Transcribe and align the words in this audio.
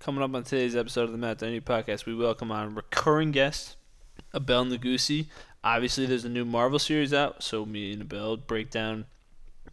Coming 0.00 0.22
up 0.22 0.34
on 0.34 0.44
today's 0.44 0.74
episode 0.74 1.02
of 1.02 1.12
the 1.12 1.18
Matt 1.18 1.36
Donahue 1.36 1.60
Podcast, 1.60 2.06
we 2.06 2.14
welcome 2.14 2.50
on 2.50 2.74
recurring 2.74 3.32
guest, 3.32 3.76
Abel 4.34 4.64
Negussie. 4.64 5.26
Obviously, 5.62 6.06
there's 6.06 6.24
a 6.24 6.30
new 6.30 6.46
Marvel 6.46 6.78
series 6.78 7.12
out, 7.12 7.42
so 7.42 7.66
me 7.66 7.92
and 7.92 8.00
Abel 8.00 8.38
break 8.38 8.70
down 8.70 9.04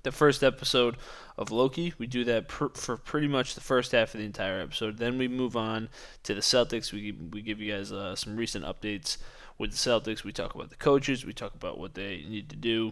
the 0.04 0.12
first 0.12 0.44
episode 0.44 0.98
of 1.38 1.50
Loki. 1.50 1.94
We 1.98 2.08
do 2.08 2.26
that 2.26 2.52
for 2.52 2.98
pretty 2.98 3.29
much 3.29 3.55
the 3.55 3.62
first 3.62 3.94
half 3.94 4.13
of 4.13 4.20
the 4.20 4.26
entire 4.26 4.60
episode. 4.60 4.98
Then 4.98 5.18
we 5.18 5.29
move 5.29 5.55
on 5.55 5.88
to 6.23 6.36
the 6.36 6.41
Celtics. 6.41 6.91
We 6.91 7.14
we 7.14 7.41
give 7.41 7.62
you 7.62 7.71
guys 7.71 7.94
uh, 7.94 8.18
some 8.18 8.36
recent 8.36 8.66
updates 8.66 9.16
with 9.57 9.71
the 9.71 9.78
Celtics. 9.78 10.25
We 10.25 10.34
talk 10.34 10.54
about 10.55 10.71
the 10.71 10.75
coaches. 10.75 11.25
We 11.25 11.32
talk 11.32 11.55
about 11.55 11.80
what 11.80 11.94
they 11.94 12.25
need 12.28 12.50
to 12.50 12.57
do 12.57 12.91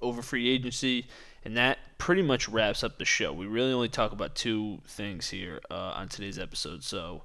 over 0.00 0.22
free 0.22 0.48
agency, 0.48 1.06
and 1.48 1.56
that 1.56 1.78
pretty 1.96 2.20
much 2.20 2.46
wraps 2.46 2.84
up 2.84 2.98
the 2.98 3.06
show. 3.06 3.32
We 3.32 3.46
really 3.46 3.72
only 3.72 3.88
talk 3.88 4.12
about 4.12 4.34
two 4.34 4.82
things 4.86 5.30
here 5.30 5.62
uh, 5.70 5.94
on 5.96 6.08
today's 6.08 6.38
episode. 6.38 6.84
So 6.84 7.22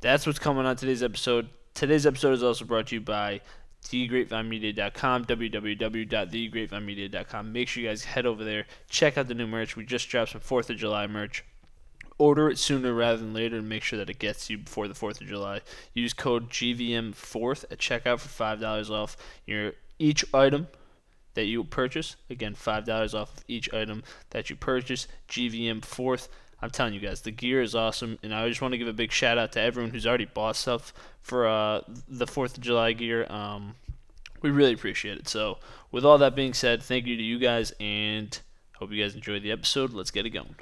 that's 0.00 0.28
what's 0.28 0.38
coming 0.38 0.64
on 0.64 0.76
today's 0.76 1.02
episode. 1.02 1.48
Today's 1.74 2.06
episode 2.06 2.34
is 2.34 2.44
also 2.44 2.64
brought 2.64 2.86
to 2.86 2.94
you 2.94 3.00
by 3.00 3.40
thegrapevinemedia.com, 3.82 5.24
www.thegrapevinemedia.com. 5.24 7.52
Make 7.52 7.66
sure 7.66 7.82
you 7.82 7.88
guys 7.88 8.04
head 8.04 8.26
over 8.26 8.44
there, 8.44 8.66
check 8.88 9.18
out 9.18 9.26
the 9.26 9.34
new 9.34 9.48
merch. 9.48 9.74
We 9.74 9.84
just 9.84 10.08
dropped 10.08 10.30
some 10.30 10.40
4th 10.40 10.70
of 10.70 10.76
July 10.76 11.08
merch. 11.08 11.44
Order 12.16 12.50
it 12.50 12.58
sooner 12.58 12.94
rather 12.94 13.16
than 13.16 13.34
later 13.34 13.56
and 13.56 13.68
make 13.68 13.82
sure 13.82 13.98
that 13.98 14.08
it 14.08 14.20
gets 14.20 14.48
you 14.48 14.58
before 14.58 14.86
the 14.86 14.94
4th 14.94 15.20
of 15.20 15.26
July. 15.26 15.62
Use 15.94 16.12
code 16.12 16.48
GVM4th 16.48 17.64
at 17.72 17.78
checkout 17.78 18.20
for 18.20 18.28
$5 18.28 18.90
off 18.90 19.16
your 19.46 19.72
each 19.98 20.24
item 20.32 20.68
that 21.38 21.46
you 21.46 21.62
purchase. 21.62 22.16
Again, 22.28 22.56
$5 22.56 23.14
off 23.14 23.36
of 23.36 23.44
each 23.46 23.72
item 23.72 24.02
that 24.30 24.50
you 24.50 24.56
purchase. 24.56 25.06
GVM 25.28 25.82
4th. 25.82 26.26
I'm 26.60 26.70
telling 26.70 26.94
you 26.94 26.98
guys, 26.98 27.20
the 27.20 27.30
gear 27.30 27.62
is 27.62 27.76
awesome, 27.76 28.18
and 28.24 28.34
I 28.34 28.48
just 28.48 28.60
want 28.60 28.72
to 28.72 28.78
give 28.78 28.88
a 28.88 28.92
big 28.92 29.12
shout 29.12 29.38
out 29.38 29.52
to 29.52 29.60
everyone 29.60 29.92
who's 29.92 30.04
already 30.04 30.24
bought 30.24 30.56
stuff 30.56 30.92
for 31.20 31.46
uh, 31.46 31.82
the 32.08 32.26
Fourth 32.26 32.56
of 32.56 32.64
July 32.64 32.92
gear. 32.92 33.24
Um, 33.30 33.76
we 34.42 34.50
really 34.50 34.72
appreciate 34.72 35.18
it. 35.18 35.28
So, 35.28 35.58
with 35.92 36.04
all 36.04 36.18
that 36.18 36.34
being 36.34 36.54
said, 36.54 36.82
thank 36.82 37.06
you 37.06 37.16
to 37.16 37.22
you 37.22 37.38
guys, 37.38 37.72
and 37.78 38.36
hope 38.74 38.90
you 38.90 39.00
guys 39.00 39.14
enjoy 39.14 39.38
the 39.38 39.52
episode. 39.52 39.92
Let's 39.92 40.10
get 40.10 40.26
it 40.26 40.30
going. 40.30 40.56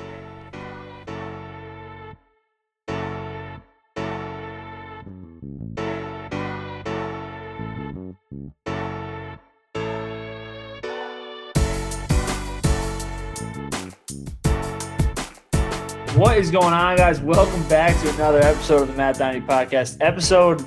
What 16.16 16.38
is 16.38 16.50
going 16.50 16.72
on, 16.72 16.96
guys? 16.96 17.20
Welcome 17.20 17.62
back 17.68 17.94
to 18.00 18.08
another 18.14 18.40
episode 18.40 18.80
of 18.80 18.88
the 18.88 18.94
Matt 18.94 19.18
Donahue 19.18 19.42
Podcast, 19.42 19.98
episode 20.00 20.64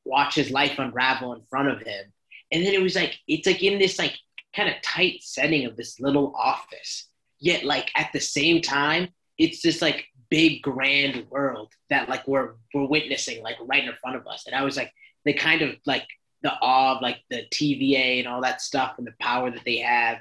watch 0.06 0.36
his 0.36 0.52
life 0.52 0.78
unravel 0.78 1.34
in 1.34 1.42
front 1.50 1.70
of 1.70 1.82
him, 1.82 2.14
and 2.52 2.66
then 2.66 2.74
it 2.74 2.82
was 2.82 2.96
like 2.96 3.18
it's 3.28 3.48
like 3.48 3.64
in 3.64 3.80
this 3.80 3.98
like 3.98 4.18
kind 4.56 4.70
of 4.70 4.82
tight 4.82 5.22
setting 5.22 5.66
of 5.66 5.76
this 5.76 6.00
little 6.00 6.34
office, 6.38 7.10
yet 7.40 7.64
like 7.64 7.90
at 7.96 8.12
the 8.14 8.20
same 8.20 8.62
time 8.62 9.10
it's 9.38 9.62
this 9.62 9.82
like 9.82 10.06
big 10.30 10.62
grand 10.62 11.26
world 11.30 11.72
that 11.90 12.10
like 12.10 12.28
we're 12.28 12.54
we're 12.74 12.88
witnessing 12.88 13.44
like 13.44 13.58
right 13.62 13.86
in 13.86 13.94
front 14.02 14.16
of 14.16 14.28
us, 14.28 14.46
and 14.46 14.56
I 14.56 14.64
was 14.64 14.78
like 14.78 14.92
the 15.26 15.34
kind 15.34 15.62
of 15.62 15.76
like 15.86 16.08
the 16.42 16.54
awe 16.62 16.96
of 16.96 17.02
like 17.02 17.20
the 17.30 17.44
TVA 17.52 18.20
and 18.20 18.28
all 18.28 18.42
that 18.42 18.62
stuff 18.62 18.96
and 18.98 19.08
the 19.08 19.14
power 19.20 19.50
that 19.52 19.64
they 19.66 19.78
have 19.78 20.20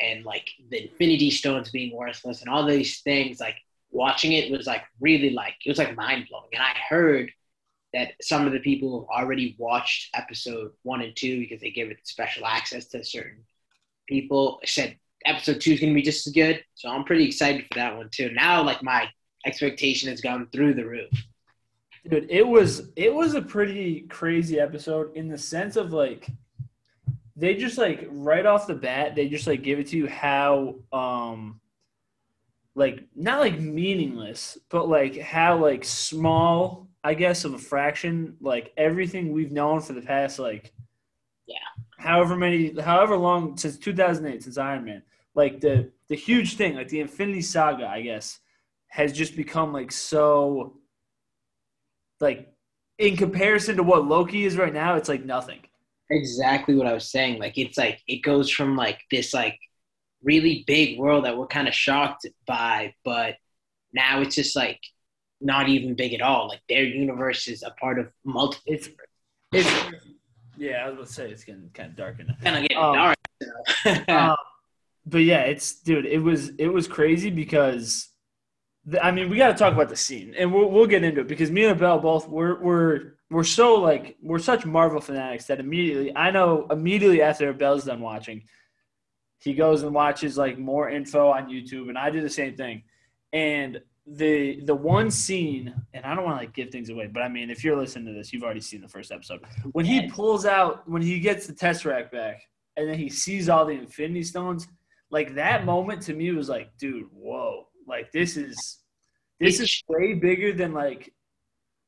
and 0.00 0.24
like 0.24 0.48
the 0.70 0.84
infinity 0.84 1.30
stones 1.30 1.70
being 1.70 1.96
worthless 1.96 2.40
and 2.40 2.50
all 2.50 2.66
these 2.66 3.00
things 3.00 3.40
like 3.40 3.56
watching 3.90 4.32
it 4.32 4.50
was 4.50 4.66
like 4.66 4.82
really 5.00 5.30
like 5.30 5.54
it 5.64 5.68
was 5.68 5.78
like 5.78 5.94
mind 5.94 6.26
blowing 6.28 6.48
and 6.54 6.62
i 6.62 6.74
heard 6.88 7.30
that 7.92 8.12
some 8.22 8.46
of 8.46 8.52
the 8.52 8.58
people 8.58 8.88
who 8.90 9.14
already 9.14 9.54
watched 9.58 10.08
episode 10.14 10.72
one 10.82 11.02
and 11.02 11.14
two 11.14 11.38
because 11.38 11.60
they 11.60 11.70
gave 11.70 11.90
it 11.90 11.98
special 12.04 12.46
access 12.46 12.86
to 12.86 13.04
certain 13.04 13.44
people 14.08 14.60
said 14.64 14.96
episode 15.24 15.60
two 15.60 15.72
is 15.72 15.80
going 15.80 15.92
to 15.92 15.94
be 15.94 16.02
just 16.02 16.26
as 16.26 16.32
good. 16.32 16.62
So 16.74 16.88
i'm 16.88 17.04
pretty 17.04 17.24
excited 17.24 17.66
for 17.66 17.78
that 17.78 17.96
one 17.96 18.08
too. 18.10 18.30
Now 18.32 18.62
like 18.62 18.82
my 18.82 19.08
expectation 19.46 20.08
has 20.08 20.20
gone 20.20 20.48
through 20.52 20.74
the 20.74 20.86
roof 20.86 21.10
Dude, 22.08 22.26
it 22.30 22.46
was 22.46 22.90
it 22.96 23.14
was 23.14 23.34
a 23.34 23.42
pretty 23.42 24.00
crazy 24.08 24.58
episode 24.58 25.14
in 25.16 25.28
the 25.28 25.38
sense 25.38 25.76
of 25.76 25.92
like 25.92 26.28
they 27.36 27.54
just 27.54 27.78
like 27.78 28.06
right 28.10 28.44
off 28.44 28.66
the 28.66 28.74
bat 28.74 29.14
they 29.14 29.28
just 29.28 29.46
like 29.46 29.62
give 29.62 29.78
it 29.78 29.86
to 29.88 29.96
you 29.96 30.08
how 30.08 30.74
um 30.92 31.60
like 32.74 33.04
not 33.14 33.40
like 33.40 33.58
meaningless 33.60 34.58
but 34.68 34.88
like 34.88 35.18
how 35.18 35.56
like 35.56 35.84
small 35.84 36.88
i 37.04 37.14
guess 37.14 37.44
of 37.44 37.54
a 37.54 37.58
fraction 37.58 38.36
like 38.40 38.72
everything 38.76 39.32
we've 39.32 39.52
known 39.52 39.80
for 39.80 39.92
the 39.92 40.02
past 40.02 40.38
like 40.38 40.72
Yeah. 41.46 41.56
however 41.98 42.36
many 42.36 42.78
however 42.80 43.16
long 43.16 43.56
since 43.56 43.78
2008 43.78 44.42
since 44.42 44.58
iron 44.58 44.84
man 44.84 45.02
like 45.34 45.60
the 45.60 45.90
the 46.08 46.16
huge 46.16 46.56
thing 46.56 46.74
like 46.74 46.88
the 46.88 47.00
infinity 47.00 47.42
saga 47.42 47.86
i 47.86 48.02
guess 48.02 48.40
has 48.88 49.12
just 49.12 49.36
become 49.36 49.72
like 49.72 49.90
so 49.92 50.76
like 52.22 52.48
in 52.98 53.16
comparison 53.16 53.76
to 53.76 53.82
what 53.82 54.06
loki 54.06 54.44
is 54.44 54.56
right 54.56 54.72
now 54.72 54.94
it's 54.94 55.08
like 55.08 55.24
nothing 55.24 55.60
exactly 56.12 56.74
what 56.74 56.86
I 56.86 56.92
was 56.92 57.10
saying. 57.10 57.40
Like 57.40 57.58
it's 57.58 57.78
like 57.78 58.00
it 58.06 58.22
goes 58.22 58.50
from 58.50 58.76
like 58.76 59.00
this 59.10 59.32
like 59.34 59.58
really 60.22 60.64
big 60.66 60.98
world 60.98 61.24
that 61.24 61.36
we're 61.36 61.46
kind 61.46 61.68
of 61.68 61.74
shocked 61.74 62.26
by, 62.46 62.94
but 63.04 63.36
now 63.92 64.20
it's 64.20 64.34
just 64.34 64.54
like 64.54 64.80
not 65.40 65.68
even 65.68 65.94
big 65.94 66.14
at 66.14 66.22
all. 66.22 66.48
Like 66.48 66.60
their 66.68 66.84
universe 66.84 67.48
is 67.48 67.62
a 67.62 67.70
part 67.80 67.98
of 67.98 68.08
multiple. 68.24 68.62
It's 68.66 68.88
it's 69.52 69.68
yeah, 70.56 70.84
I 70.84 70.88
was 70.88 70.94
gonna 70.96 71.06
say 71.06 71.30
it's 71.30 71.44
getting 71.44 71.70
kind 71.74 71.90
of 71.90 71.96
dark 71.96 72.18
now. 72.18 72.34
kind 72.42 72.56
of 72.56 72.62
getting 72.62 72.78
Um, 72.78 72.94
dark. 72.94 73.16
Um, 74.08 74.36
but 75.04 75.18
yeah, 75.18 75.40
it's 75.42 75.80
dude, 75.80 76.06
it 76.06 76.20
was 76.20 76.50
it 76.58 76.68
was 76.68 76.86
crazy 76.86 77.30
because 77.30 78.08
I 79.00 79.10
mean 79.10 79.30
we 79.30 79.36
got 79.36 79.48
to 79.48 79.54
talk 79.54 79.72
about 79.72 79.88
the 79.88 79.96
scene 79.96 80.34
and 80.36 80.52
we'll 80.52 80.70
we'll 80.70 80.86
get 80.86 81.04
into 81.04 81.20
it 81.20 81.28
because 81.28 81.50
me 81.50 81.64
and 81.64 81.78
Bell 81.78 81.98
both 81.98 82.28
we're 82.28 82.60
we're 82.60 83.14
we're 83.30 83.44
so 83.44 83.76
like 83.76 84.16
we're 84.22 84.38
such 84.38 84.66
Marvel 84.66 85.00
fanatics 85.00 85.46
that 85.46 85.60
immediately 85.60 86.14
I 86.16 86.30
know 86.30 86.66
immediately 86.70 87.22
after 87.22 87.52
Bell's 87.52 87.84
done 87.84 88.00
watching, 88.00 88.44
he 89.38 89.54
goes 89.54 89.82
and 89.82 89.94
watches 89.94 90.36
like 90.36 90.58
more 90.58 90.90
info 90.90 91.28
on 91.30 91.48
YouTube 91.48 91.88
and 91.88 91.96
I 91.96 92.10
do 92.10 92.20
the 92.20 92.30
same 92.30 92.56
thing, 92.56 92.82
and 93.32 93.80
the 94.06 94.60
the 94.64 94.74
one 94.74 95.10
scene, 95.10 95.74
and 95.94 96.04
I 96.04 96.14
don't 96.14 96.24
want 96.24 96.38
to 96.38 96.44
like 96.46 96.54
give 96.54 96.70
things 96.70 96.90
away, 96.90 97.06
but 97.06 97.22
I 97.22 97.28
mean, 97.28 97.50
if 97.50 97.62
you're 97.62 97.76
listening 97.76 98.06
to 98.06 98.12
this, 98.12 98.32
you've 98.32 98.42
already 98.42 98.60
seen 98.60 98.80
the 98.80 98.88
first 98.88 99.12
episode. 99.12 99.40
When 99.72 99.84
he 99.84 100.08
pulls 100.08 100.44
out, 100.44 100.88
when 100.88 101.02
he 101.02 101.20
gets 101.20 101.46
the 101.46 101.52
Tesseract 101.52 102.10
back, 102.10 102.42
and 102.76 102.88
then 102.88 102.98
he 102.98 103.08
sees 103.08 103.48
all 103.48 103.64
the 103.64 103.72
Infinity 103.72 104.24
Stones, 104.24 104.66
like 105.10 105.34
that 105.36 105.64
moment 105.64 106.02
to 106.02 106.14
me 106.14 106.32
was 106.32 106.48
like, 106.48 106.76
dude, 106.78 107.06
whoa, 107.12 107.68
like 107.86 108.12
this 108.12 108.36
is 108.36 108.78
this 109.40 109.60
is 109.60 109.82
way 109.88 110.14
bigger 110.14 110.52
than 110.52 110.72
like 110.72 111.12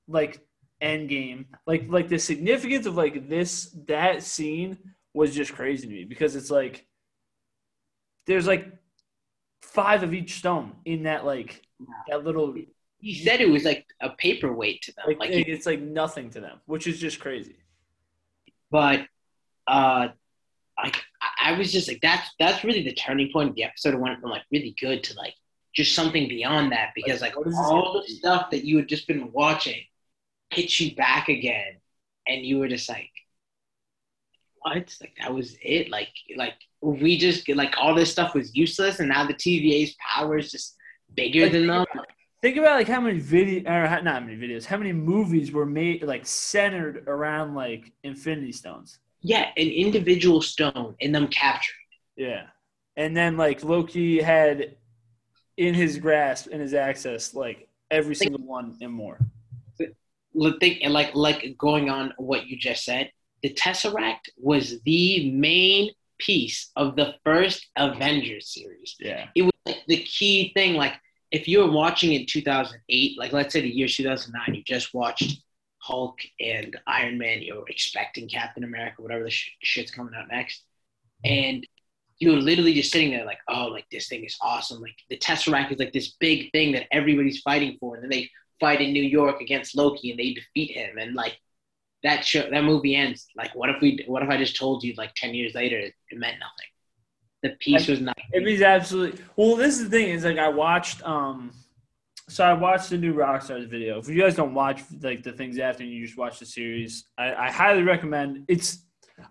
like 0.08 0.40
Endgame. 0.82 1.46
Like 1.66 1.86
like 1.88 2.08
the 2.08 2.18
significance 2.18 2.86
of 2.86 2.96
like 2.96 3.28
this 3.28 3.76
that 3.86 4.22
scene 4.22 4.78
was 5.14 5.34
just 5.34 5.52
crazy 5.54 5.86
to 5.86 5.92
me 5.92 6.04
because 6.04 6.34
it's 6.36 6.50
like 6.50 6.86
there's 8.26 8.46
like 8.46 8.66
five 9.62 10.02
of 10.02 10.12
each 10.14 10.34
stone 10.38 10.72
in 10.84 11.04
that 11.04 11.24
like 11.24 11.62
that 12.08 12.24
little 12.24 12.54
He 12.98 13.14
said 13.24 13.40
it 13.40 13.48
was 13.48 13.64
like 13.64 13.86
a 14.00 14.10
paperweight 14.10 14.82
to 14.82 14.92
them. 14.92 15.04
like, 15.08 15.18
Like, 15.18 15.30
it's 15.48 15.66
like 15.66 15.80
nothing 15.80 16.30
to 16.30 16.40
them, 16.40 16.60
which 16.66 16.86
is 16.86 16.98
just 16.98 17.20
crazy. 17.20 17.56
but 18.70 19.06
uh, 19.66 20.08
like 20.82 20.96
I- 21.22 21.50
I 21.54 21.58
was 21.58 21.70
just 21.72 21.88
like 21.88 22.00
that's 22.02 22.28
that's 22.38 22.64
really 22.64 22.82
the 22.82 22.94
turning 22.94 23.30
point 23.32 23.50
of 23.50 23.54
the 23.54 23.64
episode. 23.64 23.94
It 23.94 24.00
went 24.00 24.20
from 24.20 24.30
like 24.30 24.42
really 24.50 24.74
good 24.80 25.04
to 25.04 25.14
like 25.16 25.34
just 25.74 25.94
something 25.94 26.28
beyond 26.28 26.72
that 26.72 26.90
because 26.94 27.20
like 27.20 27.34
this 27.44 27.56
all 27.56 28.02
the 28.06 28.12
stuff 28.14 28.50
that 28.50 28.64
you 28.64 28.76
had 28.76 28.88
just 28.88 29.06
been 29.08 29.32
watching 29.32 29.82
hits 30.50 30.80
you 30.80 30.94
back 30.94 31.28
again, 31.28 31.80
and 32.28 32.44
you 32.44 32.58
were 32.58 32.68
just 32.68 32.88
like, 32.88 33.10
what? 34.60 34.94
Like 35.00 35.16
that 35.20 35.34
was 35.34 35.56
it. 35.62 35.90
Like 35.90 36.10
like 36.36 36.54
we 36.80 37.18
just 37.18 37.48
like 37.48 37.74
all 37.78 37.94
this 37.94 38.10
stuff 38.12 38.34
was 38.34 38.54
useless, 38.54 39.00
and 39.00 39.08
now 39.08 39.26
the 39.26 39.34
TVA's 39.34 39.94
power 40.14 40.38
is 40.38 40.50
just 40.50 40.76
bigger 41.14 41.42
Like, 41.44 41.52
than 41.52 41.66
them. 41.66 41.86
Think 42.42 42.58
about 42.58 42.76
like 42.76 42.88
how 42.88 43.00
many 43.00 43.18
video 43.18 43.70
or 43.72 43.86
how- 43.86 44.00
not 44.00 44.24
many 44.24 44.36
videos, 44.36 44.66
how 44.66 44.76
many 44.76 44.92
movies 44.92 45.50
were 45.50 45.64
made 45.66 46.02
like 46.02 46.26
centered 46.26 47.04
around 47.06 47.54
like 47.54 47.92
Infinity 48.02 48.52
Stones. 48.52 48.98
Yeah, 49.22 49.48
an 49.56 49.68
individual 49.68 50.42
stone 50.42 50.94
and 51.00 51.14
them 51.14 51.28
captured. 51.28 51.74
Yeah. 52.16 52.44
And 52.96 53.16
then 53.16 53.38
like 53.38 53.64
Loki 53.64 54.20
had 54.20 54.76
in 55.56 55.74
his 55.74 55.98
grasp 55.98 56.48
in 56.48 56.60
his 56.60 56.74
access 56.74 57.34
like 57.34 57.68
every 57.90 58.14
single 58.14 58.42
one 58.42 58.76
and 58.80 58.92
more. 58.92 59.18
Think 60.58 60.78
and 60.82 60.92
like 60.92 61.14
like 61.14 61.54
going 61.58 61.88
on 61.90 62.12
what 62.16 62.46
you 62.46 62.56
just 62.56 62.84
said, 62.84 63.12
the 63.42 63.50
Tesseract 63.50 64.30
was 64.36 64.80
the 64.82 65.30
main 65.30 65.92
piece 66.18 66.72
of 66.74 66.96
the 66.96 67.14
first 67.24 67.68
Avengers 67.76 68.52
series. 68.52 68.96
Yeah. 68.98 69.28
It 69.36 69.42
was 69.42 69.52
like 69.64 69.82
the 69.86 69.98
key 69.98 70.52
thing. 70.54 70.74
Like 70.74 70.94
if 71.30 71.46
you 71.46 71.60
were 71.60 71.70
watching 71.70 72.14
in 72.14 72.26
2008, 72.26 73.18
like 73.18 73.32
let's 73.32 73.52
say 73.52 73.60
the 73.60 73.68
year 73.68 73.86
2009, 73.86 74.54
you 74.56 74.64
just 74.64 74.92
watched 74.92 75.42
Hulk 75.78 76.18
and 76.40 76.76
Iron 76.86 77.18
Man, 77.18 77.42
You're 77.42 77.64
expecting 77.68 78.28
Captain 78.28 78.64
America, 78.64 79.02
whatever 79.02 79.24
the 79.24 79.30
sh- 79.30 79.50
shit's 79.62 79.90
coming 79.90 80.14
out 80.14 80.28
next, 80.28 80.64
and 81.24 81.66
you 82.18 82.30
were 82.30 82.38
literally 82.38 82.74
just 82.74 82.92
sitting 82.92 83.10
there 83.10 83.24
like, 83.24 83.38
oh, 83.48 83.66
like 83.66 83.86
this 83.90 84.08
thing 84.08 84.24
is 84.24 84.36
awesome. 84.40 84.80
Like 84.80 84.96
the 85.10 85.18
Tesseract 85.18 85.72
is 85.72 85.78
like 85.78 85.92
this 85.92 86.14
big 86.20 86.50
thing 86.52 86.72
that 86.72 86.86
everybody's 86.92 87.40
fighting 87.40 87.76
for, 87.80 87.94
and 87.94 88.04
then 88.04 88.10
they 88.10 88.30
fight 88.60 88.80
in 88.80 88.92
New 88.92 89.02
York 89.02 89.40
against 89.40 89.76
Loki 89.76 90.10
and 90.10 90.18
they 90.18 90.32
defeat 90.32 90.72
him, 90.72 90.98
and 90.98 91.14
like 91.14 91.38
that 92.04 92.24
show, 92.24 92.48
that 92.50 92.64
movie 92.64 92.94
ends. 92.94 93.26
Like, 93.36 93.54
what 93.54 93.70
if 93.70 93.76
we, 93.80 94.04
what 94.06 94.22
if 94.22 94.28
I 94.28 94.36
just 94.36 94.56
told 94.56 94.84
you 94.84 94.94
like 94.96 95.12
10 95.16 95.34
years 95.34 95.54
later 95.54 95.78
it 95.78 95.94
meant 96.12 96.38
nothing? 96.38 96.70
The 97.42 97.56
piece 97.60 97.88
was 97.88 98.00
not. 98.00 98.16
It 98.32 98.42
means 98.42 98.62
absolutely. 98.62 99.22
Well, 99.36 99.56
this 99.56 99.78
is 99.78 99.90
the 99.90 99.90
thing 99.90 100.10
is 100.10 100.24
like 100.24 100.38
I 100.38 100.48
watched. 100.48 101.02
um 101.02 101.50
So 102.28 102.42
I 102.44 102.54
watched 102.54 102.90
the 102.90 102.96
new 102.96 103.12
Rockstars 103.12 103.68
video. 103.68 103.98
If 103.98 104.08
you 104.08 104.18
guys 104.18 104.34
don't 104.34 104.54
watch 104.54 104.80
like 105.02 105.22
the 105.22 105.32
things 105.32 105.58
after 105.58 105.82
and 105.82 105.92
you 105.92 106.06
just 106.06 106.16
watch 106.16 106.38
the 106.38 106.46
series, 106.46 107.04
I, 107.18 107.34
I 107.34 107.50
highly 107.50 107.82
recommend. 107.82 108.44
It's. 108.48 108.78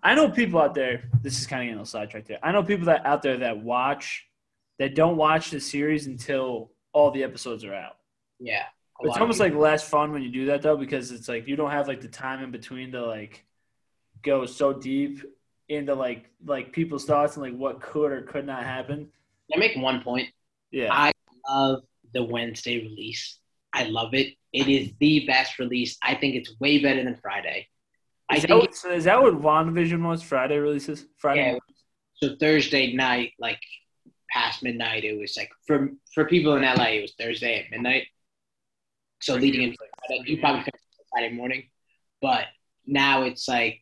I 0.02 0.16
know 0.16 0.30
people 0.30 0.60
out 0.60 0.74
there. 0.74 1.10
This 1.22 1.40
is 1.40 1.48
kind 1.48 1.62
of 1.62 1.66
getting 1.66 1.76
a 1.76 1.82
little 1.82 1.86
sidetracked 1.86 2.28
there. 2.28 2.40
I 2.42 2.52
know 2.52 2.64
people 2.64 2.86
that 2.86 3.06
out 3.06 3.22
there 3.22 3.38
that 3.38 3.60
watch, 3.60 4.28
that 4.80 4.96
don't 4.96 5.18
watch 5.18 5.52
the 5.52 5.60
series 5.60 6.08
until 6.08 6.72
all 6.94 7.12
the 7.12 7.24
episodes 7.24 7.64
are 7.64 7.74
out. 7.74 7.98
Yeah. 8.40 8.64
It's 9.02 9.18
almost 9.18 9.40
like 9.40 9.54
less 9.54 9.88
fun 9.88 10.12
when 10.12 10.22
you 10.22 10.30
do 10.30 10.46
that 10.48 10.62
though, 10.62 10.78
because 10.78 11.12
it's 11.12 11.28
like 11.28 11.48
you 11.48 11.56
don't 11.56 11.72
have 11.72 11.88
like 11.88 12.02
the 12.02 12.08
time 12.08 12.44
in 12.44 12.52
between 12.52 12.92
to 12.94 13.06
like 13.06 13.44
go 14.22 14.46
so 14.46 14.74
deep 14.74 15.22
into 15.68 15.94
like 15.94 16.30
like 16.46 16.72
people's 16.72 17.06
thoughts 17.06 17.36
and 17.36 17.44
like 17.44 17.56
what 17.56 17.82
could 17.82 18.12
or 18.12 18.22
could 18.22 18.46
not 18.46 18.64
happen. 18.64 19.10
I 19.54 19.58
make 19.58 19.76
one 19.76 20.02
point. 20.02 20.30
Yeah. 20.72 20.90
I 20.92 21.12
love 21.50 21.84
the 22.14 22.24
Wednesday 22.24 22.80
release. 22.80 23.40
I 23.74 23.86
love 23.86 24.14
it. 24.14 24.36
It 24.54 24.68
is 24.68 24.92
the 25.00 25.26
best 25.26 25.60
release. 25.60 25.98
I 26.02 26.16
think 26.16 26.36
it's 26.36 26.60
way 26.60 26.82
better 26.82 27.04
than 27.04 27.16
Friday. 27.16 27.68
I 28.30 28.36
Is 28.38 28.42
that, 28.44 28.48
think 28.48 28.62
what, 28.62 28.76
so 28.76 29.00
that 29.00 29.22
what 29.22 29.34
WandaVision 29.42 30.06
was? 30.08 30.22
Friday 30.22 30.58
releases? 30.58 31.06
Friday? 31.18 31.54
Yeah. 31.54 31.60
so 32.16 32.36
Thursday 32.40 32.94
night, 32.94 33.34
like 33.40 33.60
past 34.32 34.64
midnight, 34.64 35.04
it 35.04 35.20
was 35.20 35.36
like 35.38 35.52
for 35.68 35.92
for 36.14 36.26
people 36.26 36.56
in 36.56 36.64
LA, 36.64 36.86
it 36.86 37.02
was 37.02 37.14
Thursday 37.20 37.60
at 37.60 37.72
midnight. 37.72 38.08
So 39.22 39.36
leading 39.36 39.62
into 39.62 39.78
Friday, 40.08 40.24
you 40.32 40.40
probably 40.40 40.66
Friday 41.12 41.34
morning, 41.34 41.64
but 42.22 42.46
now 42.86 43.24
it's 43.24 43.48
like 43.48 43.82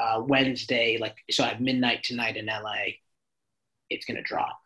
uh, 0.00 0.22
Wednesday, 0.26 0.98
like 0.98 1.16
so 1.30 1.44
at 1.44 1.60
midnight 1.60 2.02
tonight 2.04 2.36
in 2.36 2.46
LA, 2.46 2.94
it's 3.90 4.04
gonna 4.04 4.22
drop. 4.22 4.58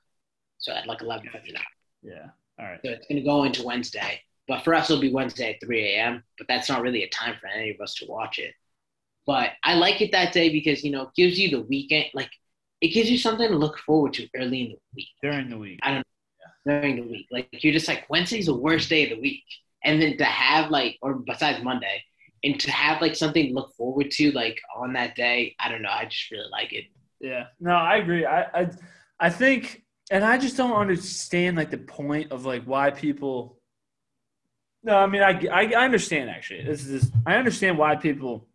So 0.58 0.72
at 0.72 0.86
like 0.86 1.02
eleven 1.02 1.28
fifty 1.30 1.52
nine. 1.52 1.62
Yeah. 2.02 2.30
All 2.58 2.66
right. 2.66 2.80
So 2.84 2.90
it's 2.90 3.06
going 3.06 3.20
to 3.20 3.26
go 3.26 3.44
into 3.44 3.64
Wednesday. 3.64 4.20
But 4.48 4.64
for 4.64 4.74
us, 4.74 4.90
it'll 4.90 5.00
be 5.00 5.12
Wednesday 5.12 5.54
at 5.54 5.66
3 5.66 5.94
a.m. 5.94 6.22
But 6.38 6.48
that's 6.48 6.68
not 6.68 6.82
really 6.82 7.04
a 7.04 7.08
time 7.08 7.36
for 7.40 7.46
any 7.46 7.70
of 7.70 7.80
us 7.80 7.94
to 7.96 8.06
watch 8.06 8.38
it. 8.38 8.54
But 9.26 9.50
I 9.62 9.74
like 9.74 10.00
it 10.00 10.12
that 10.12 10.32
day 10.32 10.48
because, 10.48 10.82
you 10.82 10.90
know, 10.90 11.02
it 11.02 11.14
gives 11.16 11.38
you 11.38 11.50
the 11.50 11.62
weekend. 11.62 12.06
Like, 12.14 12.30
it 12.80 12.88
gives 12.88 13.10
you 13.10 13.18
something 13.18 13.48
to 13.48 13.56
look 13.56 13.78
forward 13.78 14.14
to 14.14 14.28
early 14.36 14.62
in 14.62 14.68
the 14.70 14.78
week, 14.94 15.08
During 15.22 15.48
the 15.48 15.58
week. 15.58 15.80
I 15.82 15.88
don't 15.88 15.98
know. 15.98 16.02
Yeah. 16.66 16.80
During 16.80 16.96
the 16.96 17.02
week. 17.02 17.28
Like, 17.30 17.48
you're 17.64 17.72
just 17.72 17.88
like, 17.88 18.10
Wednesday's 18.10 18.46
the 18.46 18.56
worst 18.56 18.88
day 18.88 19.04
of 19.04 19.16
the 19.16 19.20
week. 19.20 19.44
And 19.84 20.00
then 20.00 20.16
to 20.18 20.24
have, 20.24 20.70
like, 20.70 20.98
or 21.02 21.14
besides 21.14 21.62
Monday, 21.62 22.02
and 22.44 22.58
to 22.60 22.70
have, 22.72 23.00
like, 23.00 23.14
something 23.14 23.48
to 23.48 23.54
look 23.54 23.74
forward 23.76 24.10
to, 24.12 24.32
like, 24.32 24.60
on 24.76 24.92
that 24.94 25.14
day, 25.14 25.54
I 25.60 25.68
don't 25.68 25.82
know. 25.82 25.90
I 25.90 26.06
just 26.06 26.30
really 26.30 26.50
like 26.50 26.72
it. 26.72 26.86
Yeah. 27.20 27.46
No, 27.60 27.72
I 27.72 27.96
agree. 27.96 28.26
I, 28.26 28.42
I 28.42 28.70
I 29.20 29.30
think 29.30 29.84
and 30.10 30.24
I 30.24 30.36
just 30.36 30.56
don't 30.56 30.72
understand 30.72 31.56
like 31.56 31.70
the 31.70 31.78
point 31.78 32.32
of 32.32 32.44
like 32.44 32.64
why 32.64 32.90
people 32.90 33.56
No, 34.82 34.96
I 34.96 35.06
mean 35.06 35.22
I 35.22 35.46
I, 35.46 35.72
I 35.72 35.84
understand 35.84 36.28
actually. 36.28 36.64
This 36.64 36.84
is 36.84 37.12
I 37.24 37.36
understand 37.36 37.78
why 37.78 37.94
people 37.94 38.48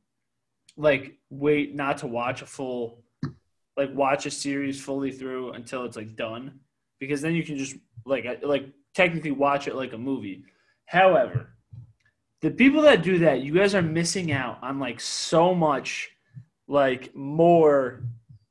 like 0.77 1.17
wait 1.29 1.75
not 1.75 1.97
to 1.97 2.07
watch 2.07 2.41
a 2.41 2.45
full 2.45 3.03
like 3.75 3.93
watch 3.93 4.25
a 4.25 4.31
series 4.31 4.81
fully 4.81 5.11
through 5.11 5.51
until 5.51 5.85
it's 5.85 5.97
like 5.97 6.15
done 6.15 6.59
because 6.99 7.21
then 7.21 7.33
you 7.33 7.43
can 7.43 7.57
just 7.57 7.75
like 8.05 8.25
like 8.43 8.65
technically 8.93 9.31
watch 9.31 9.67
it 9.67 9.75
like 9.75 9.93
a 9.93 9.97
movie. 9.97 10.43
However, 10.85 11.49
the 12.41 12.51
people 12.51 12.83
that 12.83 13.03
do 13.03 13.19
that, 13.19 13.41
you 13.41 13.53
guys 13.53 13.75
are 13.75 13.81
missing 13.81 14.31
out 14.31 14.59
on 14.61 14.79
like 14.79 14.99
so 14.99 15.53
much 15.53 16.09
like 16.67 17.15
more 17.15 18.03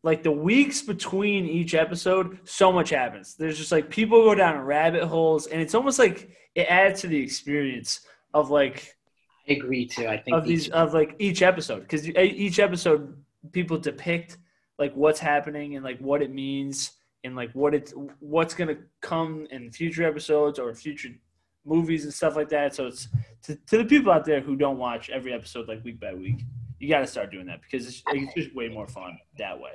like 0.02 0.23
the 0.23 0.30
weeks 0.30 0.83
between 0.83 1.47
each 1.47 1.75
episode, 1.75 2.38
so 2.45 2.71
much 2.71 2.90
happens. 2.90 3.35
There's 3.35 3.59
just 3.59 3.73
like 3.73 3.90
people 3.90 4.23
go 4.23 4.35
down 4.35 4.61
rabbit 4.61 5.04
holes, 5.04 5.47
and 5.47 5.61
it's 5.61 5.75
almost 5.75 5.99
like 5.99 6.30
it 6.54 6.66
adds 6.71 7.00
to 7.00 7.09
the 7.09 7.21
experience 7.21 8.00
of 8.33 8.50
like 8.50 8.96
I 9.49 9.53
agree, 9.53 9.87
too. 9.87 10.07
I 10.07 10.19
think 10.19 10.37
of 10.37 10.45
these 10.45 10.69
of 10.71 10.95
like 10.95 11.15
each 11.19 11.43
episode 11.43 11.81
because 11.81 12.09
each 12.09 12.59
episode 12.59 13.17
people 13.53 13.79
depict 13.79 14.38
like 14.79 14.95
what's 14.95 15.21
happening 15.21 15.76
and 15.76 15.85
like 15.85 15.99
what 15.99 16.23
it 16.23 16.33
means 16.33 16.93
and 17.25 17.37
like 17.37 17.53
what 17.53 17.75
it's 17.75 17.93
what's 18.21 18.55
gonna 18.55 18.76
come 19.00 19.47
in 19.50 19.71
future 19.73 20.05
episodes 20.05 20.59
or 20.59 20.75
future 20.75 21.11
movies 21.67 22.05
and 22.05 22.15
stuff 22.15 22.37
like 22.37 22.49
that. 22.49 22.75
So 22.75 22.87
it's 22.87 23.09
to, 23.43 23.57
to 23.57 23.79
the 23.79 23.85
people 23.85 24.12
out 24.12 24.25
there 24.25 24.41
who 24.41 24.57
don't 24.57 24.79
watch 24.79 25.11
every 25.11 25.33
episode 25.33 25.69
like 25.69 25.85
week 25.85 26.00
by 26.00 26.15
week, 26.15 26.43
you 26.79 26.88
got 26.88 27.00
to 27.00 27.07
start 27.07 27.31
doing 27.31 27.47
that 27.47 27.61
because 27.62 27.87
it's, 27.87 28.03
it's 28.09 28.35
just 28.35 28.55
way 28.55 28.69
more 28.69 28.87
fun 28.87 29.19
that 29.38 29.59
way. 29.59 29.73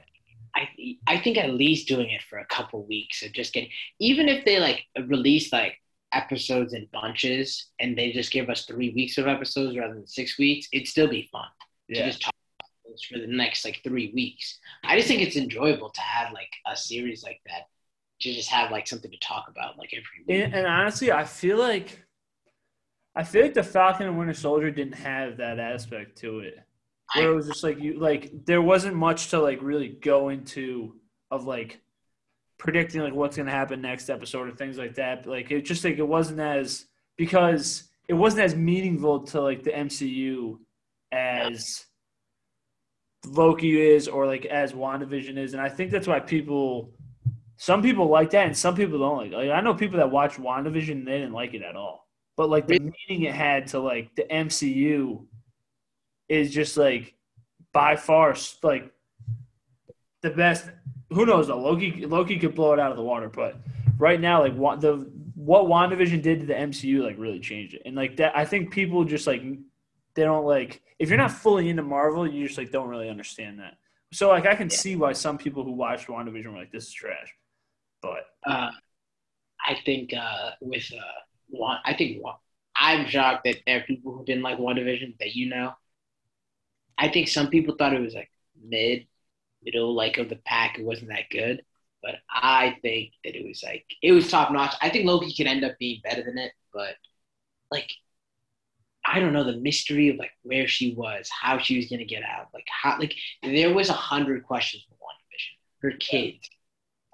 I 0.56 0.68
I 1.08 1.18
think 1.18 1.38
at 1.38 1.52
least 1.52 1.88
doing 1.88 2.10
it 2.10 2.22
for 2.24 2.40
a 2.40 2.46
couple 2.46 2.86
weeks 2.86 3.24
of 3.24 3.32
just 3.32 3.54
getting 3.54 3.70
even 4.00 4.28
if 4.28 4.44
they 4.46 4.60
like 4.60 4.84
release 5.08 5.52
like 5.54 5.76
episodes 6.14 6.74
in 6.74 6.88
bunches 6.92 7.70
and 7.80 7.98
they 7.98 8.12
just 8.12 8.32
give 8.32 8.50
us 8.50 8.66
three 8.66 8.92
weeks 8.94 9.18
of 9.18 9.28
episodes 9.28 9.78
rather 9.78 9.94
than 9.94 10.08
six 10.08 10.38
weeks, 10.38 10.68
it'd 10.74 10.88
still 10.88 11.08
be 11.08 11.30
fun 11.32 11.48
to 11.90 11.96
just 11.96 12.22
talk 12.22 12.34
about 12.60 12.92
this 12.92 13.04
for 13.04 13.20
the 13.20 13.28
next 13.28 13.66
like 13.66 13.82
three 13.84 14.12
weeks. 14.14 14.60
I 14.84 14.96
just 14.96 15.08
think 15.08 15.22
it's 15.22 15.36
enjoyable 15.36 15.90
to 15.90 16.02
have 16.02 16.34
like 16.34 16.52
a 16.68 16.76
series 16.76 17.24
like 17.24 17.42
that 17.48 17.68
to 18.22 18.34
just 18.34 18.50
have 18.50 18.72
like 18.72 18.88
something 18.88 19.12
to 19.12 19.20
talk 19.20 19.48
about 19.50 19.78
like 19.78 19.94
every 19.94 20.04
week. 20.28 20.46
And, 20.46 20.54
and 20.54 20.68
honestly, 20.68 21.12
I 21.12 21.24
feel 21.24 21.58
like 21.58 22.04
I 23.16 23.24
feel 23.24 23.42
like 23.42 23.54
the 23.54 23.64
Falcon 23.64 24.08
and 24.08 24.18
Winter 24.18 24.34
Soldier 24.34 24.72
didn't 24.72 24.94
have 24.96 25.38
that 25.38 25.60
aspect 25.60 26.18
to 26.20 26.40
it. 26.40 26.56
Where 27.16 27.32
it 27.32 27.36
was 27.36 27.48
just 27.48 27.64
like 27.64 27.80
you 27.80 28.00
like 28.00 28.32
there 28.46 28.62
wasn't 28.62 28.96
much 28.96 29.30
to 29.30 29.40
like 29.42 29.60
really 29.62 29.90
go 29.90 30.30
into 30.30 30.96
of 31.30 31.46
like 31.46 31.82
predicting 32.62 33.02
like 33.02 33.16
what's 33.16 33.38
gonna 33.38 33.50
happen 33.50 33.82
next 33.82 34.08
episode 34.08 34.48
or 34.48 34.52
things 34.52 34.78
like 34.78 34.94
that. 34.94 35.26
Like 35.26 35.50
it 35.50 35.66
just 35.66 35.84
like 35.84 35.98
it 35.98 36.08
wasn't 36.08 36.40
as 36.40 36.86
because 37.18 37.86
it 38.08 38.14
wasn't 38.14 38.44
as 38.44 38.56
meaningful 38.56 39.22
to 39.22 39.42
like 39.42 39.64
the 39.64 39.72
MCU 39.72 40.60
as 41.12 41.84
Loki 43.26 43.82
is 43.82 44.08
or 44.08 44.28
like 44.28 44.46
as 44.46 44.74
WandaVision 44.74 45.40
is, 45.40 45.54
and 45.54 45.62
I 45.62 45.70
think 45.70 45.90
that's 45.90 46.08
why 46.08 46.20
people. 46.20 46.94
Some 47.58 47.84
people 47.84 48.08
like 48.08 48.32
that, 48.32 48.48
and 48.48 48.58
some 48.58 48.76
people 48.76 49.00
don't 49.00 49.18
like. 49.18 49.32
Like 49.32 49.50
I 49.50 49.62
know 49.62 49.74
people 49.74 49.98
that 49.98 50.12
watch 50.12 50.36
WandaVision 50.36 50.92
and 50.92 51.08
they 51.08 51.18
didn't 51.18 51.34
like 51.34 51.56
it 51.56 51.64
at 51.64 51.76
all. 51.76 52.08
But 52.38 52.50
like 52.50 52.68
the 52.68 52.80
meaning 52.80 53.26
it 53.26 53.34
had 53.34 53.68
to 53.68 53.80
like 53.80 54.16
the 54.16 54.24
MCU 54.24 55.26
is 56.30 56.52
just 56.52 56.78
like 56.78 57.16
by 57.74 57.96
far 57.96 58.36
like 58.62 58.92
the 60.22 60.30
best. 60.30 60.70
Who 61.14 61.26
knows 61.26 61.48
though? 61.48 61.60
Loki 61.60 62.06
Loki 62.06 62.40
could 62.40 62.56
blow 62.56 62.74
it 62.74 62.80
out 62.80 62.92
of 62.92 62.98
the 62.98 63.04
water, 63.04 63.30
but 63.30 63.58
right 63.98 64.20
now, 64.20 64.42
like 64.42 64.56
what 64.56 64.82
the 64.82 65.10
what 65.36 65.66
WandaVision 65.66 66.22
did 66.22 66.42
to 66.42 66.46
the 66.46 66.58
MCU 66.58 67.04
like 67.04 67.18
really 67.18 67.40
changed 67.40 67.74
it, 67.76 67.82
and 67.86 67.96
like 67.96 68.18
that, 68.18 68.38
I 68.38 68.46
think 68.46 68.72
people 68.72 69.04
just 69.04 69.28
like 69.28 69.42
they 70.14 70.24
don't 70.24 70.46
like 70.46 70.82
if 71.00 71.10
you're 71.10 71.18
not 71.18 71.32
fully 71.32 71.70
into 71.70 71.84
Marvel, 71.84 72.28
you 72.28 72.48
just 72.48 72.58
like 72.58 72.72
don't 72.72 72.88
really 72.88 73.10
understand 73.10 73.60
that. 73.60 73.78
So 74.14 74.30
like 74.30 74.46
I 74.46 74.56
can 74.56 74.70
Yeah. 74.70 74.82
see 74.82 74.96
why 74.96 75.14
some 75.14 75.38
people 75.38 75.64
who 75.64 75.72
watched 75.72 76.08
WandaVision 76.08 76.46
were 76.48 76.58
like, 76.60 76.72
"This 76.72 76.88
is 76.88 76.94
trash," 76.94 77.34
but 78.02 78.26
Uh, 78.46 78.70
I 79.66 79.78
think 79.86 80.14
uh, 80.14 80.52
with 80.62 80.92
uh, 80.94 81.22
one, 81.50 81.80
I 81.86 81.96
think 81.96 82.24
one, 82.24 82.36
I'm 82.76 83.08
shocked 83.08 83.46
that 83.46 83.58
there 83.66 83.80
are 83.80 83.84
people 83.84 84.14
who 84.14 84.26
didn't 84.26 84.44
like 84.44 84.60
WandaVision 84.60 85.18
that 85.20 85.36
you 85.36 85.50
know. 85.50 85.74
I 86.98 87.10
think 87.10 87.28
some 87.28 87.50
people 87.50 87.76
thought 87.78 87.94
it 87.94 88.02
was 88.02 88.14
like 88.14 88.32
mid, 88.64 89.08
middle, 89.64 89.94
like 89.94 90.18
of 90.18 90.30
the 90.30 90.40
pack. 90.46 90.78
It 90.80 90.86
wasn't 90.86 91.10
that 91.10 91.30
good, 91.32 91.64
but 92.02 92.16
I 92.30 92.78
think 92.82 93.14
that 93.24 93.36
it 93.36 93.46
was 93.48 93.62
like 93.64 93.86
it 94.02 94.12
was 94.12 94.30
top 94.30 94.52
notch. 94.52 94.76
I 94.82 94.90
think 94.90 95.06
Loki 95.06 95.34
could 95.34 95.48
end 95.48 95.64
up 95.64 95.78
being 95.80 96.02
better 96.04 96.24
than 96.24 96.38
it, 96.38 96.52
but 96.74 96.96
like 97.72 97.90
I 99.06 99.20
don't 99.20 99.34
know 99.34 99.44
the 99.44 99.58
mystery 99.58 100.10
of 100.10 100.18
like 100.18 100.32
where 100.44 100.68
she 100.68 100.94
was, 100.94 101.30
how 101.30 101.58
she 101.58 101.78
was 101.78 101.88
gonna 101.88 102.06
get 102.06 102.24
out, 102.24 102.48
like 102.54 102.68
how 102.70 103.00
like 103.00 103.16
there 103.44 103.74
was 103.74 103.90
a 103.90 103.94
hundred 103.94 104.44
questions 104.44 104.84
for 104.88 104.96
One 105.00 105.16
Division. 105.30 105.58
Her 105.82 105.98
kids, 106.00 106.50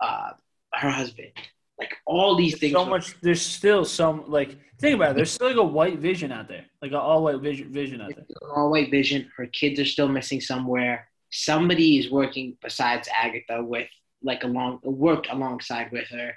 uh, 0.01 0.31
her 0.73 0.89
husband, 0.89 1.31
like 1.79 1.93
all 2.05 2.35
these 2.35 2.53
There's 2.53 2.59
things. 2.59 2.73
so 2.73 2.85
much. 2.85 3.15
There's 3.21 3.41
still 3.41 3.85
some 3.85 4.29
like 4.29 4.57
think 4.79 4.95
about 4.95 5.11
it. 5.11 5.15
There's 5.15 5.31
still 5.31 5.47
like 5.47 5.57
a 5.57 5.63
white 5.63 5.99
vision 5.99 6.31
out 6.31 6.47
there, 6.47 6.65
like 6.81 6.91
an 6.91 6.97
all 6.97 7.23
white 7.23 7.39
vision 7.39 7.71
vision 7.71 8.01
out 8.01 8.11
there. 8.15 8.25
all 8.53 8.69
white 8.71 8.91
vision. 8.91 9.31
Her 9.37 9.45
kids 9.47 9.79
are 9.79 9.85
still 9.85 10.07
missing 10.09 10.41
somewhere. 10.41 11.07
Somebody 11.31 11.97
is 11.99 12.11
working 12.11 12.57
besides 12.61 13.07
Agatha 13.13 13.63
with 13.63 13.87
like 14.23 14.43
along 14.43 14.79
worked 14.83 15.27
alongside 15.29 15.91
with 15.91 16.07
her. 16.09 16.33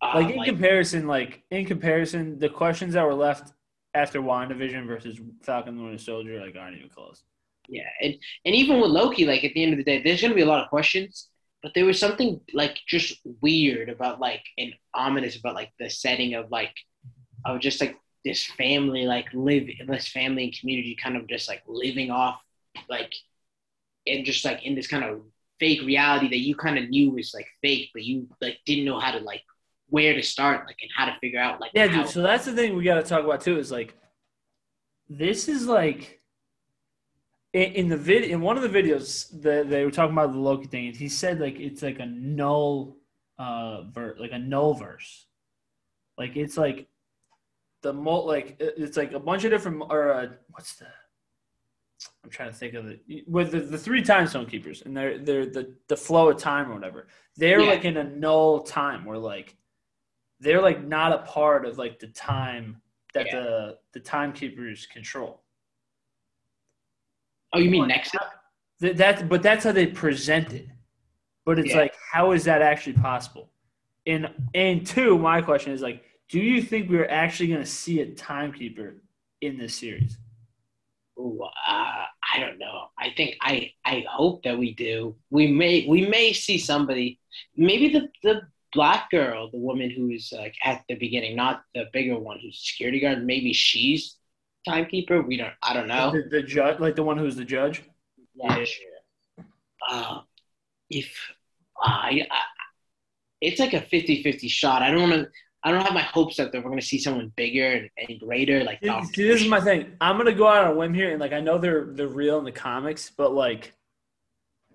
Uh, 0.00 0.12
Like 0.14 0.30
in 0.36 0.44
comparison, 0.44 1.06
like 1.06 1.42
in 1.50 1.66
comparison, 1.66 2.38
the 2.38 2.48
questions 2.48 2.94
that 2.94 3.04
were 3.04 3.14
left 3.14 3.52
after 3.94 4.20
WandaVision 4.20 4.86
versus 4.86 5.18
Falcon 5.42 5.70
and 5.70 5.78
the 5.78 5.82
Winter 5.84 5.98
Soldier 5.98 6.40
like 6.40 6.56
aren't 6.56 6.76
even 6.76 6.88
close. 6.90 7.22
yeah, 7.68 7.88
and 8.00 8.14
and 8.44 8.54
even 8.54 8.80
with 8.80 8.90
Loki, 8.90 9.26
like 9.26 9.44
at 9.44 9.52
the 9.54 9.62
end 9.62 9.72
of 9.72 9.78
the 9.78 9.84
day, 9.84 10.02
there's 10.02 10.22
gonna 10.22 10.34
be 10.34 10.42
a 10.42 10.46
lot 10.46 10.62
of 10.62 10.70
questions, 10.70 11.28
but 11.62 11.72
there 11.74 11.84
was 11.84 11.98
something 11.98 12.40
like 12.54 12.78
just 12.86 13.20
weird 13.42 13.88
about 13.88 14.20
like 14.20 14.42
and 14.56 14.74
ominous 14.94 15.36
about 15.36 15.54
like 15.54 15.72
the 15.78 15.90
setting 15.90 16.34
of 16.34 16.50
like 16.50 16.74
of 17.44 17.60
just 17.60 17.80
like 17.80 17.96
this 18.24 18.44
family 18.44 19.06
like 19.06 19.26
live 19.32 19.68
this 19.86 20.08
family 20.08 20.44
and 20.44 20.58
community 20.58 20.96
kind 21.02 21.16
of 21.16 21.26
just 21.28 21.48
like 21.48 21.62
living 21.66 22.10
off 22.10 22.40
like 22.88 23.12
and 24.08 24.24
just 24.24 24.44
like 24.44 24.64
in 24.64 24.74
this 24.74 24.86
kind 24.86 25.04
of 25.04 25.20
fake 25.60 25.82
reality 25.82 26.28
that 26.28 26.38
you 26.38 26.54
kind 26.54 26.78
of 26.78 26.88
knew 26.88 27.10
was 27.10 27.32
like 27.34 27.46
fake, 27.62 27.90
but 27.92 28.04
you 28.04 28.28
like 28.40 28.58
didn't 28.64 28.84
know 28.84 28.98
how 29.00 29.10
to 29.12 29.18
like 29.18 29.42
where 29.88 30.14
to 30.14 30.22
start, 30.22 30.66
like 30.66 30.76
and 30.82 30.90
how 30.94 31.06
to 31.06 31.16
figure 31.20 31.40
out 31.40 31.60
like 31.60 31.70
Yeah, 31.74 31.88
how, 31.88 32.02
dude. 32.02 32.10
So 32.10 32.22
that's 32.22 32.44
the 32.44 32.52
thing 32.52 32.76
we 32.76 32.84
got 32.84 32.96
to 32.96 33.02
talk 33.02 33.24
about 33.24 33.40
too. 33.40 33.58
Is 33.58 33.70
like, 33.72 33.96
this 35.08 35.48
is 35.48 35.66
like, 35.66 36.20
in, 37.52 37.72
in 37.72 37.88
the 37.88 37.96
vid 37.96 38.24
in 38.24 38.40
one 38.40 38.56
of 38.56 38.62
the 38.62 38.68
videos 38.68 39.28
that 39.42 39.70
they 39.70 39.84
were 39.84 39.90
talking 39.90 40.12
about 40.12 40.32
the 40.32 40.38
Loki 40.38 40.66
thing, 40.66 40.88
and 40.88 40.96
he 40.96 41.08
said 41.08 41.40
like 41.40 41.58
it's 41.58 41.82
like 41.82 41.98
a 41.98 42.06
null, 42.06 42.96
uh, 43.38 43.82
ver- 43.82 44.16
like 44.20 44.32
a 44.32 44.38
null 44.38 44.74
verse, 44.74 45.26
like 46.18 46.36
it's 46.36 46.56
like 46.56 46.88
the 47.82 47.92
mo 47.92 48.24
like 48.24 48.56
it's 48.60 48.96
like 48.96 49.12
a 49.12 49.20
bunch 49.20 49.44
of 49.44 49.50
different 49.50 49.82
or 49.88 50.12
uh, 50.12 50.26
what's 50.50 50.74
the 50.76 50.86
I'm 52.24 52.30
trying 52.30 52.50
to 52.50 52.54
think 52.54 52.74
of 52.74 52.86
it 52.86 53.00
with 53.26 53.50
the, 53.50 53.60
the 53.60 53.78
three 53.78 54.02
time 54.02 54.26
zone 54.26 54.46
keepers 54.46 54.82
and 54.82 54.96
they're 54.96 55.18
they're 55.18 55.46
the 55.46 55.74
the 55.88 55.96
flow 55.96 56.28
of 56.30 56.38
time 56.38 56.70
or 56.70 56.74
whatever. 56.74 57.08
They're 57.36 57.60
Yeah. 57.60 57.66
like 57.70 57.84
in 57.84 57.96
a 57.96 58.04
null 58.04 58.60
time 58.62 59.04
where 59.04 59.18
like 59.18 59.56
they're 60.40 60.62
like 60.62 60.84
not 60.84 61.12
a 61.12 61.18
part 61.18 61.66
of 61.66 61.78
like 61.78 61.98
the 61.98 62.06
time 62.08 62.80
that 63.14 63.26
Yeah. 63.26 63.40
the 63.40 63.78
the 63.94 64.00
timekeepers 64.00 64.86
control. 64.86 65.42
Oh, 67.52 67.58
you 67.58 67.70
mean 67.70 67.88
Nexus? 67.88 68.20
That, 68.80 68.96
that 68.98 69.28
but 69.28 69.42
that's 69.42 69.64
how 69.64 69.72
they 69.72 69.86
present 69.86 70.52
it. 70.52 70.68
But 71.44 71.58
it's 71.58 71.70
Yeah. 71.70 71.78
like, 71.78 71.94
how 72.12 72.32
is 72.32 72.44
that 72.44 72.62
actually 72.62 72.92
possible? 72.92 73.50
And 74.06 74.28
and 74.54 74.86
two, 74.86 75.18
my 75.18 75.40
question 75.42 75.72
is 75.72 75.80
like, 75.80 76.04
do 76.28 76.38
you 76.38 76.62
think 76.62 76.90
we're 76.90 77.08
actually 77.08 77.48
going 77.48 77.60
to 77.60 77.66
see 77.66 78.00
a 78.02 78.06
timekeeper 78.14 79.02
in 79.40 79.56
this 79.56 79.74
series? 79.74 80.18
Ooh, 81.18 81.40
uh, 81.42 82.04
I 82.34 82.38
don't 82.38 82.58
know. 82.58 82.88
I 82.98 83.10
think 83.16 83.36
I 83.40 83.72
I 83.84 84.04
hope 84.08 84.44
that 84.44 84.56
we 84.56 84.74
do. 84.74 85.16
We 85.30 85.48
may 85.48 85.86
we 85.88 86.06
may 86.06 86.32
see 86.32 86.58
somebody. 86.58 87.18
Maybe 87.56 87.88
the 87.88 88.08
the 88.22 88.42
black 88.72 89.10
girl, 89.10 89.50
the 89.50 89.58
woman 89.58 89.90
who's 89.90 90.32
like 90.36 90.54
at 90.62 90.84
the 90.88 90.94
beginning, 90.94 91.34
not 91.36 91.62
the 91.74 91.86
bigger 91.92 92.18
one 92.18 92.38
who's 92.40 92.62
security 92.64 93.00
guard. 93.00 93.24
Maybe 93.24 93.52
she's 93.52 94.16
timekeeper. 94.66 95.22
We 95.22 95.36
don't. 95.36 95.54
I 95.62 95.72
don't 95.74 95.88
know. 95.88 96.12
The, 96.12 96.28
the 96.28 96.42
judge, 96.42 96.78
like 96.78 96.96
the 96.96 97.02
one 97.02 97.18
who's 97.18 97.36
the 97.36 97.44
judge. 97.44 97.82
Yeah. 98.34 98.64
Uh, 99.90 100.20
if 100.90 101.12
I, 101.80 102.26
I, 102.30 102.40
it's 103.40 103.60
like 103.60 103.72
a 103.72 103.80
50-50 103.80 104.48
shot. 104.50 104.82
I 104.82 104.90
don't 104.90 105.10
want 105.10 105.12
to. 105.14 105.28
I 105.62 105.72
don't 105.72 105.82
have 105.82 105.92
my 105.92 106.02
hopes 106.02 106.38
up 106.38 106.52
that 106.52 106.58
we're 106.58 106.70
going 106.70 106.80
to 106.80 106.86
see 106.86 106.98
someone 106.98 107.32
bigger 107.34 107.66
and, 107.66 107.90
and 108.08 108.20
greater, 108.20 108.62
like 108.62 108.78
See, 108.82 109.04
see, 109.14 109.28
this 109.28 109.42
is 109.42 109.48
my 109.48 109.60
thing. 109.60 109.96
I'm 110.00 110.16
gonna 110.16 110.32
go 110.32 110.46
out 110.46 110.64
on 110.64 110.72
a 110.72 110.74
whim 110.76 110.94
here, 110.94 111.10
and 111.10 111.20
like 111.20 111.32
I 111.32 111.40
know 111.40 111.58
they're 111.58 111.86
they're 111.86 112.06
real 112.06 112.38
in 112.38 112.44
the 112.44 112.52
comics, 112.52 113.10
but 113.10 113.32
like, 113.32 113.72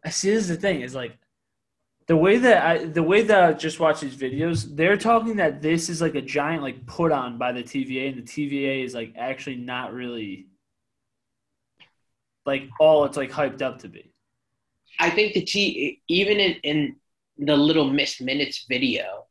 I 0.04 0.10
see 0.10 0.32
this 0.32 0.44
is 0.44 0.50
the 0.50 0.58
thing 0.58 0.82
is 0.82 0.94
like, 0.94 1.18
the 2.08 2.18
way 2.18 2.38
that 2.38 2.66
I 2.66 2.86
the 2.86 3.04
way 3.04 3.22
that 3.22 3.44
I 3.44 3.54
just 3.54 3.80
watch 3.80 4.02
these 4.02 4.16
videos, 4.16 4.76
they're 4.76 4.98
talking 4.98 5.38
that 5.38 5.62
this 5.62 5.90
is 5.90 6.02
like 6.02 6.16
a 6.16 6.22
giant 6.22 6.64
like 6.64 6.86
put 6.86 7.14
on 7.14 7.38
by 7.38 7.54
the 7.54 7.64
TVA, 7.64 8.10
and 8.10 8.18
the 8.18 8.30
TVA 8.30 8.84
is 8.84 8.94
like 8.94 9.14
actually 9.18 9.56
not 9.56 9.94
really 9.94 10.48
like 12.46 12.68
all 12.80 13.06
it's 13.06 13.18
like 13.18 13.32
hyped 13.32 13.62
up 13.62 13.80
to 13.80 13.88
be. 13.88 14.12
I 15.00 15.10
think 15.10 15.34
the 15.34 15.42
T 15.42 16.02
even 16.08 16.40
in, 16.40 16.54
in 16.64 16.96
the 17.38 17.56
little 17.56 17.90
Miss 17.90 18.20
minutes 18.22 18.66
video, 18.68 19.23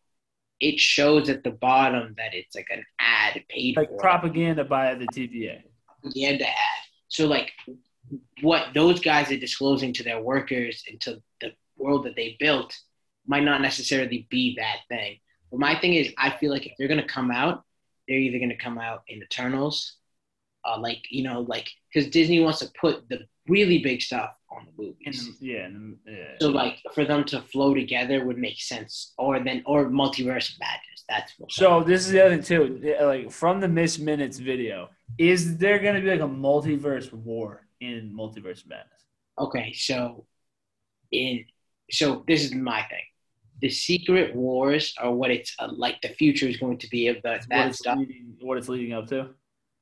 it 0.62 0.78
shows 0.78 1.28
at 1.28 1.42
the 1.42 1.50
bottom 1.50 2.14
that 2.16 2.32
it's 2.34 2.54
like 2.54 2.68
an 2.72 2.84
ad 3.00 3.42
paid 3.48 3.76
Like 3.76 3.88
for 3.90 3.98
propaganda 3.98 4.64
by 4.64 4.94
the 4.94 5.06
TVA. 5.06 5.62
propaganda 6.00 6.48
ad. 6.48 6.82
So 7.08 7.26
like 7.26 7.50
what 8.42 8.68
those 8.72 9.00
guys 9.00 9.30
are 9.32 9.36
disclosing 9.36 9.92
to 9.94 10.02
their 10.04 10.22
workers 10.22 10.84
and 10.88 11.00
to 11.00 11.20
the 11.40 11.52
world 11.76 12.04
that 12.04 12.14
they 12.16 12.36
built 12.38 12.78
might 13.26 13.42
not 13.44 13.60
necessarily 13.60 14.26
be 14.30 14.54
that 14.56 14.78
thing. 14.88 15.18
But 15.50 15.60
my 15.60 15.78
thing 15.80 15.94
is, 15.94 16.12
I 16.16 16.30
feel 16.30 16.50
like 16.52 16.66
if 16.66 16.72
they're 16.78 16.88
gonna 16.88 17.06
come 17.06 17.30
out, 17.30 17.64
they're 18.06 18.18
either 18.18 18.38
gonna 18.38 18.56
come 18.56 18.78
out 18.78 19.02
in 19.08 19.22
Eternals, 19.22 19.96
uh, 20.64 20.78
like 20.78 21.02
you 21.10 21.24
know, 21.24 21.40
like 21.40 21.68
because 21.92 22.08
Disney 22.10 22.40
wants 22.40 22.60
to 22.60 22.70
put 22.80 23.08
the 23.08 23.20
really 23.48 23.78
big 23.82 24.00
stuff 24.00 24.30
on 24.56 24.66
the 24.66 24.94
And 25.06 25.14
movies. 25.16 25.36
yeah, 25.40 25.64
and, 25.66 25.96
yeah. 26.06 26.34
So 26.40 26.48
like 26.48 26.76
for 26.94 27.04
them 27.04 27.24
to 27.24 27.40
flow 27.42 27.74
together 27.74 28.24
would 28.26 28.38
make 28.38 28.60
sense, 28.60 29.12
or 29.18 29.40
then 29.42 29.62
or 29.66 29.86
multiverse 29.90 30.58
madness. 30.60 31.04
That's 31.08 31.32
what 31.38 31.50
So 31.52 31.82
this 31.82 32.06
is 32.06 32.12
the 32.12 32.24
other 32.24 32.36
thing 32.40 32.44
too. 32.44 32.94
Like 33.02 33.30
from 33.30 33.60
the 33.60 33.68
Miss 33.68 33.98
Minutes 33.98 34.38
video, 34.38 34.88
is 35.18 35.56
there 35.58 35.78
going 35.78 35.94
to 35.96 36.00
be 36.00 36.10
like 36.10 36.20
a 36.20 36.32
multiverse 36.48 37.12
war 37.12 37.66
in 37.80 38.14
Multiverse 38.16 38.66
Madness? 38.66 39.02
okay. 39.38 39.72
So 39.72 40.26
in 41.10 41.44
so 41.90 42.24
this 42.28 42.44
is 42.44 42.54
my 42.54 42.82
thing. 42.90 43.04
The 43.60 43.70
secret 43.70 44.34
wars 44.34 44.94
are 44.98 45.12
what 45.12 45.30
it's 45.30 45.54
uh, 45.58 45.68
like. 45.72 46.00
The 46.00 46.08
future 46.08 46.46
is 46.46 46.56
going 46.56 46.78
to 46.78 46.88
be 46.88 47.08
of 47.08 47.16
the, 47.22 47.30
what 47.30 47.48
that 47.50 47.68
it's 47.68 47.78
stuff. 47.78 47.98
leading, 47.98 48.36
what 48.40 48.58
it's 48.58 48.68
leading 48.68 48.92
up 48.92 49.06
to. 49.08 49.30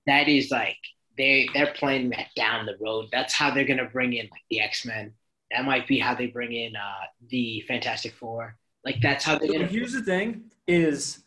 That 0.07 0.29
is 0.29 0.51
like 0.51 0.77
they 1.21 1.51
they're 1.55 1.75
playing 1.75 2.11
that 2.11 2.29
down 2.37 2.67
the 2.67 2.77
road. 2.81 3.09
That's 3.13 3.35
how 3.35 3.53
they're 3.53 3.67
gonna 3.67 3.91
bring 3.91 4.15
in 4.15 4.29
like 4.33 4.43
the 4.51 4.61
X 4.63 4.87
Men. 4.87 5.15
That 5.53 5.65
might 5.67 5.89
be 5.89 5.99
how 6.01 6.15
they 6.17 6.29
bring 6.29 6.53
in 6.53 6.77
uh, 6.77 7.07
the 7.31 7.63
Fantastic 7.69 8.15
Four. 8.15 8.57
Like 8.85 8.99
that's 9.03 9.25
how 9.25 9.39
they're 9.39 9.49
So 9.49 9.55
gonna. 9.55 9.67
here's 9.67 9.93
the 9.95 10.03
thing: 10.03 10.51
is 10.67 11.25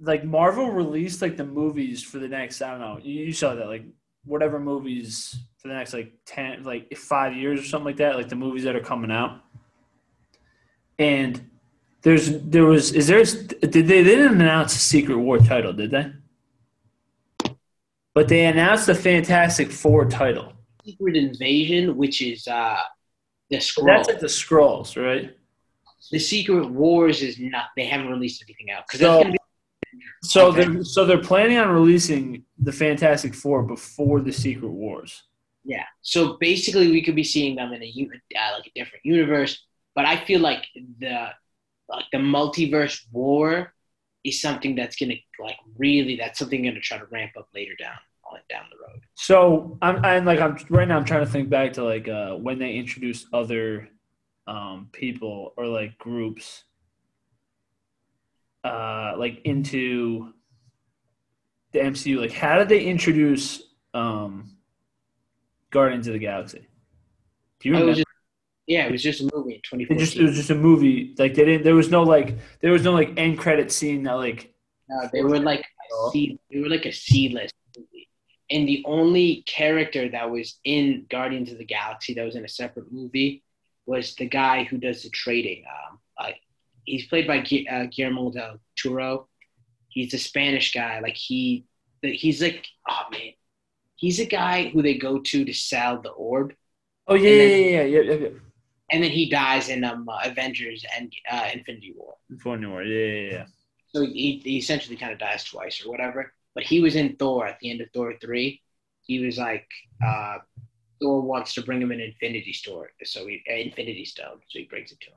like 0.00 0.24
Marvel 0.24 0.70
released 0.70 1.22
like 1.22 1.36
the 1.36 1.44
movies 1.44 2.02
for 2.02 2.18
the 2.18 2.28
next. 2.28 2.62
I 2.62 2.70
don't 2.72 2.80
know. 2.80 2.98
You, 3.02 3.32
saw 3.32 3.54
that 3.54 3.66
like 3.68 3.84
whatever 4.24 4.58
movies 4.60 5.38
for 5.58 5.68
the 5.68 5.74
next 5.74 5.92
like 5.94 6.12
ten, 6.26 6.64
like 6.64 6.96
five 6.96 7.34
years 7.36 7.60
or 7.60 7.64
something 7.64 7.86
like 7.86 7.98
that. 7.98 8.16
Like 8.16 8.28
the 8.30 8.36
movies 8.36 8.64
that 8.64 8.76
are 8.76 8.80
coming 8.80 9.10
out. 9.10 9.40
and 10.98 11.50
there's 12.02 12.40
there 12.42 12.64
was 12.64 12.92
is 12.92 13.08
there 13.08 13.22
did 13.24 13.72
they 13.72 13.80
they 13.80 14.04
didn't 14.04 14.40
announce 14.40 14.74
a 14.76 14.78
Secret 14.78 15.18
War 15.18 15.38
title, 15.38 15.72
did 15.72 15.90
they? 15.90 16.12
But 18.20 18.28
they 18.28 18.44
announced 18.44 18.84
the 18.86 18.94
Fantastic 18.94 19.70
Four 19.72 20.04
title. 20.04 20.52
Secret 20.84 21.16
Invasion, 21.16 21.96
which 21.96 22.20
is 22.20 22.46
uh, 22.46 22.76
the 23.48 23.58
So 23.60 23.80
scroll. 23.80 23.86
that's 23.86 24.08
like 24.08 24.20
the 24.20 24.28
scrolls, 24.28 24.94
right? 24.94 25.34
the 26.12 26.18
Secret 26.18 26.68
Wars 26.68 27.22
is 27.22 27.38
not. 27.38 27.68
They 27.78 27.86
haven't 27.86 28.10
released 28.10 28.44
anything 28.46 28.70
out 28.70 28.84
because 28.86 29.00
So- 29.00 29.24
be 29.24 29.38
So 30.22 30.48
Okay. 30.48 30.64
they're 30.66 30.84
so 30.84 31.06
they're 31.06 31.22
planning 31.32 31.56
on 31.56 31.70
releasing 31.70 32.44
the 32.58 32.72
Fantastic 32.72 33.34
Four 33.34 33.62
before 33.62 34.20
the 34.20 34.32
Secret 34.32 34.68
Wars. 34.68 35.22
yeah. 35.64 35.86
So 36.02 36.36
basically, 36.38 36.90
we 36.90 37.00
could 37.02 37.16
be 37.16 37.24
seeing 37.24 37.56
them 37.56 37.72
in 37.72 37.82
a 37.82 37.90
uh, 37.90 38.52
like 38.58 38.66
a 38.66 38.72
different 38.78 39.02
universe. 39.06 39.64
But 39.94 40.04
I 40.04 40.22
feel 40.26 40.40
like 40.40 40.66
the 40.98 41.30
like 41.88 42.04
the 42.12 42.18
multiverse 42.18 43.00
war 43.10 43.72
is 44.24 44.42
something 44.42 44.74
that's 44.74 44.96
gonna 44.96 45.14
like 45.42 45.56
really 45.78 46.16
that's 46.16 46.38
something 46.38 46.62
gonna 46.62 46.80
try 46.80 46.98
to 46.98 47.06
ramp 47.06 47.32
up 47.38 47.48
later 47.54 47.76
down 47.78 47.96
down 48.48 48.64
the 48.70 48.76
road. 48.76 49.02
So 49.14 49.78
I'm 49.82 50.04
and 50.04 50.26
like 50.26 50.40
I'm 50.40 50.56
right 50.68 50.86
now 50.86 50.96
I'm 50.96 51.04
trying 51.04 51.24
to 51.24 51.30
think 51.30 51.50
back 51.50 51.74
to 51.74 51.84
like 51.84 52.08
uh, 52.08 52.34
when 52.34 52.58
they 52.58 52.74
introduced 52.74 53.26
other 53.32 53.88
um, 54.46 54.88
people 54.92 55.52
or 55.56 55.66
like 55.66 55.96
groups 55.98 56.64
uh, 58.64 59.14
like 59.16 59.40
into 59.44 60.32
the 61.72 61.80
MCU. 61.80 62.20
Like 62.20 62.32
how 62.32 62.58
did 62.58 62.68
they 62.68 62.84
introduce 62.84 63.62
um, 63.94 64.56
Guardians 65.70 66.06
of 66.06 66.12
the 66.14 66.18
Galaxy? 66.18 66.66
Do 67.60 67.68
you 67.68 67.74
remember? 67.74 68.02
yeah, 68.66 68.86
it 68.86 68.92
was 68.92 69.02
just 69.02 69.20
a 69.20 69.28
movie 69.34 69.60
in 69.72 69.80
it 69.80 69.98
just 69.98 70.16
it 70.16 70.22
was 70.22 70.36
just 70.36 70.50
a 70.50 70.54
movie. 70.54 71.14
Like 71.18 71.34
they 71.34 71.44
didn't. 71.44 71.64
There 71.64 71.74
was 71.74 71.90
no 71.90 72.02
like 72.02 72.38
there 72.60 72.72
was 72.72 72.84
no 72.84 72.92
like 72.92 73.12
end 73.16 73.38
credit 73.38 73.72
scene 73.72 74.04
that 74.04 74.12
like 74.12 74.54
No, 74.88 75.08
they 75.12 75.22
were 75.22 75.40
like 75.40 75.60
a 75.60 76.10
C, 76.12 76.38
they 76.50 76.60
were 76.60 76.68
like 76.68 76.86
a 76.86 76.92
C 76.92 77.30
list. 77.30 77.54
And 78.50 78.66
the 78.66 78.82
only 78.86 79.42
character 79.46 80.08
that 80.08 80.30
was 80.30 80.58
in 80.64 81.06
Guardians 81.08 81.52
of 81.52 81.58
the 81.58 81.64
Galaxy 81.64 82.14
that 82.14 82.24
was 82.24 82.34
in 82.36 82.44
a 82.44 82.48
separate 82.48 82.90
movie 82.92 83.44
was 83.86 84.14
the 84.16 84.26
guy 84.26 84.64
who 84.64 84.76
does 84.78 85.02
the 85.02 85.10
trading. 85.10 85.64
Um, 85.68 85.98
uh, 86.18 86.30
he's 86.84 87.06
played 87.06 87.26
by 87.26 87.38
Gu- 87.40 87.66
uh, 87.70 87.86
Guillermo 87.86 88.30
del 88.32 88.58
Toro. 88.76 89.28
He's 89.88 90.14
a 90.14 90.18
Spanish 90.18 90.72
guy. 90.72 91.00
Like 91.00 91.16
he, 91.16 91.64
the- 92.02 92.12
he's 92.14 92.42
like, 92.42 92.66
oh 92.88 93.02
man, 93.12 93.32
he's 93.96 94.18
a 94.20 94.26
guy 94.26 94.68
who 94.70 94.82
they 94.82 94.94
go 94.98 95.20
to 95.20 95.44
to 95.44 95.52
sell 95.52 96.00
the 96.02 96.10
orb, 96.10 96.52
oh 97.06 97.14
yeah 97.14 97.30
And 97.30 97.38
yeah 97.38 97.46
then- 97.48 97.90
yeah 97.92 98.00
yeah 98.00 98.00
yeah. 98.12 98.14
yeah. 98.22 98.28
and 98.92 99.02
then 99.04 99.10
he 99.10 99.30
dies 99.30 99.68
in 99.68 99.84
um, 99.84 100.08
uh, 100.08 100.18
Avengers 100.24 100.84
and 100.96 101.12
uh, 101.30 101.48
Infinity 101.54 101.94
War. 101.96 102.14
Infinity 102.30 102.66
War, 102.66 102.82
yeah 102.82 103.06
yeah 103.06 103.30
yeah. 103.32 103.46
So 103.94 104.02
he, 104.06 104.40
he 104.44 104.58
essentially 104.58 104.96
kind 104.96 105.12
of 105.12 105.18
dies 105.18 105.44
twice 105.44 105.84
or 105.84 105.90
whatever. 105.90 106.32
But 106.54 106.64
he 106.64 106.80
was 106.80 106.96
in 106.96 107.16
Thor 107.16 107.46
at 107.46 107.58
the 107.60 107.70
end 107.70 107.80
of 107.80 107.88
Thor 107.94 108.14
three. 108.20 108.60
He 109.02 109.24
was 109.24 109.38
like, 109.38 109.66
uh, 110.04 110.38
Thor 111.00 111.20
wants 111.22 111.54
to 111.54 111.62
bring 111.62 111.80
him 111.80 111.90
an 111.92 112.00
Infinity 112.00 112.52
Store, 112.52 112.90
so 113.04 113.26
he 113.26 113.42
uh, 113.50 113.54
Infinity 113.54 114.04
Stone, 114.04 114.40
so 114.48 114.58
he 114.58 114.64
brings 114.64 114.92
it 114.92 115.00
to 115.00 115.06
him. 115.10 115.16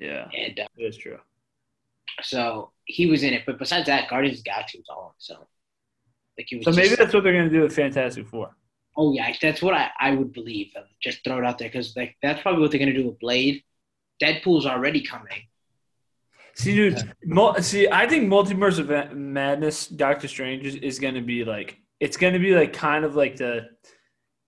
Yeah, 0.00 0.28
And 0.36 0.58
uh, 0.58 0.66
that's 0.78 0.96
true. 0.96 1.18
so 2.22 2.72
he 2.84 3.06
was 3.06 3.22
in 3.22 3.32
it. 3.34 3.42
But 3.46 3.58
besides 3.58 3.86
that, 3.86 4.08
Guardians 4.08 4.38
of 4.38 4.44
the 4.44 4.50
Galaxy 4.50 4.78
was 4.78 4.86
all 4.90 5.04
on 5.06 5.12
its 5.16 5.30
own. 5.30 5.44
Like 6.38 6.46
he 6.48 6.56
was. 6.56 6.64
So 6.64 6.70
maybe 6.72 6.88
just- 6.88 6.98
that's 6.98 7.14
what 7.14 7.22
they're 7.24 7.32
gonna 7.32 7.50
do 7.50 7.62
with 7.62 7.74
Fantastic 7.76 8.26
Four. 8.26 8.54
oh 8.96 9.12
yeah, 9.12 9.32
that's 9.40 9.62
what 9.62 9.74
I, 9.74 9.90
I 10.00 10.12
would 10.14 10.32
believe. 10.32 10.72
Just 11.02 11.22
throw 11.24 11.38
it 11.38 11.44
out 11.44 11.58
there 11.58 11.68
because 11.68 11.94
like 11.96 12.16
that's 12.22 12.40
probably 12.42 12.62
what 12.62 12.70
they're 12.70 12.80
gonna 12.80 12.92
do 12.94 13.06
with 13.06 13.18
Blade. 13.18 13.62
Deadpool's 14.22 14.66
already 14.66 15.02
coming. 15.02 15.42
See, 16.54 16.74
dude. 16.74 17.12
Mul- 17.24 17.54
see, 17.62 17.88
I 17.88 18.06
think 18.06 18.28
Multiverse 18.28 18.78
of 18.78 19.16
Madness, 19.16 19.86
Doctor 19.86 20.28
Strange 20.28 20.66
is, 20.66 20.74
is 20.76 20.98
going 20.98 21.14
to 21.14 21.22
be 21.22 21.44
like 21.44 21.78
it's 22.00 22.16
going 22.16 22.32
to 22.32 22.38
be 22.38 22.54
like 22.54 22.72
kind 22.72 23.04
of 23.04 23.14
like 23.14 23.36
the 23.36 23.68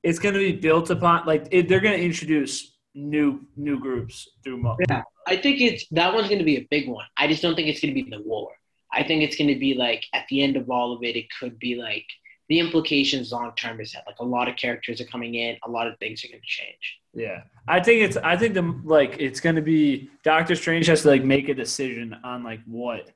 it's 0.03 0.19
going 0.19 0.35
to 0.35 0.41
be 0.41 0.53
built 0.53 0.91
upon 0.91 1.27
like 1.27 1.47
it, 1.51 1.69
they're 1.69 1.81
going 1.81 1.97
to 1.97 2.05
introduce 2.05 2.77
new 2.95 3.41
new 3.57 3.79
groups 3.79 4.29
through. 4.43 4.63
Yeah. 4.89 5.03
I 5.27 5.37
think 5.37 5.61
it's 5.61 5.87
that 5.93 6.13
one's 6.13 6.29
going 6.29 6.41
to 6.41 6.45
be 6.45 6.57
a 6.57 6.67
big 6.71 6.89
one. 6.89 7.07
I 7.17 7.27
just 7.27 7.43
don't 7.43 7.55
think 7.55 7.69
it's 7.69 7.81
going 7.81 7.95
to 7.95 8.03
be 8.03 8.09
the 8.11 8.23
war. 8.23 8.51
I 8.93 9.03
think 9.03 9.23
it's 9.23 9.37
going 9.37 9.49
to 9.49 9.59
be 9.59 9.75
like 9.75 10.05
at 10.13 10.27
the 10.29 10.43
end 10.43 10.57
of 10.57 10.71
all 10.71 10.93
of 10.93 11.03
it, 11.03 11.17
it 11.17 11.27
could 11.41 11.59
be 11.59 11.77
like 11.77 12.07
the 12.49 12.59
implications 12.61 13.33
long 13.33 13.53
term 13.57 13.81
is 13.81 13.93
that 13.93 14.05
like 14.07 14.19
a 14.19 14.25
lot 14.25 14.49
of 14.49 14.57
characters 14.57 15.01
are 15.01 15.07
coming 15.07 15.35
in, 15.35 15.57
a 15.65 15.71
lot 15.71 15.87
of 15.87 15.99
things 15.99 16.25
are 16.25 16.29
going 16.29 16.41
to 16.41 16.47
change. 16.47 16.99
Yeah, 17.15 17.43
I 17.67 17.81
think 17.81 18.03
it's 18.03 18.17
I 18.17 18.37
think 18.37 18.55
the 18.55 18.81
like 18.85 19.17
it's 19.19 19.41
going 19.41 19.57
to 19.57 19.63
be 19.63 20.11
Doctor 20.23 20.55
Strange 20.55 20.87
has 20.87 21.03
to 21.03 21.09
like 21.09 21.25
make 21.25 21.49
a 21.49 21.55
decision 21.55 22.17
on 22.25 22.43
like 22.43 22.61
what 22.67 23.11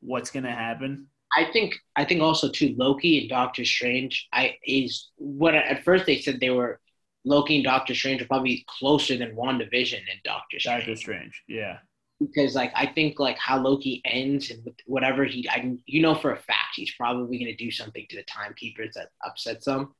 what's 0.00 0.30
going 0.30 0.44
to 0.44 0.52
happen. 0.52 1.06
I 1.34 1.46
think 1.52 1.74
I 1.96 2.04
think 2.04 2.22
also 2.22 2.50
too 2.50 2.74
Loki 2.76 3.20
and 3.20 3.28
Doctor 3.28 3.64
Strange. 3.64 4.28
I 4.32 4.56
is 4.66 5.10
what 5.16 5.54
at 5.54 5.84
first 5.84 6.06
they 6.06 6.20
said 6.20 6.40
they 6.40 6.50
were 6.50 6.80
Loki 7.24 7.56
and 7.56 7.64
Doctor 7.64 7.94
Strange 7.94 8.20
are 8.20 8.26
probably 8.26 8.64
closer 8.68 9.16
than 9.16 9.36
WandaVision 9.36 9.98
and 9.98 10.20
Doctor 10.24 10.58
Strange. 10.58 10.80
Doctor 10.80 10.96
Strange, 10.96 11.42
yeah, 11.46 11.78
because 12.26 12.54
like 12.54 12.72
I 12.74 12.86
think 12.86 13.18
like 13.18 13.38
how 13.38 13.58
Loki 13.58 14.00
ends 14.04 14.50
and 14.50 14.68
whatever 14.86 15.24
he 15.24 15.48
I 15.48 15.76
you 15.86 16.02
know 16.02 16.14
for 16.14 16.32
a 16.32 16.36
fact 16.36 16.74
he's 16.74 16.94
probably 16.94 17.38
going 17.38 17.50
to 17.50 17.64
do 17.64 17.70
something 17.70 18.06
to 18.10 18.16
the 18.16 18.22
timekeepers 18.24 18.94
that 18.94 19.10
upsets 19.24 19.64
them 19.66 19.94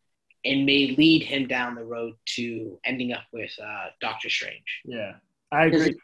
and 0.44 0.66
may 0.66 0.94
lead 0.96 1.22
him 1.22 1.46
down 1.46 1.74
the 1.74 1.84
road 1.84 2.14
to 2.24 2.78
ending 2.84 3.12
up 3.12 3.24
with 3.32 3.52
uh, 3.62 3.86
Doctor 4.00 4.28
Strange. 4.28 4.82
yeah, 4.84 5.12
I 5.50 5.66
agree. 5.66 5.96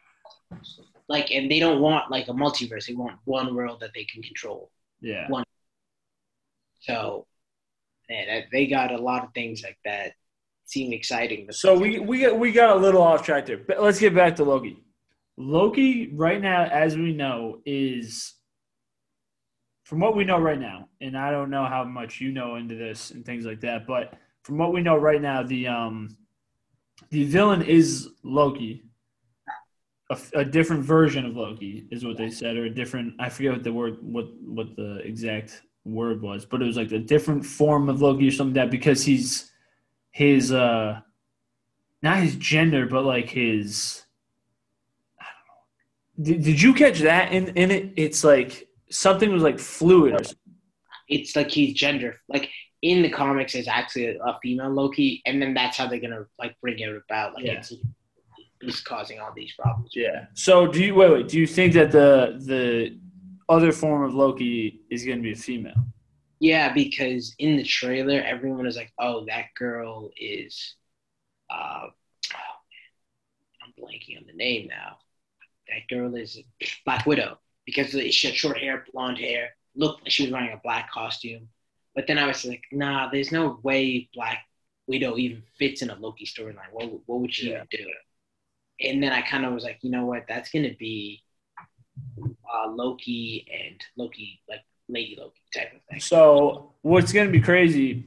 Like 1.07 1.31
and 1.31 1.49
they 1.49 1.59
don't 1.59 1.81
want 1.81 2.11
like 2.11 2.27
a 2.27 2.33
multiverse; 2.33 2.87
they 2.87 2.93
want 2.93 3.17
one 3.25 3.55
world 3.55 3.79
that 3.81 3.91
they 3.93 4.03
can 4.05 4.21
control. 4.21 4.71
Yeah, 5.01 5.27
One. 5.29 5.43
So, 6.81 7.25
man, 8.09 8.43
they 8.51 8.67
got 8.67 8.91
a 8.91 8.97
lot 8.97 9.23
of 9.23 9.33
things 9.33 9.63
like 9.63 9.77
that 9.85 10.13
seem 10.65 10.93
exciting. 10.93 11.51
So 11.51 11.77
we 11.77 11.99
we 11.99 12.21
got 12.21 12.37
we 12.37 12.51
got 12.51 12.77
a 12.77 12.79
little 12.79 13.01
off 13.01 13.23
track 13.23 13.45
there, 13.47 13.57
but 13.57 13.81
let's 13.81 13.99
get 13.99 14.13
back 14.13 14.35
to 14.37 14.43
Loki. 14.43 14.77
Loki 15.39 16.11
right 16.13 16.41
now, 16.41 16.65
as 16.65 16.97
we 16.97 17.13
know, 17.13 17.61
is 17.65 18.33
from 19.83 20.01
what 20.01 20.15
we 20.15 20.25
know 20.25 20.37
right 20.37 20.59
now, 20.59 20.89
and 20.99 21.17
I 21.17 21.31
don't 21.31 21.49
know 21.49 21.65
how 21.65 21.85
much 21.85 22.19
you 22.19 22.33
know 22.33 22.57
into 22.57 22.75
this 22.75 23.11
and 23.11 23.25
things 23.25 23.45
like 23.45 23.61
that, 23.61 23.87
but 23.87 24.15
from 24.43 24.57
what 24.57 24.73
we 24.73 24.81
know 24.81 24.97
right 24.97 25.21
now, 25.21 25.41
the 25.41 25.67
um 25.67 26.17
the 27.09 27.23
villain 27.23 27.61
is 27.61 28.09
Loki. 28.21 28.83
A, 30.11 30.17
a 30.33 30.45
different 30.45 30.83
version 30.83 31.25
of 31.25 31.37
Loki 31.37 31.87
is 31.89 32.03
what 32.03 32.17
they 32.17 32.29
said, 32.29 32.57
or 32.57 32.65
a 32.65 32.69
different 32.69 33.13
I 33.17 33.29
forget 33.29 33.53
what 33.53 33.63
the 33.63 33.71
word 33.71 33.97
what 34.01 34.25
what 34.41 34.75
the 34.75 34.97
exact 34.97 35.61
word 35.85 36.21
was, 36.21 36.45
but 36.45 36.61
it 36.61 36.65
was 36.65 36.75
like 36.75 36.91
a 36.91 36.99
different 36.99 37.45
form 37.45 37.87
of 37.87 38.01
Loki 38.01 38.27
or 38.27 38.31
something 38.31 38.55
like 38.55 38.65
that 38.65 38.71
because 38.71 39.05
he's 39.05 39.51
his 40.11 40.51
uh 40.51 40.99
not 42.01 42.17
his 42.17 42.35
gender 42.35 42.85
but 42.85 43.05
like 43.05 43.29
his 43.29 44.03
I 44.03 44.03
don't 44.03 44.03
know. 44.03 44.08
Did, 46.21 46.43
did 46.43 46.61
you 46.61 46.73
catch 46.73 46.99
that 46.99 47.31
in 47.31 47.49
in 47.49 47.71
it? 47.71 47.93
It's 47.95 48.23
like 48.23 48.67
something 48.89 49.31
was 49.31 49.43
like 49.43 49.59
fluid 49.59 50.13
or 50.19 50.23
something. 50.23 50.53
it's 51.07 51.35
like 51.35 51.49
he's 51.49 51.73
gender 51.73 52.19
like 52.27 52.49
in 52.81 53.01
the 53.01 53.09
comics 53.09 53.55
is 53.55 53.67
actually 53.67 54.07
a, 54.07 54.23
a 54.23 54.39
female 54.41 54.69
Loki, 54.69 55.21
and 55.25 55.41
then 55.41 55.53
that's 55.53 55.77
how 55.77 55.87
they're 55.87 55.99
gonna 55.99 56.25
like 56.37 56.55
bring 56.61 56.79
it 56.79 56.89
about. 56.89 57.33
Like 57.35 57.45
Yeah. 57.45 57.53
it's 57.59 57.73
he's 58.61 58.81
causing 58.81 59.19
all 59.19 59.33
these 59.35 59.53
problems. 59.53 59.91
Yeah. 59.93 60.25
So 60.33 60.67
do 60.67 60.83
you 60.83 60.95
wait 60.95 61.11
wait, 61.11 61.27
do 61.27 61.39
you 61.39 61.47
think 61.47 61.73
that 61.73 61.91
the 61.91 62.41
the 62.45 62.97
other 63.47 63.71
form 63.71 64.03
of 64.03 64.13
Loki 64.13 64.81
is 64.89 65.05
gonna 65.05 65.21
be 65.21 65.31
a 65.33 65.35
female? 65.35 65.85
Yeah, 66.41 66.71
because 66.73 67.35
in 67.37 67.57
the 67.57 67.63
trailer, 67.63 68.21
everyone 68.21 68.65
is 68.65 68.77
like, 68.77 68.93
"Oh, 68.97 69.25
that 69.25 69.47
girl 69.57 70.09
is," 70.17 70.75
uh, 71.49 71.87
oh, 72.33 72.55
I'm 73.61 73.73
blanking 73.77 74.17
on 74.19 74.25
the 74.25 74.33
name 74.33 74.67
now. 74.69 74.99
That 75.69 75.93
girl 75.93 76.15
is 76.15 76.37
a 76.37 76.43
Black 76.85 77.05
Widow 77.05 77.39
because 77.65 77.91
she 78.13 78.27
had 78.27 78.35
short 78.35 78.57
hair, 78.57 78.85
blonde 78.91 79.17
hair, 79.19 79.49
looked 79.75 80.03
like 80.03 80.11
she 80.11 80.23
was 80.23 80.31
wearing 80.31 80.51
a 80.51 80.59
black 80.63 80.91
costume. 80.91 81.47
But 81.95 82.07
then 82.07 82.17
I 82.17 82.25
was 82.27 82.43
like, 82.45 82.63
"Nah, 82.71 83.09
there's 83.09 83.31
no 83.31 83.59
way 83.63 84.09
Black 84.13 84.39
Widow 84.87 85.17
even 85.17 85.43
fits 85.57 85.81
in 85.81 85.89
a 85.89 85.95
Loki 85.95 86.25
storyline. 86.25 86.71
What 86.71 87.07
what 87.07 87.19
would 87.21 87.33
she 87.33 87.49
Yeah. 87.49 87.63
even 87.63 87.67
do?" 87.71 87.87
And 88.81 89.03
then 89.03 89.11
I 89.11 89.21
kind 89.21 89.45
of 89.45 89.53
was 89.53 89.63
like, 89.63 89.79
"You 89.83 89.91
know 89.91 90.05
what? 90.05 90.25
That's 90.27 90.49
gonna 90.49 90.73
be 90.73 91.23
uh, 92.21 92.67
Loki 92.69 93.47
and 93.51 93.79
Loki, 93.97 94.41
like 94.49 94.61
Lady 94.87 95.15
Loki 95.19 95.41
type 95.53 95.73
of 95.75 95.81
thing." 95.89 95.99
So 95.99 96.73
what's 96.81 97.11
gonna 97.13 97.29
be 97.31 97.41
crazy 97.41 98.05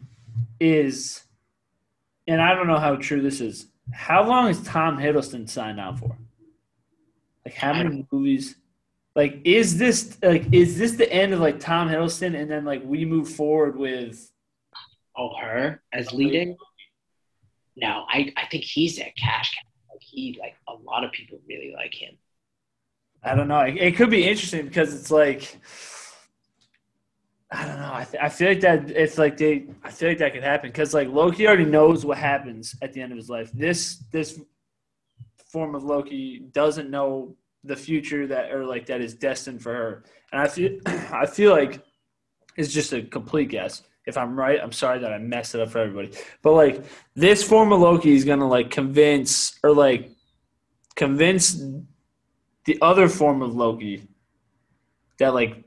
is 0.61 1.23
and 2.29 2.41
I 2.41 2.55
don't 2.55 2.67
know 2.69 2.79
how 2.79 2.97
true 2.97 3.21
this 3.21 3.41
is. 3.41 3.67
How 3.93 4.27
long 4.27 4.49
is 4.49 4.63
Tom 4.63 4.97
Hiddleston 4.97 5.49
signed 5.49 5.81
on 5.81 5.97
for? 5.97 6.17
Like 7.53 7.61
how 7.61 7.73
many 7.75 8.07
movies? 8.11 8.57
Like 9.15 9.41
is 9.45 9.79
this 9.79 10.17
like 10.23 10.47
is 10.53 10.79
this 10.79 10.93
the 10.93 11.11
end 11.13 11.35
of 11.35 11.41
like 11.41 11.61
Tom 11.61 11.89
Hiddleston 11.89 12.35
and 12.39 12.51
then 12.51 12.65
like 12.65 12.83
we 12.85 13.05
move 13.05 13.29
forward 13.29 13.77
with 13.77 14.33
Oh, 15.17 15.31
her 15.41 15.83
as 15.93 16.13
leading? 16.13 16.57
No, 17.77 18.05
I, 18.09 18.33
I 18.37 18.47
think 18.47 18.65
he's 18.65 18.99
a 18.99 19.13
cash 19.19 19.55
cow. 19.55 19.69
Like 19.93 20.01
he 20.01 20.39
like 20.41 20.55
a 20.69 20.75
lot 20.75 21.05
of 21.05 21.13
people 21.13 21.39
really 21.47 21.73
like 21.77 21.95
him. 21.95 22.17
I 23.23 23.35
don't 23.35 23.49
know. 23.49 23.61
It, 23.61 23.77
it 23.77 23.97
could 23.97 24.11
be 24.11 24.27
interesting 24.27 24.67
because 24.67 24.95
it's 24.95 25.11
like 25.11 25.59
I 27.51 27.67
don't 27.67 27.79
know. 27.79 27.91
I, 27.93 28.05
th- 28.05 28.23
I 28.23 28.31
feel 28.31 28.49
like 28.49 28.61
that 28.61 28.91
it's 28.91 29.19
like 29.19 29.37
they. 29.37 29.67
I 29.85 29.91
feel 29.91 30.09
like 30.09 30.19
that 30.19 30.33
could 30.33 30.43
happen 30.43 30.71
because 30.71 30.95
like 30.95 31.09
Loki 31.09 31.47
already 31.47 31.67
knows 31.67 32.07
what 32.07 32.17
happens 32.17 32.75
at 32.81 32.95
the 32.95 33.03
end 33.03 33.13
of 33.13 33.19
his 33.19 33.29
life. 33.29 33.53
This 33.53 33.97
this 34.11 34.41
form 35.51 35.75
of 35.75 35.85
Loki 35.85 36.39
doesn't 36.53 36.89
know 36.89 37.37
the 37.65 37.77
future 37.77 38.27
that 38.27 38.53
or 38.53 38.65
like 38.67 38.87
that 38.87 39.01
is 39.01 39.15
destined 39.15 39.63
for 39.63 39.73
her, 39.73 40.05
and 40.33 40.41
I 40.41 40.49
feel 40.49 40.79
I 40.87 41.27
feel 41.27 41.53
like 41.53 41.83
it's 42.57 42.73
just 42.73 42.93
a 42.93 43.03
complete 43.03 43.51
guess. 43.51 43.83
If 44.05 44.17
I'm 44.17 44.37
right, 44.37 44.59
I'm 44.61 44.73
sorry 44.73 44.99
that 44.99 45.13
I 45.13 45.19
messed 45.19 45.55
it 45.55 45.61
up 45.61 45.71
for 45.71 45.79
everybody. 45.79 46.13
But 46.43 46.53
like 46.53 46.85
this 47.15 47.43
form 47.43 47.73
of 47.73 47.81
Loki 47.81 48.15
is 48.15 48.25
gonna 48.25 48.49
like 48.49 48.71
convince 48.71 49.59
or 49.63 49.73
like 49.73 50.11
convince 50.97 51.63
the 52.65 52.79
other 52.83 53.09
form 53.09 53.43
of 53.43 53.55
Loki 53.55 54.09
that 55.19 55.35
like 55.35 55.65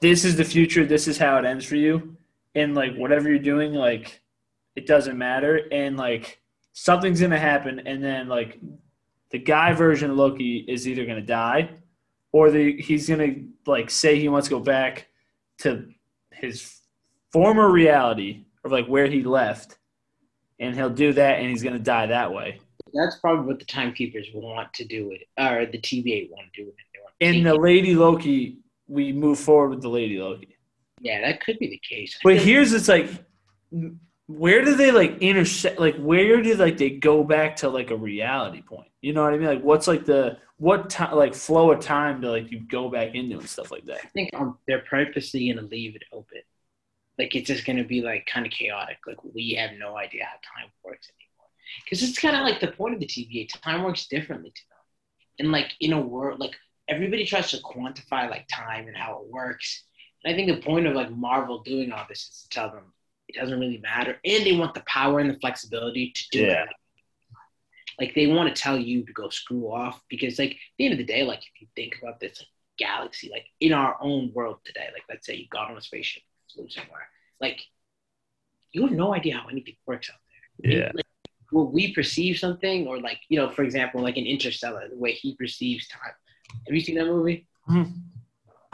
this 0.00 0.24
is 0.24 0.36
the 0.36 0.44
future, 0.44 0.84
this 0.84 1.08
is 1.08 1.16
how 1.16 1.38
it 1.38 1.46
ends 1.46 1.64
for 1.64 1.76
you, 1.76 2.16
and 2.54 2.74
like 2.74 2.94
whatever 2.96 3.30
you're 3.30 3.38
doing, 3.38 3.72
like 3.72 4.20
it 4.76 4.86
doesn't 4.86 5.16
matter, 5.16 5.62
and 5.72 5.96
like 5.96 6.42
something's 6.74 7.20
gonna 7.20 7.38
happen, 7.38 7.80
and 7.86 8.04
then 8.04 8.28
like 8.28 8.60
the 9.34 9.38
guy 9.40 9.72
version 9.72 10.12
of 10.12 10.16
Loki 10.16 10.58
is 10.68 10.86
either 10.86 11.04
gonna 11.04 11.20
die, 11.20 11.68
or 12.30 12.52
the 12.52 12.80
he's 12.80 13.08
gonna 13.08 13.34
like 13.66 13.90
say 13.90 14.16
he 14.16 14.28
wants 14.28 14.46
to 14.46 14.54
go 14.54 14.60
back 14.60 15.08
to 15.58 15.88
his 16.30 16.78
former 17.32 17.68
reality 17.68 18.44
of 18.64 18.70
like 18.70 18.86
where 18.86 19.08
he 19.08 19.24
left, 19.24 19.78
and 20.60 20.76
he'll 20.76 20.88
do 20.88 21.12
that, 21.14 21.40
and 21.40 21.50
he's 21.50 21.64
gonna 21.64 21.80
die 21.80 22.06
that 22.06 22.32
way. 22.32 22.60
That's 22.92 23.16
probably 23.16 23.44
what 23.44 23.58
the 23.58 23.64
timekeepers 23.64 24.28
want 24.32 24.72
to 24.74 24.84
do 24.84 25.10
it, 25.10 25.22
or 25.36 25.66
the 25.66 25.78
TVA 25.78 26.30
want 26.30 26.52
to 26.54 26.62
do 26.62 26.68
it. 26.68 26.76
To 27.20 27.26
In 27.26 27.42
the. 27.42 27.56
Lady 27.56 27.96
Loki, 27.96 28.58
we 28.86 29.12
move 29.12 29.40
forward 29.40 29.70
with 29.70 29.82
the 29.82 29.88
Lady 29.88 30.20
Loki. 30.20 30.56
yeah, 31.00 31.20
that 31.22 31.44
could 31.44 31.58
be 31.58 31.66
the 31.66 31.80
case. 31.82 32.16
But 32.22 32.36
here's 32.36 32.72
it's 32.72 32.86
like, 32.86 33.08
where 34.26 34.64
do 34.64 34.74
they 34.74 34.90
like 34.90 35.18
intersect? 35.18 35.78
Like, 35.78 35.96
where 35.96 36.42
do 36.42 36.54
like 36.54 36.78
they 36.78 36.90
go 36.90 37.24
back 37.24 37.56
to 37.56 37.68
like 37.68 37.90
a 37.90 37.96
reality 37.96 38.62
point? 38.62 38.88
You 39.02 39.12
know 39.12 39.22
what 39.22 39.34
I 39.34 39.38
mean? 39.38 39.48
Like, 39.48 39.62
what's 39.62 39.86
like 39.86 40.06
the 40.06 40.38
what 40.56 40.88
time 40.88 41.14
like 41.14 41.34
flow 41.34 41.72
of 41.72 41.80
time 41.80 42.22
to 42.22 42.30
like 42.30 42.50
you 42.50 42.60
go 42.60 42.88
back 42.88 43.14
into 43.14 43.38
and 43.38 43.48
stuff 43.48 43.70
like 43.70 43.84
that? 43.84 44.00
I 44.02 44.08
think 44.08 44.30
um, 44.34 44.58
they're 44.66 44.84
purposely 44.88 45.52
gonna 45.52 45.66
leave 45.66 45.94
it 45.94 46.04
open. 46.10 46.40
Like 47.18 47.34
it's 47.34 47.48
just 47.48 47.66
gonna 47.66 47.84
be 47.84 48.00
like 48.00 48.26
kind 48.26 48.46
of 48.46 48.52
chaotic. 48.52 48.98
Like 49.06 49.22
we 49.22 49.58
have 49.58 49.72
no 49.78 49.96
idea 49.96 50.24
how 50.24 50.36
time 50.36 50.70
works 50.82 51.10
anymore. 51.10 51.48
Because 51.84 52.02
it's 52.02 52.18
kind 52.18 52.36
of 52.36 52.42
like 52.42 52.60
the 52.60 52.76
point 52.76 52.94
of 52.94 53.00
the 53.00 53.06
TVA. 53.06 53.48
Time 53.60 53.82
works 53.82 54.06
differently 54.06 54.50
to 54.50 54.62
them. 54.70 54.78
And 55.40 55.52
like 55.52 55.72
in 55.80 55.92
a 55.92 56.00
world, 56.00 56.40
like 56.40 56.54
everybody 56.88 57.26
tries 57.26 57.50
to 57.50 57.58
quantify 57.58 58.30
like 58.30 58.48
time 58.48 58.88
and 58.88 58.96
how 58.96 59.20
it 59.22 59.30
works. 59.30 59.84
And 60.24 60.32
I 60.32 60.36
think 60.36 60.48
the 60.48 60.66
point 60.66 60.86
of 60.86 60.94
like 60.94 61.10
Marvel 61.10 61.62
doing 61.62 61.92
all 61.92 62.06
this 62.08 62.20
is 62.20 62.42
to 62.42 62.48
tell 62.48 62.70
them 62.70 62.93
it 63.28 63.36
doesn't 63.36 63.58
really 63.58 63.78
matter, 63.78 64.18
and 64.24 64.44
they 64.44 64.56
want 64.56 64.74
the 64.74 64.82
power 64.86 65.18
and 65.20 65.30
the 65.30 65.38
flexibility 65.40 66.12
to 66.14 66.24
do 66.30 66.40
Yeah. 66.44 66.64
it. 66.64 66.68
Like 68.00 68.14
they 68.14 68.26
want 68.26 68.54
to 68.54 68.60
tell 68.60 68.76
you 68.76 69.04
to 69.04 69.12
go 69.12 69.28
screw 69.28 69.70
off 69.72 70.02
because 70.08 70.38
like 70.38 70.52
at 70.52 70.56
the 70.78 70.84
end 70.86 70.92
of 70.92 70.98
the 70.98 71.04
day, 71.04 71.22
like 71.22 71.38
if 71.40 71.60
you 71.60 71.68
think 71.76 71.96
about 72.02 72.18
this 72.18 72.40
like, 72.40 72.48
galaxy, 72.76 73.30
like 73.30 73.46
in 73.60 73.72
our 73.72 73.96
own 74.00 74.32
world 74.34 74.58
today, 74.64 74.88
like 74.92 75.04
let's 75.08 75.26
say 75.26 75.34
you 75.36 75.46
got 75.48 75.70
on 75.70 75.76
a 75.76 75.80
spaceship, 75.80 76.22
flew 76.52 76.68
somewhere, 76.68 77.08
like 77.40 77.60
you 78.72 78.82
have 78.82 78.90
no 78.90 79.14
idea 79.14 79.36
how 79.38 79.46
anything 79.48 79.76
works 79.86 80.10
out 80.10 80.18
there. 80.58 80.72
Yeah. 80.72 80.90
Like, 80.92 81.04
will 81.52 81.70
we 81.70 81.94
perceive 81.94 82.36
something 82.38 82.88
or 82.88 82.98
like 83.00 83.20
you 83.28 83.38
know, 83.38 83.48
for 83.50 83.62
example, 83.62 84.02
like 84.02 84.16
in 84.16 84.26
Interstellar, 84.26 84.88
the 84.88 84.98
way 84.98 85.12
he 85.12 85.36
perceives 85.36 85.86
time. 85.86 86.14
Have 86.66 86.74
you 86.74 86.80
seen 86.80 86.96
that 86.96 87.06
movie? 87.06 87.46
Mhm. 87.68 87.92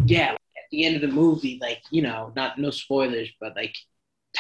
Yeah. 0.07 0.31
Like, 0.31 0.41
at 0.57 0.71
the 0.71 0.85
end 0.87 0.97
of 0.97 1.03
the 1.03 1.09
movie, 1.09 1.59
like 1.61 1.83
you 1.91 2.01
know, 2.01 2.33
not 2.35 2.59
no 2.59 2.71
spoilers, 2.71 3.29
but 3.39 3.55
like 3.55 3.77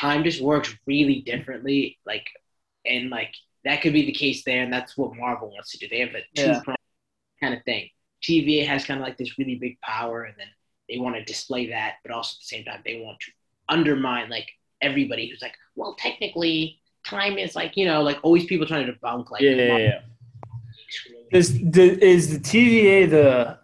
time 0.00 0.24
just 0.24 0.40
works 0.40 0.74
really 0.86 1.20
differently. 1.20 1.98
Like, 2.06 2.26
and 2.86 3.10
like 3.10 3.34
that 3.64 3.82
could 3.82 3.92
be 3.92 4.06
the 4.06 4.12
case 4.12 4.42
there, 4.44 4.62
and 4.62 4.72
that's 4.72 4.96
what 4.96 5.14
Marvel 5.16 5.50
wants 5.50 5.72
to 5.72 5.78
do. 5.78 5.88
They 5.88 6.00
have 6.00 6.14
a 6.14 6.22
two 6.34 6.42
Yeah. 6.52 6.60
prong 6.64 6.76
kind 7.40 7.54
of 7.54 7.62
thing. 7.64 7.90
TVA 8.22 8.66
has 8.66 8.84
kind 8.84 9.00
of 9.00 9.06
like 9.06 9.18
this 9.18 9.38
really 9.38 9.56
big 9.56 9.80
power, 9.80 10.24
and 10.24 10.34
then 10.38 10.48
they 10.88 10.98
want 10.98 11.16
to 11.16 11.24
display 11.24 11.68
that, 11.68 11.94
but 12.02 12.12
also 12.12 12.34
at 12.36 12.40
the 12.40 12.44
same 12.56 12.64
time 12.64 12.80
they 12.84 13.00
want 13.00 13.18
to 13.20 13.30
undermine 13.68 14.28
like 14.28 14.48
everybody 14.80 15.28
who's 15.28 15.42
like, 15.42 15.54
well, 15.76 15.94
technically, 15.98 16.80
time 17.04 17.38
is 17.38 17.54
like 17.54 17.76
you 17.76 17.86
know, 17.86 18.02
like 18.02 18.18
always 18.22 18.44
people 18.46 18.66
trying 18.66 18.86
to 18.86 18.92
debunk 18.92 19.30
like 19.30 19.42
Yeah, 19.42 19.50
yeah, 19.52 19.78
yeah. 19.78 20.00
Is 21.32 21.52
the 21.60 22.04
is 22.04 22.32
the 22.32 22.38
TVA 22.40 23.08
the 23.10 23.58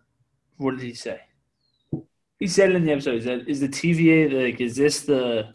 what 0.59 0.73
did 0.77 0.85
he 0.85 0.95
say? 0.95 1.21
He 2.39 2.47
said 2.47 2.71
it 2.71 2.77
in 2.77 2.85
the 2.85 2.93
episode. 2.93 3.17
Is 3.17 3.25
that 3.25 3.49
is 3.49 3.61
the 3.61 3.69
TVA 3.69 4.31
the, 4.31 4.45
like 4.45 4.61
is 4.61 4.77
this 4.77 5.01
the 5.01 5.55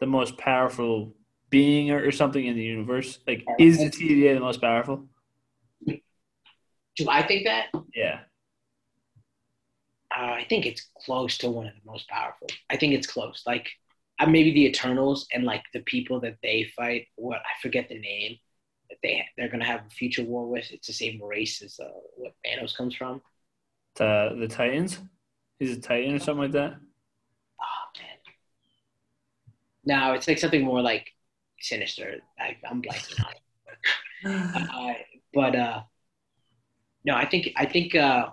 the 0.00 0.06
most 0.06 0.36
powerful 0.36 1.14
being 1.50 1.90
or, 1.90 2.04
or 2.06 2.12
something 2.12 2.44
in 2.44 2.56
the 2.56 2.62
universe? 2.62 3.18
Like 3.26 3.44
is 3.58 3.78
the 3.78 3.90
TVA 3.90 4.34
the 4.34 4.40
most 4.40 4.60
powerful? 4.60 5.06
Do 5.86 7.08
I 7.08 7.22
think 7.22 7.46
that? 7.46 7.66
Yeah. 7.94 8.20
Uh, 10.14 10.32
I 10.32 10.46
think 10.48 10.66
it's 10.66 10.88
close 11.04 11.38
to 11.38 11.50
one 11.50 11.68
of 11.68 11.74
the 11.74 11.90
most 11.90 12.08
powerful. 12.08 12.48
I 12.68 12.76
think 12.76 12.94
it's 12.94 13.06
close. 13.06 13.44
Like 13.46 13.70
uh, 14.18 14.26
maybe 14.26 14.52
the 14.52 14.66
Eternals 14.66 15.26
and 15.32 15.44
like 15.44 15.62
the 15.72 15.80
people 15.80 16.20
that 16.20 16.36
they 16.42 16.70
fight. 16.76 17.06
What 17.16 17.38
I 17.38 17.60
forget 17.62 17.88
the 17.88 17.98
name 17.98 18.36
that 18.90 18.98
they 19.02 19.24
they're 19.36 19.48
gonna 19.48 19.64
have 19.64 19.86
a 19.86 19.90
future 19.90 20.24
war 20.24 20.48
with. 20.48 20.70
It's 20.72 20.88
the 20.88 20.92
same 20.92 21.22
race 21.22 21.62
as 21.62 21.78
uh, 21.80 21.88
what 22.16 22.32
Thanos 22.46 22.76
comes 22.76 22.94
from. 22.94 23.22
The 23.96 24.36
the 24.38 24.48
Titans? 24.48 24.98
He's 25.58 25.76
a 25.76 25.80
Titan 25.80 26.14
or 26.14 26.18
something 26.18 26.42
like 26.42 26.52
that? 26.52 26.76
No, 29.84 30.12
it's 30.12 30.28
like 30.28 30.38
something 30.38 30.64
more 30.64 30.82
like 30.82 31.12
sinister. 31.60 32.16
I, 32.38 32.56
I'm 32.68 32.82
blanking 32.82 33.24
on 33.24 33.32
it. 33.32 33.40
Uh, 34.24 34.92
but 35.32 35.56
uh, 35.56 35.80
no, 37.04 37.14
I 37.14 37.26
think 37.26 37.52
I 37.56 37.64
think 37.64 37.94
uh, 37.94 38.28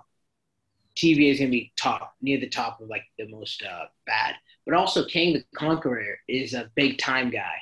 TVA 0.96 1.30
is 1.30 1.38
gonna 1.38 1.50
be 1.50 1.72
top 1.76 2.14
near 2.20 2.38
the 2.38 2.48
top 2.48 2.80
of 2.80 2.88
like 2.88 3.04
the 3.18 3.28
most 3.28 3.62
uh, 3.62 3.86
bad. 4.06 4.34
But 4.66 4.74
also, 4.74 5.06
Kang 5.06 5.32
the 5.32 5.44
Conqueror 5.56 6.18
is 6.28 6.54
a 6.54 6.70
big 6.74 6.98
time 6.98 7.30
guy, 7.30 7.54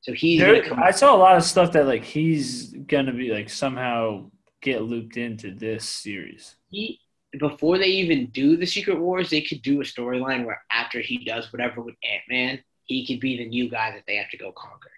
so 0.00 0.12
he's 0.12 0.40
There-. 0.40 0.74
I 0.82 0.90
saw 0.90 1.14
a 1.14 1.18
lot 1.18 1.36
of 1.36 1.44
stuff 1.44 1.72
that 1.72 1.86
like 1.86 2.04
he's 2.04 2.72
gonna 2.72 3.12
be 3.12 3.30
like 3.30 3.48
somehow 3.48 4.30
get 4.60 4.82
looped 4.82 5.16
into 5.16 5.54
this 5.54 5.84
series. 5.84 6.56
He 6.70 7.00
before 7.38 7.78
they 7.78 7.86
even 7.86 8.26
do 8.26 8.56
the 8.56 8.66
Secret 8.66 8.98
Wars, 8.98 9.30
they 9.30 9.42
could 9.42 9.62
do 9.62 9.80
a 9.80 9.84
storyline 9.84 10.46
where 10.46 10.62
after 10.70 11.00
he 11.00 11.24
does 11.24 11.52
whatever 11.52 11.82
with 11.82 11.94
Ant 12.02 12.22
Man, 12.28 12.58
he 12.88 13.06
could 13.06 13.20
be 13.20 13.36
the 13.36 13.46
new 13.46 13.68
guy 13.70 13.92
that 13.92 14.04
they 14.06 14.16
have 14.16 14.30
to 14.30 14.36
go 14.36 14.50
conquer. 14.50 14.90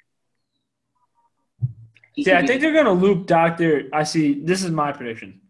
He 2.14 2.24
See, 2.24 2.32
I 2.32 2.38
think 2.46 2.60
the- 2.60 2.70
they're 2.70 2.72
gonna 2.84 2.98
loop 2.98 3.26
Doctor. 3.26 3.88
I 3.92 4.04
see. 4.04 4.34
This 4.42 4.64
is 4.64 4.70
my 4.70 4.92
prediction. 4.92 5.40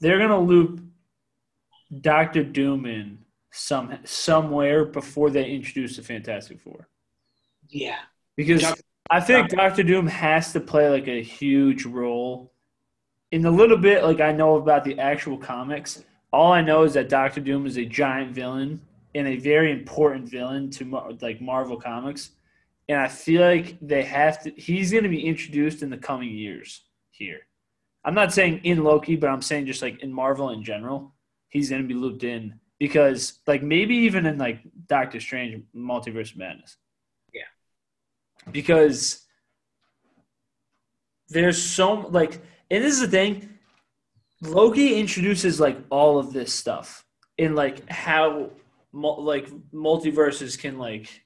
They're 0.00 0.18
gonna 0.18 0.40
loop 0.40 0.80
Doctor 2.00 2.42
Doom 2.42 2.86
in 2.86 3.18
some 3.50 3.98
somewhere 4.04 4.84
before 4.84 5.30
they 5.30 5.50
introduce 5.50 5.96
the 5.96 6.02
Fantastic 6.02 6.60
Four, 6.60 6.88
yeah. 7.68 7.98
because 8.36 8.62
Doc- 8.62 8.78
I 9.10 9.20
think 9.20 9.50
Doctor 9.50 9.82
Doom 9.82 10.06
has 10.08 10.52
to 10.54 10.60
play 10.60 10.88
like 10.88 11.06
a 11.08 11.22
huge 11.22 11.84
role. 11.84 12.52
In 13.30 13.42
the 13.42 13.50
little 13.50 13.76
bit 13.78 14.02
like 14.04 14.20
I 14.20 14.32
know 14.32 14.56
about 14.56 14.84
the 14.84 14.98
actual 14.98 15.36
comics, 15.38 16.04
all 16.32 16.52
I 16.52 16.60
know 16.60 16.82
is 16.84 16.94
that 16.94 17.08
Doctor 17.08 17.40
Doom 17.40 17.66
is 17.66 17.76
a 17.78 17.84
giant 17.84 18.32
villain 18.32 18.80
and 19.14 19.28
a 19.28 19.36
very 19.36 19.70
important 19.70 20.28
villain 20.28 20.70
to 20.70 21.16
like 21.20 21.40
Marvel 21.40 21.78
Comics, 21.78 22.30
and 22.88 22.98
I 22.98 23.08
feel 23.08 23.42
like 23.42 23.76
they 23.80 24.02
have 24.02 24.42
to. 24.42 24.50
He's 24.50 24.90
going 24.90 25.04
to 25.04 25.10
be 25.10 25.26
introduced 25.26 25.82
in 25.82 25.90
the 25.90 25.96
coming 25.96 26.30
years 26.30 26.82
here. 27.10 27.40
I'm 28.04 28.14
not 28.14 28.32
saying 28.32 28.60
in 28.64 28.84
Loki, 28.84 29.16
but 29.16 29.30
I'm 29.30 29.42
saying 29.42 29.66
just 29.66 29.82
like 29.82 30.02
in 30.02 30.12
Marvel 30.12 30.50
in 30.50 30.62
general, 30.62 31.14
he's 31.48 31.70
going 31.70 31.82
to 31.82 31.88
be 31.88 31.94
looped 31.94 32.24
in 32.24 32.60
because 32.78 33.40
like 33.46 33.62
maybe 33.62 33.94
even 33.96 34.26
in 34.26 34.36
like 34.36 34.60
Doctor 34.88 35.20
Strange 35.20 35.62
Multiverse 35.74 36.36
Madness. 36.36 36.76
Yeah. 37.32 37.42
Because 38.52 39.24
there's 41.28 41.62
so 41.62 41.94
like 42.10 42.40
and 42.70 42.84
this 42.84 42.94
is 42.94 43.00
the 43.00 43.08
thing 43.08 43.48
loki 44.42 44.98
introduces 44.98 45.58
like 45.58 45.78
all 45.90 46.18
of 46.18 46.32
this 46.32 46.52
stuff 46.52 47.04
in 47.38 47.54
like 47.54 47.88
how 47.88 48.50
like 48.94 49.48
multiverses 49.72 50.58
can 50.58 50.78
like 50.78 51.22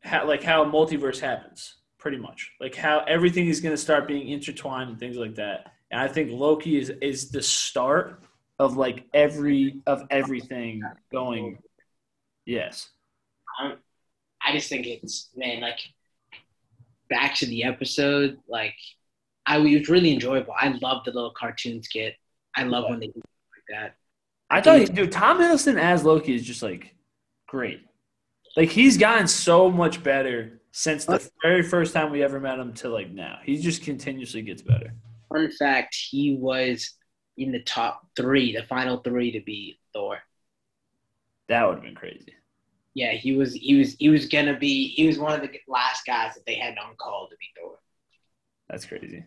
how 0.00 0.26
like 0.26 0.42
how 0.42 0.64
multiverse 0.64 1.18
happens 1.20 1.76
pretty 1.98 2.16
much 2.16 2.52
like 2.60 2.74
how 2.74 3.00
everything 3.08 3.48
is 3.48 3.60
going 3.60 3.72
to 3.74 3.76
start 3.80 4.06
being 4.06 4.28
intertwined 4.28 4.88
and 4.90 4.98
things 5.00 5.16
like 5.16 5.34
that 5.34 5.72
and 5.90 6.00
i 6.00 6.06
think 6.06 6.30
loki 6.30 6.78
is 6.78 6.90
is 7.02 7.30
the 7.30 7.42
start 7.42 8.22
of 8.58 8.76
like 8.76 9.04
every 9.14 9.80
of 9.86 10.04
everything 10.10 10.82
going 11.10 11.58
yes 12.46 12.90
Um, 13.60 13.74
I 14.40 14.52
just 14.52 14.68
think 14.68 14.86
it's 14.86 15.30
man, 15.36 15.60
like 15.60 15.80
back 17.10 17.34
to 17.36 17.46
the 17.46 17.64
episode, 17.64 18.38
like 18.48 18.74
I 19.46 19.58
it 19.58 19.78
was 19.80 19.88
really 19.88 20.12
enjoyable. 20.12 20.54
I 20.58 20.68
love 20.80 21.04
the 21.04 21.10
little 21.12 21.32
cartoon 21.32 21.82
skit. 21.82 22.14
I 22.54 22.62
love 22.64 22.84
when 22.88 23.00
they 23.00 23.06
do 23.08 23.14
like 23.16 23.64
that. 23.70 23.96
I 24.50 24.60
thought, 24.60 24.78
he, 24.78 24.84
dude, 24.86 25.12
Tom 25.12 25.38
Hiddleston 25.38 25.78
as 25.78 26.04
Loki 26.04 26.34
is 26.34 26.44
just 26.44 26.62
like 26.62 26.94
great. 27.48 27.80
Like 28.56 28.70
he's 28.70 28.96
gotten 28.96 29.26
so 29.26 29.70
much 29.70 30.02
better 30.02 30.60
since 30.70 31.04
the 31.04 31.28
very 31.42 31.62
first 31.62 31.92
time 31.92 32.12
we 32.12 32.22
ever 32.22 32.38
met 32.38 32.58
him 32.58 32.72
to 32.74 32.88
like 32.88 33.10
now. 33.10 33.38
He 33.44 33.58
just 33.58 33.82
continuously 33.82 34.42
gets 34.42 34.62
better. 34.62 34.94
Fun 35.28 35.50
fact: 35.58 35.94
He 35.94 36.36
was 36.36 36.94
in 37.36 37.52
the 37.52 37.62
top 37.62 38.06
three, 38.16 38.54
the 38.54 38.64
final 38.64 38.98
three 38.98 39.32
to 39.32 39.40
be 39.40 39.80
Thor. 39.92 40.18
That 41.48 41.66
would 41.66 41.76
have 41.76 41.84
been 41.84 41.94
crazy. 41.94 42.34
Yeah, 42.94 43.12
he 43.12 43.32
was. 43.32 43.54
He 43.54 43.76
was. 43.76 43.94
He 43.98 44.08
was 44.08 44.26
gonna 44.26 44.58
be. 44.58 44.88
He 44.88 45.06
was 45.06 45.18
one 45.18 45.32
of 45.32 45.40
the 45.40 45.50
last 45.68 46.04
guys 46.06 46.34
that 46.34 46.46
they 46.46 46.56
had 46.56 46.76
on 46.78 46.96
call 46.96 47.28
to 47.28 47.36
be 47.36 47.46
Thor. 47.56 47.78
That's 48.68 48.84
crazy. 48.84 49.24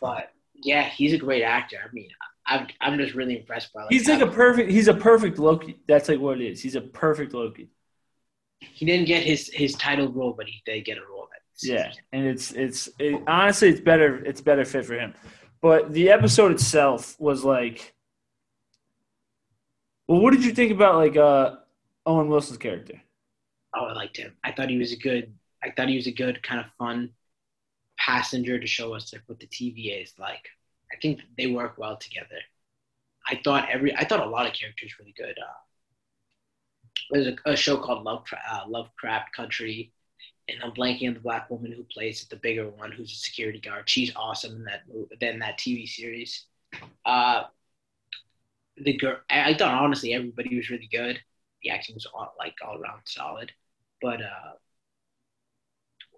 But 0.00 0.32
yeah, 0.54 0.82
he's 0.82 1.12
a 1.12 1.18
great 1.18 1.42
actor. 1.42 1.78
I 1.82 1.92
mean, 1.92 2.10
I'm 2.46 2.66
I'm 2.80 2.98
just 2.98 3.14
really 3.14 3.38
impressed 3.38 3.72
by. 3.72 3.82
Like, 3.82 3.92
He's 3.92 4.08
like 4.08 4.20
a 4.20 4.26
perfect. 4.26 4.70
He's 4.70 4.88
a 4.88 4.94
perfect 4.94 5.38
Loki. 5.38 5.78
That's 5.86 6.08
like 6.08 6.20
what 6.20 6.40
it 6.40 6.46
is. 6.52 6.62
He's 6.62 6.74
a 6.74 6.80
perfect 6.80 7.34
Loki. 7.34 7.68
he 8.60 8.86
didn't 8.86 9.06
get 9.06 9.22
his 9.22 9.48
his 9.52 9.74
title 9.74 10.08
role, 10.12 10.32
but 10.36 10.46
he 10.46 10.62
did 10.66 10.84
get 10.84 10.98
a 10.98 11.02
role 11.10 11.28
that. 11.32 11.40
Yeah, 11.66 11.92
and 12.12 12.26
it's 12.26 12.52
it's 12.52 12.88
it, 12.98 13.22
honestly 13.26 13.68
it's 13.68 13.80
better 13.80 14.24
it's 14.24 14.40
better 14.40 14.64
fit 14.64 14.84
for 14.86 14.94
him. 14.94 15.14
But 15.60 15.92
the 15.92 16.10
episode 16.10 16.52
itself 16.52 17.18
was 17.20 17.44
like, 17.44 17.94
well, 20.08 20.20
what 20.20 20.32
did 20.32 20.44
you 20.44 20.52
think 20.52 20.72
about 20.72 20.96
like 20.96 21.16
uh 21.16 21.56
Owen 22.06 22.28
Wilson's 22.28 22.58
character? 22.58 23.00
Oh, 23.74 23.86
I 23.86 23.92
liked 23.94 24.16
him. 24.16 24.36
I 24.44 24.52
thought 24.52 24.68
he 24.70 24.78
was 24.78 24.92
a 24.92 24.96
good. 24.96 25.34
I 25.62 25.70
thought 25.70 25.88
he 25.88 25.96
was 25.96 26.06
a 26.08 26.12
good 26.12 26.42
kind 26.42 26.60
of 26.60 26.66
fun 26.78 27.10
passenger 27.98 28.58
to 28.58 28.66
show 28.66 28.94
us 28.94 29.12
like 29.12 29.22
what 29.26 29.38
the 29.38 29.46
TVA 29.46 30.02
is 30.02 30.14
like. 30.18 30.48
I 30.92 30.96
think 31.00 31.20
they 31.36 31.46
work 31.46 31.78
well 31.78 31.96
together. 31.96 32.40
I 33.26 33.40
thought 33.44 33.68
every. 33.70 33.94
I 33.96 34.04
thought 34.04 34.26
a 34.26 34.30
lot 34.30 34.46
of 34.46 34.52
characters 34.52 34.94
really 34.98 35.14
good. 35.16 35.36
Uh, 35.38 35.60
there's 37.10 37.26
a, 37.28 37.50
a 37.50 37.56
show 37.56 37.76
called 37.76 38.04
Love 38.04 38.24
uh, 38.50 38.64
Lovecraft 38.66 39.34
Country, 39.34 39.92
and 40.48 40.58
I'm 40.62 40.72
blanking 40.72 41.08
on 41.08 41.14
the 41.14 41.20
black 41.20 41.50
woman 41.50 41.72
who 41.72 41.84
plays 41.84 42.26
the 42.28 42.36
bigger 42.36 42.68
one, 42.68 42.92
who's 42.92 43.12
a 43.12 43.16
security 43.16 43.60
guard. 43.60 43.88
She's 43.88 44.12
awesome 44.16 44.56
in 44.56 44.64
that 44.64 44.82
then 45.20 45.38
that 45.38 45.58
TV 45.58 45.88
series. 45.88 46.46
Uh, 47.04 47.44
the 48.76 48.96
girl. 48.96 49.18
I, 49.30 49.50
I 49.50 49.56
thought 49.56 49.74
honestly 49.74 50.14
everybody 50.14 50.56
was 50.56 50.70
really 50.70 50.88
good. 50.90 51.20
The 51.62 51.70
acting 51.70 51.94
was 51.94 52.06
all, 52.06 52.34
like 52.38 52.54
all 52.66 52.76
around 52.76 53.02
solid, 53.04 53.52
but 54.00 54.20
uh, 54.20 54.52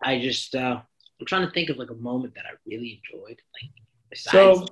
I 0.02 0.20
just 0.20 0.54
uh, 0.54 0.80
I'm 1.20 1.26
trying 1.26 1.46
to 1.46 1.52
think 1.52 1.70
of 1.70 1.76
like 1.76 1.90
a 1.90 1.94
moment 1.94 2.34
that 2.34 2.44
I 2.46 2.54
really 2.66 3.02
enjoyed. 3.02 3.40
Like 3.52 3.70
So, 4.14 4.66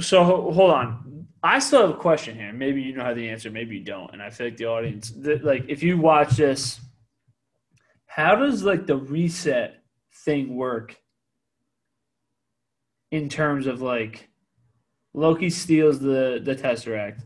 so 0.00 0.24
hold 0.24 0.70
on. 0.70 1.26
I 1.42 1.58
still 1.60 1.82
have 1.82 1.90
a 1.90 1.98
question 1.98 2.36
here. 2.36 2.52
Maybe 2.52 2.82
you 2.82 2.94
know 2.94 3.04
how 3.04 3.14
the 3.14 3.28
answer, 3.28 3.50
maybe 3.50 3.76
you 3.76 3.84
don't. 3.84 4.12
And 4.12 4.22
I 4.22 4.30
feel 4.30 4.48
like 4.48 4.56
the 4.56 4.66
audience, 4.66 5.10
th- 5.10 5.42
like, 5.42 5.64
if 5.68 5.82
you 5.82 5.98
watch 5.98 6.30
this, 6.30 6.80
how 8.06 8.34
does 8.34 8.64
like 8.64 8.86
the 8.86 8.96
reset 8.96 9.82
thing 10.24 10.56
work 10.56 10.96
in 13.12 13.28
terms 13.28 13.66
of 13.66 13.80
like 13.80 14.28
Loki 15.14 15.50
steals 15.50 16.00
the 16.00 16.40
the 16.42 16.56
Tesseract? 16.56 17.20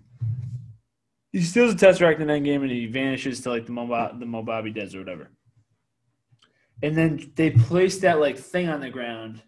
He 1.33 1.41
steals 1.41 1.75
the 1.75 1.87
Tesseract 1.87 2.21
in 2.21 2.29
Endgame 2.29 2.63
and 2.63 2.71
he 2.71 2.87
vanishes 2.87 3.41
to 3.41 3.51
like 3.51 3.65
the 3.65 3.73
Mob- 3.73 4.21
the 4.21 4.27
Mojave 4.27 4.73
Desert 4.73 4.99
or 4.99 5.01
whatever. 5.01 5.31
And 6.83 6.97
then 6.97 7.33
they 7.37 7.51
place 7.51 8.01
that 8.01 8.21
like 8.21 8.37
thing 8.37 8.69
on 8.69 8.81
the 8.81 8.91
ground 8.91 9.41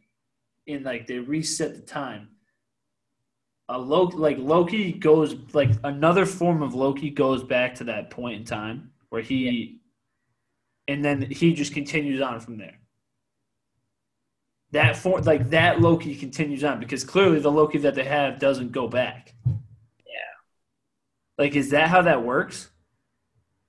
and 0.66 0.85
like 0.85 1.07
they 1.07 1.18
reset 1.18 1.74
the 1.74 1.83
time. 1.83 2.29
A 3.68 3.79
Loki, 3.79 4.16
like 4.16 4.38
Loki 4.38 4.92
goes 4.92 5.37
like 5.53 5.70
another 5.85 6.27
form 6.27 6.62
of 6.62 6.74
Loki 6.74 7.11
goes 7.11 7.42
back 7.42 7.74
to 7.77 7.85
that 7.85 8.11
point 8.11 8.40
in 8.40 8.44
time 8.44 8.90
where 9.09 9.22
he, 9.22 9.81
and 10.87 11.05
then 11.05 11.22
he 11.31 11.55
just 11.55 11.72
continues 11.72 12.20
on 12.20 12.40
from 12.40 12.59
there. 12.59 12.79
That 14.72 14.96
for 14.96 15.20
like 15.20 15.50
that 15.50 15.81
Loki 15.81 16.14
continues 16.14 16.64
on 16.64 16.81
because 16.81 17.05
clearly 17.05 17.38
the 17.38 17.50
Loki 17.50 17.79
that 17.79 17.94
they 17.94 18.05
have 18.05 18.38
doesn't 18.38 18.72
go 18.72 18.87
back. 18.88 19.33
Yeah. 19.46 20.35
Like, 21.38 21.55
is 21.55 21.70
that 21.70 21.88
how 21.88 22.03
that 22.03 22.24
works? 22.24 22.70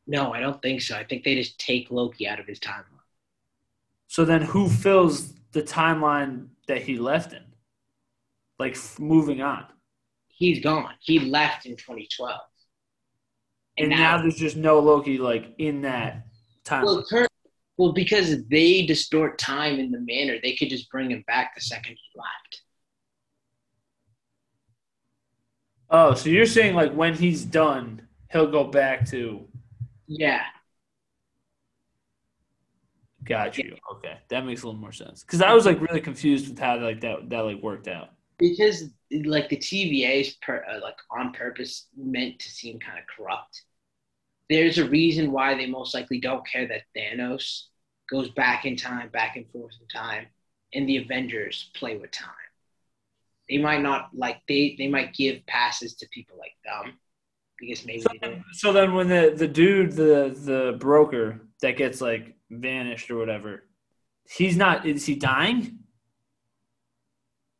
no, 0.07 0.33
I 0.33 0.39
don't 0.39 0.61
think 0.61 0.81
so. 0.81 0.95
I 0.95 1.03
think 1.03 1.23
they 1.23 1.35
just 1.35 1.59
take 1.59 1.89
Loki 1.89 2.27
out 2.27 2.39
of 2.39 2.47
his 2.47 2.59
timeline. 2.59 2.83
So 4.07 4.23
then, 4.23 4.43
who 4.43 4.69
fills 4.69 5.33
the 5.55 5.63
timeline 5.63 6.49
that 6.67 6.83
he 6.83 6.97
left 6.97 7.33
in? 7.33 7.43
Like 8.59 8.73
f- 8.73 8.99
moving 8.99 9.41
on, 9.41 9.65
He's 10.27 10.61
gone. 10.61 10.93
He 10.99 11.19
left 11.19 11.65
in 11.65 11.77
2012, 11.77 12.39
and 13.77 13.89
now 13.89 14.17
there's 14.17 14.35
just 14.35 14.57
no 14.57 14.79
Loki 14.79 15.17
like 15.17 15.55
in 15.57 15.81
that 15.81 16.27
timeline. 16.65 17.03
well, 17.11 17.27
well, 17.77 17.93
because 17.93 18.45
they 18.47 18.85
distort 18.85 19.39
time 19.39 19.79
in 19.79 19.91
the 19.91 19.99
manner, 19.99 20.37
they 20.43 20.55
could 20.55 20.69
just 20.69 20.89
bring 20.89 21.11
him 21.11 21.23
back 21.25 21.55
the 21.55 21.61
second 21.61 21.93
he 21.93 22.19
left. 22.19 22.61
Oh, 25.89 26.13
so 26.15 26.29
you're 26.29 26.45
saying 26.45 26.75
like 26.75 26.93
when 26.93 27.13
he's 27.13 27.45
done, 27.45 28.07
he'll 28.31 28.51
go 28.51 28.65
back 28.65 29.09
to. 29.11 29.47
Yeah, 30.07 30.41
Got 33.25 33.57
you. 33.57 33.75
Okay, 33.93 34.17
that 34.29 34.45
makes 34.45 34.63
a 34.63 34.67
little 34.67 34.79
more 34.79 34.91
sense. 34.91 35.23
Because 35.23 35.41
I 35.41 35.53
was 35.53 35.65
like 35.65 35.81
really 35.81 36.01
confused 36.01 36.49
with 36.49 36.59
how 36.59 36.77
like 36.79 37.01
that 37.01 37.29
that 37.29 37.39
like 37.41 37.61
worked 37.61 37.87
out. 37.87 38.09
because 38.37 38.83
like 39.25 39.49
the 39.49 39.57
TVA 39.57 40.21
is 40.21 40.35
per, 40.41 40.63
uh, 40.69 40.79
like 40.81 40.97
on 41.11 41.31
purpose 41.33 41.87
meant 41.95 42.39
to 42.39 42.49
seem 42.49 42.79
kind 42.79 42.99
of 42.99 43.05
corrupt. 43.07 43.63
There's 44.49 44.77
a 44.77 44.87
reason 44.89 45.31
why 45.31 45.55
they 45.55 45.65
most 45.65 45.93
likely 45.93 46.19
don't 46.19 46.47
care 46.47 46.67
that 46.67 46.83
Thanos 46.95 47.63
goes 48.09 48.29
back 48.31 48.65
in 48.65 48.75
time, 48.75 49.09
back 49.09 49.35
and 49.37 49.49
forth 49.51 49.73
in 49.81 49.87
time, 49.87 50.27
and 50.73 50.87
the 50.87 50.97
Avengers 50.97 51.71
play 51.75 51.97
with 51.97 52.11
time. 52.11 52.29
They 53.49 53.57
might 53.57 53.81
not 53.81 54.09
like 54.13 54.41
they 54.47 54.75
they 54.77 54.87
might 54.87 55.13
give 55.13 55.45
passes 55.47 55.95
to 55.95 56.07
people 56.09 56.37
like 56.37 56.55
them 56.63 56.99
because 57.59 57.85
maybe 57.85 58.01
So 58.01 58.09
then, 58.21 58.43
so 58.53 58.73
then 58.73 58.93
when 58.93 59.07
the 59.07 59.33
the 59.35 59.47
dude 59.47 59.93
the 59.93 60.35
the 60.37 60.77
broker 60.79 61.41
that 61.61 61.77
gets 61.77 62.01
like 62.01 62.35
vanished 62.49 63.09
or 63.09 63.17
whatever, 63.17 63.63
he's 64.29 64.57
not. 64.57 64.85
Is 64.85 65.05
he 65.05 65.15
dying? 65.15 65.79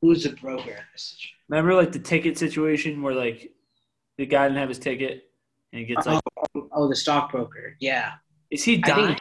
Who's 0.01 0.23
the 0.23 0.29
broker 0.29 0.71
in 0.71 0.83
this 0.93 1.03
situation? 1.03 1.37
Remember 1.49 1.73
like 1.73 1.91
the 1.91 1.99
ticket 1.99 2.37
situation 2.37 3.01
where 3.01 3.13
like 3.15 3.51
the 4.17 4.25
guy 4.25 4.47
didn't 4.47 4.59
have 4.59 4.69
his 4.69 4.79
ticket 4.79 5.23
and 5.71 5.79
he 5.81 5.85
gets 5.85 6.05
like, 6.05 6.21
Oh, 6.55 6.69
oh, 6.71 6.87
the 6.87 6.95
stockbroker. 6.95 7.75
Yeah, 7.79 8.13
is 8.51 8.63
he 8.63 8.77
dying? 8.77 9.17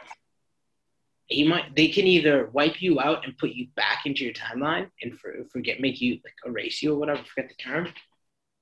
he 1.27 1.47
might. 1.47 1.75
They 1.75 1.89
can 1.89 2.07
either 2.07 2.51
wipe 2.53 2.83
you 2.83 3.01
out 3.01 3.25
and 3.25 3.37
put 3.39 3.51
you 3.51 3.69
back 3.77 4.07
into 4.07 4.25
your 4.25 4.35
timeline 4.35 4.91
and 5.03 5.19
for, 5.19 5.35
forget, 5.51 5.81
make 5.81 6.01
you 6.01 6.15
like 6.25 6.35
erase 6.47 6.83
you 6.83 6.93
or 6.93 6.99
whatever. 6.99 7.23
Forget 7.25 7.49
the 7.49 7.63
term, 7.63 7.89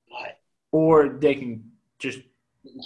but 0.09 0.39
Or 0.71 1.09
they 1.09 1.35
can 1.35 1.72
just 2.03 2.19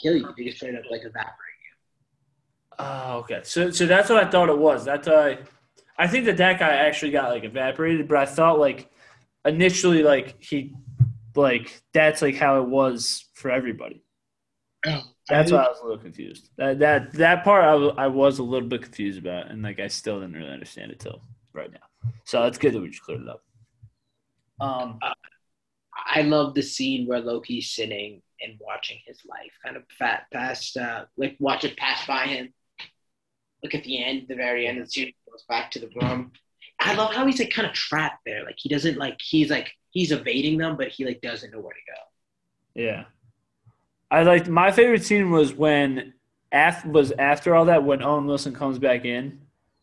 kill 0.02 0.16
you. 0.16 0.34
They 0.38 0.44
can 0.46 0.54
straight 0.54 0.76
up 0.76 0.84
like 0.90 1.02
evaporate. 1.02 1.26
You. 1.28 2.76
Oh, 2.80 3.18
okay. 3.20 3.42
So, 3.44 3.72
so 3.72 3.86
that's 3.86 4.10
what 4.10 4.24
I 4.24 4.30
thought 4.30 4.50
it 4.50 4.58
was. 4.58 4.86
That's 4.86 5.08
I, 5.08 5.40
I 5.98 6.08
think 6.08 6.26
that 6.26 6.38
that 6.38 6.60
guy 6.60 6.70
actually 6.70 7.12
got 7.12 7.30
like 7.30 7.44
evaporated, 7.44 8.08
but 8.08 8.18
I 8.18 8.26
thought 8.26 8.60
like 8.60 8.90
initially 9.46 10.04
like 10.04 10.42
he, 10.42 10.76
like 11.36 11.82
that's 11.94 12.22
like 12.22 12.36
how 12.36 12.62
it 12.62 12.68
was 12.68 13.26
for 13.34 13.52
everybody. 13.52 14.04
Oh, 14.86 15.02
That's 15.28 15.52
why 15.52 15.64
I 15.64 15.70
was 15.70 15.80
a 15.80 15.84
little 15.84 15.98
confused. 15.98 16.50
That 16.58 16.80
that 16.80 17.14
that 17.14 17.44
part 17.44 17.98
I 17.98 18.08
was 18.08 18.40
a 18.40 18.44
little 18.44 18.68
bit 18.68 18.84
confused 18.84 19.20
about, 19.20 19.50
and 19.50 19.64
like 19.64 19.80
I 19.80 19.88
still 19.88 20.20
didn't 20.20 20.36
really 20.36 20.52
understand 20.52 20.92
it 20.92 21.00
till 21.00 21.22
right 21.54 21.72
now. 21.72 22.12
So 22.26 22.44
it's 22.44 22.58
good 22.58 22.74
that 22.74 22.82
we 22.82 22.90
just 22.90 23.02
cleared 23.02 23.22
it 23.22 23.28
up. 23.28 23.44
Um, 24.60 25.00
I 26.06 26.22
love 26.22 26.54
the 26.54 26.62
scene 26.62 27.08
where 27.08 27.20
Loki's 27.20 27.72
sitting 27.72 28.22
and 28.42 28.60
watching 28.60 29.00
his 29.06 29.20
life 29.26 29.52
kind 29.64 29.78
of 29.78 29.84
fat 29.98 30.24
past, 30.32 30.78
uh, 30.78 31.06
like 31.18 31.36
watch 31.40 31.64
it 31.64 31.78
pass 31.78 32.06
by 32.06 32.26
him. 32.26 32.54
Look 33.64 33.74
at 33.74 33.84
the 33.84 34.04
end, 34.04 34.28
the 34.28 34.36
very 34.36 34.68
end 34.68 34.78
of 34.78 34.86
the 34.86 34.92
series, 34.92 35.16
goes 35.30 35.44
back 35.50 35.72
to 35.72 35.80
the 35.80 35.90
room. 36.02 36.32
I 36.80 36.94
love 36.94 37.14
how 37.14 37.26
he's 37.26 37.40
like 37.40 37.50
kind 37.50 37.68
of 37.68 37.74
trapped 37.74 38.22
there. 38.26 38.44
Like 38.44 38.56
he 38.58 38.70
doesn't 38.70 38.98
like 38.98 39.20
he's 39.20 39.50
like 39.50 39.72
he's 39.90 40.12
evading 40.12 40.58
them, 40.58 40.78
but 40.78 40.90
he 40.90 41.06
like 41.06 41.22
doesn't 41.22 41.52
know 41.52 41.60
where 41.60 41.74
to 41.74 41.80
go. 41.92 42.82
yeah, 42.82 43.06
I 44.12 44.24
liked 44.24 44.48
my 44.48 44.72
favorite 44.72 45.04
scene 45.04 45.32
was 45.32 45.54
when 45.54 46.14
af 46.52 46.86
was 46.86 47.12
after 47.18 47.56
all 47.56 47.66
that 47.66 47.84
when 47.84 48.04
Owen 48.04 48.26
Wilson 48.26 48.54
comes 48.54 48.80
back 48.80 49.06
in 49.06 49.42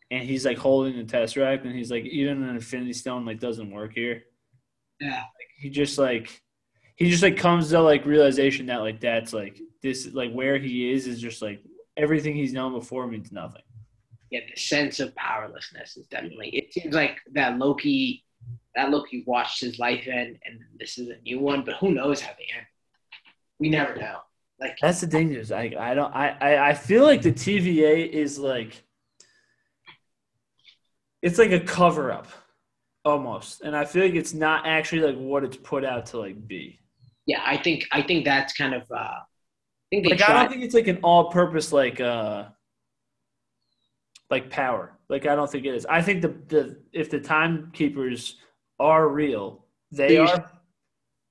and 0.09 0.23
he's 0.23 0.45
like 0.45 0.57
holding 0.57 0.95
the 0.97 1.03
Tesseract 1.03 1.65
and 1.65 1.75
he's 1.75 1.91
like 1.91 2.05
even 2.05 2.43
an 2.43 2.55
Infinity 2.55 2.93
Stone 2.93 3.25
like 3.25 3.39
doesn't 3.39 3.71
work 3.71 3.93
here. 3.93 4.23
Yeah. 4.99 5.23
he 5.57 5.69
just 5.69 5.97
like 5.97 6.41
he 6.95 7.09
just 7.09 7.23
like 7.23 7.37
comes 7.37 7.69
to 7.69 7.81
like 7.81 8.05
realization 8.05 8.67
that 8.67 8.77
like 8.81 8.99
that's 8.99 9.33
like 9.33 9.59
this 9.81 10.07
like 10.13 10.31
where 10.31 10.57
he 10.57 10.91
is 10.91 11.07
is 11.07 11.21
just 11.21 11.41
like 11.41 11.61
everything 11.97 12.35
he's 12.35 12.53
known 12.53 12.73
before 12.73 13.07
means 13.07 13.31
nothing. 13.31 13.61
yeah, 14.31 14.41
the 14.53 14.59
sense 14.59 14.99
of 14.99 15.15
powerlessness 15.15 15.97
is 15.97 16.07
definitely. 16.07 16.49
It 16.49 16.73
seems 16.73 16.95
like 16.95 17.19
that 17.33 17.57
Loki, 17.57 18.23
that 18.75 18.89
Loki 18.89 19.23
watched 19.27 19.61
his 19.61 19.79
life 19.79 20.07
end, 20.07 20.37
and 20.45 20.59
this 20.79 20.97
is 20.97 21.09
a 21.09 21.21
new 21.21 21.39
one. 21.39 21.63
But 21.63 21.75
who 21.75 21.91
knows 21.91 22.21
how 22.21 22.31
they 22.37 22.47
end? 22.55 22.65
We 23.59 23.69
never 23.69 23.95
know. 23.95 24.19
Like 24.59 24.77
That's 24.81 25.01
the 25.01 25.07
thing 25.07 25.33
is 25.33 25.51
I 25.51 25.73
I 25.77 25.93
don't 25.93 26.15
I, 26.15 26.29
I 26.39 26.69
I 26.69 26.73
feel 26.73 27.03
like 27.03 27.21
the 27.21 27.31
TVA 27.33 28.09
is 28.09 28.39
like 28.39 28.83
it's 31.21 31.37
like 31.37 31.51
a 31.51 31.59
cover 31.59 32.11
up 32.11 32.27
almost. 33.03 33.61
And 33.61 33.75
I 33.75 33.85
feel 33.85 34.03
like 34.03 34.15
it's 34.15 34.33
not 34.33 34.65
actually 34.65 35.01
like 35.01 35.17
what 35.17 35.43
it's 35.43 35.57
put 35.57 35.83
out 35.83 36.07
to 36.07 36.19
like 36.19 36.47
be. 36.47 36.79
Yeah, 37.25 37.41
I 37.45 37.57
think 37.57 37.85
I 37.91 38.01
think 38.01 38.25
that's 38.25 38.53
kind 38.53 38.73
of. 38.73 38.83
uh 38.91 38.95
I 38.95 39.23
think 39.89 40.03
they 40.03 40.11
Like 40.11 40.21
I 40.21 40.33
don't 40.33 40.49
think 40.51 40.63
it's 40.63 40.73
like 40.75 40.87
an 40.87 40.99
all 41.03 41.31
purpose 41.31 41.71
like 41.71 41.99
uh 41.99 42.45
like 44.29 44.49
power. 44.49 44.97
Like 45.09 45.25
I 45.25 45.35
don't 45.35 45.49
think 45.51 45.65
it 45.65 45.75
is. 45.75 45.85
I 45.85 46.01
think 46.01 46.21
the 46.21 46.29
the 46.47 46.77
if 46.91 47.09
the 47.09 47.19
timekeepers 47.19 48.37
are 48.79 49.07
real, 49.07 49.65
they 49.91 50.09
They 50.09 50.17
are 50.17 50.51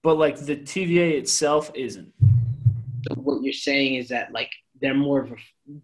but 0.03 0.19
like 0.19 0.37
the 0.39 0.57
TVA 0.57 1.19
itself 1.19 1.71
isn't. 1.75 2.13
what 3.17 3.43
you're 3.43 3.53
saying 3.53 3.97
is 3.97 4.09
that 4.09 4.33
like 4.33 4.51
they're 4.81 4.95
more 4.95 5.23
of 5.23 5.33
a, 5.33 5.37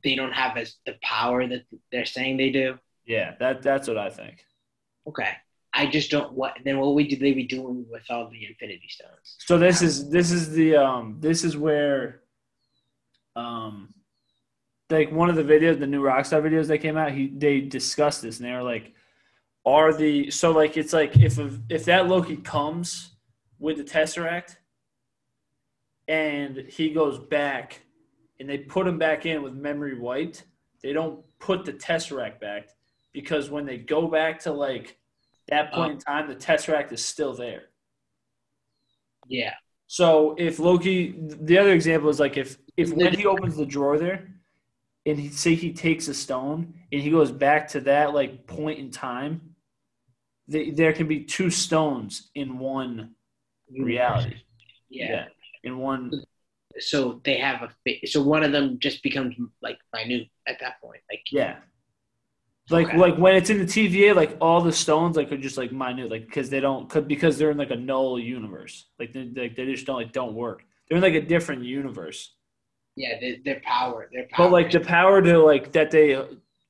they 0.05 0.14
don't 0.14 0.33
have 0.33 0.57
as 0.57 0.77
the 0.87 0.94
power 1.03 1.46
that 1.46 1.64
they're 1.90 2.05
saying 2.05 2.37
they 2.37 2.51
do. 2.51 2.79
Yeah, 3.07 3.35
that 3.40 3.62
that's 3.62 3.88
what 3.88 3.96
I 3.96 4.11
think. 4.11 4.44
Okay, 5.09 5.31
I 5.72 5.87
just 5.87 6.11
don't. 6.11 6.33
What 6.33 6.56
then? 6.64 6.78
What 6.78 6.94
would 6.94 7.11
they 7.11 7.33
be 7.33 7.44
doing 7.44 7.87
with 7.90 8.02
all 8.11 8.28
the 8.28 8.46
Infinity 8.46 8.88
Stones? 8.88 9.37
So 9.38 9.59
this 9.59 9.83
is 9.83 10.11
this 10.11 10.30
is 10.30 10.50
the 10.50 10.76
um 10.76 11.16
this 11.20 11.44
is 11.44 11.56
where 11.56 12.22
um 13.37 13.94
like 14.90 15.12
one 15.12 15.30
of 15.30 15.37
the 15.37 15.44
videos, 15.44 15.78
the 15.78 15.87
new 15.87 16.02
Rockstar 16.02 16.42
videos 16.42 16.66
that 16.66 16.78
came 16.78 16.96
out, 16.96 17.12
he 17.12 17.28
they 17.28 17.61
discussed 17.61 18.22
this 18.22 18.38
and 18.38 18.48
they 18.48 18.52
were 18.52 18.62
like, 18.62 18.94
are 19.64 19.92
the 19.92 20.30
so 20.30 20.50
like 20.50 20.76
it's 20.76 20.92
like 20.92 21.16
if 21.16 21.38
if 21.68 21.85
that 21.85 22.09
Loki 22.09 22.37
comes 22.37 23.14
with 23.59 23.76
the 23.76 23.85
Tesseract 23.85 24.56
and 26.09 26.64
he 26.68 26.90
goes 26.90 27.18
back 27.18 27.83
and 28.40 28.48
they 28.48 28.59
put 28.59 28.87
him 28.87 28.98
back 28.98 29.26
in 29.26 29.42
with 29.42 29.54
memory 29.54 29.98
wiped, 29.98 30.44
they 30.83 30.92
don't 30.92 31.22
put 31.38 31.64
the 31.64 31.72
Tesseract 31.72 32.40
back 32.40 32.70
because 33.12 33.50
when 33.50 33.66
they 33.66 33.76
go 33.76 34.09
back 34.09 34.40
to 34.40 34.52
like 34.52 34.96
that 35.50 35.72
point 35.72 35.90
um, 35.90 35.90
in 35.92 35.98
time, 35.98 36.28
the 36.28 36.34
Tesseract 36.34 36.92
is 36.92 37.04
still 37.04 37.34
there. 37.34 37.64
Yeah, 39.28 39.54
So 39.86 40.34
if 40.38 40.58
Loki, 40.58 41.14
the 41.18 41.58
other 41.58 41.72
example 41.72 42.08
is 42.08 42.18
like 42.18 42.36
if 42.36 42.58
if 42.76 42.92
when 42.92 43.14
he 43.14 43.26
opens 43.26 43.56
the 43.56 43.66
drawer 43.66 43.98
there, 43.98 44.28
and 45.06 45.18
he 45.18 45.28
say 45.28 45.54
he 45.54 45.72
takes 45.72 46.08
a 46.08 46.14
stone 46.14 46.74
and 46.92 47.00
he 47.00 47.10
goes 47.10 47.30
back 47.30 47.68
to 47.68 47.80
that 47.82 48.14
like 48.14 48.46
point 48.46 48.78
in 48.78 48.90
time, 48.90 49.54
the, 50.48 50.70
there 50.72 50.92
can 50.92 51.06
be 51.06 51.24
two 51.24 51.50
stones 51.50 52.30
in 52.34 52.58
one 52.58 53.14
reality. 53.70 54.36
Yeah. 54.88 55.26
in 55.62 55.78
one. 55.78 56.12
So 56.78 57.20
they 57.24 57.38
have 57.38 57.62
a. 57.62 58.06
So 58.06 58.22
one 58.22 58.42
of 58.42 58.52
them 58.52 58.78
just 58.78 59.02
becomes 59.02 59.36
like 59.62 59.78
minute 59.94 60.28
at 60.46 60.58
that 60.60 60.80
point. 60.80 61.00
Like 61.10 61.22
Yeah. 61.30 61.56
Like 62.70 62.88
Okay. 62.88 62.96
like 62.98 63.16
when 63.16 63.35
it's 63.35 63.50
in 63.50 63.59
the 63.59 63.64
TVA, 63.64 64.14
like 64.14 64.37
all 64.40 64.61
the 64.61 64.72
stones 64.72 65.16
like 65.16 65.30
are 65.33 65.37
just 65.37 65.59
like 65.59 65.72
minute, 65.72 66.11
like 66.11 66.26
because 66.26 66.50
they 66.50 66.61
don't 66.61 66.88
cause, 66.88 67.04
because 67.04 67.37
they're 67.38 67.50
in 67.50 67.59
like 67.59 67.70
a 67.70 67.76
null 67.76 68.18
universe, 68.18 68.87
like 68.98 69.12
they, 69.12 69.24
they, 69.24 69.48
they 69.48 69.66
just 69.66 69.87
don't 69.87 69.96
like 69.96 70.12
don't 70.12 70.35
work. 70.35 70.64
They're 70.88 70.96
in 70.98 71.02
like 71.02 71.14
a 71.14 71.20
different 71.20 71.64
universe. 71.64 72.35
yeah, 72.96 73.18
their 73.44 73.61
power. 73.64 74.09
Their 74.12 74.26
power. 74.30 74.46
But 74.46 74.52
like 74.52 74.70
the 74.70 74.80
power 74.80 75.20
to 75.22 75.38
like 75.38 75.72
that 75.72 75.90
they 75.90 76.20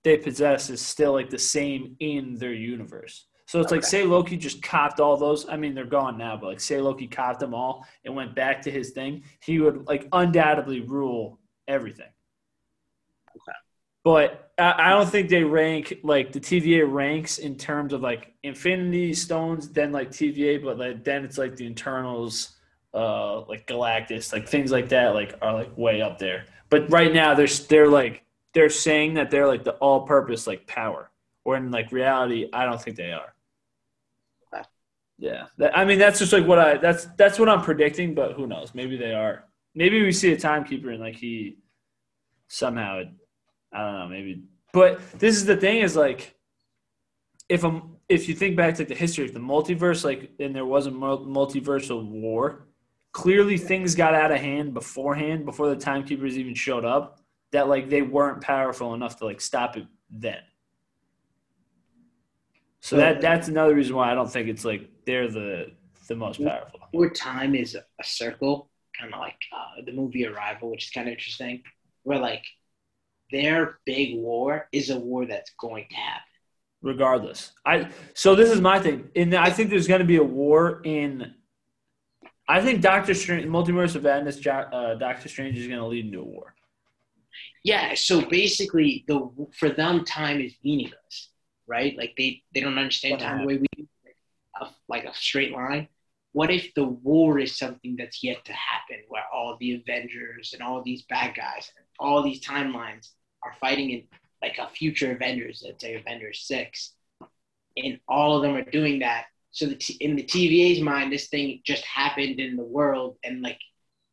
they 0.02 0.16
possess 0.16 0.70
is 0.70 0.80
still 0.80 1.12
like 1.12 1.28
the 1.30 1.38
same 1.38 1.96
in 2.00 2.36
their 2.36 2.54
universe. 2.54 3.26
So 3.46 3.60
it's 3.60 3.72
like 3.72 3.84
say 3.84 4.04
Loki 4.04 4.36
just 4.36 4.62
copped 4.62 5.00
all 5.00 5.16
those. 5.16 5.48
I 5.48 5.56
mean 5.56 5.74
they're 5.74 5.84
gone 5.84 6.16
now, 6.16 6.36
but 6.36 6.46
like 6.46 6.60
say 6.60 6.80
Loki 6.80 7.06
copped 7.08 7.40
them 7.40 7.52
all 7.52 7.84
and 8.04 8.14
went 8.14 8.34
back 8.34 8.62
to 8.62 8.70
his 8.70 8.90
thing, 8.90 9.24
he 9.42 9.58
would 9.58 9.86
like 9.86 10.06
undoubtedly 10.12 10.80
rule 10.80 11.38
everything. 11.68 12.12
Okay. 13.36 13.58
But 14.04 14.49
I, 14.60 14.90
don't 14.90 15.08
think 15.08 15.28
they 15.28 15.42
rank 15.42 16.00
like 16.02 16.32
the 16.32 16.40
TVA 16.40 16.90
ranks 16.90 17.38
in 17.38 17.56
terms 17.56 17.92
of 17.92 18.00
like 18.00 18.34
Infinity 18.42 19.14
Stones, 19.14 19.68
then 19.68 19.92
like 19.92 20.10
TVA, 20.10 20.62
but 20.62 20.78
like 20.78 21.04
then 21.04 21.24
it's 21.24 21.38
like 21.38 21.56
the 21.56 21.66
Eternals, 21.66 22.56
uh, 22.94 23.40
like 23.42 23.66
Galactus, 23.66 24.32
like 24.32 24.48
things 24.48 24.70
like 24.70 24.88
that, 24.90 25.14
like 25.14 25.34
are 25.42 25.54
like 25.54 25.76
way 25.76 26.02
up 26.02 26.18
there. 26.18 26.46
But 26.68 26.90
right 26.90 27.12
now 27.12 27.34
they're 27.34 27.46
they're 27.46 27.88
like 27.88 28.24
they're 28.52 28.70
saying 28.70 29.14
that 29.14 29.30
they're 29.30 29.46
like 29.46 29.64
the 29.64 29.74
all-purpose 29.74 30.46
like 30.46 30.66
power, 30.66 31.10
or 31.44 31.56
in 31.56 31.70
like 31.70 31.92
reality, 31.92 32.48
I 32.52 32.64
don't 32.64 32.80
think 32.80 32.96
they 32.96 33.12
are. 33.12 33.34
Yeah, 35.18 35.46
I 35.74 35.84
mean 35.84 35.98
that's 35.98 36.18
just 36.18 36.32
like 36.32 36.46
what 36.46 36.58
I 36.58 36.78
that's 36.78 37.06
that's 37.16 37.38
what 37.38 37.48
I'm 37.48 37.62
predicting, 37.62 38.14
but 38.14 38.32
who 38.32 38.46
knows? 38.46 38.74
Maybe 38.74 38.96
they 38.96 39.12
are. 39.12 39.44
Maybe 39.74 40.02
we 40.02 40.12
see 40.12 40.32
a 40.32 40.38
timekeeper 40.38 40.90
and 40.90 41.00
like 41.00 41.16
he 41.16 41.58
somehow 42.48 43.02
I 43.72 43.78
don't 43.78 43.94
know, 43.94 44.08
maybe. 44.08 44.42
But 44.72 45.00
this 45.18 45.36
is 45.36 45.44
the 45.44 45.56
thing 45.56 45.80
is 45.80 45.96
like, 45.96 46.34
if 47.48 47.64
a, 47.64 47.82
if 48.08 48.28
you 48.28 48.34
think 48.34 48.56
back 48.56 48.74
to 48.76 48.84
the 48.84 48.94
history 48.94 49.24
of 49.24 49.34
the 49.34 49.40
multiverse, 49.40 50.04
like, 50.04 50.30
and 50.38 50.54
there 50.54 50.66
was 50.66 50.86
a 50.86 50.90
multiversal 50.90 52.08
war, 52.08 52.66
clearly 53.12 53.58
things 53.58 53.94
got 53.94 54.14
out 54.14 54.30
of 54.30 54.38
hand 54.38 54.74
beforehand, 54.74 55.44
before 55.44 55.68
the 55.68 55.76
timekeepers 55.76 56.38
even 56.38 56.54
showed 56.54 56.84
up. 56.84 57.18
That 57.52 57.68
like 57.68 57.90
they 57.90 58.02
weren't 58.02 58.42
powerful 58.42 58.94
enough 58.94 59.16
to 59.18 59.24
like 59.24 59.40
stop 59.40 59.76
it 59.76 59.86
then. 60.08 60.38
So 62.78 62.96
that 62.96 63.20
that's 63.20 63.48
another 63.48 63.74
reason 63.74 63.96
why 63.96 64.12
I 64.12 64.14
don't 64.14 64.30
think 64.30 64.48
it's 64.48 64.64
like 64.64 64.88
they're 65.04 65.28
the 65.28 65.72
the 66.06 66.14
most 66.14 66.42
powerful. 66.42 66.80
where 66.92 67.10
time 67.10 67.56
is 67.56 67.74
a 67.74 68.04
circle, 68.04 68.70
kind 68.98 69.12
of 69.12 69.18
like 69.18 69.36
uh, 69.52 69.82
the 69.84 69.92
movie 69.92 70.26
Arrival, 70.26 70.70
which 70.70 70.84
is 70.84 70.90
kind 70.90 71.08
of 71.08 71.12
interesting. 71.12 71.62
Where 72.04 72.18
like 72.18 72.44
their 73.32 73.78
big 73.86 74.16
war 74.16 74.68
is 74.72 74.90
a 74.90 74.98
war 74.98 75.26
that's 75.26 75.50
going 75.58 75.86
to 75.90 75.96
happen. 75.96 76.22
regardless. 76.82 77.52
I 77.64 77.88
so 78.14 78.34
this 78.34 78.50
is 78.50 78.60
my 78.60 78.80
thing, 78.80 79.10
and 79.16 79.34
I 79.34 79.50
think 79.50 79.70
there's 79.70 79.88
going 79.88 80.00
to 80.00 80.06
be 80.06 80.16
a 80.16 80.24
war 80.24 80.80
in. 80.84 81.34
I 82.48 82.60
think 82.60 82.80
Doctor 82.80 83.14
Strange, 83.14 83.46
Multiverse 83.46 83.94
of 83.94 84.02
Madness, 84.02 84.44
uh, 84.46 84.94
Doctor 84.98 85.28
Strange 85.28 85.56
is 85.58 85.68
going 85.68 85.78
to 85.78 85.86
lead 85.86 86.06
into 86.06 86.20
a 86.20 86.24
war. 86.24 86.54
Yeah, 87.62 87.94
so 87.94 88.22
basically, 88.22 89.04
the 89.06 89.28
for 89.58 89.70
them, 89.70 90.04
time 90.04 90.40
is 90.40 90.54
meaningless, 90.64 91.30
right? 91.66 91.96
Like 91.96 92.14
they 92.16 92.42
they 92.54 92.60
don't 92.60 92.78
understand 92.78 93.20
time 93.20 93.40
the 93.40 93.46
way 93.46 93.56
we 93.58 93.66
do, 93.76 93.86
like 94.88 95.04
a 95.04 95.14
straight 95.14 95.52
line. 95.52 95.88
What 96.32 96.50
if 96.50 96.72
the 96.74 96.84
war 96.84 97.38
is 97.38 97.58
something 97.58 97.96
that's 97.96 98.22
yet 98.22 98.44
to 98.44 98.52
happen, 98.52 98.98
where 99.08 99.24
all 99.32 99.56
the 99.60 99.74
Avengers 99.74 100.52
and 100.54 100.62
all 100.62 100.82
these 100.82 101.02
bad 101.02 101.34
guys 101.34 101.72
and 101.76 101.84
all 101.98 102.22
these 102.22 102.44
timelines 102.44 103.10
are 103.42 103.54
fighting 103.60 103.90
in 103.90 104.02
like 104.42 104.58
a 104.58 104.68
future 104.68 105.12
Avengers, 105.12 105.62
let's 105.64 105.82
say 105.82 105.94
Avengers 105.94 106.44
six, 106.46 106.94
and 107.76 107.98
all 108.08 108.36
of 108.36 108.42
them 108.42 108.54
are 108.56 108.70
doing 108.70 109.00
that. 109.00 109.26
So 109.52 109.66
the 109.66 109.74
t- 109.76 109.96
in 110.00 110.16
the 110.16 110.22
TVA's 110.22 110.80
mind, 110.80 111.12
this 111.12 111.28
thing 111.28 111.60
just 111.64 111.84
happened 111.84 112.40
in 112.40 112.56
the 112.56 112.64
world, 112.64 113.16
and 113.24 113.42
like 113.42 113.58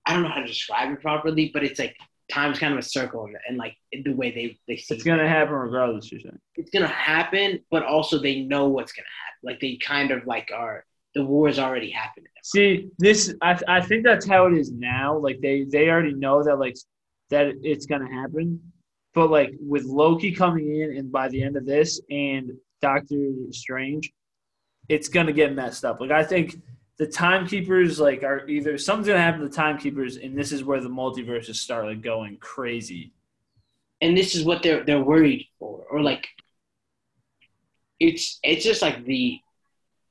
I 0.06 0.14
don't 0.14 0.24
know 0.24 0.30
how 0.30 0.42
to 0.42 0.48
describe 0.48 0.92
it 0.92 1.02
properly, 1.02 1.52
but 1.54 1.64
it's 1.64 1.80
like 1.80 1.96
time's 2.30 2.60
kind 2.60 2.74
of 2.74 2.80
a 2.80 2.84
circle 2.84 3.26
and, 3.26 3.38
and 3.48 3.58
like 3.58 3.76
the 4.04 4.14
way 4.14 4.32
they 4.32 4.60
they 4.68 4.78
see 4.78 4.96
It's 4.96 5.04
going 5.04 5.20
to 5.20 5.28
happen 5.28 5.54
regardless. 5.54 6.12
You're 6.12 6.22
saying. 6.22 6.40
it's 6.56 6.72
gonna 6.72 6.88
happen, 6.88 7.60
but 7.72 7.84
also 7.84 8.20
they 8.20 8.42
know 8.42 8.68
what's 8.68 8.92
gonna 8.92 9.06
happen. 9.06 9.50
Like 9.50 9.60
they 9.62 9.78
kind 9.78 10.12
of 10.12 10.26
like 10.26 10.52
are 10.56 10.86
the 11.16 11.24
war's 11.24 11.58
already 11.58 11.90
happened. 11.90 12.28
See, 12.44 12.90
this 13.00 13.34
I 13.42 13.60
I 13.68 13.82
think 13.82 14.04
that's 14.04 14.28
how 14.28 14.48
it 14.48 14.58
is 14.58 14.72
now. 14.72 15.18
Like 15.18 15.40
they 15.42 15.64
they 15.64 15.90
already 15.90 16.14
know 16.14 16.44
that 16.44 16.58
like 16.60 16.76
that 17.30 17.54
it's 17.62 17.86
going 17.86 18.08
to 18.08 18.14
happen, 18.14 18.62
but 19.18 19.32
like 19.32 19.56
with 19.60 19.84
Loki 19.86 20.32
coming 20.32 20.80
in 20.80 20.96
and 20.96 21.12
by 21.12 21.28
the 21.28 21.42
end 21.42 21.58
of 21.58 21.66
this 21.66 22.00
and 22.12 22.52
Doctor 22.84 23.34
Strange, 23.50 24.14
it's 24.90 25.10
to 25.26 25.34
get 25.34 25.56
messed 25.56 25.84
up. 25.84 26.00
Like 26.00 26.12
I 26.12 26.24
think 26.24 26.62
the 27.00 27.08
timekeepers 27.08 28.00
like 28.00 28.22
are 28.22 28.48
either 28.48 28.78
something's 28.78 29.08
to 29.18 29.22
happen 29.24 29.42
to 29.42 29.48
the 29.48 29.56
timekeepers, 29.56 30.18
and 30.18 30.38
this 30.38 30.52
is 30.52 30.64
where 30.64 30.82
the 30.82 30.90
multiverses 30.90 31.56
start 31.56 31.86
like 31.88 32.04
going 32.04 32.38
crazy. 32.38 33.12
And 34.02 34.16
this 34.16 34.36
is 34.36 34.46
what 34.46 34.62
they're 34.62 34.84
they're 34.84 35.02
worried 35.02 35.48
for, 35.58 35.84
or 35.90 36.04
like 36.04 36.28
it's 38.00 38.38
it's 38.44 38.64
just 38.64 38.84
like 38.84 39.04
the 39.04 39.40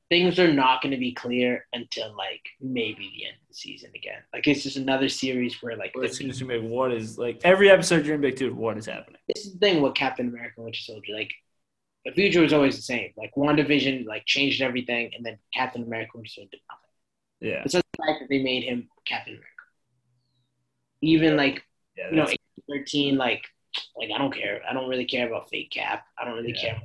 things 0.09 0.39
are 0.39 0.53
not 0.53 0.83
going 0.83 0.93
to 0.93 0.99
be 0.99 1.13
clear 1.13 1.67
until 1.73 2.17
like 2.17 2.43
maybe 2.61 3.11
the 3.17 3.27
end 3.27 3.35
of 3.43 3.49
the 3.49 3.55
season 3.55 3.91
again. 3.95 4.21
Like 4.33 4.47
it's 4.47 4.63
just 4.63 4.77
another 4.77 5.09
series 5.09 5.61
where 5.63 5.77
like 5.77 5.93
it's 5.97 6.19
just 6.19 6.41
gonna 6.41 6.61
be 6.61 6.67
what 6.67 6.93
is 6.93 7.19
like 7.19 7.41
every 7.45 7.71
episode 7.71 8.07
you're 8.07 8.17
gonna 8.17 8.23
be 8.23 8.29
like, 8.29 8.39
dude, 8.39 8.55
what 8.57 8.79
is 8.79 8.87
happening? 8.87 9.21
this 9.29 9.47
is 9.47 9.55
the 9.55 9.59
thing 9.59 9.83
with 9.83 9.95
Captain 9.95 10.29
America 10.29 10.55
and 10.59 10.65
Winter 10.65 10.81
Soldier. 10.81 11.13
Like 11.15 11.33
the 12.05 12.13
future 12.13 12.41
was 12.41 12.53
always 12.53 12.77
the 12.77 12.83
same. 12.83 13.11
Like 13.17 13.33
WandaVision 13.37 14.07
like 14.07 14.25
changed 14.27 14.63
everything, 14.63 15.11
and 15.17 15.27
then 15.27 15.39
Captain 15.53 15.83
America 15.83 16.13
Winter 16.15 16.31
Soldier 16.31 16.51
did 16.53 16.61
nothing. 16.71 17.51
Yeah, 17.53 17.63
It's 17.65 17.73
just 17.73 17.85
the 17.97 18.03
fact 18.07 18.21
that 18.21 18.29
they 18.29 18.43
made 18.43 18.63
him 18.63 18.89
Captain 19.07 19.33
America. 19.35 19.51
Even 21.03 21.37
like 21.37 21.63
yeah. 21.97 22.11
you 22.11 22.17
know, 22.17 22.23
that's- 22.23 22.37
13, 22.69 23.17
like, 23.17 23.45
like 23.97 24.11
I 24.15 24.19
don't 24.19 24.35
care. 24.35 24.61
I 24.69 24.73
don't 24.73 24.89
really 24.89 25.05
care 25.05 25.27
about 25.29 25.49
fake 25.51 25.71
cap. 25.71 26.05
I 26.19 26.25
don't 26.25 26.35
really 26.35 26.53
Yeah. 26.57 26.73
care. 26.73 26.81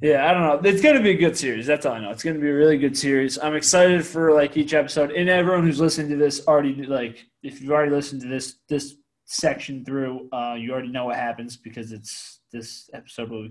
Yeah, 0.00 0.30
I 0.30 0.32
don't 0.32 0.42
know. 0.42 0.70
It's 0.70 0.80
gonna 0.80 1.02
be 1.02 1.10
a 1.10 1.16
good 1.16 1.36
series. 1.36 1.66
That's 1.66 1.84
all 1.84 1.94
I 1.94 2.00
know. 2.00 2.10
It's 2.10 2.22
gonna 2.22 2.38
be 2.38 2.48
a 2.48 2.54
really 2.54 2.78
good 2.78 2.96
series. 2.96 3.38
I'm 3.38 3.56
excited 3.56 4.06
for 4.06 4.32
like 4.32 4.56
each 4.56 4.72
episode, 4.72 5.10
and 5.10 5.28
everyone 5.28 5.64
who's 5.64 5.80
listening 5.80 6.08
to 6.10 6.16
this 6.16 6.46
already 6.46 6.74
like 6.84 7.26
if 7.42 7.60
you've 7.60 7.72
already 7.72 7.90
listened 7.90 8.22
to 8.22 8.28
this 8.28 8.58
this 8.68 8.94
section 9.24 9.84
through, 9.84 10.28
uh, 10.32 10.54
you 10.58 10.72
already 10.72 10.88
know 10.88 11.06
what 11.06 11.16
happens 11.16 11.56
because 11.56 11.92
it's 11.92 12.40
this 12.52 12.88
episode 12.94 13.30
will, 13.30 13.48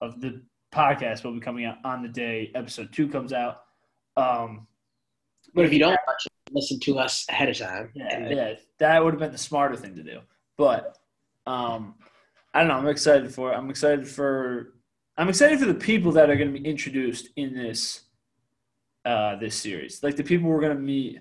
of 0.00 0.20
the 0.20 0.40
podcast 0.72 1.24
will 1.24 1.34
be 1.34 1.40
coming 1.40 1.64
out 1.64 1.76
on 1.84 2.02
the 2.02 2.08
day 2.08 2.52
episode 2.54 2.92
two 2.92 3.08
comes 3.08 3.32
out. 3.32 3.62
Um, 4.16 4.68
But 5.54 5.64
if 5.64 5.72
you 5.72 5.80
don't 5.80 5.98
watch 6.06 6.26
it, 6.26 6.32
listen 6.52 6.78
to 6.80 6.98
us 7.00 7.26
ahead 7.28 7.48
of 7.48 7.58
time. 7.58 7.90
yeah, 7.94 8.28
yeah, 8.28 8.54
that 8.78 9.02
would 9.02 9.14
have 9.14 9.20
been 9.20 9.32
the 9.32 9.38
smarter 9.38 9.74
thing 9.74 9.96
to 9.96 10.04
do. 10.04 10.20
But 10.56 10.96
um, 11.46 11.96
I 12.54 12.60
don't 12.60 12.68
know. 12.68 12.74
I'm 12.74 12.86
excited 12.86 13.34
for 13.34 13.52
it. 13.52 13.56
I'm 13.56 13.70
excited 13.70 14.06
for 14.06 14.74
I'm 15.20 15.28
excited 15.28 15.60
for 15.60 15.66
the 15.66 15.74
people 15.74 16.12
that 16.12 16.30
are 16.30 16.36
going 16.36 16.50
to 16.50 16.58
be 16.58 16.66
introduced 16.66 17.28
in 17.36 17.52
this 17.54 18.04
uh, 19.04 19.36
this 19.36 19.54
series, 19.54 20.02
like 20.02 20.16
the 20.16 20.24
people 20.24 20.48
we're 20.48 20.62
going 20.62 20.74
to 20.74 20.82
meet 20.82 21.20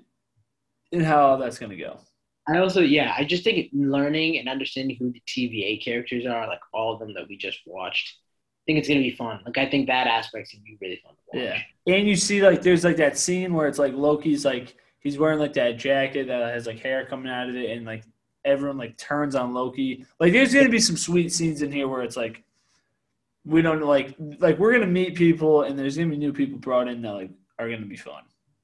and 0.94 1.04
how 1.04 1.36
that's 1.36 1.60
going 1.60 1.72
to 1.72 1.76
go. 1.76 2.00
I 2.48 2.60
also, 2.60 2.80
yeah, 2.80 3.14
I 3.18 3.26
just 3.26 3.44
think 3.44 3.70
learning 3.74 4.38
and 4.38 4.48
understanding 4.48 4.96
who 4.98 5.12
the 5.12 5.22
TVA 5.28 5.84
characters 5.84 6.26
are, 6.26 6.48
like 6.48 6.62
all 6.74 6.94
of 6.94 7.00
them 7.00 7.14
that 7.14 7.28
we 7.28 7.36
just 7.36 7.60
watched, 7.66 8.16
I 8.18 8.64
think 8.66 8.80
it's 8.80 8.88
gonna 8.88 9.02
be 9.02 9.16
fun. 9.16 9.42
Like 9.46 9.58
I 9.58 9.70
think 9.70 9.88
that 9.88 10.08
aspect's 10.08 10.54
gonna 10.54 10.64
be 10.64 10.78
really 10.82 11.02
fun 11.04 11.14
to 11.14 11.38
watch. 11.38 11.64
Yeah, 11.86 11.94
and 11.94 12.08
you 12.08 12.16
see 12.16 12.42
like 12.42 12.62
there's 12.62 12.86
like 12.86 12.98
that 12.98 13.18
scene 13.18 13.54
where 13.54 13.68
it's 13.68 13.80
like 13.80 13.94
Loki's 13.94 14.46
like 14.46 14.78
he's 15.00 15.20
wearing 15.20 15.40
like 15.40 15.54
that 15.54 15.78
jacket 15.78 16.28
that 16.28 16.54
has 16.54 16.66
like 16.66 16.80
hair 16.80 17.06
coming 17.06 17.32
out 17.32 17.50
of 17.50 17.56
it, 17.56 17.70
and 17.70 17.86
like 17.86 18.04
everyone 18.46 18.78
like 18.78 18.98
turns 18.98 19.36
on 19.36 19.54
Loki. 19.54 20.06
Like 20.20 20.34
there's 20.34 20.54
gonna 20.54 20.70
be 20.70 20.80
some 20.80 20.98
sweet 20.98 21.32
scenes 21.32 21.62
in 21.62 21.72
here 21.72 21.88
where 21.88 22.02
it's 22.02 22.18
like 22.18 22.44
we 23.46 23.62
don't 23.62 23.82
like 23.82 24.16
like 24.40 24.60
we're 24.60 24.74
gonna 24.74 24.88
meet 24.88 25.16
people, 25.16 25.64
and 25.64 25.78
there's 25.78 25.98
gonna 25.98 26.10
be 26.10 26.18
new 26.18 26.34
people 26.34 26.58
brought 26.58 26.88
in 26.88 27.02
that 27.02 27.12
like 27.14 27.32
are 27.58 27.70
gonna 27.70 27.86
be 27.86 27.98
fun. 27.98 28.24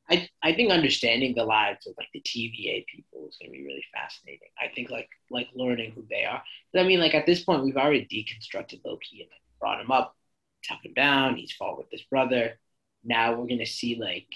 I, 0.09 0.29
I 0.43 0.53
think 0.53 0.71
understanding 0.71 1.33
the 1.33 1.45
lives 1.45 1.87
of 1.87 1.95
like 1.97 2.09
the 2.13 2.21
TVA 2.21 2.85
people 2.85 3.27
is 3.27 3.37
gonna 3.41 3.51
be 3.51 3.65
really 3.65 3.83
fascinating. 3.93 4.49
I 4.61 4.67
think 4.73 4.89
like 4.89 5.09
like 5.31 5.47
learning 5.55 5.93
who 5.93 6.05
they 6.09 6.25
are. 6.25 6.43
But, 6.71 6.81
I 6.81 6.87
mean, 6.87 6.99
like 6.99 7.15
at 7.15 7.25
this 7.25 7.43
point, 7.43 7.63
we've 7.63 7.77
already 7.77 8.05
deconstructed 8.05 8.81
Loki 8.85 9.21
and 9.21 9.29
like, 9.31 9.41
brought 9.59 9.81
him 9.81 9.91
up, 9.91 10.15
took 10.63 10.83
him 10.83 10.93
down. 10.93 11.35
He's 11.35 11.53
fought 11.53 11.77
with 11.77 11.89
his 11.91 12.03
brother. 12.03 12.59
Now 13.03 13.33
we're 13.33 13.47
gonna 13.47 13.65
see 13.65 13.95
like 13.99 14.27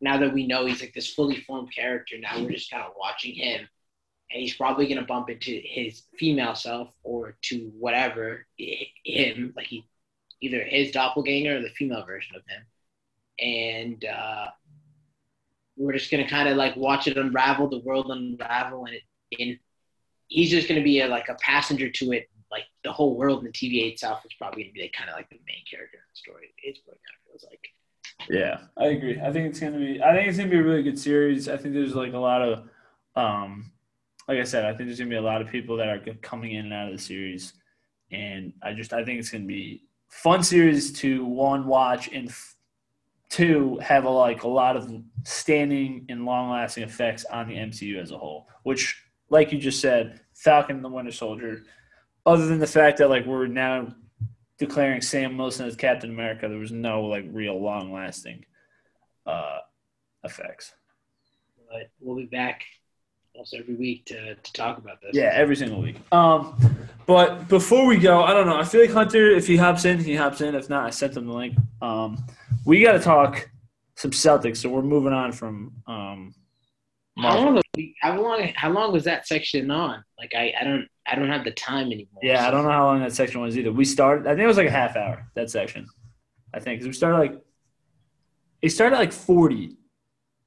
now 0.00 0.18
that 0.18 0.34
we 0.34 0.46
know 0.46 0.66
he's 0.66 0.80
like 0.80 0.94
this 0.94 1.12
fully 1.12 1.40
formed 1.40 1.72
character. 1.72 2.16
Now 2.18 2.40
we're 2.40 2.50
just 2.50 2.70
kind 2.70 2.82
of 2.82 2.92
watching 2.98 3.34
him, 3.34 3.68
and 4.30 4.40
he's 4.40 4.54
probably 4.54 4.88
gonna 4.88 5.06
bump 5.06 5.30
into 5.30 5.60
his 5.64 6.02
female 6.18 6.54
self 6.54 6.90
or 7.02 7.36
to 7.42 7.70
whatever 7.78 8.46
him 8.58 9.52
like 9.56 9.66
he 9.66 9.86
either 10.40 10.62
his 10.64 10.90
doppelganger 10.92 11.56
or 11.58 11.60
the 11.62 11.70
female 11.70 12.04
version 12.04 12.36
of 12.36 12.42
him, 12.48 12.62
and. 13.38 14.04
uh 14.04 14.46
we're 15.76 15.92
just 15.92 16.10
gonna 16.10 16.28
kind 16.28 16.48
of 16.48 16.56
like 16.56 16.74
watch 16.76 17.06
it 17.06 17.16
unravel, 17.18 17.68
the 17.68 17.80
world 17.80 18.10
unravel, 18.10 18.86
and 18.86 18.94
it, 18.94 19.02
and 19.38 19.58
he's 20.28 20.50
just 20.50 20.68
gonna 20.68 20.82
be 20.82 21.00
a, 21.00 21.06
like 21.08 21.28
a 21.28 21.34
passenger 21.34 21.90
to 21.90 22.12
it. 22.12 22.28
Like 22.50 22.64
the 22.84 22.92
whole 22.92 23.16
world 23.16 23.44
and 23.44 23.48
the 23.48 23.52
TVA 23.52 23.92
itself 23.92 24.24
is 24.24 24.32
probably 24.38 24.62
gonna 24.62 24.72
be 24.72 24.82
like, 24.82 24.92
kind 24.92 25.10
of 25.10 25.16
like 25.16 25.28
the 25.28 25.36
main 25.46 25.64
character 25.70 25.98
in 25.98 26.02
the 26.12 26.16
story. 26.16 26.54
It's 26.62 26.80
what 26.84 26.94
it 26.94 27.00
kind 27.06 27.18
of 27.18 27.30
feels 27.30 27.44
like. 27.50 27.60
Yeah, 28.30 28.58
I 28.76 28.86
agree. 28.96 29.20
I 29.20 29.32
think 29.32 29.50
it's 29.50 29.60
gonna 29.60 29.78
be. 29.78 30.02
I 30.02 30.14
think 30.14 30.28
it's 30.28 30.38
gonna 30.38 30.50
be 30.50 30.58
a 30.58 30.62
really 30.62 30.82
good 30.82 30.98
series. 30.98 31.48
I 31.48 31.56
think 31.56 31.74
there's 31.74 31.94
like 31.94 32.14
a 32.14 32.18
lot 32.18 32.42
of, 32.42 32.68
um, 33.14 33.72
like 34.28 34.38
I 34.38 34.44
said, 34.44 34.64
I 34.64 34.74
think 34.74 34.88
there's 34.88 34.98
gonna 34.98 35.10
be 35.10 35.16
a 35.16 35.22
lot 35.22 35.40
of 35.40 35.48
people 35.48 35.76
that 35.76 35.88
are 35.88 36.00
coming 36.22 36.52
in 36.52 36.66
and 36.66 36.74
out 36.74 36.88
of 36.88 36.96
the 36.96 37.02
series, 37.02 37.52
and 38.10 38.52
I 38.62 38.72
just 38.72 38.92
I 38.92 39.04
think 39.04 39.18
it's 39.20 39.30
gonna 39.30 39.44
be 39.44 39.84
fun 40.08 40.42
series 40.42 40.92
to 40.94 41.24
one 41.24 41.66
watch 41.66 42.08
and 42.12 42.28
f- 42.28 42.56
two 43.28 43.78
have 43.78 44.04
a, 44.04 44.10
like 44.10 44.42
a 44.42 44.48
lot 44.48 44.76
of 44.76 44.90
standing 45.24 46.06
and 46.08 46.24
long 46.24 46.50
lasting 46.50 46.84
effects 46.84 47.24
on 47.26 47.48
the 47.48 47.54
MCU 47.54 48.00
as 48.00 48.10
a 48.10 48.18
whole. 48.18 48.48
Which, 48.64 49.00
like 49.28 49.52
you 49.52 49.58
just 49.58 49.80
said, 49.80 50.20
Falcon 50.34 50.76
and 50.76 50.84
the 50.84 50.88
Winter 50.88 51.12
Soldier. 51.12 51.64
Other 52.24 52.46
than 52.46 52.58
the 52.58 52.66
fact 52.66 52.98
that 52.98 53.10
like 53.10 53.26
we're 53.26 53.46
now 53.46 53.94
declaring 54.58 55.00
Sam 55.00 55.38
Wilson 55.38 55.66
as 55.66 55.76
Captain 55.76 56.10
America, 56.10 56.48
there 56.48 56.58
was 56.58 56.72
no 56.72 57.02
like 57.02 57.24
real 57.30 57.60
long 57.60 57.92
lasting 57.92 58.44
uh, 59.24 59.58
effects. 60.24 60.72
But 61.70 61.90
we'll 62.00 62.16
be 62.16 62.26
back 62.26 62.64
also 63.38 63.58
every 63.58 63.74
week 63.74 64.04
to, 64.06 64.34
to 64.34 64.52
talk 64.52 64.78
about 64.78 65.00
this. 65.00 65.10
Yeah, 65.14 65.30
every 65.32 65.56
single 65.56 65.80
week. 65.80 65.96
Um, 66.12 66.56
but 67.06 67.48
before 67.48 67.86
we 67.86 67.98
go, 67.98 68.22
I 68.22 68.32
don't 68.32 68.46
know. 68.46 68.56
I 68.56 68.64
feel 68.64 68.80
like 68.80 68.90
Hunter, 68.90 69.30
if 69.30 69.46
he 69.46 69.56
hops 69.56 69.84
in, 69.84 69.98
he 69.98 70.14
hops 70.14 70.40
in. 70.40 70.54
If 70.54 70.68
not, 70.68 70.86
I 70.86 70.90
sent 70.90 71.16
him 71.16 71.26
the 71.26 71.32
link. 71.32 71.56
Um, 71.80 72.24
we 72.64 72.82
got 72.82 72.92
to 72.92 72.98
talk 73.00 73.48
some 73.94 74.10
Celtics, 74.10 74.58
so 74.58 74.68
we're 74.68 74.82
moving 74.82 75.12
on 75.12 75.32
from 75.32 75.72
um. 75.86 76.34
How 77.18 77.38
long, 77.38 77.62
how 78.02 78.20
long? 78.20 78.52
How 78.56 78.70
long 78.70 78.92
was 78.92 79.04
that 79.04 79.26
section 79.26 79.70
on? 79.70 80.04
Like 80.18 80.34
I, 80.34 80.52
I 80.60 80.64
don't, 80.64 80.86
I 81.06 81.14
don't 81.14 81.30
have 81.30 81.44
the 81.44 81.50
time 81.52 81.86
anymore. 81.86 82.20
Yeah, 82.22 82.46
I 82.46 82.50
don't 82.50 82.64
know 82.64 82.70
how 82.70 82.84
long 82.84 83.00
that 83.00 83.14
section 83.14 83.40
was 83.40 83.56
either. 83.56 83.72
We 83.72 83.86
started. 83.86 84.26
I 84.26 84.30
think 84.30 84.42
it 84.42 84.46
was 84.46 84.58
like 84.58 84.66
a 84.66 84.70
half 84.70 84.96
hour. 84.96 85.26
That 85.34 85.50
section, 85.50 85.86
I 86.52 86.60
think 86.60 86.80
because 86.80 86.88
we 86.88 86.92
started 86.92 87.16
like 87.16 87.40
it 88.60 88.68
started 88.68 88.96
at 88.96 88.98
like 88.98 89.12
forty, 89.12 89.78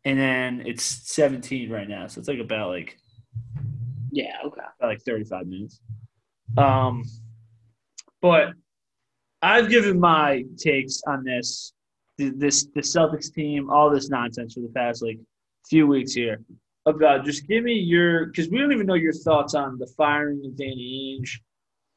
and 0.05 0.17
then 0.19 0.63
it's 0.65 0.83
seventeen 0.83 1.69
right 1.71 1.87
now. 1.87 2.07
So 2.07 2.19
it's 2.19 2.27
like 2.27 2.39
about 2.39 2.69
like 2.69 2.97
Yeah. 4.11 4.35
Okay. 4.45 4.61
about 4.79 4.87
like 4.89 5.01
35 5.01 5.47
minutes. 5.47 5.81
Um, 6.57 7.03
but 8.21 8.53
I've 9.41 9.69
given 9.69 9.99
my 9.99 10.43
takes 10.57 11.01
on 11.07 11.23
this, 11.23 11.73
this 12.17 12.65
the 12.73 12.81
Celtics 12.81 13.33
team, 13.33 13.69
all 13.69 13.89
this 13.89 14.09
nonsense 14.09 14.55
for 14.55 14.61
the 14.61 14.69
past 14.69 15.01
like 15.03 15.19
few 15.69 15.85
weeks 15.87 16.13
here 16.13 16.41
about 16.85 17.25
just 17.25 17.47
give 17.47 17.63
me 17.63 17.73
your 17.73 18.25
because 18.27 18.49
we 18.49 18.57
don't 18.57 18.71
even 18.71 18.87
know 18.87 18.95
your 18.95 19.13
thoughts 19.13 19.53
on 19.53 19.77
the 19.77 19.87
firing 19.97 20.41
of 20.45 20.57
Danny 20.57 21.19
Ainge 21.21 21.29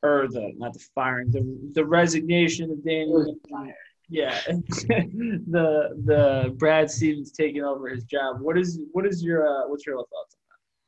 or 0.03 0.27
the 0.29 0.53
not 0.57 0.73
the 0.75 0.85
firing 0.95 1.31
the 1.31 1.43
the 1.73 1.85
resignation 1.85 2.71
of 2.71 2.85
Danny. 2.85 3.11
Yeah, 4.09 4.41
the 4.47 5.89
the 6.05 6.55
Brad 6.59 6.91
Stevens 6.91 7.33
taking 7.33 7.63
over 7.63 7.89
his 7.89 8.05
job. 8.05 8.41
What 8.41 8.59
is 8.59 8.81
what 8.93 9.07
is 9.07 9.23
your 9.23 9.47
uh, 9.47 9.69
what's 9.69 9.87
your 9.87 9.97
thoughts? 9.97 10.37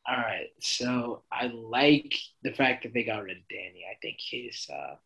On 0.09 0.17
that? 0.17 0.19
All 0.19 0.25
right. 0.25 0.49
So 0.61 1.23
I 1.33 1.47
like 1.47 2.15
the 2.43 2.53
fact 2.53 2.83
that 2.83 2.93
they 2.93 3.05
got 3.05 3.23
rid 3.23 3.39
of 3.39 3.49
Danny. 3.49 3.85
I 3.91 3.97
think 4.03 4.19
his 4.21 4.69
uh, 4.73 4.97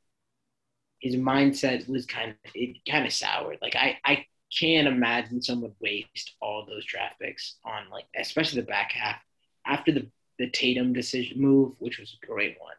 his 1.01 1.17
mindset 1.17 1.89
was 1.89 2.07
kind 2.07 2.31
of 2.31 2.37
it 2.55 2.79
kind 2.91 3.07
of 3.07 3.13
soured. 3.13 3.59
Like 3.63 3.77
I 3.77 3.99
I 4.05 4.27
can't 4.59 4.89
imagine 4.89 5.43
someone 5.43 5.73
waste 5.81 6.35
all 6.41 6.65
those 6.67 6.85
draft 6.87 7.21
picks 7.21 7.57
on 7.65 7.91
like 7.91 8.07
especially 8.17 8.61
the 8.61 8.67
back 8.67 8.93
half 8.93 9.21
after 9.67 9.93
the 9.93 10.11
the 10.39 10.51
Tatum 10.51 10.93
decision 10.93 11.41
move, 11.41 11.73
which 11.79 11.99
was 11.99 12.17
a 12.23 12.27
great 12.27 12.57
one. 12.61 12.75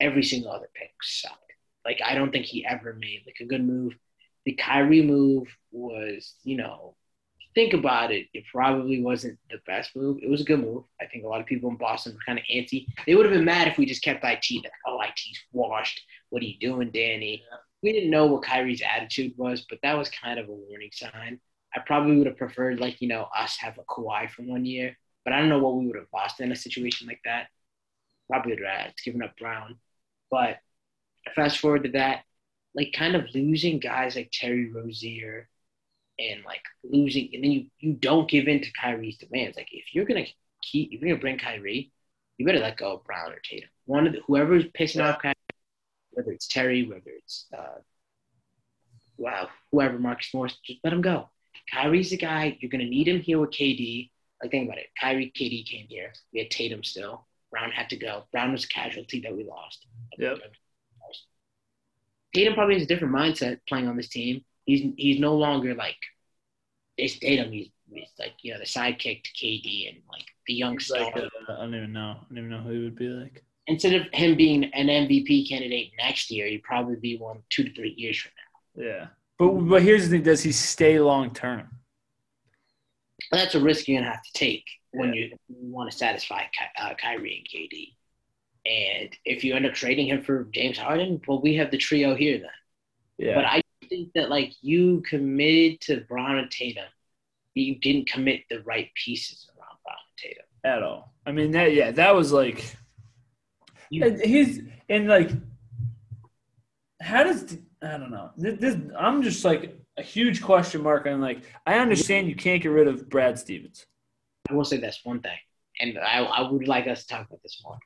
Every 0.00 0.22
single 0.22 0.52
other 0.52 0.70
pick 0.74 0.92
sucked. 1.02 1.36
Like 1.84 2.00
I 2.04 2.14
don't 2.14 2.32
think 2.32 2.46
he 2.46 2.66
ever 2.66 2.94
made 2.94 3.22
like 3.26 3.38
a 3.40 3.46
good 3.46 3.64
move. 3.64 3.94
The 4.44 4.52
Kyrie 4.52 5.02
move 5.02 5.48
was, 5.70 6.34
you 6.44 6.56
know, 6.56 6.96
think 7.54 7.74
about 7.74 8.10
it, 8.10 8.28
it 8.32 8.44
probably 8.52 9.02
wasn't 9.02 9.38
the 9.50 9.58
best 9.66 9.94
move. 9.94 10.18
It 10.22 10.30
was 10.30 10.40
a 10.40 10.44
good 10.44 10.60
move. 10.60 10.84
I 11.00 11.06
think 11.06 11.24
a 11.24 11.28
lot 11.28 11.40
of 11.40 11.46
people 11.46 11.70
in 11.70 11.76
Boston 11.76 12.14
were 12.14 12.20
kind 12.24 12.38
of 12.38 12.44
antsy. 12.52 12.86
They 13.06 13.14
would 13.14 13.26
have 13.26 13.34
been 13.34 13.44
mad 13.44 13.68
if 13.68 13.78
we 13.78 13.86
just 13.86 14.02
kept 14.02 14.24
IT. 14.24 14.44
Like, 14.50 14.72
oh, 14.86 15.00
IT's 15.00 15.40
washed. 15.52 16.00
What 16.30 16.42
are 16.42 16.46
you 16.46 16.58
doing, 16.58 16.90
Danny? 16.90 17.42
We 17.82 17.92
didn't 17.92 18.10
know 18.10 18.26
what 18.26 18.44
Kyrie's 18.44 18.82
attitude 18.82 19.34
was, 19.36 19.66
but 19.68 19.78
that 19.82 19.98
was 19.98 20.08
kind 20.08 20.38
of 20.38 20.48
a 20.48 20.52
warning 20.52 20.90
sign. 20.92 21.40
I 21.74 21.80
probably 21.80 22.16
would 22.16 22.26
have 22.26 22.36
preferred, 22.36 22.80
like, 22.80 23.00
you 23.00 23.08
know, 23.08 23.28
us 23.36 23.56
have 23.58 23.78
a 23.78 23.84
Kawhi 23.84 24.30
for 24.30 24.42
one 24.42 24.64
year, 24.64 24.96
but 25.24 25.32
I 25.32 25.38
don't 25.38 25.48
know 25.48 25.58
what 25.58 25.76
we 25.76 25.86
would 25.86 25.96
have 25.96 26.06
lost 26.12 26.40
in 26.40 26.52
a 26.52 26.56
situation 26.56 27.06
like 27.06 27.20
that. 27.24 27.48
Probably 28.28 28.52
would 28.52 28.62
have 28.64 28.92
given 29.04 29.22
up 29.22 29.36
Brown. 29.36 29.76
But 30.30 30.58
fast 31.34 31.58
forward 31.58 31.84
to 31.84 31.90
that, 31.92 32.24
like, 32.74 32.92
kind 32.92 33.14
of 33.16 33.34
losing 33.34 33.78
guys 33.78 34.16
like 34.16 34.30
Terry 34.32 34.70
Rozier 34.70 35.48
and 36.18 36.44
like 36.44 36.62
losing, 36.84 37.30
and 37.32 37.42
then 37.42 37.50
you 37.50 37.66
you 37.78 37.94
don't 37.94 38.30
give 38.30 38.48
in 38.48 38.60
to 38.60 38.72
Kyrie's 38.72 39.18
demands. 39.18 39.56
Like 39.56 39.68
if 39.72 39.94
you're 39.94 40.04
gonna 40.04 40.26
keep, 40.62 40.92
if 40.92 41.00
you're 41.00 41.10
gonna 41.10 41.20
bring 41.20 41.38
Kyrie, 41.38 41.92
you 42.38 42.46
better 42.46 42.58
let 42.58 42.76
go 42.76 42.94
of 42.94 43.04
Brown 43.04 43.32
or 43.32 43.40
Tatum. 43.42 43.68
One 43.86 44.06
of 44.06 44.12
the, 44.12 44.20
whoever's 44.26 44.64
pissing 44.78 45.04
off 45.04 45.20
Kyrie, 45.20 45.34
whether 46.10 46.32
it's 46.32 46.48
Terry, 46.48 46.86
whether 46.86 47.10
it's 47.16 47.46
uh, 47.56 47.80
wow, 49.16 49.48
whoever 49.70 49.98
Marcus 49.98 50.32
Morris, 50.34 50.56
just 50.64 50.80
let 50.84 50.92
him 50.92 51.02
go. 51.02 51.28
Kyrie's 51.72 52.10
the 52.10 52.16
guy 52.16 52.56
you're 52.60 52.70
gonna 52.70 52.84
need 52.84 53.08
him 53.08 53.20
here 53.20 53.38
with 53.38 53.50
KD. 53.50 54.10
Like 54.40 54.50
think 54.50 54.68
about 54.68 54.78
it, 54.78 54.88
Kyrie, 55.00 55.32
KD 55.36 55.66
came 55.66 55.86
here. 55.88 56.12
We 56.32 56.40
had 56.40 56.50
Tatum 56.50 56.82
still. 56.82 57.26
Brown 57.50 57.70
had 57.70 57.90
to 57.90 57.96
go. 57.96 58.24
Brown 58.32 58.52
was 58.52 58.64
a 58.64 58.68
casualty 58.68 59.20
that 59.20 59.36
we 59.36 59.44
lost. 59.44 59.86
Yep. 60.18 60.38
Tatum 62.34 62.54
probably 62.54 62.74
has 62.74 62.84
a 62.84 62.86
different 62.86 63.14
mindset 63.14 63.58
playing 63.68 63.88
on 63.88 63.96
this 63.96 64.08
team. 64.08 64.44
He's 64.64 64.92
he's 64.96 65.20
no 65.20 65.34
longer 65.36 65.74
like 65.74 65.96
it's 66.96 67.18
Tatum. 67.18 67.52
He's, 67.52 67.68
he's 67.92 68.08
like 68.18 68.32
you 68.42 68.52
know 68.52 68.58
the 68.58 68.64
sidekick 68.64 69.22
to 69.24 69.30
KD 69.32 69.88
and 69.88 69.98
like 70.10 70.24
the 70.46 70.54
young 70.54 70.74
He's 70.74 70.86
star. 70.86 71.00
like, 71.00 71.16
uh, 71.16 71.52
I 71.52 71.56
don't 71.56 71.74
even 71.74 71.92
know. 71.92 72.16
I 72.20 72.24
don't 72.28 72.38
even 72.38 72.50
know 72.50 72.58
who 72.60 72.70
he 72.72 72.78
would 72.84 72.96
be 72.96 73.08
like. 73.08 73.44
Instead 73.66 73.94
of 73.94 74.06
him 74.12 74.36
being 74.36 74.64
an 74.64 74.88
MVP 74.88 75.48
candidate 75.48 75.92
next 75.98 76.30
year, 76.30 76.46
he'd 76.46 76.62
probably 76.64 76.96
be 76.96 77.16
one 77.16 77.42
two 77.50 77.64
to 77.64 77.74
three 77.74 77.94
years 77.96 78.18
from 78.18 78.32
now. 78.36 78.84
Yeah, 78.84 79.06
but 79.38 79.48
but 79.68 79.82
here's 79.82 80.04
the 80.04 80.16
thing: 80.16 80.22
Does 80.24 80.42
he 80.42 80.52
stay 80.52 80.98
long 80.98 81.32
term? 81.32 81.68
That's 83.30 83.54
a 83.54 83.60
risk 83.60 83.88
you're 83.88 84.00
gonna 84.00 84.10
have 84.10 84.22
to 84.22 84.32
take 84.32 84.64
when 84.90 85.14
you 85.14 85.30
want 85.48 85.90
to 85.90 85.96
satisfy 85.96 86.42
Ky- 86.42 86.82
uh, 86.82 86.94
Kyrie 87.00 87.38
and 87.38 87.46
KD. 87.48 87.94
And 88.64 89.10
if 89.24 89.42
you 89.42 89.54
end 89.54 89.66
up 89.66 89.74
trading 89.74 90.06
him 90.06 90.22
for 90.22 90.44
James 90.52 90.78
Harden, 90.78 91.20
well, 91.26 91.40
we 91.42 91.56
have 91.56 91.70
the 91.70 91.78
trio 91.78 92.14
here 92.14 92.38
then. 92.38 92.50
Yeah, 93.18 93.34
But 93.34 93.44
I 93.46 93.62
think 93.88 94.10
that 94.14 94.30
like 94.30 94.52
you 94.62 95.02
committed 95.02 95.80
to 95.82 96.00
Brown 96.02 96.38
and 96.38 96.50
Tatum, 96.50 96.84
you 97.54 97.78
didn't 97.80 98.08
commit 98.08 98.42
the 98.48 98.60
right 98.62 98.88
pieces 98.94 99.48
around 99.50 99.76
Brown 99.84 99.96
and 100.08 100.16
Tatum. 100.18 100.44
at 100.64 100.82
all. 100.82 101.12
I 101.26 101.32
mean, 101.32 101.50
that 101.52 101.74
yeah, 101.74 101.90
that 101.90 102.14
was 102.14 102.32
like 102.32 102.76
You, 103.90 104.04
and 104.04 104.20
he's 104.20 104.60
and 104.88 105.08
like 105.08 105.30
how 107.00 107.24
does 107.24 107.58
I 107.82 107.98
don't 107.98 108.10
know. 108.12 108.30
This, 108.36 108.58
this 108.60 108.76
I'm 108.96 109.22
just 109.22 109.44
like 109.44 109.76
a 109.98 110.02
huge 110.02 110.40
question 110.40 110.82
mark 110.82 111.06
on 111.06 111.20
like 111.20 111.42
I 111.66 111.78
understand 111.78 112.28
you 112.28 112.36
can't 112.36 112.62
get 112.62 112.68
rid 112.68 112.86
of 112.86 113.08
Brad 113.10 113.38
Stevens. 113.38 113.86
I 114.48 114.54
will 114.54 114.64
say 114.64 114.78
that's 114.78 115.04
one 115.04 115.20
thing, 115.20 115.36
and 115.80 115.98
I, 115.98 116.22
I 116.22 116.50
would 116.50 116.66
like 116.66 116.86
us 116.86 117.02
to 117.02 117.08
talk 117.08 117.26
about 117.26 117.42
this 117.42 117.60
more. 117.64 117.78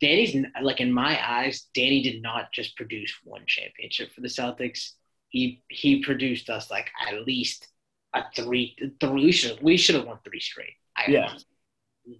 Danny's 0.00 0.34
like 0.62 0.80
in 0.80 0.92
my 0.92 1.18
eyes, 1.22 1.68
Danny 1.74 2.02
did 2.02 2.22
not 2.22 2.52
just 2.52 2.76
produce 2.76 3.12
one 3.24 3.44
championship 3.46 4.12
for 4.12 4.20
the 4.22 4.28
Celtics. 4.28 4.92
He 5.28 5.62
he 5.68 6.02
produced 6.02 6.50
us 6.50 6.70
like 6.70 6.90
at 7.06 7.26
least 7.26 7.68
a 8.14 8.24
three 8.34 8.76
three. 9.00 9.24
We 9.24 9.32
should 9.32 9.62
we 9.62 9.76
should 9.76 9.94
have 9.96 10.06
won 10.06 10.18
three 10.24 10.40
straight. 10.40 10.74
I 10.96 11.10
Yeah. 11.10 11.28
honestly- 11.28 11.46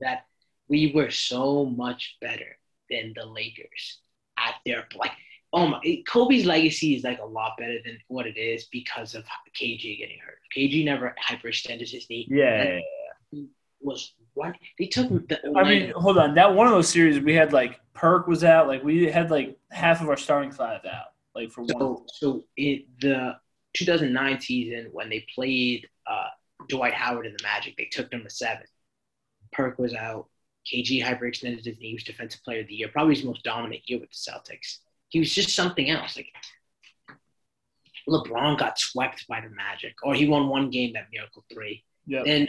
that 0.01 0.27
we 0.69 0.93
were 0.93 1.11
so 1.11 1.65
much 1.65 2.17
better 2.21 2.57
than 2.91 3.13
the 3.17 3.27
Lakers 3.27 4.01
at 4.37 4.55
their 4.65 4.87
like. 4.95 5.13
Oh 5.53 5.67
my! 5.67 5.81
Kobe's 6.07 6.47
legacy 6.47 6.95
is 6.95 7.03
like 7.03 7.19
a 7.19 7.25
lot 7.25 7.57
better 7.59 7.79
than 7.85 7.99
what 8.07 8.29
it 8.29 8.37
is 8.37 8.67
because 8.67 9.17
of 9.17 9.25
KG 9.59 9.99
getting 9.99 10.21
hurt. 10.25 10.39
KG 10.57 10.85
never 10.85 11.13
hyperextended 11.29 11.91
his 11.91 12.09
knee 12.09 12.29
Yeah. 12.31 12.79
Was 13.81 14.15
what 14.35 14.55
they 14.79 14.87
took 14.87 15.09
the 15.29 15.41
I 15.57 15.65
mean, 15.65 15.93
hold 15.97 16.19
on. 16.19 16.35
That 16.35 16.55
one 16.55 16.67
of 16.67 16.73
those 16.73 16.89
series 16.89 17.21
we 17.21 17.35
had 17.35 17.53
like 17.53 17.81
Perk 17.95 18.27
was 18.27 18.45
out. 18.45 18.69
Like 18.69 18.83
we 18.83 19.07
had 19.07 19.31
like 19.31 19.59
half 19.71 20.01
of 20.01 20.09
our 20.09 20.17
starting 20.17 20.53
five 20.53 20.85
out. 20.85 21.07
Like 21.35 21.51
for 21.51 21.63
one. 21.63 21.69
so 21.69 22.05
so 22.07 22.45
in 22.57 22.85
the 23.01 23.37
2009 23.75 24.41
season 24.41 24.89
when 24.93 25.09
they 25.09 25.25
played 25.35 25.89
uh, 26.07 26.29
Dwight 26.69 26.95
Howard 26.95 27.27
in 27.27 27.33
the 27.33 27.43
Magic, 27.43 27.77
they 27.77 27.89
took 27.91 28.11
them 28.11 28.23
to 28.23 28.31
seven. 28.31 28.65
Perk 29.53 29.79
was 29.79 29.95
out. 29.95 30.27
KG 30.73 31.03
hyperextended 31.03 31.65
his 31.65 31.79
knee. 31.79 31.89
He 31.89 31.95
was 31.95 32.05
Defensive 32.05 32.43
Player 32.45 32.61
of 32.61 32.69
the 32.69 32.75
Year, 32.75 32.89
probably 32.89 33.15
his 33.15 33.25
most 33.25 33.43
dominant 33.43 33.83
year 33.87 33.99
with 33.99 34.11
the 34.11 34.31
Celtics. 34.31 34.79
He 35.09 35.19
was 35.19 35.35
just 35.35 35.55
something 35.55 35.91
else. 35.91 36.17
Like 36.17 36.29
LeBron 38.09 38.59
got 38.59 38.79
swept 38.79 39.27
by 39.27 39.41
the 39.41 39.51
Magic, 39.51 39.95
or 40.03 40.15
he 40.15 40.29
won 40.29 40.49
one 40.49 40.71
game 40.71 40.93
that 40.93 41.09
Miracle 41.13 41.45
Three. 41.53 41.85
Yep. 42.07 42.25
Then 42.25 42.49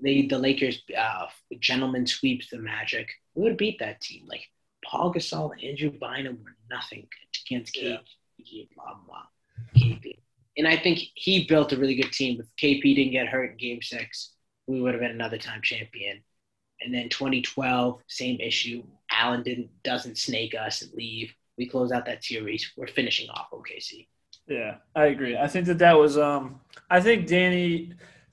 they 0.00 0.26
the 0.26 0.38
Lakers 0.38 0.82
uh, 0.96 1.26
gentleman 1.60 2.06
sweeps 2.06 2.48
the 2.50 2.58
Magic. 2.58 3.08
We 3.34 3.42
would 3.44 3.56
beat 3.56 3.78
that 3.80 4.00
team. 4.00 4.24
Like 4.26 4.48
Paul 4.84 5.12
Gasol 5.12 5.52
and 5.52 5.62
Andrew 5.62 5.90
Bynum 5.90 6.38
were 6.44 6.56
nothing 6.70 7.06
against 7.46 7.76
Yeah. 7.76 7.98
KP, 8.40 8.68
blah 8.74 8.94
blah. 9.06 9.22
KP. 9.76 10.18
And 10.58 10.66
I 10.66 10.76
think 10.76 11.00
he 11.14 11.44
built 11.44 11.72
a 11.72 11.76
really 11.76 11.94
good 11.96 12.12
team. 12.12 12.40
If 12.40 12.46
KP 12.56 12.94
didn't 12.96 13.12
get 13.12 13.28
hurt 13.28 13.52
in 13.52 13.56
Game 13.58 13.82
Six, 13.82 14.32
we 14.66 14.80
would 14.80 14.94
have 14.94 15.00
been 15.00 15.10
another 15.10 15.38
time 15.38 15.60
champion. 15.62 16.22
And 16.80 16.92
then 16.94 17.08
2012, 17.08 18.00
same 18.06 18.38
issue. 18.40 18.82
Allen 19.10 19.42
didn't 19.42 19.70
doesn't 19.82 20.18
snake 20.18 20.54
us 20.54 20.82
and 20.82 20.92
leave. 20.94 21.32
We 21.58 21.66
close 21.66 21.90
out 21.92 22.04
that 22.06 22.22
series. 22.24 22.70
We're 22.76 22.86
finishing 22.86 23.30
off 23.30 23.50
OKC. 23.52 24.08
Yeah, 24.46 24.76
I 24.94 25.06
agree. 25.06 25.36
I 25.36 25.46
think 25.48 25.66
that 25.66 25.78
that 25.78 25.98
was. 25.98 26.16
Um, 26.18 26.60
I 26.90 27.00
think 27.00 27.26
Danny, 27.26 27.92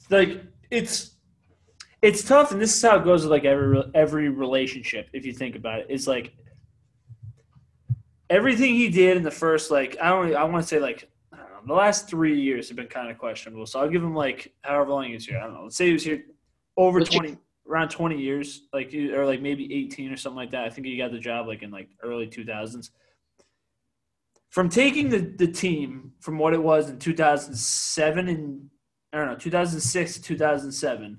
like 0.10 0.42
it's, 0.70 1.13
it's 2.04 2.22
tough, 2.22 2.52
and 2.52 2.62
this 2.62 2.76
is 2.76 2.82
how 2.82 2.98
it 2.98 3.06
goes 3.06 3.24
with 3.24 3.32
like 3.32 3.46
every 3.46 3.82
every 3.96 4.30
relationship. 4.30 5.10
If 5.14 5.26
you 5.26 5.32
think 5.32 5.56
about 5.56 5.80
it, 5.80 5.88
it's 5.90 6.06
like 6.06 6.34
everything 8.30 8.76
he 8.76 8.90
did 8.90 9.16
in 9.16 9.24
the 9.24 9.32
first 9.32 9.72
like 9.72 9.96
I 10.02 10.10
don't 10.10 10.36
I 10.36 10.44
want 10.44 10.64
to 10.64 10.68
say 10.68 10.80
like 10.80 11.10
know, 11.32 11.38
the 11.66 11.74
last 11.74 12.10
three 12.10 12.40
years 12.40 12.68
have 12.68 12.76
been 12.76 12.88
kind 12.88 13.10
of 13.10 13.18
questionable. 13.18 13.66
So 13.66 13.80
I'll 13.80 13.90
give 13.90 14.04
him 14.04 14.14
like 14.14 14.54
however 14.62 14.92
long 14.92 15.06
he 15.06 15.14
was 15.14 15.26
here. 15.26 15.40
I 15.40 15.46
don't 15.46 15.54
know. 15.54 15.64
Let's 15.64 15.78
say 15.78 15.88
he 15.88 15.94
was 15.94 16.04
here 16.04 16.26
over 16.76 17.00
twenty, 17.00 17.38
around 17.70 17.90
twenty 17.90 18.20
years, 18.20 18.68
like 18.74 18.94
or 18.94 19.26
like 19.26 19.42
maybe 19.42 19.74
eighteen 19.74 20.12
or 20.12 20.18
something 20.18 20.36
like 20.36 20.52
that. 20.52 20.66
I 20.66 20.70
think 20.70 20.86
he 20.86 20.98
got 20.98 21.12
the 21.12 21.20
job 21.20 21.48
like 21.48 21.64
in 21.64 21.72
like 21.72 21.90
early 22.04 22.28
two 22.28 22.44
thousands 22.44 22.92
from 24.50 24.70
taking 24.70 25.10
the, 25.10 25.20
the 25.20 25.48
team 25.48 26.12
from 26.20 26.38
what 26.38 26.54
it 26.54 26.62
was 26.62 26.88
in 26.88 27.00
2007 27.00 28.28
and 28.28 28.70
I 29.12 29.18
don't 29.18 29.28
know 29.28 29.36
2006 29.36 30.14
to 30.14 30.22
2007 30.22 31.18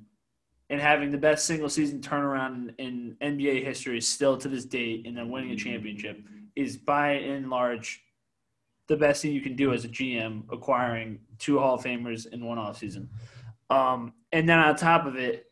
and 0.71 0.81
having 0.81 1.11
the 1.11 1.19
best 1.19 1.47
single 1.47 1.69
season 1.69 2.01
turnaround 2.01 2.75
in, 2.79 3.17
NBA 3.23 3.65
history 3.65 4.01
still 4.01 4.37
to 4.39 4.49
this 4.49 4.65
date 4.65 5.07
and 5.07 5.17
then 5.17 5.29
winning 5.31 5.51
a 5.51 5.57
championship 5.57 6.19
is 6.57 6.77
by 6.77 7.13
and 7.13 7.51
large 7.51 8.03
the 8.89 8.97
best 8.97 9.23
thing 9.23 9.33
you 9.33 9.41
can 9.41 9.57
do 9.57 9.73
as 9.73 9.85
a 9.85 9.89
GM 9.89 10.43
acquiring 10.53 11.19
two 11.39 11.59
Hall 11.59 11.75
of 11.75 11.85
Famers 11.85 12.27
in 12.33 12.45
one 12.45 12.59
offseason. 12.59 13.09
Um, 13.71 14.13
and 14.33 14.49
then 14.49 14.59
on 14.59 14.77
top 14.77 15.07
of 15.07 15.17
it, 15.17 15.47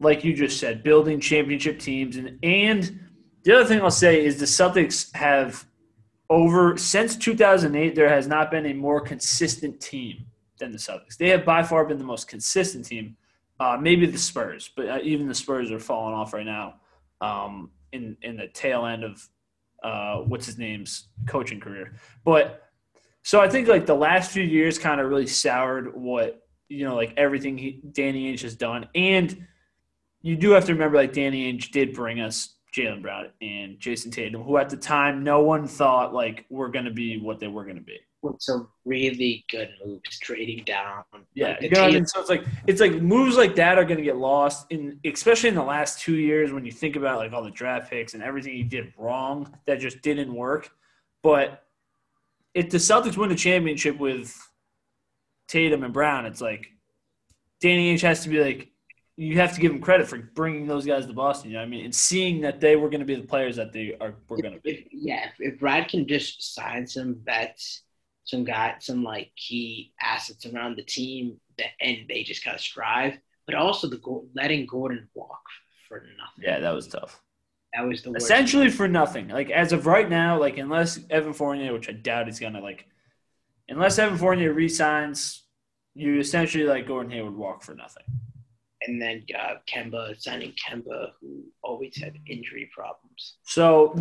like 0.00 0.24
you 0.24 0.34
just 0.34 0.58
said, 0.58 0.82
building 0.82 1.20
championship 1.20 1.78
teams 1.78 2.16
and 2.16 2.38
and 2.42 3.00
the 3.42 3.54
other 3.54 3.64
thing 3.64 3.80
I'll 3.80 3.90
say 3.90 4.24
is 4.24 4.38
the 4.38 4.46
Celtics 4.46 5.14
have 5.14 5.66
over 6.28 6.76
since 6.76 7.16
2008 7.16 7.94
there 7.94 8.08
has 8.08 8.26
not 8.26 8.50
been 8.50 8.66
a 8.66 8.72
more 8.72 9.00
consistent 9.00 9.80
team 9.80 10.26
than 10.58 10.72
the 10.72 10.78
Celtics. 10.78 11.16
They 11.18 11.28
have 11.28 11.44
by 11.44 11.62
far 11.62 11.84
been 11.84 11.98
the 11.98 12.04
most 12.04 12.28
consistent 12.28 12.84
team. 12.84 13.16
Uh, 13.60 13.76
maybe 13.78 14.06
the 14.06 14.18
Spurs, 14.18 14.70
but 14.74 14.88
uh, 14.88 14.98
even 15.02 15.28
the 15.28 15.34
Spurs 15.34 15.70
are 15.70 15.78
falling 15.78 16.14
off 16.14 16.32
right 16.32 16.46
now 16.46 16.76
um, 17.20 17.70
in 17.92 18.16
in 18.22 18.38
the 18.38 18.48
tail 18.48 18.86
end 18.86 19.04
of 19.04 19.28
uh, 19.82 20.16
what's 20.22 20.46
his 20.46 20.58
name's 20.58 21.08
coaching 21.26 21.60
career. 21.60 21.94
But 22.24 22.70
so 23.22 23.38
I 23.38 23.50
think 23.50 23.68
like 23.68 23.84
the 23.84 23.94
last 23.94 24.30
few 24.30 24.42
years 24.42 24.78
kind 24.78 24.98
of 24.98 25.08
really 25.08 25.26
soured 25.26 25.94
what 25.94 26.42
you 26.68 26.86
know 26.86 26.96
like 26.96 27.12
everything 27.18 27.58
he, 27.58 27.82
Danny 27.92 28.32
Ainge 28.32 28.40
has 28.42 28.56
done, 28.56 28.88
and 28.94 29.46
you 30.22 30.36
do 30.36 30.52
have 30.52 30.64
to 30.64 30.72
remember 30.72 30.96
like 30.96 31.12
Danny 31.12 31.52
Ainge 31.52 31.70
did 31.70 31.92
bring 31.92 32.18
us 32.18 32.56
Jalen 32.74 33.02
Brown 33.02 33.26
and 33.42 33.78
Jayson 33.78 34.10
Tatum, 34.10 34.42
who 34.42 34.56
at 34.56 34.70
the 34.70 34.76
time 34.76 35.22
no 35.22 35.42
one 35.42 35.66
thought 35.66 36.14
like 36.14 36.46
were 36.48 36.68
going 36.68 36.84
to 36.84 36.90
be 36.90 37.18
what 37.18 37.40
they 37.40 37.48
were 37.48 37.64
going 37.64 37.76
to 37.76 37.82
be. 37.82 37.98
With 38.22 38.40
some 38.40 38.68
really 38.84 39.46
good 39.50 39.70
moves, 39.84 40.18
trading 40.18 40.64
down. 40.64 41.04
Yeah, 41.34 41.48
Like, 41.48 41.60
the 41.60 41.64
you 41.66 41.70
know 41.72 41.84
I 41.84 41.90
mean. 41.90 42.06
So 42.06 42.20
it's 42.20 42.28
like 42.28 42.44
it's 42.66 42.80
like 42.80 42.92
moves 43.00 43.36
like 43.36 43.54
that 43.56 43.78
are 43.78 43.84
going 43.84 43.96
to 43.96 44.04
get 44.04 44.18
lost 44.18 44.66
in, 44.70 45.00
especially 45.04 45.48
in 45.48 45.54
the 45.54 45.62
last 45.62 46.00
two 46.00 46.16
years 46.16 46.52
when 46.52 46.66
you 46.66 46.72
think 46.72 46.96
about 46.96 47.18
like 47.18 47.32
all 47.32 47.42
the 47.42 47.50
draft 47.50 47.90
picks 47.90 48.12
and 48.12 48.22
everything 48.22 48.54
he 48.54 48.62
did 48.62 48.92
wrong 48.98 49.50
that 49.66 49.80
just 49.80 50.02
didn't 50.02 50.34
work. 50.34 50.70
But 51.22 51.64
if 52.54 52.70
the 52.70 52.78
Celtics 52.78 53.16
win 53.16 53.30
the 53.30 53.34
championship 53.34 53.98
with 53.98 54.36
Tatum 55.48 55.84
and 55.84 55.92
Brown, 55.92 56.26
it's 56.26 56.40
like 56.40 56.68
Danny 57.60 57.94
Ainge 57.94 58.02
has 58.02 58.22
to 58.24 58.28
be 58.28 58.42
like, 58.42 58.70
you 59.16 59.36
have 59.36 59.54
to 59.54 59.60
give 59.60 59.70
him 59.70 59.80
credit 59.80 60.08
for 60.08 60.18
bringing 60.18 60.66
those 60.66 60.86
guys 60.86 61.06
to 61.06 61.12
Boston. 61.12 61.50
You 61.50 61.56
know 61.56 61.62
what 61.62 61.66
I 61.66 61.70
mean? 61.70 61.84
And 61.84 61.94
seeing 61.94 62.40
that 62.40 62.60
they 62.60 62.76
were 62.76 62.88
going 62.88 63.00
to 63.00 63.06
be 63.06 63.16
the 63.16 63.26
players 63.26 63.56
that 63.56 63.72
they 63.72 63.94
are 64.00 64.14
were 64.28 64.40
going 64.40 64.54
to 64.54 64.60
be. 64.60 64.70
if, 64.70 64.84
yeah, 64.90 65.26
if, 65.26 65.54
if 65.54 65.60
Brad 65.60 65.88
can 65.88 66.08
just 66.08 66.54
sign 66.54 66.86
some 66.86 67.20
vets, 67.24 67.82
some 68.24 68.44
guy, 68.44 68.76
some 68.80 69.02
like 69.02 69.32
key 69.36 69.92
assets 70.00 70.46
around 70.46 70.76
the 70.76 70.82
team, 70.82 71.40
that 71.58 71.70
and 71.80 71.98
they 72.08 72.22
just 72.22 72.44
kind 72.44 72.54
of 72.54 72.60
strive. 72.60 73.18
But 73.46 73.54
also 73.54 73.88
the 73.88 74.00
letting 74.34 74.66
Gordon 74.66 75.08
walk 75.14 75.42
for 75.88 75.98
nothing. 76.18 76.44
Yeah, 76.44 76.60
that 76.60 76.72
was 76.72 76.86
tough. 76.86 77.20
that 77.74 77.82
was 77.82 78.02
the 78.02 78.10
worst. 78.12 78.24
essentially 78.24 78.70
for 78.70 78.86
nothing. 78.86 79.28
Like 79.28 79.50
as 79.50 79.72
of 79.72 79.86
right 79.86 80.08
now, 80.08 80.38
like 80.38 80.58
unless 80.58 81.00
Evan 81.10 81.32
Fournier, 81.32 81.72
which 81.72 81.88
I 81.88 81.92
doubt 81.92 82.26
he's 82.26 82.38
gonna 82.38 82.60
like, 82.60 82.86
unless 83.68 83.98
Evan 83.98 84.18
Fournier 84.18 84.52
resigns, 84.52 85.42
you 85.94 86.18
essentially 86.18 86.64
like 86.64 86.86
Gordon 86.86 87.10
Hayward 87.12 87.36
walk 87.36 87.62
for 87.64 87.74
nothing. 87.74 88.04
And 88.82 89.00
then 89.02 89.24
uh, 89.38 89.54
Kemba 89.68 90.18
signing 90.18 90.52
Kemba, 90.52 91.10
who 91.20 91.42
always 91.62 92.00
had 92.00 92.14
injury 92.26 92.70
problems. 92.74 93.36
So 93.44 93.94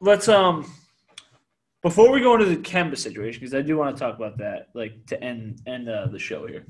let's 0.00 0.28
um 0.28 0.70
before 1.86 2.10
we 2.10 2.20
go 2.20 2.34
into 2.34 2.46
the 2.46 2.56
Kemba 2.56 2.98
situation 2.98 3.38
because 3.38 3.54
I 3.54 3.62
do 3.62 3.76
want 3.76 3.94
to 3.94 4.00
talk 4.00 4.16
about 4.16 4.38
that 4.38 4.70
like 4.74 5.06
to 5.06 5.22
end 5.22 5.62
end 5.68 5.88
uh, 5.88 6.08
the 6.08 6.18
show 6.18 6.44
here. 6.44 6.66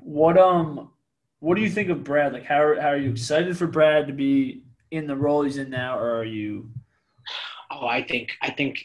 What 0.00 0.36
um 0.36 0.90
what 1.38 1.54
do 1.54 1.62
you 1.62 1.70
think 1.70 1.88
of 1.88 2.04
Brad? 2.04 2.34
Like 2.34 2.44
how 2.44 2.62
are, 2.62 2.78
how 2.78 2.88
are 2.88 2.98
you 2.98 3.12
excited 3.12 3.56
for 3.56 3.66
Brad 3.66 4.06
to 4.08 4.12
be 4.12 4.62
in 4.90 5.06
the 5.06 5.16
role 5.16 5.42
he's 5.42 5.56
in 5.56 5.70
now, 5.70 5.98
or 5.98 6.18
are 6.18 6.24
you? 6.26 6.70
Oh, 7.70 7.86
I 7.86 8.02
think 8.02 8.32
I 8.42 8.50
think 8.50 8.84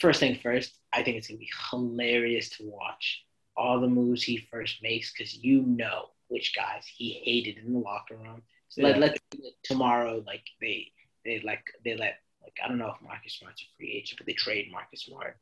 first 0.00 0.18
thing 0.18 0.38
first, 0.42 0.78
I 0.94 1.02
think 1.02 1.18
it's 1.18 1.28
gonna 1.28 1.40
be 1.40 1.50
hilarious 1.70 2.48
to 2.56 2.62
watch 2.64 3.22
all 3.54 3.78
the 3.82 3.88
moves 3.88 4.22
he 4.22 4.48
first 4.50 4.82
makes 4.82 5.12
because 5.12 5.34
you 5.34 5.60
know 5.60 6.06
which 6.28 6.56
guys 6.56 6.84
he 6.96 7.20
hated 7.22 7.62
in 7.62 7.74
the 7.74 7.80
locker 7.80 8.16
room. 8.16 8.40
So 8.70 8.80
Yeah. 8.80 8.96
let 8.96 8.98
let 9.00 9.18
tomorrow 9.62 10.24
like 10.26 10.44
they 10.62 10.90
they 11.22 11.40
like 11.40 11.64
they 11.84 11.96
let 11.98 12.14
like 12.46 12.56
I 12.64 12.68
don't 12.68 12.78
know 12.78 12.92
if 12.94 13.02
Marcus 13.02 13.34
Smart's 13.34 13.62
a 13.62 13.66
free 13.76 13.92
agent, 13.92 14.18
but 14.18 14.26
they 14.26 14.32
trade 14.32 14.70
Marcus 14.70 15.02
Smart. 15.02 15.36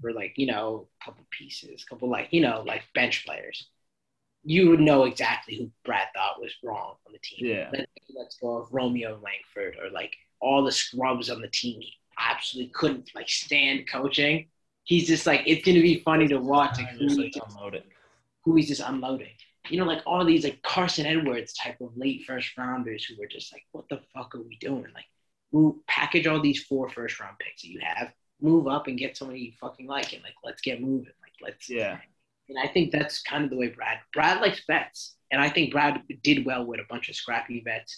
for 0.00 0.12
like 0.12 0.34
you 0.36 0.46
know 0.46 0.88
a 1.00 1.04
couple 1.04 1.24
pieces, 1.30 1.84
a 1.84 1.86
couple 1.86 2.08
like 2.08 2.28
you 2.32 2.40
know 2.40 2.62
like 2.66 2.82
bench 2.94 3.24
players, 3.26 3.68
you 4.42 4.70
would 4.70 4.80
know 4.80 5.04
exactly 5.04 5.56
who 5.56 5.70
Brad 5.84 6.08
thought 6.14 6.40
was 6.40 6.52
wrong 6.62 6.94
on 7.06 7.12
the 7.12 7.18
team. 7.18 7.46
Yeah. 7.46 7.68
Let, 7.72 7.88
let's 8.16 8.36
go 8.38 8.58
of 8.58 8.72
Romeo 8.72 9.20
Langford 9.22 9.76
or 9.82 9.90
like 9.90 10.14
all 10.40 10.64
the 10.64 10.72
scrubs 10.72 11.28
on 11.30 11.40
the 11.40 11.48
team. 11.48 11.80
He 11.80 11.92
absolutely 12.18 12.72
couldn't 12.72 13.10
like 13.14 13.28
stand 13.28 13.88
coaching. 13.90 14.46
He's 14.84 15.06
just 15.06 15.26
like 15.26 15.42
it's 15.46 15.66
gonna 15.66 15.82
be 15.82 16.00
funny 16.04 16.28
to 16.28 16.38
watch 16.38 16.78
like, 16.78 16.88
who, 16.90 17.08
Just, 17.08 17.18
like, 17.18 17.32
just, 17.32 17.84
who 18.44 18.54
he's 18.54 18.68
just 18.68 18.82
unloading. 18.82 19.34
You 19.68 19.80
know, 19.80 19.84
like 19.84 20.02
all 20.06 20.24
these 20.24 20.44
like 20.44 20.62
Carson 20.62 21.06
Edwards 21.06 21.52
type 21.52 21.80
of 21.80 21.96
late 21.96 22.24
first 22.24 22.56
rounders 22.56 23.04
who 23.04 23.16
were 23.18 23.26
just 23.26 23.52
like, 23.52 23.64
what 23.72 23.88
the 23.88 24.00
fuck 24.14 24.34
are 24.36 24.42
we 24.42 24.56
doing? 24.60 24.86
Like, 24.94 25.06
move, 25.56 25.74
package 25.86 26.26
all 26.26 26.40
these 26.40 26.62
four 26.64 26.88
first 26.88 27.18
round 27.20 27.36
picks 27.38 27.62
that 27.62 27.68
you 27.68 27.80
have, 27.82 28.08
move 28.40 28.66
up 28.66 28.86
and 28.86 28.98
get 28.98 29.16
somebody 29.16 29.40
you 29.40 29.52
fucking 29.60 29.86
like, 29.86 30.12
and 30.12 30.22
like 30.22 30.34
let's 30.44 30.60
get 30.62 30.80
moving. 30.80 31.12
Like 31.22 31.32
let's 31.42 31.68
Yeah. 31.68 31.98
and 32.48 32.58
I 32.58 32.66
think 32.68 32.92
that's 32.92 33.22
kind 33.22 33.44
of 33.44 33.50
the 33.50 33.56
way 33.56 33.68
Brad 33.68 33.98
Brad 34.12 34.40
likes 34.40 34.62
vets, 34.66 35.16
and 35.30 35.40
I 35.40 35.48
think 35.48 35.72
Brad 35.72 36.02
did 36.22 36.44
well 36.46 36.64
with 36.66 36.80
a 36.80 36.84
bunch 36.88 37.08
of 37.08 37.16
scrappy 37.16 37.60
vets. 37.64 37.96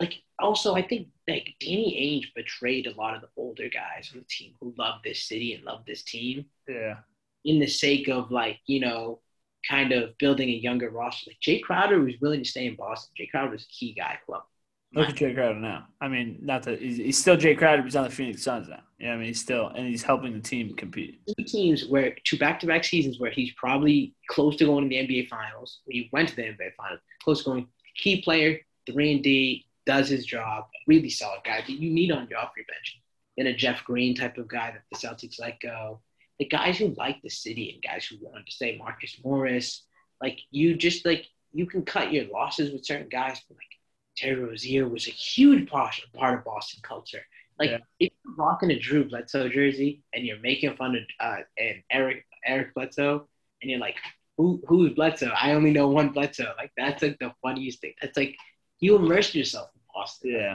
Like 0.00 0.14
also, 0.38 0.74
I 0.76 0.82
think 0.82 1.08
like 1.26 1.54
Danny 1.60 1.90
Ainge 2.22 2.32
betrayed 2.34 2.86
a 2.86 2.94
lot 2.94 3.16
of 3.16 3.20
the 3.22 3.28
older 3.36 3.68
guys 3.68 4.10
on 4.12 4.20
the 4.20 4.26
team 4.28 4.52
who 4.60 4.72
love 4.78 5.00
this 5.02 5.24
city 5.24 5.54
and 5.54 5.64
love 5.64 5.82
this 5.86 6.02
team 6.04 6.46
Yeah. 6.68 6.98
in 7.44 7.58
the 7.58 7.66
sake 7.66 8.08
of 8.08 8.30
like 8.30 8.58
you 8.66 8.78
know 8.80 9.20
kind 9.68 9.90
of 9.90 10.16
building 10.18 10.48
a 10.50 10.52
younger 10.52 10.88
roster. 10.90 11.30
Like 11.30 11.40
Jae 11.40 11.60
Crowder 11.62 12.00
was 12.00 12.14
willing 12.20 12.44
to 12.44 12.48
stay 12.48 12.66
in 12.66 12.76
Boston. 12.76 13.12
Jae 13.18 13.28
Crowder 13.30 13.50
was 13.50 13.64
a 13.64 13.68
key 13.76 13.92
guy. 13.92 14.18
Well, 14.28 14.46
Look 14.94 15.10
at 15.10 15.16
Jae 15.16 15.34
Crowder 15.34 15.60
now. 15.60 15.86
I 16.00 16.08
mean, 16.08 16.38
not 16.40 16.62
that 16.62 16.80
he's, 16.80 16.96
he's 16.96 17.18
still 17.18 17.36
Jae 17.36 17.56
Crowder, 17.58 17.82
but 17.82 17.86
he's 17.86 17.96
on 17.96 18.04
the 18.04 18.10
Phoenix 18.10 18.42
Suns 18.42 18.68
now. 18.68 18.80
Yeah, 18.98 19.12
I 19.12 19.16
mean, 19.16 19.26
he's 19.26 19.40
still 19.40 19.68
and 19.68 19.86
he's 19.86 20.02
helping 20.02 20.32
the 20.32 20.40
team 20.40 20.74
compete. 20.74 21.20
two 21.36 21.44
teams 21.44 21.86
where 21.86 22.16
two 22.24 22.38
back-to-back 22.38 22.84
seasons 22.84 23.20
where 23.20 23.30
he's 23.30 23.52
probably 23.52 24.14
close 24.28 24.56
to 24.56 24.64
going 24.64 24.84
to 24.84 24.88
the 24.88 24.96
NBA 24.96 25.28
Finals. 25.28 25.80
He 25.86 26.08
went 26.12 26.30
to 26.30 26.36
the 26.36 26.42
NBA 26.42 26.74
Finals, 26.76 27.00
close 27.22 27.44
to 27.44 27.50
going. 27.50 27.68
Key 27.96 28.22
player, 28.22 28.60
three 28.86 29.12
and 29.12 29.22
D, 29.22 29.66
does 29.86 30.08
his 30.08 30.24
job. 30.24 30.64
Really 30.86 31.10
solid 31.10 31.40
guy 31.44 31.60
that 31.60 31.68
you 31.68 31.90
need 31.90 32.12
on 32.12 32.28
your 32.28 32.38
off 32.38 32.52
your 32.56 32.66
bench. 32.66 33.00
Then 33.36 33.48
a 33.48 33.54
Jeff 33.54 33.84
Green 33.84 34.14
type 34.14 34.38
of 34.38 34.48
guy 34.48 34.72
that 34.72 34.82
the 34.90 34.98
Celtics 34.98 35.40
let 35.40 35.60
go. 35.60 36.00
The 36.38 36.46
guys 36.46 36.78
who 36.78 36.94
like 36.96 37.20
the 37.22 37.30
city 37.30 37.72
and 37.72 37.82
guys 37.82 38.06
who 38.06 38.16
wanted 38.20 38.46
to 38.46 38.52
stay, 38.52 38.76
Marcus 38.78 39.18
Morris. 39.24 39.84
Like 40.20 40.40
you 40.50 40.76
just 40.76 41.04
like 41.04 41.26
you 41.52 41.66
can 41.66 41.84
cut 41.84 42.12
your 42.12 42.26
losses 42.26 42.72
with 42.72 42.86
certain 42.86 43.08
guys. 43.08 43.40
But 43.48 43.56
like 43.56 43.77
Terry 44.18 44.42
Rozier 44.42 44.88
was 44.88 45.06
a 45.06 45.10
huge 45.10 45.68
part 45.68 45.94
part 46.14 46.38
of 46.38 46.44
Boston 46.44 46.80
culture. 46.82 47.22
Like 47.58 47.70
Yeah. 47.70 47.78
if 48.00 48.12
you're 48.24 48.34
rocking 48.34 48.70
a 48.70 48.78
Drew 48.78 49.04
Bledsoe 49.08 49.48
jersey 49.48 50.02
and 50.12 50.24
you're 50.26 50.40
making 50.40 50.76
fun 50.76 50.96
of 50.96 51.02
uh, 51.20 51.42
and 51.56 51.82
Eric 51.90 52.24
Eric 52.44 52.74
Bledsoe, 52.74 53.28
and 53.62 53.70
you're 53.70 53.80
like, 53.80 53.96
who 54.36 54.62
who's 54.66 54.92
Bledsoe? 54.94 55.32
I 55.40 55.52
only 55.52 55.72
know 55.72 55.88
one 55.88 56.10
Bledsoe. 56.10 56.52
Like 56.56 56.72
that's 56.76 57.02
like 57.02 57.18
the 57.18 57.32
funniest 57.42 57.80
thing. 57.80 57.94
That's 58.00 58.16
like 58.16 58.36
you 58.80 58.96
immerse 58.96 59.34
yourself 59.34 59.70
in 59.74 59.80
Boston. 59.94 60.30
Yeah. 60.32 60.54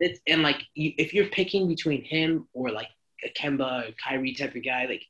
It's, 0.00 0.20
and 0.26 0.42
like 0.42 0.60
you, 0.74 0.92
if 0.98 1.14
you're 1.14 1.28
picking 1.28 1.68
between 1.68 2.02
him 2.02 2.48
or 2.54 2.70
like 2.70 2.88
a 3.24 3.30
Kemba 3.30 3.88
or 3.88 3.92
Kyrie 4.02 4.34
type 4.34 4.54
of 4.56 4.64
guy, 4.64 4.86
like 4.86 5.04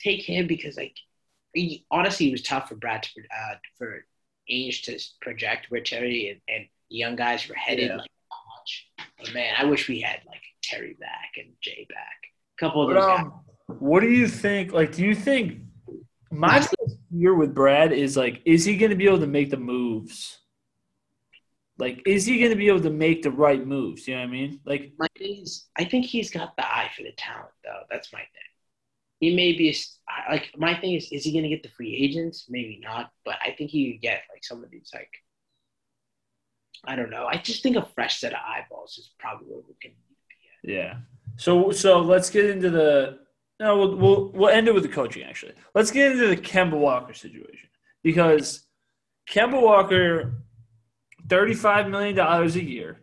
take 0.00 0.22
him 0.22 0.46
because 0.46 0.76
like 0.76 0.94
he, 1.54 1.86
honestly 1.90 2.28
it 2.28 2.32
was 2.32 2.42
tough 2.42 2.68
for 2.68 2.74
Brad 2.74 3.02
to 3.04 3.20
uh, 3.22 3.54
for 3.78 4.04
Ainge 4.50 4.82
to 4.84 4.98
project 5.22 5.70
where 5.70 5.80
Terry 5.80 6.28
and, 6.28 6.40
and 6.54 6.66
young 6.88 7.16
guys 7.16 7.48
were 7.48 7.54
headed 7.54 7.88
Yeah. 7.88 7.96
like 7.96 8.10
much. 8.58 8.88
But 9.18 9.34
man, 9.34 9.54
I 9.58 9.64
wish 9.64 9.88
we 9.88 10.00
had 10.00 10.20
like 10.26 10.42
Terry 10.62 10.96
back 10.98 11.32
and 11.36 11.52
Jae 11.64 11.88
back. 11.88 12.16
A 12.56 12.60
couple 12.60 12.82
of 12.82 12.88
But, 12.94 13.00
those 13.00 13.06
guys. 13.18 13.26
um, 13.26 13.78
what 13.78 14.00
do 14.00 14.08
you 14.10 14.28
think? 14.28 14.72
Like, 14.72 14.92
do 14.92 15.04
you 15.04 15.14
think 15.14 15.62
my 16.30 16.66
fear 17.10 17.34
with 17.34 17.54
Brad 17.54 17.92
is 17.92 18.16
like, 18.16 18.42
is 18.44 18.64
he 18.64 18.76
going 18.76 18.90
to 18.90 18.96
be 18.96 19.06
able 19.06 19.20
to 19.20 19.26
make 19.26 19.50
the 19.50 19.56
moves? 19.56 20.38
Like, 21.78 22.00
is 22.06 22.24
he 22.24 22.38
going 22.38 22.50
to 22.50 22.56
be 22.56 22.68
able 22.68 22.80
to 22.80 22.90
make 22.90 23.22
the 23.22 23.30
right 23.30 23.64
moves? 23.64 24.08
You 24.08 24.14
know 24.14 24.20
what 24.22 24.28
I 24.28 24.32
mean? 24.32 24.60
Like, 24.64 24.92
My 24.98 25.08
thing 25.18 25.42
is, 25.42 25.66
I 25.76 25.84
think 25.84 26.06
he's 26.06 26.30
got 26.30 26.56
the 26.56 26.66
eye 26.66 26.90
for 26.96 27.02
the 27.02 27.12
talent, 27.18 27.50
though. 27.64 27.82
That's 27.90 28.12
my 28.12 28.20
thing. 28.20 28.28
He 29.20 29.34
may 29.36 29.52
be 29.52 29.68
a, 29.68 29.72
s- 29.72 29.98
I- 30.08 30.32
like 30.32 30.50
my 30.56 30.74
thing 30.78 30.94
is, 30.94 31.08
is 31.12 31.24
he 31.24 31.32
going 31.32 31.42
to 31.42 31.48
get 31.50 31.62
the 31.62 31.68
free 31.70 31.94
agents? 31.94 32.46
Maybe 32.48 32.80
not, 32.82 33.10
but 33.26 33.36
I 33.42 33.50
think 33.56 33.70
he 33.70 33.92
could 33.92 34.00
get 34.02 34.22
like 34.32 34.42
some 34.44 34.64
of 34.64 34.70
these 34.70 34.90
like, 34.94 35.10
I 36.84 36.96
don't 36.96 37.10
know. 37.10 37.26
I 37.26 37.36
just 37.38 37.62
think 37.62 37.76
a 37.76 37.86
fresh 37.94 38.20
set 38.20 38.32
of 38.32 38.38
eyeballs 38.46 38.98
is 38.98 39.10
probably 39.18 39.46
what 39.48 39.66
we 39.68 39.74
can 39.80 39.92
be 39.92 40.06
yeah. 40.66 40.96
So, 41.36 41.70
so 41.70 42.00
let's 42.00 42.28
get 42.28 42.46
into 42.46 42.70
the. 42.70 43.20
No, 43.58 43.78
we'll, 43.78 43.96
we'll 43.96 44.30
we'll 44.34 44.50
end 44.50 44.68
it 44.68 44.74
with 44.74 44.82
the 44.82 44.88
coaching. 44.88 45.22
Actually, 45.22 45.54
let's 45.74 45.90
get 45.90 46.12
into 46.12 46.26
the 46.26 46.36
Kemba 46.36 46.78
Walker 46.78 47.14
situation 47.14 47.70
because 48.02 48.66
Kemba 49.30 49.62
Walker, 49.62 50.42
thirty-five 51.28 51.88
million 51.88 52.14
dollars 52.14 52.56
a 52.56 52.62
year, 52.62 53.00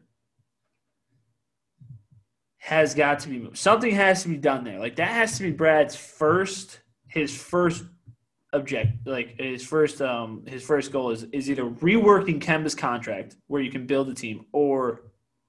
has 2.58 2.94
got 2.94 3.20
to 3.20 3.30
be 3.30 3.40
moved. 3.40 3.58
Something 3.58 3.96
has 3.96 4.24
to 4.24 4.30
be 4.30 4.38
done 4.38 4.64
there. 4.64 4.80
Like 4.80 4.98
that 4.98 5.08
has 5.08 5.38
to 5.38 5.44
be 5.44 5.52
Brad's 5.52 5.96
first, 5.96 6.82
his 7.08 7.36
first 7.36 7.84
object, 8.54 9.06
like 9.06 9.40
his 9.40 9.66
first, 9.66 10.02
um, 10.02 10.44
his 10.46 10.64
first 10.64 10.92
goal 10.92 11.12
is 11.12 11.24
is 11.32 11.50
either 11.50 11.64
reworking 11.64 12.40
Kemba's 12.40 12.76
contract 12.76 13.36
where 13.48 13.62
you 13.62 13.72
can 13.72 13.86
build 13.86 14.10
a 14.10 14.14
team 14.14 14.46
or 14.52 15.02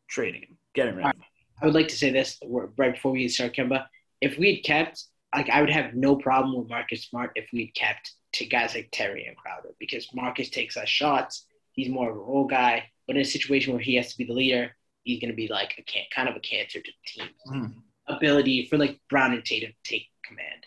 trading 0.08 0.42
him, 0.42 0.58
getting 0.74 0.96
rid 0.96 1.06
of 1.06 1.12
him. 1.12 1.22
I 1.60 1.66
would 1.66 1.74
like 1.74 1.88
to 1.88 1.96
say 1.96 2.10
this 2.10 2.38
right 2.76 2.94
before 2.94 3.12
we 3.12 3.28
start, 3.28 3.54
Kemba. 3.54 3.86
If 4.20 4.38
we 4.38 4.56
had 4.56 4.64
kept, 4.64 5.04
like, 5.34 5.48
I 5.50 5.60
would 5.60 5.70
have 5.70 5.94
no 5.94 6.16
problem 6.16 6.58
with 6.58 6.68
Marcus 6.68 7.04
Smart 7.04 7.32
if 7.34 7.46
we 7.52 7.66
had 7.66 7.74
kept 7.74 8.12
to 8.34 8.46
guys 8.46 8.74
like 8.74 8.88
Terry 8.90 9.26
and 9.26 9.36
Crowder 9.36 9.74
because 9.78 10.08
Marcus 10.14 10.50
takes 10.50 10.76
less 10.76 10.88
shots. 10.88 11.46
He's 11.72 11.88
more 11.88 12.10
of 12.10 12.16
a 12.16 12.20
role 12.20 12.46
guy, 12.46 12.90
but 13.06 13.16
in 13.16 13.22
a 13.22 13.24
situation 13.24 13.72
where 13.72 13.82
he 13.82 13.96
has 13.96 14.10
to 14.12 14.18
be 14.18 14.24
the 14.24 14.32
leader, 14.32 14.74
he's 15.02 15.20
going 15.20 15.30
to 15.30 15.36
be 15.36 15.48
like 15.48 15.74
a 15.78 15.82
can, 15.82 16.04
kind 16.14 16.28
of 16.28 16.36
a 16.36 16.40
cancer 16.40 16.80
to 16.80 16.90
the 16.90 17.22
team. 17.22 17.30
Hmm. 17.46 17.66
Ability 18.06 18.66
for 18.66 18.76
like 18.76 19.00
Brown 19.08 19.32
and 19.32 19.44
Tatum 19.44 19.70
to 19.70 19.90
take 19.90 20.08
command. 20.26 20.66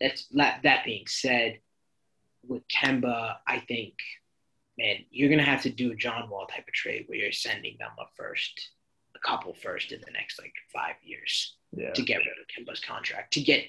That's 0.00 0.26
that. 0.28 0.60
That 0.62 0.84
being 0.84 1.06
said, 1.08 1.58
with 2.46 2.62
Kemba, 2.68 3.36
I 3.46 3.58
think, 3.60 3.94
man, 4.78 4.96
you're 5.10 5.28
going 5.28 5.38
to 5.40 5.44
have 5.44 5.62
to 5.62 5.70
do 5.70 5.92
a 5.92 5.96
John 5.96 6.28
Wall 6.30 6.46
type 6.46 6.66
of 6.68 6.74
trade 6.74 7.04
where 7.06 7.18
you're 7.18 7.32
sending 7.32 7.76
them 7.78 7.90
a 7.98 8.04
first, 8.16 8.70
a 9.16 9.18
couple 9.26 9.54
first 9.54 9.92
in 9.92 10.00
the 10.04 10.12
next 10.12 10.40
like 10.40 10.52
five 10.72 10.94
years 11.02 11.56
Yeah. 11.76 11.92
to 11.92 12.02
get 12.02 12.18
rid 12.18 12.26
of 12.28 12.46
Kemba's 12.66 12.80
contract. 12.80 13.32
To 13.34 13.40
get 13.40 13.64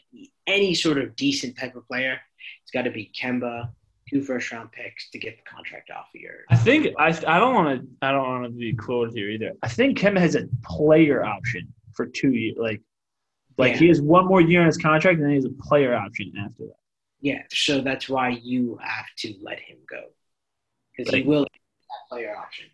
any 0.47 0.73
sort 0.73 0.97
of 0.97 1.15
decent 1.15 1.57
type 1.57 1.75
of 1.75 1.87
player, 1.87 2.19
it's 2.63 2.71
got 2.71 2.83
to 2.83 2.91
be 2.91 3.11
Kemba, 3.19 3.69
two 4.09 4.21
first 4.23 4.51
round 4.51 4.71
picks 4.71 5.09
to 5.11 5.19
get 5.19 5.37
the 5.37 5.43
contract 5.43 5.89
off 5.91 6.07
of 6.15 6.21
your. 6.21 6.31
I 6.49 6.55
think 6.57 6.87
I, 6.97 7.07
I 7.27 7.39
don't 7.39 7.53
want 7.53 7.81
to 7.81 7.87
I 8.01 8.11
don't 8.11 8.27
want 8.27 8.43
to 8.45 8.49
be 8.51 8.73
quoted 8.73 9.13
here 9.15 9.29
either. 9.29 9.51
I 9.61 9.67
think 9.67 9.97
Kemba 9.99 10.19
has 10.19 10.35
a 10.35 10.47
player 10.63 11.23
option 11.23 11.71
for 11.93 12.05
two 12.07 12.31
years. 12.33 12.55
Like, 12.59 12.81
like 13.57 13.73
Yeah. 13.73 13.79
he 13.79 13.87
has 13.89 14.01
one 14.01 14.25
more 14.25 14.41
year 14.41 14.61
on 14.61 14.67
his 14.67 14.77
contract, 14.77 15.15
and 15.17 15.23
then 15.25 15.31
he 15.31 15.35
has 15.35 15.45
a 15.45 15.49
player 15.67 15.93
option 15.93 16.31
after 16.39 16.63
that. 16.65 16.75
Yeah, 17.21 17.41
so 17.51 17.81
that's 17.81 18.07
why 18.07 18.29
you 18.29 18.79
have 18.81 19.05
to 19.17 19.33
let 19.41 19.59
him 19.59 19.77
go 19.89 20.03
because 20.95 21.13
he 21.13 21.23
will 21.23 21.43
that 21.43 22.09
player 22.09 22.35
option. 22.35 22.67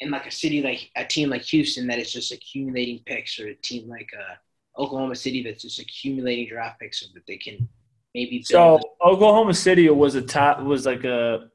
In 0.00 0.10
like 0.10 0.26
a 0.26 0.30
city 0.30 0.62
like 0.62 0.90
a 0.96 1.04
team 1.04 1.28
like 1.28 1.42
Houston 1.42 1.86
that 1.88 1.98
is 1.98 2.12
just 2.12 2.32
accumulating 2.32 3.00
picks, 3.04 3.38
or 3.38 3.48
a 3.48 3.54
team 3.54 3.88
like 3.88 4.08
uh, 4.18 4.82
Oklahoma 4.82 5.14
City 5.14 5.42
that's 5.42 5.62
just 5.62 5.78
accumulating 5.78 6.48
draft 6.48 6.80
picks 6.80 7.00
so 7.00 7.06
that 7.14 7.26
they 7.26 7.36
can 7.36 7.68
maybe 8.14 8.42
So. 8.42 8.80
Oklahoma 9.04 9.54
City 9.54 9.88
was 9.90 10.14
a 10.14 10.22
top 10.22 10.62
was 10.62 10.86
like 10.86 11.04
a 11.04 11.50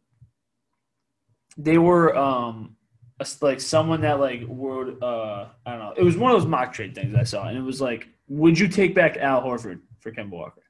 they 1.58 1.78
were 1.78 2.16
um 2.16 2.76
a 3.20 3.28
like 3.42 3.62
someone 3.62 4.02
that 4.02 4.20
like 4.20 4.44
would 4.48 5.02
uh 5.02 5.48
I 5.66 5.72
don't 5.72 5.80
know 5.80 5.94
it 5.96 6.04
was 6.04 6.18
one 6.18 6.32
of 6.32 6.40
those 6.40 6.48
mock 6.48 6.74
trade 6.74 6.94
things 6.94 7.16
I 7.16 7.24
saw 7.24 7.48
and 7.48 7.58
it 7.58 7.62
was 7.62 7.82
like 7.82 8.08
would 8.28 8.58
you 8.60 8.68
take 8.68 8.94
back 8.94 9.18
Al 9.18 9.42
Horford 9.42 9.80
for 10.00 10.12
Kemba 10.12 10.32
Walker? 10.32 10.65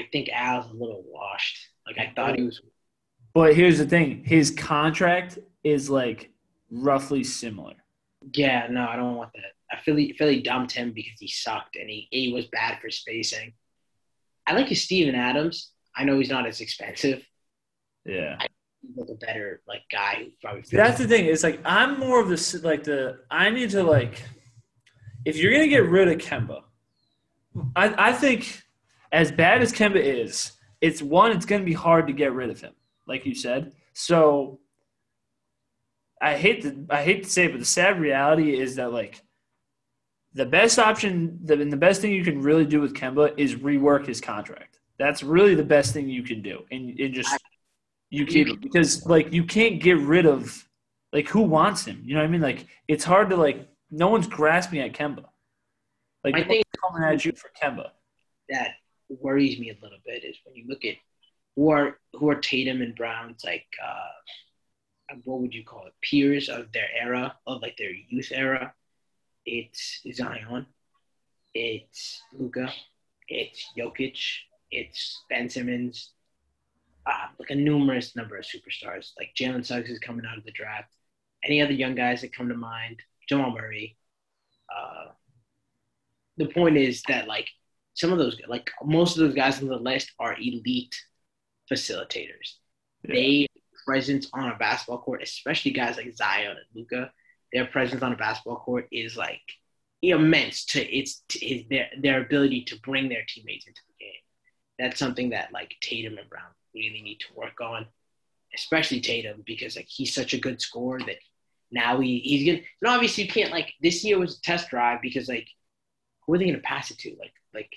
I 0.00 0.08
think 0.10 0.30
Al's 0.32 0.70
a 0.70 0.72
little 0.72 1.04
washed. 1.06 1.58
Like 1.86 1.98
I 1.98 2.12
thought 2.14 2.36
he 2.36 2.44
was 2.44 2.60
But 3.34 3.54
here's 3.54 3.78
the 3.78 3.86
thing: 3.86 4.24
his 4.24 4.50
contract 4.50 5.38
is 5.62 5.90
like 5.90 6.30
roughly 6.70 7.22
similar. 7.22 7.74
Yeah, 8.32 8.66
no, 8.70 8.86
I 8.86 8.96
don't 8.96 9.16
want 9.16 9.32
that. 9.34 9.52
I 9.72 9.80
feel 9.80 9.96
he, 9.96 10.12
Philly 10.14 10.42
dumped 10.42 10.72
him 10.72 10.92
because 10.92 11.18
he 11.18 11.28
sucked 11.28 11.76
and 11.76 11.88
he, 11.88 12.08
he 12.10 12.32
was 12.32 12.46
bad 12.46 12.78
for 12.80 12.90
spacing. 12.90 13.52
I 14.46 14.54
like 14.54 14.66
his 14.66 14.82
Steven 14.82 15.14
Adams. 15.14 15.70
I 15.96 16.04
know 16.04 16.18
he's 16.18 16.30
not 16.30 16.46
as 16.46 16.60
expensive. 16.60 17.24
Yeah. 18.04 18.38
He's 18.82 18.96
like 18.96 19.08
a 19.10 19.26
better 19.26 19.62
like 19.68 19.82
guy 19.92 20.16
who 20.18 20.30
probably. 20.42 20.62
That's 20.72 20.98
the 20.98 21.06
thing. 21.06 21.26
It's 21.26 21.42
like 21.42 21.60
I'm 21.64 22.00
more 22.00 22.20
of 22.20 22.28
the 22.28 22.60
like 22.64 22.82
the 22.82 23.20
I 23.30 23.50
need 23.50 23.70
to 23.70 23.82
like 23.82 24.22
if 25.24 25.36
you're 25.36 25.52
gonna 25.52 25.68
get 25.68 25.84
rid 25.84 26.08
of 26.08 26.18
Kemba, 26.18 26.62
I 27.76 28.10
I 28.10 28.12
think 28.12 28.62
as 29.12 29.32
bad 29.32 29.62
as 29.62 29.72
Kemba 29.72 29.96
is, 29.96 30.52
it's 30.80 31.02
one 31.02 31.32
it's 31.32 31.46
gonna 31.46 31.64
be 31.64 31.72
hard 31.72 32.06
to 32.06 32.12
get 32.12 32.32
rid 32.32 32.50
of 32.50 32.60
him, 32.60 32.72
like 33.06 33.26
you 33.26 33.34
said. 33.34 33.72
So 33.92 34.60
I 36.20 36.36
hate 36.36 36.62
to 36.62 36.86
I 36.90 37.02
hate 37.02 37.24
to 37.24 37.30
say 37.30 37.44
it, 37.46 37.52
but 37.52 37.60
the 37.60 37.66
sad 37.66 38.00
reality 38.00 38.58
is 38.58 38.76
that 38.76 38.92
like 38.92 39.22
the 40.32 40.46
best 40.46 40.78
option, 40.78 41.38
the, 41.44 41.54
and 41.54 41.72
the 41.72 41.76
best 41.76 42.00
thing 42.00 42.12
you 42.12 42.24
can 42.24 42.40
really 42.40 42.64
do 42.64 42.80
with 42.80 42.94
Kemba 42.94 43.34
is 43.36 43.56
rework 43.56 44.06
his 44.06 44.20
contract. 44.20 44.78
That's 44.98 45.22
really 45.22 45.54
the 45.54 45.64
best 45.64 45.92
thing 45.92 46.08
you 46.08 46.22
can 46.22 46.42
do, 46.42 46.64
and, 46.70 46.98
and 46.98 47.14
just 47.14 47.36
you 48.10 48.26
keep 48.26 48.48
it 48.48 48.60
because 48.60 49.06
like 49.06 49.32
you 49.32 49.44
can't 49.44 49.80
get 49.80 49.98
rid 49.98 50.26
of 50.26 50.68
like 51.12 51.28
who 51.28 51.40
wants 51.40 51.84
him. 51.84 52.02
You 52.04 52.14
know 52.14 52.20
what 52.20 52.28
I 52.28 52.30
mean? 52.30 52.42
Like 52.42 52.66
it's 52.86 53.04
hard 53.04 53.30
to 53.30 53.36
like 53.36 53.68
no 53.90 54.08
one's 54.08 54.26
grasping 54.26 54.80
at 54.80 54.92
Kemba. 54.92 55.24
Like 56.22 56.34
I 56.34 56.44
think 56.44 56.64
coming 56.80 57.08
at 57.08 57.24
you 57.24 57.32
for 57.32 57.50
Kemba. 57.60 57.90
that 58.48 58.72
worries 59.20 59.58
me 59.58 59.70
a 59.70 59.82
little 59.82 59.98
bit 60.04 60.24
is 60.24 60.36
when 60.44 60.54
you 60.54 60.64
look 60.68 60.84
at 60.84 60.96
who 61.56 61.70
are 61.70 61.98
who 62.12 62.30
are 62.30 62.36
Tatum 62.36 62.80
and 62.82 62.94
Brown's 62.94 63.44
like 63.44 63.66
uh, 63.82 65.16
what 65.24 65.40
would 65.40 65.54
you 65.54 65.64
call 65.64 65.86
it 65.86 65.94
peers 66.02 66.48
of 66.48 66.72
their 66.72 66.88
era 66.98 67.34
of 67.46 67.62
like 67.62 67.76
their 67.76 67.90
youth 67.90 68.30
era. 68.32 68.72
It's 69.44 70.00
Zion, 70.12 70.66
it's 71.54 72.22
Luka, 72.32 72.72
it's 73.28 73.64
Jokic, 73.76 74.18
it's 74.70 75.22
Ben 75.28 75.48
Simmons, 75.48 76.10
uh, 77.06 77.28
like 77.38 77.50
a 77.50 77.54
numerous 77.54 78.14
number 78.14 78.36
of 78.36 78.44
superstars. 78.44 79.10
Like 79.18 79.34
Jalen 79.36 79.64
Suggs 79.64 79.90
is 79.90 79.98
coming 79.98 80.26
out 80.26 80.38
of 80.38 80.44
the 80.44 80.52
draft. 80.52 80.94
Any 81.42 81.62
other 81.62 81.72
young 81.72 81.94
guys 81.94 82.20
that 82.20 82.34
come 82.34 82.48
to 82.48 82.54
mind? 82.54 83.00
Jamal 83.28 83.52
Murray. 83.52 83.96
Uh, 84.74 85.12
the 86.36 86.46
point 86.46 86.76
is 86.76 87.02
that 87.08 87.26
like 87.26 87.48
some 88.00 88.12
of 88.12 88.18
those, 88.18 88.36
like 88.48 88.70
most 88.84 89.16
of 89.16 89.24
those 89.24 89.34
guys 89.34 89.60
on 89.60 89.68
the 89.68 89.76
list 89.76 90.12
are 90.18 90.34
elite 90.34 90.94
facilitators. 91.70 92.54
Yeah. 93.04 93.14
They 93.14 93.46
presence 93.84 94.28
on 94.32 94.50
a 94.50 94.56
basketball 94.56 94.98
court, 94.98 95.22
especially 95.22 95.72
guys 95.72 95.96
like 95.96 96.14
Zion 96.14 96.50
and 96.50 96.66
Luka, 96.74 97.10
their 97.52 97.66
presence 97.66 98.02
on 98.02 98.12
a 98.12 98.16
basketball 98.16 98.56
court 98.56 98.86
is 98.92 99.16
like 99.16 99.40
immense 100.02 100.64
to 100.64 100.80
its 100.80 101.22
to 101.28 101.38
his, 101.44 101.64
their 101.68 101.88
their 102.00 102.20
ability 102.22 102.64
to 102.64 102.80
bring 102.80 103.08
their 103.08 103.24
teammates 103.28 103.66
into 103.66 103.80
the 103.88 104.04
game. 104.04 104.22
That's 104.78 104.98
something 104.98 105.30
that 105.30 105.52
like 105.52 105.74
Tatum 105.80 106.18
and 106.18 106.28
Brown 106.28 106.50
really 106.74 107.02
need 107.02 107.18
to 107.20 107.34
work 107.34 107.60
on, 107.60 107.86
especially 108.54 109.00
Tatum 109.00 109.42
because 109.44 109.76
like 109.76 109.88
he's 109.88 110.14
such 110.14 110.34
a 110.34 110.38
good 110.40 110.60
scorer 110.60 111.00
that 111.00 111.16
now 111.70 112.00
he, 112.00 112.20
he's 112.20 112.46
gonna. 112.46 112.64
And 112.82 112.90
obviously 112.90 113.24
you 113.24 113.30
can't 113.30 113.50
like 113.52 113.72
this 113.82 114.04
year 114.04 114.18
was 114.18 114.38
a 114.38 114.42
test 114.42 114.70
drive 114.70 115.02
because 115.02 115.28
like 115.28 115.48
who 116.26 116.34
are 116.34 116.38
they 116.38 116.46
gonna 116.46 116.58
pass 116.58 116.90
it 116.90 116.98
to? 116.98 117.16
Like 117.18 117.34
like 117.52 117.70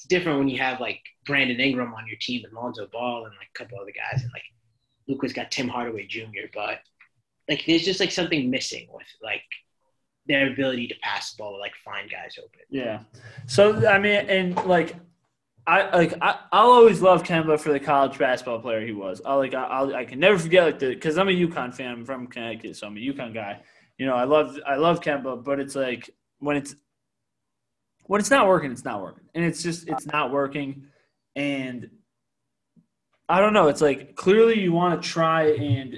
it's 0.00 0.06
different 0.06 0.38
when 0.38 0.48
you 0.48 0.56
have 0.56 0.80
like 0.80 1.02
Brandon 1.26 1.60
Ingram 1.60 1.92
on 1.92 2.06
your 2.06 2.16
team 2.22 2.42
and 2.46 2.54
Lonzo 2.54 2.86
Ball 2.86 3.26
and 3.26 3.34
like 3.38 3.48
a 3.54 3.58
couple 3.58 3.78
other 3.78 3.92
guys 3.92 4.22
and 4.22 4.32
like 4.32 4.44
Luka's 5.06 5.34
got 5.34 5.50
Tim 5.50 5.68
Hardaway 5.68 6.06
Jr. 6.06 6.48
But 6.54 6.78
like 7.50 7.64
there's 7.66 7.84
just 7.84 8.00
like 8.00 8.10
something 8.10 8.48
missing 8.48 8.88
with 8.90 9.06
like 9.22 9.42
their 10.24 10.50
ability 10.50 10.88
to 10.88 10.94
pass 11.02 11.32
the 11.32 11.42
ball, 11.42 11.60
like 11.60 11.72
find 11.84 12.10
guys 12.10 12.38
open. 12.38 12.60
Yeah. 12.70 13.00
So 13.46 13.86
I 13.86 13.98
mean, 13.98 14.24
and 14.26 14.56
like, 14.64 14.96
I 15.66 15.94
like 15.94 16.14
I, 16.22 16.38
I'll 16.50 16.70
always 16.70 17.02
love 17.02 17.22
Kemba 17.22 17.60
for 17.60 17.70
the 17.70 17.80
college 17.80 18.16
basketball 18.16 18.60
player 18.60 18.80
he 18.80 18.92
was. 18.92 19.20
I 19.22 19.34
like 19.34 19.52
I 19.52 19.64
I'll, 19.64 19.94
I 19.94 20.06
can 20.06 20.18
never 20.18 20.38
forget 20.38 20.64
like 20.64 20.78
the 20.78 20.94
because 20.94 21.18
I'm 21.18 21.28
a 21.28 21.32
UConn 21.32 21.74
fan. 21.74 21.92
I'm 21.92 22.04
from 22.06 22.26
Connecticut, 22.26 22.74
so 22.74 22.86
I'm 22.86 22.96
a 22.96 23.00
UConn 23.00 23.34
guy. 23.34 23.60
You 23.98 24.06
know, 24.06 24.14
I 24.14 24.24
love 24.24 24.58
I 24.66 24.76
love 24.76 25.02
Kemba, 25.02 25.44
but 25.44 25.60
it's 25.60 25.74
like 25.74 26.08
when 26.38 26.56
it's 26.56 26.74
when 28.10 28.20
it's 28.20 28.28
not 28.28 28.48
working, 28.48 28.72
it's 28.72 28.84
not 28.84 29.00
working, 29.00 29.22
and 29.36 29.44
it's 29.44 29.62
just 29.62 29.88
it's 29.88 30.04
not 30.04 30.32
working, 30.32 30.82
and 31.36 31.88
I 33.28 33.38
don't 33.38 33.52
know. 33.52 33.68
It's 33.68 33.80
like 33.80 34.16
clearly 34.16 34.58
you 34.58 34.72
want 34.72 35.00
to 35.00 35.08
try 35.08 35.52
and 35.52 35.96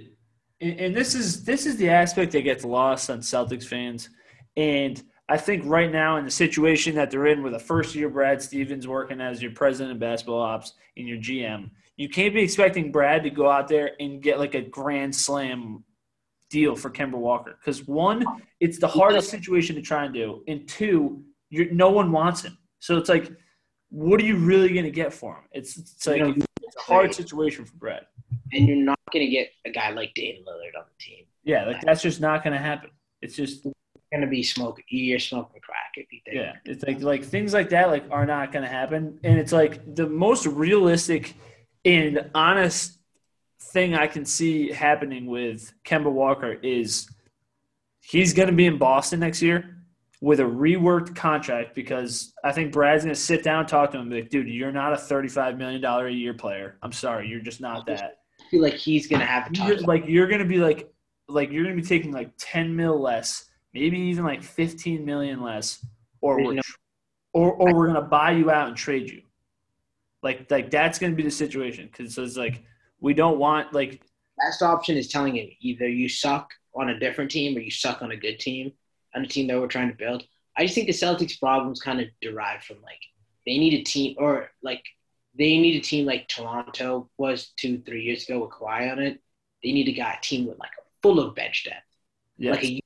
and 0.61 0.95
this 0.95 1.15
is 1.15 1.43
this 1.43 1.65
is 1.65 1.77
the 1.77 1.89
aspect 1.89 2.33
that 2.33 2.43
gets 2.43 2.67
lost 2.67 3.09
on 3.09 3.21
Celtics 3.21 3.65
fans. 3.65 4.11
And 4.59 5.03
I 5.31 5.39
think 5.39 5.65
right 5.65 5.91
now 5.91 6.19
in 6.19 6.27
the 6.27 6.31
situation 6.31 6.95
that 6.97 7.11
they're 7.11 7.29
in 7.29 7.43
with 7.43 7.55
a 7.55 7.59
first 7.59 7.95
year 7.95 8.11
Brad 8.11 8.43
Stevens 8.43 8.87
working 8.87 9.23
as 9.23 9.41
your 9.41 9.53
president 9.53 9.93
of 9.93 9.99
basketball 9.99 10.43
ops 10.43 10.75
and 10.99 11.09
your 11.09 11.17
GM, 11.17 11.71
you 11.97 12.11
can't 12.11 12.35
be 12.35 12.43
expecting 12.43 12.93
Brad 12.93 13.23
to 13.23 13.31
go 13.31 13.49
out 13.49 13.69
there 13.69 13.93
and 14.01 14.23
get 14.23 14.39
like 14.39 14.55
a 14.55 14.61
grand 14.61 15.17
slam 15.17 15.83
deal 16.51 16.77
for 16.77 16.91
Kemba 16.91 17.15
Walker. 17.15 17.59
Because 17.59 17.87
one, 17.87 18.23
it's 18.61 18.79
the 18.79 18.87
hardest 18.87 19.31
situation 19.31 19.77
to 19.77 19.81
try 19.81 20.05
and 20.05 20.13
do. 20.13 20.45
And 20.47 20.69
two, 20.69 21.25
you're, 21.53 21.71
no 21.71 21.91
one 21.91 22.11
wants 22.11 22.43
him. 22.43 22.57
So 22.81 22.97
it's 22.97 23.09
like, 23.09 23.31
what 23.91 24.19
are 24.21 24.25
you 24.25 24.37
really 24.37 24.73
going 24.73 24.87
to 24.87 24.91
get 24.91 25.13
for 25.13 25.35
him? 25.35 25.45
It's, 25.53 25.77
it's 25.77 26.07
like 26.07 26.17
You 26.17 26.25
know, 26.25 26.35
it's 26.63 26.77
a 26.77 26.81
hard 26.81 27.15
situation 27.15 27.67
for 27.67 27.77
Brad. 27.77 28.07
And 28.53 28.67
you're 28.67 28.77
not 28.79 28.99
gonna 29.13 29.29
get 29.29 29.51
a 29.67 29.71
guy 29.71 29.91
like 29.91 30.15
Dame 30.15 30.43
Lillard 30.47 30.79
on 30.79 30.85
the 30.89 31.05
team. 31.05 31.25
Yeah, 31.45 31.67
like 31.67 31.83
that's 31.83 32.01
just 32.01 32.21
not 32.21 32.43
going 32.43 32.55
to 32.55 32.59
happen. 32.59 32.91
It's 33.21 33.37
just 33.37 33.67
gonna 34.11 34.27
be 34.27 34.43
smoking. 34.43 34.85
You're 34.89 35.19
smoking 35.19 35.61
crack 35.61 35.93
if 35.97 36.11
you 36.11 36.21
think. 36.25 36.37
Yeah, 36.37 36.55
it's 36.65 36.83
like 36.85 37.03
like 37.03 37.25
things 37.25 37.53
like 37.53 37.69
that 37.71 37.89
like 37.89 38.05
are 38.11 38.25
not 38.25 38.53
going 38.53 38.63
to 38.63 38.71
happen, 38.71 39.19
and 39.23 39.39
it's 39.39 39.53
like 39.53 39.95
the 39.95 40.09
most 40.09 40.47
realistic 40.47 41.35
and 41.85 42.31
honest 42.35 42.99
thing 43.61 43.95
I 43.95 44.07
can 44.07 44.25
see 44.25 44.73
happening 44.73 45.27
with 45.27 45.73
Kemba 45.85 46.11
Walker 46.11 46.53
is 46.53 47.09
he's 48.01 48.33
going 48.33 48.49
to 48.49 48.55
be 48.55 48.67
in 48.67 48.79
Boston 48.79 49.21
next 49.21 49.43
year 49.43 49.82
with 50.23 50.39
a 50.39 50.45
reworked 50.45 51.17
contract 51.17 51.75
because 51.75 52.33
I 52.45 52.53
think 52.53 52.73
Brad's 52.73 53.03
going 53.03 53.13
to 53.13 53.21
sit 53.21 53.43
down 53.43 53.59
and 53.59 53.69
talk 53.69 53.91
to 53.91 53.97
him 53.97 54.03
and 54.03 54.11
be 54.11 54.21
like, 54.21 54.31
dude, 54.31 54.47
you're 54.47 54.71
not 54.71 54.93
a 54.93 54.97
thirty-five 54.97 55.59
million 55.59 55.81
dollar 55.81 56.07
a 56.07 56.13
year 56.13 56.33
player. 56.33 56.79
I'm 56.81 56.93
sorry, 56.93 57.29
you're 57.29 57.41
just 57.41 57.61
not 57.61 57.85
that. 57.87 58.19
I 58.41 58.45
feel 58.49 58.63
like 58.63 58.75
he's 58.75 59.09
gonna 59.09 59.27
have 59.27 59.51
a 59.51 59.67
You're, 59.67 59.79
like 59.81 60.05
you're 60.07 60.29
going 60.29 60.39
to 60.41 60.47
be 60.47 60.59
like 60.59 60.93
like 61.29 61.51
you're 61.51 61.65
going 61.65 61.77
to 61.77 61.83
be 61.83 61.87
taking 61.87 62.13
like 62.13 62.31
ten 62.39 62.75
mil 62.75 63.01
less, 63.01 63.51
maybe 63.75 63.99
even 63.99 64.25
like 64.25 64.45
fifteen 64.45 65.05
million 65.05 65.43
less, 65.43 65.85
or 66.21 66.37
There's 66.37 66.47
we're 66.47 66.55
no- 66.55 66.63
or 67.35 67.53
or 67.55 67.75
we're 67.75 67.87
gonna 67.89 68.03
buy 68.03 68.31
you 68.31 68.49
out 68.53 68.69
and 68.69 68.77
trade 68.77 69.11
you. 69.11 69.23
Like 70.23 70.49
like 70.53 70.71
that's 70.71 71.01
gonna 71.01 71.17
be 71.17 71.25
the 71.25 71.33
situation 71.33 71.89
because 71.91 72.17
it's 72.17 72.37
like 72.37 72.63
we 73.01 73.13
don't 73.13 73.39
want 73.39 73.73
like 73.73 74.03
Best 74.39 74.63
option 74.63 74.97
is 74.97 75.09
telling 75.09 75.37
him 75.37 75.49
either 75.61 75.89
you 75.89 76.09
suck 76.09 76.53
on 76.77 76.91
a 76.91 76.99
different 76.99 77.31
team 77.31 77.57
or 77.57 77.61
you 77.61 77.71
suck 77.71 78.03
on 78.03 78.13
a 78.13 78.17
good 78.17 78.39
team, 78.39 78.73
on 79.15 79.25
a 79.25 79.29
team 79.29 79.47
that 79.47 79.61
we're 79.61 79.67
trying 79.67 79.91
to 79.91 79.97
build. 79.97 80.25
I 80.57 80.65
just 80.65 80.75
think 80.75 80.87
the 80.87 80.93
Celtics' 80.93 81.39
problems 81.39 81.81
kind 81.81 82.01
of 82.01 82.09
derive 82.21 82.63
from 82.63 82.77
like 82.83 83.01
they 83.47 83.59
need 83.59 83.75
a 83.75 83.83
team 83.83 84.17
or 84.19 84.51
like 84.63 84.85
they 85.37 85.59
need 85.59 85.77
a 85.77 85.81
team 85.81 86.05
like 86.07 86.29
Toronto 86.29 87.09
was 87.17 87.53
two, 87.57 87.81
three 87.87 88.03
years 88.03 88.25
ago 88.25 88.41
with 88.41 88.51
Kawhi 88.51 88.93
on 88.93 88.99
it. 88.99 89.21
They 89.63 89.73
need 89.73 89.89
a 89.89 89.93
guy 89.93 90.17
a 90.19 90.21
team 90.21 90.47
with 90.47 90.59
like 90.59 90.71
a 90.79 90.83
full 91.03 91.21
of 91.21 91.35
bench 91.35 91.65
depth, 91.65 91.87
yes. 92.37 92.57
like 92.57 92.65
a 92.65 92.81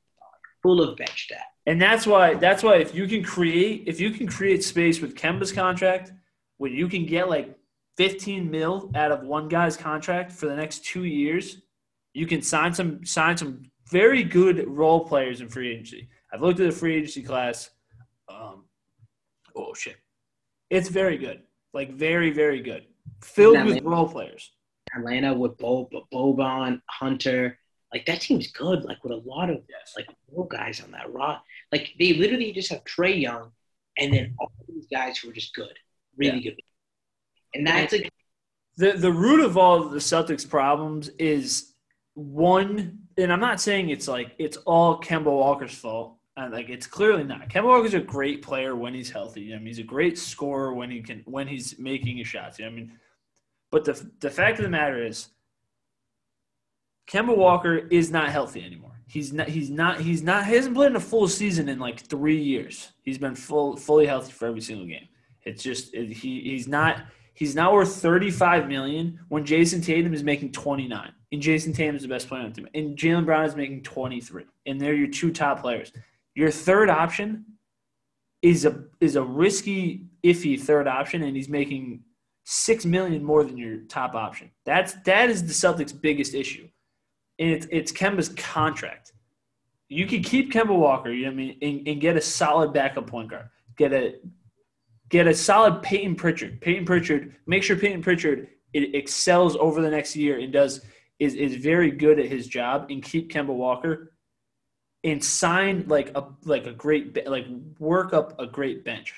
full 0.62 0.80
of 0.80 0.96
bench 0.96 1.28
depth. 1.28 1.42
and 1.66 1.80
that's 1.80 2.06
why 2.06 2.34
that's 2.34 2.62
why 2.62 2.76
if 2.76 2.94
you 2.94 3.06
can 3.06 3.22
create 3.22 3.84
if 3.86 4.00
you 4.00 4.10
can 4.10 4.26
create 4.26 4.62
space 4.62 5.00
with 5.00 5.14
Kemba's 5.14 5.52
contract, 5.52 6.12
when 6.58 6.72
you 6.72 6.88
can 6.88 7.06
get 7.06 7.28
like 7.28 7.56
15 7.96 8.50
mil 8.50 8.90
out 8.94 9.10
of 9.10 9.22
one 9.22 9.48
guy's 9.48 9.76
contract 9.76 10.30
for 10.32 10.46
the 10.46 10.54
next 10.54 10.84
two 10.84 11.04
years, 11.04 11.62
you 12.12 12.26
can 12.26 12.42
sign 12.42 12.74
some 12.74 13.04
sign 13.04 13.36
some 13.36 13.62
very 13.90 14.22
good 14.22 14.66
role 14.68 15.06
players 15.06 15.40
in 15.40 15.48
free 15.48 15.72
agency. 15.72 16.08
I've 16.32 16.42
looked 16.42 16.60
at 16.60 16.66
the 16.70 16.76
free 16.76 16.96
agency 16.96 17.22
class. 17.22 17.70
Um, 18.28 18.64
oh 19.54 19.74
shit, 19.74 19.96
it's 20.70 20.88
very 20.88 21.18
good, 21.18 21.42
like 21.72 21.92
very 21.92 22.30
very 22.30 22.60
good, 22.60 22.86
filled 23.22 23.54
Now, 23.54 23.66
with 23.66 23.82
role 23.82 24.08
players. 24.08 24.50
Atlanta 24.96 25.34
with 25.34 25.58
Bo, 25.58 25.90
Boban, 26.12 26.80
Hunter, 26.88 27.58
like 27.92 28.06
that 28.06 28.20
team's 28.20 28.50
good. 28.52 28.84
Like 28.84 29.02
with 29.04 29.12
a 29.12 29.22
lot 29.28 29.50
of 29.50 29.62
Yes, 29.68 29.94
like 29.96 30.06
role 30.30 30.46
guys 30.46 30.82
on 30.82 30.90
that 30.92 31.12
raw. 31.12 31.40
Like 31.72 31.92
they 31.98 32.14
literally 32.14 32.52
just 32.52 32.70
have 32.70 32.84
Trae 32.84 33.20
Young, 33.20 33.52
and 33.98 34.12
then 34.12 34.34
all 34.38 34.50
these 34.68 34.86
guys 34.90 35.18
who 35.18 35.30
are 35.30 35.32
just 35.32 35.54
good, 35.54 35.74
really 36.16 36.40
good. 36.40 36.56
And 37.54 37.66
that's 37.66 37.92
like 37.92 38.10
the 38.76 38.92
the 38.92 39.12
root 39.12 39.40
of 39.40 39.56
all 39.56 39.82
of 39.82 39.92
the 39.92 39.98
Celtics' 39.98 40.48
problems 40.48 41.08
is 41.18 41.74
one, 42.14 43.05
and 43.18 43.32
I'm 43.32 43.40
not 43.40 43.60
saying 43.60 43.90
it's 43.90 44.08
like 44.08 44.34
it's 44.38 44.56
all 44.58 45.00
Kemba 45.00 45.24
Walker's 45.24 45.74
fault. 45.74 46.14
And 46.38 46.52
like 46.52 46.68
it's 46.68 46.86
clearly 46.86 47.24
not. 47.24 47.48
Kemba 47.48 47.64
Walker's 47.64 47.94
a 47.94 48.00
great 48.00 48.42
player 48.42 48.76
when 48.76 48.92
he's 48.92 49.10
healthy. 49.10 49.54
I 49.54 49.56
mean, 49.56 49.68
he's 49.68 49.78
a 49.78 49.82
great 49.82 50.18
scorer 50.18 50.74
when 50.74 50.90
he 50.90 51.00
can 51.00 51.22
when 51.24 51.48
he's 51.48 51.78
making 51.78 52.18
his 52.18 52.28
shots. 52.28 52.60
I 52.60 52.68
mean, 52.68 52.92
but 53.70 53.84
the 53.84 54.10
the 54.20 54.30
fact 54.30 54.58
of 54.58 54.64
the 54.64 54.70
matter 54.70 55.02
is, 55.02 55.28
Kemba 57.08 57.34
Walker 57.34 57.76
is 57.76 58.10
not 58.10 58.28
healthy 58.28 58.62
anymore. 58.62 59.00
He's 59.06 59.32
not. 59.32 59.48
He's 59.48 59.70
not. 59.70 60.00
He's 60.00 60.22
not. 60.22 60.46
He 60.46 60.56
hasn't 60.56 60.74
played 60.74 60.90
in 60.90 60.96
a 60.96 61.00
full 61.00 61.28
season 61.28 61.68
in 61.68 61.78
like 61.78 62.00
three 62.00 62.40
years. 62.40 62.92
He's 63.02 63.18
been 63.18 63.34
full 63.34 63.76
fully 63.76 64.06
healthy 64.06 64.32
for 64.32 64.46
every 64.46 64.60
single 64.60 64.86
game. 64.86 65.08
It's 65.44 65.62
just 65.62 65.94
it, 65.94 66.12
he 66.12 66.40
he's 66.40 66.68
not. 66.68 67.02
He's 67.36 67.54
now 67.54 67.74
worth 67.74 67.94
35 67.96 68.66
million 68.66 69.20
when 69.28 69.44
Jayson 69.44 69.82
Tatum 69.82 70.14
is 70.14 70.22
making 70.22 70.52
29. 70.52 71.12
And 71.32 71.42
Jayson 71.42 71.74
Tatum 71.74 71.94
is 71.94 72.02
the 72.02 72.08
best 72.08 72.28
player 72.28 72.40
on 72.42 72.48
the 72.48 72.54
team. 72.54 72.68
And 72.72 72.96
Jalen 72.96 73.26
Brown 73.26 73.44
is 73.44 73.54
making 73.54 73.82
23. 73.82 74.46
And 74.64 74.80
they're 74.80 74.94
your 74.94 75.08
two 75.08 75.30
top 75.30 75.60
players. 75.60 75.92
Your 76.34 76.50
third 76.50 76.88
option 76.88 77.44
is 78.40 78.64
a 78.64 78.84
is 79.00 79.16
a 79.16 79.22
risky, 79.22 80.06
iffy 80.24 80.58
third 80.58 80.88
option, 80.88 81.22
and 81.24 81.36
he's 81.36 81.48
making 81.48 82.04
six 82.44 82.86
million 82.86 83.22
more 83.22 83.44
than 83.44 83.58
your 83.58 83.78
top 83.88 84.14
option. 84.14 84.50
That's 84.64 84.94
that 85.04 85.28
is 85.28 85.46
the 85.46 85.52
Celtics' 85.52 85.98
biggest 85.98 86.32
issue. 86.32 86.68
And 87.38 87.50
it's 87.50 87.66
it's 87.70 87.92
Kemba's 87.92 88.30
contract. 88.30 89.12
you 89.90 90.06
could 90.06 90.24
keep 90.24 90.52
Kemba 90.52 90.76
Walker, 90.76 91.12
you 91.12 91.26
know 91.26 91.32
what 91.32 91.34
I 91.34 91.36
mean, 91.36 91.58
and, 91.60 91.88
and 91.88 92.00
get 92.00 92.16
a 92.16 92.20
solid 92.20 92.72
backup 92.72 93.06
point 93.06 93.30
guard. 93.30 93.50
Get 93.76 93.92
a 93.92 94.14
get 95.08 95.26
a 95.26 95.34
solid 95.34 95.82
Payton 95.82 96.16
Pritchard. 96.16 96.60
Payton 96.60 96.84
Pritchard, 96.84 97.36
make 97.46 97.62
sure 97.62 97.76
Payton 97.76 98.02
Pritchard 98.02 98.48
it 98.72 98.94
excels 98.94 99.56
over 99.56 99.80
the 99.80 99.90
next 99.90 100.16
year 100.16 100.38
and 100.38 100.52
does 100.52 100.80
is 101.18 101.34
is 101.34 101.56
very 101.56 101.90
good 101.90 102.18
at 102.18 102.26
his 102.26 102.46
job 102.46 102.86
and 102.90 103.02
keep 103.02 103.32
Kemba 103.32 103.54
Walker 103.54 104.12
and 105.04 105.22
sign 105.22 105.84
like 105.86 106.10
a 106.14 106.24
like 106.44 106.66
a 106.66 106.72
great 106.72 107.26
like 107.26 107.46
work 107.78 108.12
up 108.12 108.38
a 108.40 108.46
great 108.46 108.84
bench. 108.84 109.14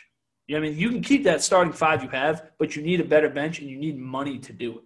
You 0.46 0.54
know 0.54 0.60
what 0.60 0.68
I 0.68 0.70
mean? 0.70 0.78
You 0.78 0.90
can 0.90 1.02
keep 1.02 1.24
that 1.24 1.42
starting 1.42 1.72
five 1.72 2.02
you 2.02 2.08
have, 2.10 2.50
but 2.58 2.76
you 2.76 2.82
need 2.82 3.00
a 3.00 3.04
better 3.04 3.28
bench 3.28 3.58
and 3.58 3.68
you 3.68 3.76
need 3.76 3.98
money 3.98 4.38
to 4.38 4.52
do 4.52 4.78
it. 4.78 4.84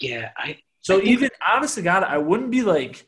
Yeah, 0.00 0.30
I. 0.36 0.58
So 0.80 0.98
I 0.98 1.02
even 1.02 1.30
honestly, 1.46 1.82
God, 1.82 2.02
I 2.02 2.18
wouldn't 2.18 2.50
be 2.50 2.62
like, 2.62 3.06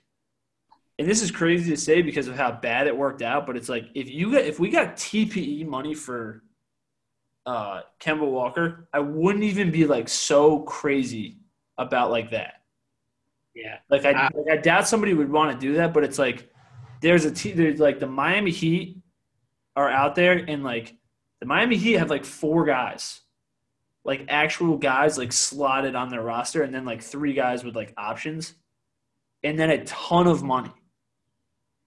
and 0.99 1.09
this 1.09 1.23
is 1.23 1.31
crazy 1.31 1.71
to 1.71 1.77
say 1.77 2.03
because 2.03 2.29
of 2.29 2.37
how 2.37 2.53
bad 2.53 2.87
it 2.87 2.97
worked 2.97 3.23
out, 3.23 3.47
but 3.47 3.57
it's 3.57 3.69
like 3.69 3.87
if 3.95 4.11
you 4.11 4.33
got 4.33 4.43
if 4.43 4.61
we 4.61 4.71
got 4.71 4.97
TPE 4.97 5.67
money 5.67 5.95
for 5.95 6.43
uh 7.47 7.83
Kemba 8.01 8.29
Walker, 8.29 8.89
I 8.93 9.01
wouldn't 9.01 9.45
even 9.45 9.71
be 9.71 9.87
like 9.87 10.09
so 10.09 10.61
crazy 10.61 11.39
about 11.79 12.11
like 12.11 12.31
that. 12.31 12.63
Yeah, 13.55 13.79
Like 13.91 14.05
I, 14.05 14.13
Ah. 14.15 14.29
like 14.35 14.59
I 14.59 14.61
doubt 14.61 14.89
somebody 14.89 15.13
would 15.15 15.31
want 15.31 15.53
to 15.53 15.67
do 15.67 15.75
that, 15.75 15.93
but 15.93 16.05
it's 16.05 16.19
like 16.19 16.51
there's 17.01 17.25
a 17.25 17.31
team. 17.33 17.57
There's 17.57 17.81
like 17.81 17.99
the 18.01 18.07
Miami 18.07 18.51
Heat 18.51 18.99
are 19.77 19.91
out 19.91 20.15
there, 20.15 20.33
and 20.33 20.63
like 20.65 20.97
the 21.41 21.47
Miami 21.47 21.77
Heat 21.77 21.95
have 21.95 22.09
like 22.11 22.25
four 22.25 22.65
guys, 22.65 23.21
like 24.05 24.25
actual 24.29 24.79
guys, 24.79 25.19
like 25.19 25.33
slotted 25.33 25.95
on 25.95 26.09
their 26.09 26.23
roster, 26.23 26.63
and 26.63 26.73
then 26.73 26.85
like 26.85 27.03
three 27.03 27.35
guys 27.35 27.63
with 27.65 27.75
like 27.77 27.93
options, 27.99 28.55
and 29.43 29.59
then 29.59 29.69
a 29.69 29.85
ton 29.85 30.27
of 30.27 30.43
money. 30.43 30.73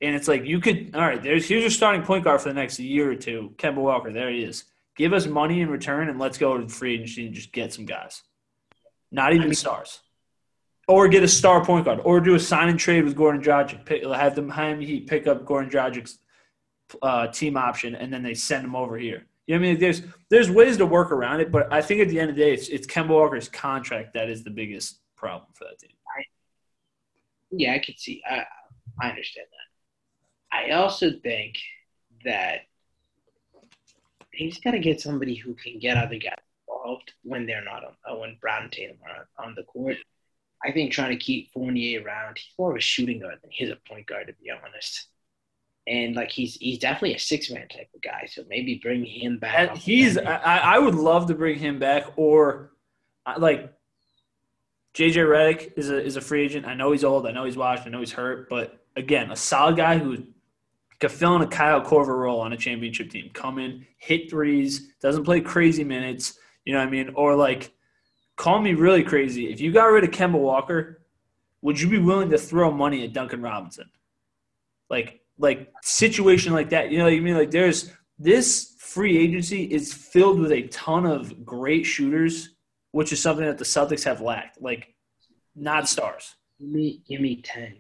And 0.02 0.16
it's 0.16 0.28
like 0.28 0.44
you 0.46 0.60
could 0.60 0.92
all 0.94 1.02
right. 1.02 1.24
There's 1.24 1.48
here's 1.48 1.62
your 1.64 1.70
starting 1.72 2.04
point 2.04 2.26
guard 2.26 2.42
for 2.42 2.50
the 2.50 2.56
next 2.56 2.78
year 2.78 3.10
or 3.10 3.16
two, 3.16 3.54
Kemba 3.58 3.78
Walker. 3.78 4.12
There 4.12 4.30
he 4.30 4.44
is. 4.44 4.66
Give 4.96 5.14
us 5.14 5.26
money 5.28 5.62
in 5.62 5.70
return, 5.70 6.10
and 6.10 6.20
let's 6.20 6.38
go 6.38 6.58
to 6.58 6.68
free 6.68 6.96
agency 6.96 7.26
and 7.26 7.36
just 7.36 7.52
get 7.52 7.74
some 7.74 7.86
guys. 7.86 8.24
Not 9.12 9.34
even 9.34 9.44
I 9.44 9.46
mean- 9.46 9.56
stars. 9.56 10.02
Or 10.88 11.08
get 11.08 11.24
a 11.24 11.28
star 11.28 11.66
point 11.66 11.86
guard, 11.86 12.02
or 12.04 12.20
do 12.22 12.36
a 12.36 12.40
sign 12.40 12.70
and 12.70 12.78
trade 12.80 13.06
with 13.06 13.16
Goran 13.16 13.42
Dragic. 13.42 13.86
Pick, 13.86 14.06
have 14.06 14.36
the 14.36 14.44
Miami 14.44 14.86
Heat 14.86 15.08
pick 15.08 15.26
up 15.26 15.44
Goran 15.44 15.68
Dragic's 15.68 16.20
uh, 17.02 17.26
team 17.26 17.58
option, 17.58 17.96
and 17.96 18.14
then 18.14 18.22
they 18.22 18.36
send 18.36 18.64
him 18.64 18.76
over 18.76 18.96
here. 18.96 19.26
You 19.48 19.56
know 19.56 19.62
what 19.62 19.68
I 19.68 19.72
mean? 19.72 19.80
There's 19.80 20.04
there's 20.30 20.52
ways 20.52 20.78
to 20.78 20.86
work 20.86 21.12
around 21.12 21.40
it, 21.40 21.52
but 21.52 21.74
I 21.74 21.82
think 21.82 22.02
at 22.02 22.10
the 22.10 22.20
end 22.20 22.30
of 22.30 22.36
the 22.36 22.42
day, 22.44 22.54
it's, 22.54 22.68
it's 22.68 22.86
Kemba 22.86 23.10
Walker's 23.10 23.50
contract 23.50 24.14
that 24.14 24.30
is 24.30 24.44
the 24.44 24.52
biggest 24.52 25.00
problem 25.16 25.50
for 25.54 25.64
that 25.64 25.80
team. 25.80 25.90
yeah, 27.52 27.74
I 27.74 27.80
could 27.80 28.00
see. 28.00 28.22
I 28.30 28.44
I 29.02 29.10
understand 29.10 29.48
that. 29.52 30.58
I 30.58 30.72
also 30.72 31.12
think 31.24 31.56
that 32.26 32.62
just 34.38 34.64
got 34.64 34.72
to 34.72 34.80
get 34.80 35.02
somebody 35.02 35.36
who 35.36 35.54
can 35.56 35.80
get 35.80 35.98
other 35.98 36.18
guys 36.18 36.36
involved 36.68 37.14
when 37.24 37.46
they're 37.46 37.64
not 37.64 37.84
on, 37.84 37.94
uh, 38.10 38.20
when 38.20 38.38
Brown 38.42 38.64
and 38.64 38.72
Tatum 38.72 38.98
are 39.08 39.28
on 39.44 39.56
the 39.56 39.64
court. 39.64 39.98
I 40.64 40.72
think 40.72 40.92
trying 40.92 41.12
to 41.12 41.24
keep 41.24 41.52
Fournier 41.52 42.02
around, 42.04 42.38
he's 42.38 42.54
more 42.58 42.72
of 42.72 42.78
a 42.78 42.82
shooting 42.82 43.20
guard 43.20 43.40
than 43.42 43.52
he's 43.52 43.70
a 43.70 43.78
point 43.88 44.08
guard, 44.08 44.28
to 44.28 44.34
be 44.34 44.50
honest. 44.50 45.08
And 45.88 46.16
like 46.16 46.32
he's 46.32 46.56
he's 46.56 46.80
definitely 46.80 47.14
a 47.14 47.20
six 47.20 47.52
man 47.52 47.68
type 47.68 47.90
of 47.94 48.02
guy, 48.02 48.28
so 48.28 48.44
maybe 48.50 48.80
bring 48.82 49.06
him 49.06 49.38
back. 49.38 49.60
And 49.60 49.70
off 49.70 49.76
the 49.76 49.82
he's. 49.82 50.18
I, 50.18 50.58
I 50.58 50.80
would 50.80 50.96
love 50.96 51.28
to 51.28 51.36
bring 51.36 51.60
him 51.60 51.78
back, 51.78 52.14
or 52.16 52.72
like 53.38 53.72
JJ 54.96 55.16
Redick 55.16 55.74
is 55.78 55.90
a 55.92 56.04
is 56.04 56.16
a 56.16 56.22
free 56.22 56.44
agent. 56.44 56.66
I 56.66 56.74
know 56.74 56.92
he's 56.92 57.04
old. 57.04 57.28
I 57.28 57.32
know 57.32 57.44
he's 57.44 57.58
washed. 57.58 57.86
I 57.86 57.90
know 57.90 58.00
he's 58.00 58.14
hurt. 58.14 58.50
But 58.50 58.80
again, 58.96 59.30
a 59.30 59.36
solid 59.36 59.76
guy 59.76 59.98
who 59.98 60.24
could 61.00 61.12
fill 61.12 61.36
in 61.36 61.42
a 61.42 61.48
Kyle 61.48 61.82
Korver 61.82 62.18
role 62.18 62.40
on 62.40 62.54
a 62.54 62.58
championship 62.58 63.10
team. 63.10 63.30
Come 63.34 63.60
in, 63.60 63.86
hit 63.98 64.30
threes, 64.30 64.94
doesn't 65.02 65.24
play 65.24 65.42
crazy 65.42 65.84
minutes. 65.84 66.38
You 66.64 66.74
know 66.74 66.80
what 66.80 66.88
I 66.88 66.92
mean? 66.92 67.12
Or 67.16 67.36
like, 67.36 67.74
call 68.38 68.62
me 68.62 68.74
really 68.74 69.04
crazy. 69.04 69.52
If 69.52 69.60
you 69.62 69.72
got 69.72 69.86
rid 69.86 70.04
of 70.04 70.12
Kemba 70.12 70.40
Walker, 70.40 71.02
would 71.62 71.80
you 71.80 71.90
be 71.90 71.98
willing 72.00 72.30
to 72.30 72.38
throw 72.38 72.72
money 72.72 73.04
at 73.04 73.14
Duncan 73.14 73.42
Robinson? 73.42 73.90
Like, 74.90 75.22
like 75.38 75.72
situation 75.82 76.54
like 76.54 76.70
that. 76.70 76.92
You 76.92 76.98
know 76.98 77.06
what 77.06 77.14
I 77.14 77.20
mean? 77.20 77.36
Like, 77.36 77.52
there's 77.52 77.92
this 78.18 78.76
free 78.80 79.18
agency 79.18 79.64
is 79.66 79.94
filled 79.94 80.40
with 80.40 80.52
a 80.52 80.64
ton 80.68 81.06
of 81.06 81.46
great 81.46 81.84
shooters, 81.86 82.52
which 82.92 83.12
is 83.12 83.22
something 83.22 83.46
that 83.46 83.58
the 83.58 83.66
Celtics 83.66 84.04
have 84.06 84.22
lacked. 84.22 84.62
Like, 84.62 84.94
not 85.56 85.90
stars. 85.90 86.36
Give 86.60 86.70
me, 86.70 87.02
give 87.08 87.20
me 87.22 87.42
ten. 87.42 87.78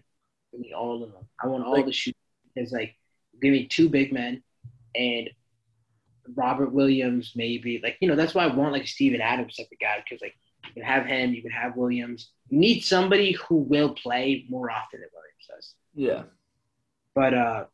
Give 0.51 0.61
me 0.61 0.73
all 0.73 1.03
of 1.03 1.11
them. 1.13 1.27
I 1.41 1.47
want 1.47 1.63
all 1.63 1.73
Like- 1.73 1.85
the 1.85 1.93
shooters. 1.93 2.19
It's 2.57 2.71
like 2.71 2.95
give 3.41 3.51
me 3.51 3.67
two 3.67 3.89
big 3.89 4.13
men 4.13 4.41
and 4.95 5.29
Robert 6.35 6.71
Williams, 6.71 7.33
maybe. 7.35 7.79
Like 7.83 7.97
you 7.99 8.07
know, 8.07 8.15
that's 8.15 8.33
why 8.33 8.45
I 8.45 8.53
want 8.53 8.73
like 8.73 8.87
Steven 8.87 9.21
Adams 9.21 9.55
type 9.55 9.67
of 9.71 9.79
guy 9.79 10.03
because 10.03 10.21
like 10.21 10.35
you 10.67 10.73
can 10.73 10.83
have 10.83 11.05
him, 11.05 11.33
you 11.33 11.41
can 11.41 11.51
have 11.51 11.75
Williams. 11.75 12.31
You 12.49 12.59
need 12.59 12.81
somebody 12.81 13.33
who 13.33 13.57
will 13.57 13.93
play 13.93 14.45
more 14.49 14.71
often 14.71 15.01
than 15.01 15.09
Williams 15.13 15.47
does. 15.49 15.73
Yeah. 15.93 16.23
But 17.13 17.33
uh, 17.33 17.65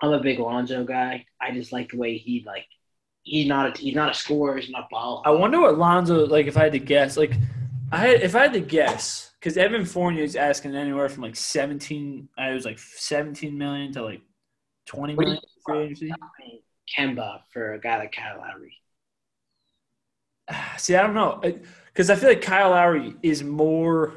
I'm 0.00 0.12
a 0.12 0.20
big 0.20 0.38
Lonzo 0.38 0.84
guy. 0.84 1.26
I 1.40 1.52
just 1.52 1.72
like 1.72 1.90
the 1.90 1.98
way 1.98 2.18
he 2.18 2.44
like. 2.46 2.66
He's 3.24 3.46
not 3.46 3.78
a 3.78 3.80
he's 3.80 3.94
not 3.94 4.10
a 4.10 4.14
scorer. 4.14 4.56
He's 4.58 4.68
not 4.68 4.84
a 4.84 4.88
ball. 4.90 5.22
I 5.24 5.30
wonder 5.30 5.60
what 5.60 5.78
Lonzo 5.78 6.26
like. 6.26 6.46
If 6.46 6.56
I 6.56 6.64
had 6.64 6.72
to 6.72 6.80
guess, 6.80 7.16
like, 7.16 7.32
I 7.92 7.98
had 7.98 8.20
if 8.20 8.34
I 8.34 8.42
had 8.42 8.52
to 8.54 8.60
guess, 8.60 9.30
because 9.38 9.56
Evan 9.56 9.84
Fournier 9.84 10.24
is 10.24 10.34
asking 10.34 10.74
anywhere 10.74 11.08
from 11.08 11.22
like 11.22 11.36
seventeen. 11.36 12.28
I 12.36 12.50
was 12.50 12.64
like 12.64 12.80
seventeen 12.80 13.56
million 13.56 13.92
to 13.92 14.02
like 14.02 14.22
twenty 14.86 15.14
What 15.14 15.26
do 15.26 15.36
for 15.64 15.74
free 15.74 15.82
agency. 15.84 16.12
Kemba 16.98 17.40
for 17.52 17.74
a 17.74 17.80
guy 17.80 17.98
like 17.98 18.12
Kyle 18.12 18.38
Lowry. 18.38 18.76
See, 20.78 20.94
I 20.96 21.02
don't 21.02 21.14
know, 21.14 21.40
because 21.86 22.10
I 22.10 22.16
feel 22.16 22.28
like 22.28 22.42
Kyle 22.42 22.70
Lowry 22.70 23.14
is 23.22 23.42
more. 23.42 24.14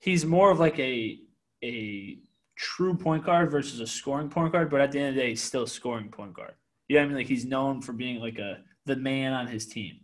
He's 0.00 0.24
more 0.24 0.50
of 0.50 0.60
like 0.60 0.78
a 0.78 1.18
a 1.64 2.18
true 2.56 2.94
point 2.96 3.24
guard 3.24 3.50
versus 3.50 3.80
a 3.80 3.86
scoring 3.86 4.28
point 4.30 4.52
guard, 4.52 4.70
but 4.70 4.80
at 4.80 4.92
the 4.92 4.98
end 5.00 5.08
of 5.10 5.14
the 5.16 5.20
day, 5.22 5.28
he's 5.30 5.42
still 5.42 5.64
a 5.64 5.68
scoring 5.68 6.08
point 6.10 6.34
guard. 6.34 6.54
You 6.88 6.96
know 6.96 7.02
what 7.02 7.04
I 7.06 7.08
mean? 7.08 7.16
Like 7.18 7.26
he's 7.26 7.44
known 7.44 7.82
for 7.82 7.92
being 7.92 8.20
like 8.20 8.38
a 8.38 8.58
the 8.86 8.96
man 8.96 9.32
on 9.32 9.46
his 9.48 9.66
team. 9.66 10.00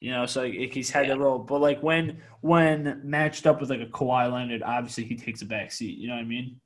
You 0.00 0.12
know, 0.12 0.24
so 0.26 0.42
like, 0.44 0.72
he's 0.72 0.90
had 0.90 1.06
Yeah. 1.06 1.14
that 1.14 1.20
role. 1.20 1.40
But 1.40 1.60
like 1.60 1.82
when 1.82 2.22
when 2.40 3.00
matched 3.04 3.46
up 3.46 3.60
with 3.60 3.68
like 3.70 3.80
a 3.80 3.86
Kawhi 3.86 4.32
Leonard, 4.32 4.62
obviously 4.62 5.04
he 5.04 5.16
takes 5.16 5.42
a 5.42 5.46
back 5.46 5.72
seat. 5.72 5.98
You 5.98 6.08
know 6.08 6.14
what 6.14 6.20
I 6.22 6.24
mean? 6.24 6.60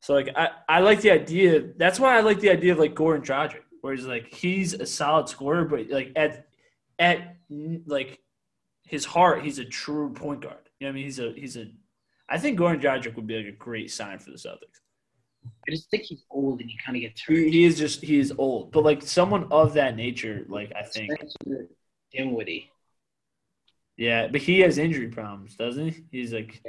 So 0.00 0.14
like 0.14 0.28
I, 0.36 0.50
I 0.68 0.80
like 0.80 1.00
the 1.00 1.10
idea. 1.10 1.72
That's 1.76 1.98
why 1.98 2.16
I 2.16 2.20
like 2.20 2.40
the 2.40 2.50
idea 2.50 2.72
of 2.72 2.78
like 2.78 2.94
Goran 2.94 3.24
Dragic, 3.24 3.62
where 3.80 3.94
he's 3.94 4.06
like 4.06 4.32
he's 4.32 4.74
a 4.74 4.86
solid 4.86 5.28
scorer, 5.28 5.64
but 5.64 5.88
like 5.90 6.12
at 6.16 6.46
at 6.98 7.36
like 7.50 8.20
his 8.84 9.04
heart, 9.04 9.42
he's 9.42 9.58
a 9.58 9.64
true 9.64 10.12
point 10.12 10.42
guard. 10.42 10.68
You 10.80 10.86
know 10.86 10.90
what 10.90 10.92
I 10.92 10.94
mean? 10.94 11.04
He's 11.04 11.18
a 11.18 11.32
he's 11.32 11.56
a. 11.56 11.66
I 12.28 12.38
think 12.38 12.58
Goran 12.58 12.80
Dragic 12.80 13.16
would 13.16 13.26
be 13.26 13.36
like 13.36 13.46
a 13.46 13.56
great 13.56 13.90
sign 13.90 14.18
for 14.18 14.30
the 14.30 14.36
Celtics. 14.36 14.80
I 15.66 15.70
just 15.70 15.90
think 15.90 16.02
he's 16.02 16.24
old 16.30 16.60
and 16.60 16.68
he 16.68 16.76
kind 16.84 16.96
of 16.96 17.00
gets 17.00 17.22
hurt. 17.22 17.36
He, 17.36 17.50
he 17.50 17.64
is 17.64 17.78
just 17.78 18.02
he 18.02 18.18
is 18.18 18.32
old, 18.38 18.70
but 18.70 18.84
like 18.84 19.02
someone 19.02 19.48
of 19.50 19.74
that 19.74 19.96
nature, 19.96 20.44
like 20.48 20.72
I 20.76 20.82
think, 20.82 21.12
Spencer 21.12 21.68
Dinwiddie 22.12 22.70
yeah. 23.98 24.28
But 24.28 24.40
he 24.40 24.60
has 24.60 24.78
injury 24.78 25.08
problems, 25.08 25.56
doesn't 25.56 25.88
he? 25.88 26.04
He's 26.10 26.32
like 26.32 26.62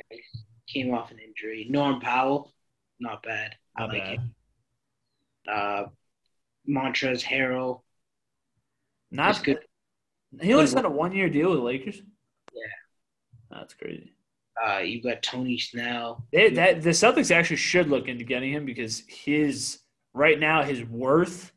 came 0.68 0.94
off 0.94 1.12
an 1.12 1.20
injury. 1.20 1.68
Norm 1.70 2.02
Powell, 2.02 2.52
not 3.00 3.24
bad. 3.24 3.56
I 3.78 3.82
not 3.82 3.90
like 3.94 4.04
bad. 4.04 4.20
it. 5.46 5.52
Uh, 5.52 5.86
Montrezl 6.70 7.24
Harrell, 7.24 7.82
Not 9.12 9.44
good. 9.44 9.60
He 10.42 10.54
only 10.54 10.68
signed 10.68 10.86
a 10.86 10.90
one 10.90 11.12
year 11.14 11.30
deal 11.30 11.50
with 11.50 11.60
the 11.60 11.64
Lakers. 11.66 12.02
Yeah. 12.54 13.58
that's 13.60 13.74
crazy. 13.74 14.14
uh, 14.64 14.80
you 14.80 15.02
got 15.02 15.24
Tony 15.24 15.58
Snell. 15.58 16.28
They, 16.32 16.50
that 16.52 16.82
the 16.84 16.90
Celtics 16.92 17.32
actually 17.32 17.56
should 17.56 17.90
look 17.90 18.08
into 18.08 18.24
getting 18.24 18.52
him 18.54 18.66
because 18.66 19.04
his 19.08 19.80
right 20.14 20.40
now 20.40 20.62
his 20.64 20.84
worth 20.84 21.52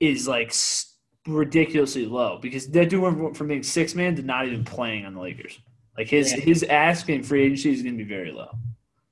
is 0.00 0.26
like 0.28 0.52
ridiculously 1.26 2.04
low 2.06 2.38
because 2.42 2.66
they're 2.68 2.86
doing 2.86 3.32
from 3.34 3.48
being 3.48 3.62
six 3.62 3.94
man 3.94 4.16
to 4.16 4.22
not 4.22 4.46
even 4.46 4.64
playing 4.64 5.06
on 5.06 5.14
the 5.14 5.20
Lakers. 5.20 5.58
Like 5.96 6.08
his 6.08 6.32
Yeah. 6.32 6.40
his 6.40 6.62
ask 6.64 7.08
in 7.08 7.22
free 7.22 7.44
agency 7.44 7.72
is 7.72 7.82
going 7.82 7.96
to 7.96 8.04
be 8.04 8.08
very 8.08 8.32
low. 8.32 8.50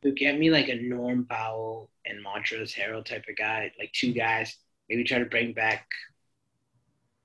To 0.02 0.12
get 0.12 0.38
me 0.38 0.50
like 0.50 0.68
a 0.68 0.76
Norm 0.76 1.26
Powell 1.28 1.90
and 2.06 2.24
Montrezl 2.24 2.72
Harrell 2.74 3.04
type 3.04 3.24
of 3.28 3.36
guy, 3.36 3.72
like 3.78 3.92
two 3.92 4.12
guys. 4.12 4.56
Maybe 4.88 5.02
try 5.04 5.18
to 5.18 5.24
bring 5.24 5.52
back. 5.52 5.86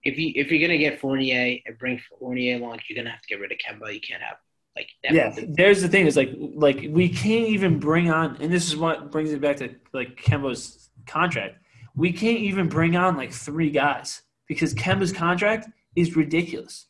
If 0.03 0.17
you 0.17 0.34
if 0.36 0.51
you're 0.51 0.59
gonna 0.67 0.80
get 0.80 0.99
Fournier 0.99 1.59
and 1.65 1.78
bring 1.78 2.01
Fournier 2.19 2.57
along, 2.57 2.80
you're 2.89 2.97
gonna 2.97 3.11
have 3.11 3.21
to 3.21 3.28
get 3.28 3.39
rid 3.39 3.51
of 3.51 3.57
Kemba. 3.59 3.93
You 3.93 4.01
can't 4.01 4.21
have 4.21 4.38
like 4.76 4.89
Yeah, 5.03 5.11
definitely- 5.30 5.53
there's 5.55 5.82
the 5.82 5.88
thing 5.88 6.07
is 6.07 6.17
like 6.17 6.32
like 6.38 6.88
we 6.89 7.07
can't 7.09 7.47
even 7.49 7.80
bring 7.80 8.09
on, 8.09 8.38
and 8.41 8.51
this 8.51 8.65
is 8.67 8.76
what 8.76 9.11
brings 9.11 9.32
it 9.32 9.39
back 9.39 9.57
to 9.57 9.69
like 9.93 10.17
Kemba's 10.21 10.89
contract. 11.05 11.57
We 11.95 12.11
can't 12.11 12.39
even 12.39 12.67
bring 12.69 12.95
on 12.95 13.15
like 13.15 13.32
three 13.32 13.69
guys 13.69 14.24
because 14.47 14.74
Kemba's 14.74 15.13
contract 15.13 15.69
is 15.95 16.15
ridiculous. 16.15 16.88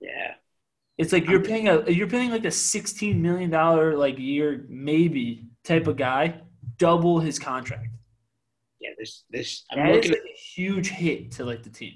yeah. 0.00 0.34
It's 0.98 1.12
like 1.12 1.28
you're 1.28 1.42
paying 1.42 1.68
a 1.68 1.90
you're 1.90 2.08
paying 2.08 2.30
like 2.30 2.44
a 2.44 2.50
sixteen 2.50 3.20
million 3.20 3.50
dollar 3.50 3.96
like 3.96 4.18
year 4.18 4.64
maybe 4.68 5.46
type 5.64 5.86
of 5.86 5.96
guy 5.96 6.40
double 6.78 7.20
his 7.20 7.38
contract. 7.38 7.88
Yeah, 8.80 8.90
this 8.98 9.24
this 9.30 9.64
I'm 9.70 9.78
That 9.78 9.90
is 9.90 9.96
looking 9.96 10.10
like 10.12 10.20
a 10.20 10.38
huge 10.38 10.88
hit 10.88 11.30
to 11.32 11.44
like 11.44 11.62
the 11.62 11.70
team. 11.70 11.94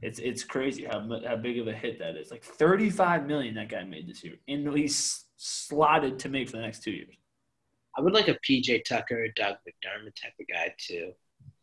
It's 0.00 0.18
it's 0.18 0.44
crazy 0.44 0.84
how 0.84 1.06
how 1.26 1.36
big 1.36 1.58
of 1.58 1.66
a 1.66 1.72
hit 1.72 1.98
that 1.98 2.16
is. 2.16 2.30
Like 2.30 2.44
35 2.44 3.26
million 3.26 3.54
that 3.56 3.68
guy 3.68 3.84
made 3.84 4.08
this 4.08 4.22
year, 4.24 4.36
and 4.46 4.74
he's 4.76 5.26
slotted 5.36 6.18
to 6.20 6.28
make 6.28 6.48
for 6.48 6.56
the 6.56 6.62
next 6.62 6.82
two 6.82 6.92
years. 6.92 7.14
I 7.96 8.00
would 8.00 8.14
like 8.14 8.28
a 8.28 8.38
PJ 8.48 8.84
Tucker, 8.84 9.26
Doug 9.34 9.56
McDermott 9.56 10.14
type 10.14 10.34
of 10.40 10.46
guy 10.52 10.74
too. 10.78 11.12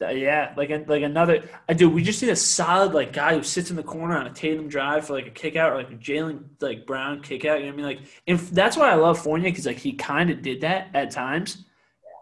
Yeah, 0.02 0.54
like 0.58 0.70
like 0.88 1.04
another. 1.04 1.44
I 1.70 1.74
do. 1.74 1.90
We 1.90 2.04
just 2.04 2.22
need 2.22 2.30
a 2.30 2.36
solid 2.36 2.94
like 2.94 3.14
guy 3.14 3.34
who 3.36 3.44
sits 3.44 3.70
in 3.70 3.76
the 3.78 3.84
corner 3.84 4.18
on 4.18 4.28
a 4.28 4.34
Tatum 4.34 4.68
drive 4.68 5.08
for 5.08 5.14
like 5.14 5.28
a 5.28 5.32
kick 5.32 5.56
out 5.56 5.72
or 5.72 5.78
like 5.78 5.90
a 5.92 5.96
Jalen 5.96 6.44
like 6.60 6.86
Brown 6.86 7.22
kick 7.22 7.46
out. 7.46 7.60
You 7.62 7.68
know 7.68 7.72
what 7.72 7.74
I 7.74 7.78
mean? 7.78 7.86
Like, 7.86 8.00
if 8.26 8.52
that's 8.52 8.76
why 8.76 8.90
I 8.92 8.96
love 8.96 9.20
Fournier 9.20 9.50
because 9.52 9.66
like 9.66 9.78
he 9.78 9.94
kind 9.94 10.30
of 10.30 10.42
did 10.42 10.62
that 10.62 10.90
at 10.94 11.12
times, 11.12 11.64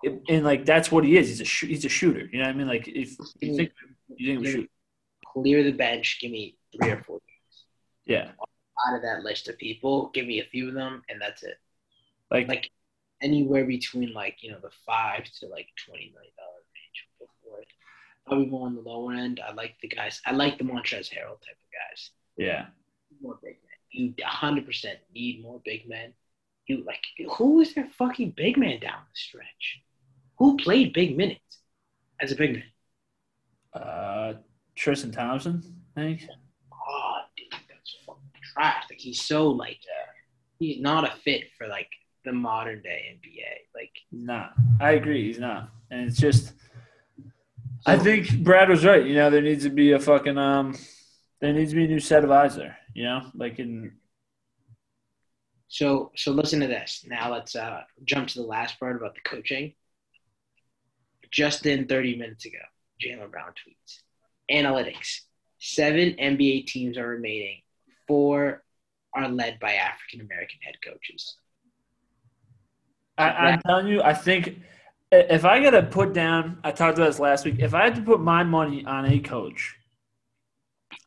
It- 0.03 0.21
and 0.29 0.43
like 0.45 0.65
that's 0.65 0.91
what 0.91 1.03
he 1.03 1.17
is. 1.17 1.27
He's 1.27 1.41
a 1.41 1.45
shoo- 1.45 1.67
he's 1.67 1.83
a 1.83 1.89
shooter. 1.89 2.29
You 2.31 2.39
know 2.39 2.45
what 2.45 2.53
I 2.55 2.57
mean? 2.57 2.67
Like 2.67 2.87
if 2.87 3.17
you 3.41 3.55
think 3.57 3.71
you 4.17 4.35
think 4.35 4.47
shoot, 4.47 4.69
Clear 5.33 5.63
the 5.63 5.71
bench. 5.71 6.19
Give 6.21 6.31
me 6.31 6.55
three 6.79 6.91
or 6.91 7.01
four. 7.03 7.19
yeah, 8.05 8.31
Out 8.87 8.95
of 8.95 9.01
that 9.01 9.23
list 9.23 9.47
of 9.49 9.57
people, 9.57 10.11
give 10.13 10.27
me 10.27 10.39
a 10.41 10.45
few 10.45 10.67
of 10.67 10.75
them, 10.75 11.01
and 11.09 11.19
that's 11.19 11.41
it. 11.41 11.57
like, 12.29 12.47
Like 12.47 12.69
anywhere 13.21 13.65
between 13.65 14.13
like 14.13 14.37
you 14.43 14.51
know 14.51 14.59
the 14.61 14.69
five 14.85 15.23
to 15.39 15.47
like 15.47 15.67
twenty 15.87 16.11
million 16.13 16.33
dollar 16.37 16.61
range. 16.75 17.07
Go 17.19 17.25
for 17.43 17.61
it. 17.61 17.67
Probably 18.25 18.45
more 18.45 18.67
on 18.67 18.75
the 18.75 18.81
lower 18.81 19.13
end. 19.13 19.39
I 19.45 19.53
like 19.53 19.75
the 19.81 19.87
guys. 19.89 20.21
I 20.25 20.31
like 20.31 20.57
the 20.57 20.63
Montrezl 20.63 21.09
Harrell 21.11 21.39
type 21.41 21.59
of 21.61 21.71
guys. 21.89 22.11
yeah, 22.37 22.65
More 23.21 23.37
big 23.43 23.57
men. 23.63 23.69
You 23.91 24.13
100 24.17 24.65
percent 24.65 24.99
need 25.13 25.41
more 25.43 25.61
big 25.65 25.87
men. 25.87 26.13
You 26.67 26.83
like 26.85 27.03
who 27.37 27.59
is 27.59 27.73
their 27.73 27.87
fucking 27.97 28.31
big 28.37 28.57
man 28.57 28.79
down 28.79 29.01
the 29.11 29.15
stretch? 29.15 29.81
Who 30.39 30.55
played 30.57 30.93
big 30.93 31.17
minutes 31.17 31.59
as 32.21 32.31
a 32.31 32.35
big 32.35 32.53
man? 32.53 32.63
uh, 33.73 34.33
Tristan 34.75 35.11
Thompson, 35.11 35.61
I 35.97 36.01
think. 36.01 36.21
Oh, 36.73 37.15
dude, 37.37 37.47
that's 37.51 37.95
fucking 38.05 38.21
trash. 38.53 38.83
Like 38.89 38.99
he's 38.99 39.21
so 39.21 39.49
like 39.49 39.79
uh, 39.83 40.11
he's 40.59 40.79
not 40.81 41.03
a 41.03 41.15
fit 41.17 41.45
for 41.57 41.67
like 41.67 41.89
the 42.25 42.31
modern 42.31 42.81
day 42.81 43.19
NBA. 43.19 43.51
Like 43.75 43.91
He's 44.09 44.23
not. 44.23 44.53
I 44.79 44.91
agree. 44.93 45.27
He's 45.27 45.39
not, 45.39 45.69
and 45.91 46.07
it's 46.07 46.19
just. 46.19 46.53
I 47.85 47.97
think 47.97 48.43
Brad 48.43 48.69
was 48.69 48.85
right. 48.85 49.05
You 49.05 49.15
know, 49.15 49.29
there 49.29 49.41
needs 49.41 49.63
to 49.63 49.69
be 49.69 49.91
a 49.91 49.99
fucking 49.99 50.37
um, 50.37 50.75
there 51.41 51.53
needs 51.53 51.71
to 51.71 51.75
be 51.75 51.85
a 51.85 51.87
new 51.87 51.99
set 51.99 52.23
of 52.23 52.31
eyes 52.31 52.55
there. 52.55 52.77
You 52.93 53.03
know, 53.03 53.31
like 53.35 53.59
in 53.59 53.93
So 55.67 56.11
so 56.15 56.31
listen 56.31 56.59
to 56.61 56.67
this. 56.67 57.05
Now 57.07 57.31
let's 57.31 57.55
uh, 57.55 57.81
jump 58.05 58.29
to 58.29 58.39
the 58.39 58.45
last 58.45 58.79
part 58.79 58.95
about 58.95 59.15
the 59.15 59.21
coaching. 59.21 59.73
Just 61.31 61.65
in 61.65 61.87
30 61.87 62.15
minutes 62.15 62.45
ago, 62.45 62.59
Jaylen 63.03 63.31
Brown 63.31 63.51
tweets. 63.51 64.01
Analytics. 64.51 65.21
Seven 65.59 66.11
NBA 66.19 66.67
teams 66.67 66.97
are 66.97 67.07
remaining. 67.07 67.61
Four 68.07 68.63
are 69.15 69.29
led 69.29 69.59
by 69.59 69.73
African 69.73 70.21
American 70.21 70.59
head 70.61 70.75
coaches. 70.83 71.37
I, 73.17 73.29
I'm 73.29 73.61
telling 73.61 73.87
you, 73.87 74.01
I 74.01 74.13
think 74.13 74.59
if 75.13 75.45
I 75.45 75.61
got 75.61 75.71
to 75.71 75.83
put 75.83 76.13
down, 76.13 76.57
I 76.63 76.71
talked 76.71 76.97
about 76.97 77.07
this 77.07 77.19
last 77.19 77.45
week. 77.45 77.55
If 77.59 77.73
I 77.73 77.83
had 77.83 77.95
to 77.95 78.01
put 78.01 78.19
my 78.19 78.43
money 78.43 78.83
on 78.85 79.05
a 79.05 79.19
coach, 79.19 79.75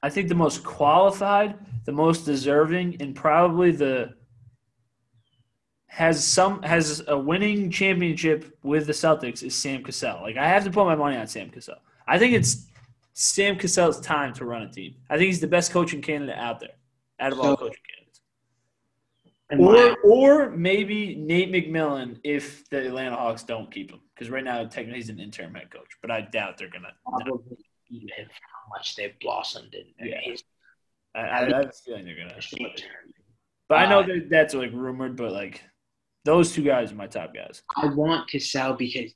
I 0.02 0.10
think 0.10 0.28
the 0.28 0.34
most 0.34 0.64
qualified, 0.64 1.56
the 1.84 1.92
most 1.92 2.24
deserving, 2.24 2.96
and 3.00 3.14
probably 3.14 3.70
the 3.70 4.14
has 5.88 6.22
some 6.22 6.62
has 6.62 7.02
a 7.08 7.18
winning 7.18 7.70
championship 7.70 8.56
with 8.62 8.86
the 8.86 8.92
Celtics 8.92 9.42
is 9.42 9.54
Sam 9.54 9.82
Cassell. 9.82 10.20
Like 10.20 10.36
I 10.36 10.46
have 10.46 10.64
to 10.64 10.70
put 10.70 10.84
my 10.84 10.94
money 10.94 11.16
on 11.16 11.26
Sam 11.26 11.48
Cassell. 11.48 11.78
I 12.06 12.18
think 12.18 12.34
it's 12.34 12.66
Sam 13.14 13.56
Cassell's 13.56 14.00
time 14.00 14.34
to 14.34 14.44
run 14.44 14.62
a 14.62 14.70
team. 14.70 14.94
I 15.08 15.16
think 15.16 15.26
he's 15.26 15.40
the 15.40 15.46
best 15.46 15.72
coaching 15.72 16.02
candidate 16.02 16.36
out 16.36 16.60
there, 16.60 16.76
out 17.18 17.32
of 17.32 17.40
all 17.40 17.56
coaching 17.56 17.80
candidates. 17.88 18.05
And 19.50 19.60
Or, 19.60 19.72
my- 19.72 19.96
or 20.02 20.50
maybe 20.50 21.14
Nate 21.14 21.50
McMillan 21.52 22.18
if 22.24 22.68
the 22.68 22.86
Atlanta 22.86 23.14
Hawks 23.16 23.44
don't 23.44 23.70
keep 23.72 23.90
him. 23.90 24.00
Because 24.14 24.30
right 24.30 24.42
now, 24.42 24.64
technically, 24.64 24.96
he's 24.96 25.08
an 25.10 25.20
interim 25.20 25.54
head 25.54 25.70
coach, 25.70 25.90
but 26.02 26.10
I 26.10 26.22
doubt 26.22 26.56
they're 26.58 26.70
going 26.70 26.82
to. 26.82 26.92
probably 27.04 27.56
him 27.88 28.28
how 28.28 28.68
much 28.76 28.96
they've 28.96 29.16
blossomed 29.20 29.74
in 29.74 29.84
Yeah. 30.04 30.18
I, 31.14 31.20
I, 31.20 31.36
I 31.46 31.56
have 31.56 31.66
a 31.66 31.72
feeling 31.84 32.04
they're 32.06 32.16
going 32.16 32.30
to. 32.30 32.40
short 32.40 32.76
term. 32.76 33.12
But 33.68 33.76
I 33.76 33.88
know 33.88 34.00
Uh, 34.00 34.06
that 34.06 34.28
that's 34.30 34.54
like 34.54 34.72
rumored, 34.72 35.16
but 35.16 35.32
like 35.32 35.62
those 36.24 36.52
two 36.52 36.62
guys 36.62 36.90
are 36.92 36.96
my 36.96 37.06
top 37.06 37.34
guys. 37.34 37.62
I 37.76 37.86
want 37.86 38.28
Cassell 38.30 38.74
because 38.74 39.12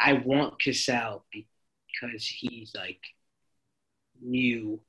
I 0.00 0.12
want 0.24 0.60
Cassell 0.60 1.24
because 1.32 2.24
he's 2.26 2.72
like 2.74 3.00
new. 4.20 4.80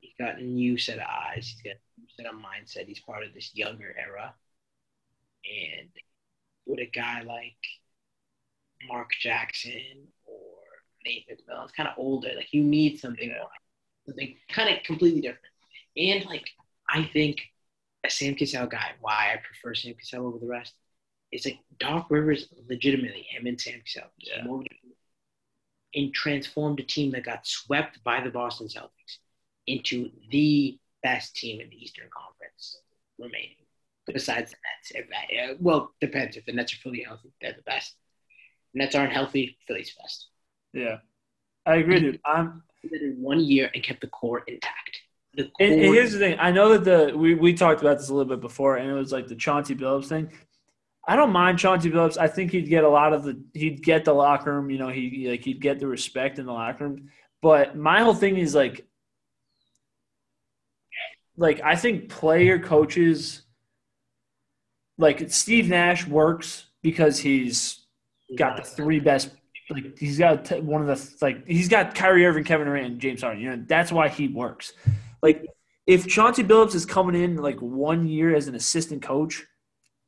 He's 0.00 0.12
got 0.18 0.38
a 0.38 0.42
new 0.44 0.76
set 0.78 0.98
of 0.98 1.04
eyes. 1.08 1.46
He's 1.54 1.62
got 1.62 1.80
a 2.20 2.28
set 2.28 2.34
of 2.34 2.40
mindset. 2.40 2.86
He's 2.86 3.00
part 3.00 3.24
of 3.24 3.34
this 3.34 3.54
younger 3.54 3.94
era. 3.98 4.34
And 5.44 5.88
with 6.66 6.80
a 6.80 6.86
guy 6.86 7.22
like 7.22 7.56
Mark 8.88 9.10
Jackson 9.20 10.08
or 10.26 10.58
Nate 11.04 11.26
McMillan, 11.28 11.64
it's 11.64 11.72
kind 11.72 11.88
of 11.88 11.94
older. 11.98 12.30
Like 12.36 12.52
you 12.52 12.62
need 12.62 12.98
something 12.98 13.28
Yeah. 13.28 13.38
more, 13.38 13.50
something 14.06 14.36
kind 14.48 14.76
of 14.76 14.82
completely 14.84 15.20
different. 15.20 15.54
And 15.96 16.24
like 16.26 16.48
I 16.88 17.04
think 17.04 17.52
a 18.04 18.10
Sam 18.10 18.34
Cassell 18.34 18.66
guy, 18.66 18.92
why 19.00 19.32
I 19.34 19.36
prefer 19.38 19.74
Sam 19.74 19.94
Cassell 19.94 20.26
over 20.26 20.38
the 20.38 20.46
rest, 20.46 20.74
is 21.32 21.44
like 21.44 21.60
Doc 21.78 22.10
Rivers 22.10 22.52
legitimately 22.68 23.22
him 23.22 23.46
and 23.46 23.60
Sam 23.60 23.80
Cassell 23.80 24.10
Yeah. 24.18 24.44
and 25.94 26.14
transformed 26.14 26.80
a 26.80 26.84
team 26.84 27.10
that 27.12 27.24
got 27.24 27.46
swept 27.46 28.02
by 28.04 28.20
the 28.20 28.30
Boston 28.30 28.68
Celtics 28.68 29.18
into 29.66 30.10
the 30.30 30.79
best 31.02 31.36
team 31.36 31.60
in 31.60 31.68
the 31.70 31.76
Eastern 31.76 32.08
Conference 32.12 32.80
remaining. 33.18 33.56
Besides 34.06 34.50
the 34.50 34.56
Nets, 34.56 34.92
if 34.94 35.06
uh, 35.06 35.54
well, 35.60 35.92
depends. 36.00 36.36
If 36.36 36.44
the 36.44 36.52
Nets 36.52 36.74
are 36.74 36.78
fully 36.78 37.04
healthy, 37.06 37.32
they're 37.40 37.52
the 37.52 37.62
best. 37.62 37.94
Nets 38.74 38.94
aren't 38.94 39.12
healthy, 39.12 39.56
Philly's 39.68 39.94
best. 40.00 40.28
Yeah, 40.72 40.98
I 41.64 41.76
agree, 41.76 42.00
dude. 42.00 42.20
I'm. 42.24 42.62
In 42.82 43.16
one 43.20 43.40
year 43.40 43.70
and 43.74 43.84
kept 43.84 44.00
the 44.00 44.06
core 44.06 44.42
intact. 44.48 45.02
The 45.34 45.44
core, 45.44 45.52
And, 45.60 45.74
and 45.74 45.94
here's 45.94 46.12
the 46.12 46.18
thing. 46.18 46.38
I 46.40 46.50
know 46.50 46.76
that 46.76 46.84
the 46.84 47.16
we, 47.16 47.34
we 47.34 47.52
talked 47.52 47.82
about 47.82 47.98
this 47.98 48.08
a 48.08 48.14
little 48.14 48.28
bit 48.28 48.40
before, 48.40 48.76
and 48.76 48.90
it 48.90 48.94
was 48.94 49.12
like 49.12 49.28
the 49.28 49.36
Chauncey 49.36 49.74
Billups 49.76 50.06
thing. 50.06 50.32
I 51.06 51.14
don't 51.14 51.30
mind 51.30 51.58
Chauncey 51.58 51.90
Billups. 51.90 52.18
I 52.18 52.26
think 52.26 52.52
he'd 52.52 52.68
get 52.68 52.84
a 52.84 52.88
lot 52.88 53.12
of 53.12 53.22
the 53.22 53.40
he'd 53.54 53.82
get 53.82 54.04
the 54.04 54.12
locker 54.12 54.52
room. 54.52 54.70
You 54.70 54.78
know, 54.78 54.88
he 54.88 55.28
like 55.30 55.44
he'd 55.44 55.60
get 55.60 55.78
the 55.78 55.86
respect 55.86 56.38
in 56.38 56.46
the 56.46 56.52
locker 56.52 56.88
room. 56.88 57.10
But 57.42 57.76
my 57.76 58.00
whole 58.00 58.14
thing 58.14 58.36
is 58.36 58.54
like, 58.54 58.86
like 61.40 61.62
I 61.64 61.74
think 61.74 62.10
player 62.10 62.58
coaches, 62.58 63.42
like 64.98 65.30
Steve 65.30 65.70
Nash 65.70 66.06
works 66.06 66.66
because 66.82 67.18
he's 67.18 67.86
got 68.36 68.58
the 68.58 68.62
three 68.62 69.00
best. 69.00 69.30
Like 69.70 69.96
he's 69.98 70.18
got 70.18 70.50
one 70.62 70.86
of 70.86 70.86
the 70.86 71.16
like 71.22 71.46
he's 71.46 71.68
got 71.68 71.94
Kyrie 71.94 72.26
Irving, 72.26 72.44
Kevin 72.44 72.66
Durant, 72.66 72.98
James 72.98 73.22
Harden. 73.22 73.42
You 73.42 73.56
know 73.56 73.64
that's 73.66 73.90
why 73.90 74.08
he 74.08 74.28
works. 74.28 74.74
Like 75.22 75.46
if 75.86 76.06
Chauncey 76.06 76.44
Billups 76.44 76.74
is 76.74 76.84
coming 76.84 77.20
in 77.20 77.36
like 77.36 77.58
one 77.60 78.06
year 78.06 78.36
as 78.36 78.46
an 78.46 78.54
assistant 78.54 79.00
coach, 79.00 79.42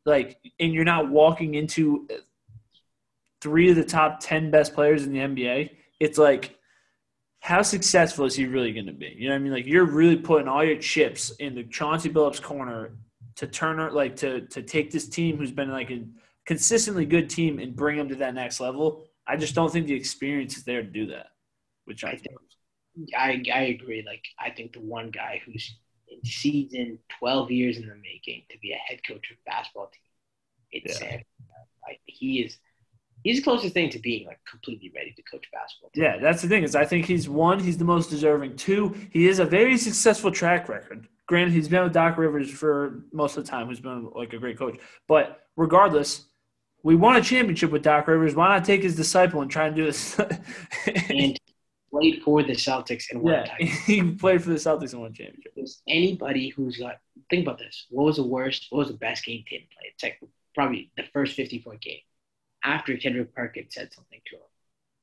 like 0.05 0.37
and 0.61 0.75
you're 0.75 0.85
not 0.85 1.09
walking 1.09 1.55
into 1.55 2.07
three 3.41 3.71
of 3.71 3.77
the 3.77 3.85
top 3.85 4.21
ten 4.21 4.51
best 4.51 4.75
players 4.75 5.07
in 5.07 5.13
the 5.13 5.21
NBA, 5.21 5.71
it's 5.99 6.19
like 6.19 6.59
how 7.43 7.61
successful 7.61 8.25
is 8.25 8.37
he 8.37 8.47
really 8.47 8.73
going 8.73 8.87
to 8.87 8.93
be? 8.93 9.17
You 9.19 9.29
know 9.29 9.35
what 9.35 9.41
I 9.41 9.43
mean? 9.43 9.53
Like 9.53 9.67
you're 9.67 9.85
really 9.85 10.17
putting 10.17 10.47
all 10.47 10.63
your 10.63 10.79
chips 10.79 11.31
in 11.41 11.57
the 11.57 11.65
Chauncey 11.65 12.09
Billups 12.09 12.41
corner 12.41 12.93
to 13.35 13.49
turn 13.49 13.79
her 13.79 13.91
like 13.91 14.15
to 14.17 14.43
to 14.43 14.63
take 14.63 14.93
this 14.93 15.09
team 15.09 15.37
who's 15.39 15.51
been 15.51 15.71
like 15.71 15.91
a 15.91 16.05
consistently 16.47 17.05
good 17.05 17.29
team 17.29 17.59
and 17.59 17.75
bring 17.75 17.97
them 17.97 18.09
to 18.11 18.15
that 18.17 18.35
next 18.35 18.61
level. 18.61 19.07
I 19.27 19.37
just 19.37 19.57
don't 19.57 19.73
think 19.73 19.89
the 19.89 19.95
experience 19.95 20.57
is 20.57 20.63
there 20.63 20.83
to 20.83 20.89
do 20.89 21.07
that, 21.07 21.27
which 21.85 22.05
I 22.05 22.11
I 22.11 22.17
think. 22.17 22.37
I, 23.17 23.43
I 23.53 23.61
agree. 23.63 24.05
Like 24.07 24.25
I 24.39 24.51
think 24.51 24.75
the 24.75 24.81
one 24.81 25.11
guy 25.11 25.43
who's 25.45 25.75
in 26.07 26.25
season 26.25 27.01
twelve 27.19 27.51
years 27.51 27.77
in 27.77 27.89
the 27.89 27.97
making 27.97 28.43
to 28.51 28.59
be 28.59 28.71
a 28.71 28.77
head 28.77 29.01
coach 29.05 29.33
of 29.33 29.37
a 29.45 29.51
basketball 29.51 29.91
team, 29.91 30.03
it's 30.71 31.01
Yeah. 31.01 31.09
Sam. 31.11 31.21
Like 31.83 31.99
he 32.05 32.43
is, 32.43 32.57
he's 33.23 33.37
the 33.37 33.43
closest 33.43 33.75
thing 33.75 33.91
to 33.91 33.99
being 33.99 34.27
like 34.27 34.41
completely 34.49 34.93
ready 34.95 35.13
to 35.13 35.23
coach 35.23 35.47
basketball. 35.53 35.91
team. 35.91 36.05
Yeah, 36.05 36.19
that's 36.19 36.43
the 36.43 36.49
thing 36.49 36.63
is 36.63 36.75
I 36.75 36.85
think 36.85 37.07
he's 37.07 37.29
one, 37.29 37.59
he's 37.59 37.79
the 37.79 37.85
most 37.85 38.11
deserving. 38.11 38.57
Two, 38.57 38.95
he 39.11 39.27
has 39.27 39.39
a 39.39 39.45
very 39.45 39.77
successful 39.77 40.31
track 40.31 40.69
record. 40.69 41.09
Granted, 41.27 41.53
he's 41.53 41.69
been 41.69 41.85
with 41.85 41.93
Doc 41.93 42.19
Rivers 42.19 42.51
for 42.51 43.05
most 43.13 43.37
of 43.37 43.45
the 43.45 43.51
time, 43.51 43.69
who's 43.69 43.81
been 43.81 44.11
like 44.15 44.33
a 44.33 44.39
great 44.39 44.59
coach. 44.59 44.79
But 45.09 45.41
regardless, 45.57 46.27
we 46.83 46.97
won 46.97 47.17
a 47.17 47.23
championship 47.23 47.71
with 47.71 47.83
Doc 47.83 48.09
Rivers. 48.09 48.35
Why 48.35 48.49
not 48.49 48.65
take 48.65 48.83
his 48.83 48.97
disciple 48.97 49.41
and 49.41 49.51
try 49.51 49.67
and 49.67 49.77
do 49.77 49.85
this? 49.85 50.19
and 51.09 51.39
played 51.91 52.23
for 52.23 52.43
the 52.43 52.53
Celtics 52.53 53.11
and 53.11 53.23
won 53.23 53.35
yeah, 53.35 53.55
he 53.87 54.03
played 54.03 54.43
for 54.43 54.51
the 54.51 54.57
Celtics 54.57 54.93
and 54.93 55.01
won 55.01 55.11
a 55.11 55.15
championship. 55.15 55.53
Anybody 55.89 56.49
who's 56.49 56.77
got 56.77 56.97
think 57.31 57.47
about 57.47 57.59
this. 57.59 57.87
What 57.91 58.05
was 58.05 58.17
the 58.17 58.27
worst? 58.27 58.67
What 58.71 58.81
was 58.81 58.89
the 58.89 58.95
best 58.95 59.25
game 59.25 59.45
Tatum 59.49 59.69
played? 59.73 59.93
It's 59.95 60.03
like 60.03 60.21
probably 60.55 60.91
the 60.97 61.05
first 61.13 61.35
50 61.35 61.61
point 61.61 61.81
game 61.81 62.01
after 62.65 62.97
Kendrick 62.97 63.35
Perkins 63.35 63.75
said 63.75 63.93
something 63.93 64.21
to 64.27 64.37
him. 64.37 64.43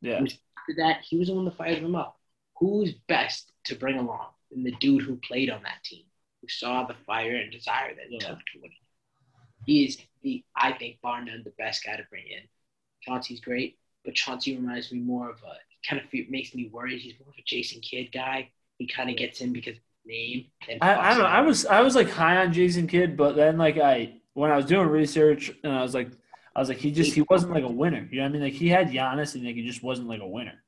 Yeah. 0.01 0.19
After 0.21 0.73
that, 0.77 1.01
he 1.01 1.17
was 1.17 1.27
the 1.27 1.33
one 1.33 1.45
that 1.45 1.57
fired 1.57 1.79
him 1.79 1.95
up. 1.95 2.17
Who's 2.59 2.93
best 3.07 3.51
to 3.65 3.75
bring 3.75 3.97
along 3.97 4.27
than 4.51 4.63
the 4.63 4.71
dude 4.71 5.03
who 5.03 5.15
played 5.17 5.49
on 5.49 5.63
that 5.63 5.83
team, 5.83 6.03
who 6.41 6.47
saw 6.47 6.85
the 6.85 6.95
fire 7.05 7.35
and 7.35 7.51
desire 7.51 7.93
that 7.95 8.05
it 8.05 8.21
Yeah. 8.21 8.29
took 8.29 8.39
to 8.39 8.59
win? 8.61 8.71
He 9.65 9.85
is 9.85 9.97
the, 10.21 10.43
I 10.55 10.73
think, 10.73 10.99
bar 11.01 11.23
none, 11.23 11.41
the 11.43 11.51
best 11.51 11.83
guy 11.83 11.95
to 11.97 12.03
bring 12.09 12.25
in. 12.27 12.41
Chauncey's 13.01 13.39
great, 13.39 13.77
but 14.03 14.13
Chauncey 14.15 14.55
reminds 14.55 14.91
me 14.91 14.99
more 14.99 15.29
of 15.29 15.37
a 15.43 15.57
kind 15.87 16.01
of 16.01 16.07
makes 16.29 16.53
me 16.53 16.67
worried. 16.73 16.99
He's 16.99 17.13
more 17.19 17.29
of 17.29 17.35
a 17.37 17.43
Jason 17.45 17.79
Kidd 17.81 18.11
guy. 18.11 18.49
He 18.77 18.87
kind 18.87 19.09
of 19.09 19.15
gets 19.15 19.39
in 19.41 19.53
because 19.53 19.77
of 19.77 19.81
his 20.03 20.05
name. 20.05 20.45
and 20.69 20.79
I, 20.81 20.95
I 20.95 21.09
don't 21.11 21.19
know. 21.19 21.25
I 21.25 21.41
was 21.41 21.65
I 21.65 21.81
was 21.81 21.95
like 21.95 22.09
high 22.09 22.37
on 22.37 22.51
Jason 22.51 22.87
Kidd, 22.87 23.15
but 23.15 23.35
then 23.35 23.57
like 23.57 23.77
I 23.77 24.15
when 24.33 24.51
I 24.51 24.57
was 24.57 24.65
doing 24.65 24.87
research 24.87 25.51
and 25.63 25.71
I 25.71 25.81
was 25.81 25.93
like 25.93 26.09
I 26.55 26.59
was 26.59 26.69
like 26.69 26.77
he 26.79 26.91
just 26.91 27.13
he 27.13 27.23
wasn't 27.29 27.53
like 27.53 27.63
a 27.63 27.71
winner. 27.71 28.07
You 28.11 28.17
know 28.17 28.23
what 28.23 28.29
I 28.29 28.33
mean? 28.33 28.41
Like 28.43 28.53
he 28.53 28.69
had 28.69 28.89
Giannis 28.89 29.35
and 29.35 29.45
like 29.45 29.55
he 29.55 29.65
just 29.65 29.83
wasn't 29.83 30.07
like 30.07 30.21
a 30.21 30.27
winner. 30.27 30.63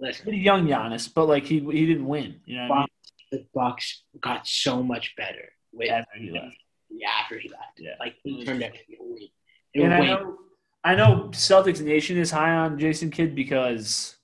Listen, 0.00 0.24
Pretty 0.24 0.38
young 0.38 0.66
Giannis, 0.66 1.12
but 1.12 1.26
like 1.26 1.44
he 1.44 1.60
he 1.60 1.86
didn't 1.86 2.06
win. 2.06 2.40
You 2.46 2.56
know 2.56 2.68
what 2.68 2.76
I 2.76 2.80
mean? 2.80 2.86
the 3.30 3.46
Bucks 3.54 4.02
got 4.20 4.46
so 4.46 4.82
much 4.82 5.14
better 5.16 5.48
with 5.72 5.90
After 5.90 6.18
he 6.18 6.30
left. 6.30 6.56
yeah, 6.90 7.08
after 7.22 7.38
he 7.38 7.48
left. 7.48 7.78
Yeah. 7.78 7.92
Like 7.98 8.14
he 8.22 8.44
turned 8.44 8.62
everything 8.62 8.96
away. 9.00 9.32
And 9.74 9.84
were 9.84 9.94
I 9.94 10.06
know 10.06 10.36
I 10.84 10.94
know 10.94 11.28
Celtics 11.32 11.80
Nation 11.80 12.18
is 12.18 12.30
high 12.30 12.54
on 12.54 12.78
Jason 12.78 13.10
Kidd 13.10 13.34
because 13.34 14.16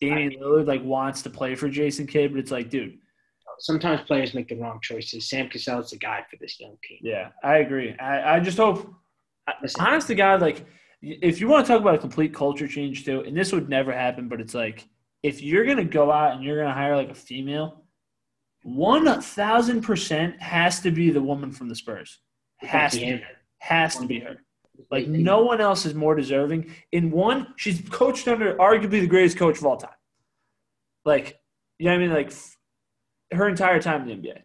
Damian 0.00 0.40
Lillard 0.40 0.66
like 0.66 0.82
wants 0.84 1.22
to 1.22 1.30
play 1.30 1.54
for 1.56 1.68
Jason 1.68 2.06
Kidd, 2.06 2.32
but 2.32 2.38
it's 2.38 2.52
like, 2.52 2.70
dude, 2.70 2.98
sometimes 3.58 4.00
players 4.02 4.32
make 4.32 4.48
the 4.48 4.56
wrong 4.56 4.78
choices. 4.80 5.28
Sam 5.28 5.48
Cassell 5.48 5.80
is 5.80 5.90
the 5.90 5.98
guy 5.98 6.24
for 6.30 6.36
this 6.40 6.58
young 6.60 6.76
team. 6.86 6.98
Yeah, 7.02 7.30
I 7.42 7.58
agree. 7.58 7.96
I, 7.98 8.36
I 8.36 8.40
just 8.40 8.58
hope, 8.58 8.88
Listen. 9.62 9.84
honest 9.84 10.06
to 10.08 10.14
God, 10.14 10.40
like, 10.40 10.64
if 11.00 11.40
you 11.40 11.48
want 11.48 11.66
to 11.66 11.72
talk 11.72 11.80
about 11.80 11.94
a 11.94 11.98
complete 11.98 12.34
culture 12.34 12.66
change 12.66 13.04
too, 13.04 13.20
and 13.20 13.36
this 13.36 13.52
would 13.52 13.68
never 13.68 13.92
happen, 13.92 14.28
but 14.28 14.40
it's 14.40 14.54
like, 14.54 14.88
if 15.22 15.42
you're 15.42 15.64
going 15.64 15.76
to 15.76 15.84
go 15.84 16.10
out 16.10 16.34
and 16.34 16.44
you're 16.44 16.56
going 16.56 16.68
to 16.68 16.74
hire 16.74 16.96
like 16.96 17.10
a 17.10 17.14
female, 17.14 17.84
1000% 18.66 20.40
has 20.40 20.80
to 20.80 20.90
be 20.90 21.10
the 21.10 21.22
woman 21.22 21.52
from 21.52 21.68
the 21.68 21.74
Spurs. 21.74 22.18
Has 22.58 22.92
to, 22.92 23.00
be, 23.00 23.22
has 23.58 23.96
to 23.96 24.06
be 24.06 24.20
her. 24.20 24.42
Like, 24.90 25.06
no 25.06 25.42
one 25.42 25.60
else 25.60 25.86
is 25.86 25.94
more 25.94 26.14
deserving. 26.14 26.72
In 26.92 27.10
one, 27.10 27.54
she's 27.56 27.80
coached 27.90 28.26
under 28.28 28.54
arguably 28.56 29.00
the 29.00 29.06
greatest 29.06 29.36
coach 29.36 29.58
of 29.58 29.66
all 29.66 29.76
time. 29.76 29.90
Like, 31.04 31.40
you 31.78 31.86
know 31.86 31.92
what 31.92 31.98
I 31.98 32.06
mean? 32.06 32.12
Like, 32.12 32.28
f- 32.28 32.56
her 33.32 33.48
entire 33.48 33.80
time 33.80 34.08
in 34.08 34.20
the 34.20 34.28
NBA. 34.28 34.38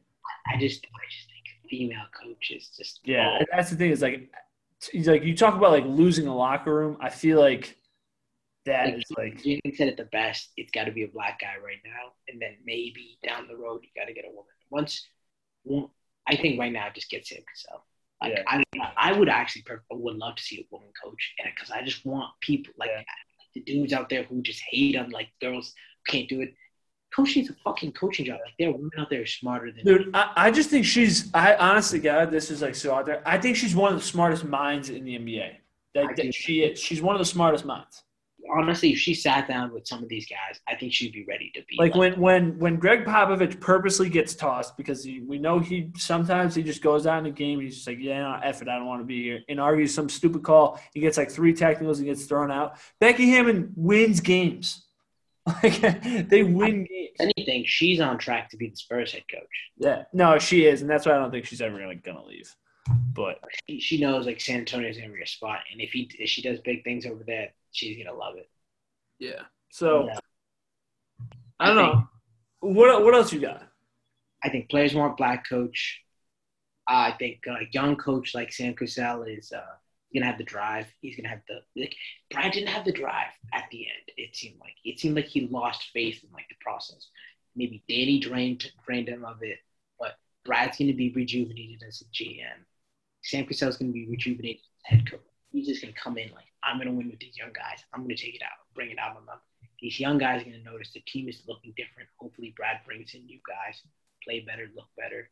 I 0.48 0.60
just, 0.60 0.86
I 0.86 1.06
just 1.10 1.28
think 1.28 1.70
female 1.70 2.06
coaches 2.22 2.72
just 2.78 3.00
Yeah, 3.04 3.40
that's 3.52 3.70
the 3.70 3.76
thing. 3.76 3.92
Is 3.92 4.02
like, 4.02 4.30
like 4.94 5.24
you 5.24 5.36
talk 5.36 5.56
about 5.56 5.72
like 5.72 5.86
losing 5.86 6.28
a 6.28 6.36
locker 6.36 6.74
room. 6.74 6.98
I 7.00 7.10
feel 7.10 7.40
like 7.40 7.78
that 8.66 8.86
Like, 8.86 8.96
is 8.98 9.04
like 9.18 9.44
Jim 9.44 9.60
said 9.76 9.88
it 9.90 9.98
the 9.98 10.06
best. 10.06 10.52
It's 10.58 10.72
got 10.72 10.86
to 10.86 10.92
be 10.92 11.04
a 11.04 11.08
black 11.08 11.40
guy 11.42 11.56
right 11.64 11.80
now, 11.84 12.14
and 12.28 12.42
then 12.42 12.58
maybe 12.66 13.18
down 13.26 13.48
the 13.48 13.56
road 13.56 13.82
you 13.84 13.90
got 14.00 14.08
to 14.08 14.14
get 14.14 14.26
a 14.26 14.30
woman. 14.30 14.46
Once, 14.70 15.08
I 16.28 16.36
think 16.36 16.60
right 16.60 16.72
now 16.72 16.88
just 16.94 17.10
get 17.10 17.28
Sam 17.28 17.40
Cassell. 17.48 17.86
Like 18.22 18.34
Yeah. 18.38 18.44
I, 18.48 19.10
I 19.10 19.18
would 19.18 19.30
actually 19.30 19.64
prefer, 19.64 19.84
would 19.92 20.16
love 20.16 20.36
to 20.36 20.44
see 20.44 20.60
a 20.62 20.68
woman 20.72 20.90
coach, 21.04 21.34
and 21.44 21.54
because 21.54 21.72
I 21.72 21.84
just 21.84 22.06
want 22.06 22.32
people 22.42 22.74
like 22.78 22.90
Yeah. 22.92 23.04
the 23.56 23.62
dudes 23.62 23.94
out 23.94 24.10
there 24.10 24.24
who 24.24 24.42
just 24.42 24.62
hate 24.70 24.96
on 24.96 25.10
like 25.10 25.30
girls 25.42 25.74
can't 26.08 26.30
do 26.30 26.42
it. 26.42 26.54
Coaching 27.16 27.44
is 27.44 27.50
a 27.50 27.54
fucking 27.64 27.92
coaching 27.92 28.26
job. 28.26 28.40
Like 28.44 28.56
there 28.58 28.70
are 28.70 28.74
women 28.74 28.90
out 28.98 29.10
there 29.10 29.26
smarter 29.26 29.72
than 29.72 29.86
dude. 29.86 30.16
I, 30.16 30.32
I 30.36 30.52
just 30.52 30.70
think 30.70 30.86
she's. 30.86 31.30
I 31.34 31.56
honestly, 31.56 32.00
God, 32.00 32.32
this 32.32 32.50
is 32.50 32.62
like 32.62 32.74
so 32.74 32.96
out 32.96 33.06
there. 33.06 33.22
I 33.26 33.38
think 33.38 33.56
she's 33.56 33.76
one 33.76 33.94
of 33.94 34.00
the 34.00 34.06
smartest 34.06 34.46
minds 34.46 34.90
in 34.90 35.06
the 35.06 35.18
NBA. 35.20 35.52
That, 35.94 36.16
that 36.18 36.34
she 36.34 36.62
is. 36.62 36.80
She's 36.80 37.04
one 37.04 37.16
of 37.16 37.20
the 37.20 37.26
smartest 37.26 37.66
minds. 37.66 38.04
honestly, 38.52 38.94
if 38.94 38.98
she 38.98 39.14
sat 39.14 39.48
down 39.48 39.72
with 39.72 39.86
some 39.86 40.02
of 40.02 40.10
these 40.10 40.26
guys, 40.28 40.60
I 40.68 40.76
think 40.76 40.92
she'd 40.92 41.14
be 41.14 41.24
ready 41.26 41.52
to 41.54 41.62
be 41.70 41.76
Like 41.78 41.94
when 41.94 42.20
when 42.20 42.58
when 42.58 42.78
Gregg 42.78 43.06
Popovich 43.06 43.60
purposely 43.60 44.10
gets 44.10 44.34
tossed 44.34 44.76
because 44.76 45.04
he, 45.04 45.22
we 45.22 45.38
know 45.38 45.60
he 45.60 45.92
sometimes 45.96 46.56
he 46.56 46.64
just 46.64 46.82
goes 46.82 47.06
out 47.06 47.20
in 47.20 47.26
the 47.26 47.30
game. 47.30 47.60
And 47.60 47.68
he's 47.68 47.76
just 47.76 47.88
like, 47.88 48.00
yeah, 48.00 48.22
no, 48.22 48.40
F 48.44 48.64
it, 48.64 48.68
I 48.68 48.78
don't 48.78 48.88
want 48.88 49.02
to 49.02 49.06
be 49.06 49.22
here, 49.22 49.42
and 49.50 49.60
argues 49.60 49.94
some 49.94 50.10
stupid 50.10 50.42
call. 50.42 50.80
He 50.96 51.00
gets 51.00 51.18
like 51.18 51.30
three 51.30 51.54
technicals 51.54 52.00
and 52.00 52.08
gets 52.08 52.26
thrown 52.26 52.50
out. 52.50 52.80
Becky 53.00 53.30
Hammon 53.30 53.72
wins 53.76 54.20
games. 54.20 54.83
Like 55.64 56.30
they 56.30 56.44
win 56.44 56.86
games. 56.86 57.10
anything, 57.20 57.66
she's 57.66 58.00
on 58.00 58.18
track 58.18 58.50
to 58.52 58.58
be 58.58 58.70
the 58.70 58.76
Spurs 58.78 59.12
head 59.12 59.24
coach. 59.30 59.42
Yeah, 59.78 60.04
no, 60.14 60.40
she 60.40 60.66
is, 60.66 60.82
and 60.82 60.90
that's 60.90 61.06
why 61.06 61.12
I 61.14 61.18
don't 61.18 61.32
think 61.32 61.46
she's 61.46 61.60
ever 61.62 61.86
like 61.86 62.04
gonna 62.04 62.24
leave. 62.26 62.56
But 63.14 63.40
She, 63.68 63.80
she 63.82 64.00
knows 64.00 64.26
like 64.26 64.40
San 64.40 64.60
Antonio's 64.60 64.98
gonna 64.98 65.12
be 65.12 65.20
her 65.20 65.26
spot, 65.26 65.60
and 65.72 65.82
if 65.82 65.92
he 65.92 66.10
if 66.18 66.30
she 66.30 66.42
does 66.42 66.60
big 66.62 66.84
things 66.86 67.06
over 67.06 67.24
there, 67.26 67.50
she's 67.72 67.98
gonna 68.02 68.18
love 68.18 68.36
it. 68.38 68.50
yeah, 69.20 69.42
so 69.70 70.08
Yeah. 70.08 70.20
I 71.60 71.68
don't 71.68 71.76
know. 71.78 72.08
What 72.62 73.04
what 73.04 73.14
else 73.14 73.34
you 73.34 73.40
got? 73.42 73.68
I 74.44 74.50
think 74.50 74.70
players 74.70 74.94
want 74.94 75.18
black 75.18 75.48
coach. 75.48 76.02
I 76.88 77.12
think 77.14 77.46
a 77.48 77.66
young 77.72 77.96
coach 77.96 78.34
like 78.34 78.52
Sam 78.52 78.74
Cassell 78.76 79.24
is 79.24 79.52
uh, 79.52 79.62
gonna 80.14 80.26
have 80.26 80.38
the 80.38 80.44
drive. 80.44 80.88
He's 81.02 81.16
gonna 81.16 81.30
have 81.30 81.42
the 81.48 81.62
like. 81.80 81.96
Brad 82.32 82.52
didn't 82.52 82.70
have 82.70 82.86
the 82.86 82.92
drive 82.92 83.32
at 83.54 83.66
the 83.72 83.86
end. 83.88 84.12
It 84.18 84.36
seemed 84.36 84.60
like 84.60 84.76
it 84.84 85.00
seemed 85.00 85.16
like 85.16 85.26
he 85.26 85.48
lost 85.48 85.90
faith 85.94 86.24
in 86.24 86.32
like 86.32 86.48
the 86.50 86.56
process. 86.62 87.08
Maybe 87.56 87.84
Danny 87.88 88.20
drained 88.20 88.72
drained 88.86 89.10
him 89.10 89.26
of 89.26 89.42
it, 89.42 89.60
but 90.00 90.18
Brad's 90.46 90.78
gonna 90.78 90.94
be 90.94 91.12
rejuvenated 91.12 91.84
as 91.88 92.02
a 92.02 92.06
GM. 92.06 92.66
Sam 93.24 93.46
Cassell's 93.46 93.78
gonna 93.78 93.92
be 93.92 94.08
rejuvenated 94.08 94.62
as 94.62 94.98
head 94.98 95.10
coach. 95.10 95.22
He's 95.52 95.68
just 95.68 95.82
gonna 95.82 95.94
come 95.94 96.18
in 96.18 96.32
like 96.32 96.48
I'm 96.64 96.78
gonna 96.78 96.92
win 96.92 97.10
with 97.10 97.20
these 97.20 97.38
young 97.38 97.54
guys. 97.54 97.84
I'm 97.94 98.02
gonna 98.02 98.16
take 98.16 98.36
it 98.36 98.44
out, 98.44 98.74
bring 98.76 98.92
it 98.92 99.00
out 99.00 99.18
on 99.18 99.26
them. 99.26 99.38
These 99.82 100.00
young 100.00 100.18
guys 100.18 100.42
are 100.42 100.46
gonna 100.46 100.64
notice 100.64 100.92
the 100.94 101.02
team 101.02 101.28
is 101.28 101.42
looking 101.48 101.74
different. 101.76 102.10
Hopefully, 102.18 102.54
Brad 102.56 102.80
brings 102.86 103.14
in 103.14 103.26
new 103.26 103.40
guys 103.48 103.82
play 104.24 104.40
better, 104.40 104.70
look 104.76 104.88
better. 104.98 105.30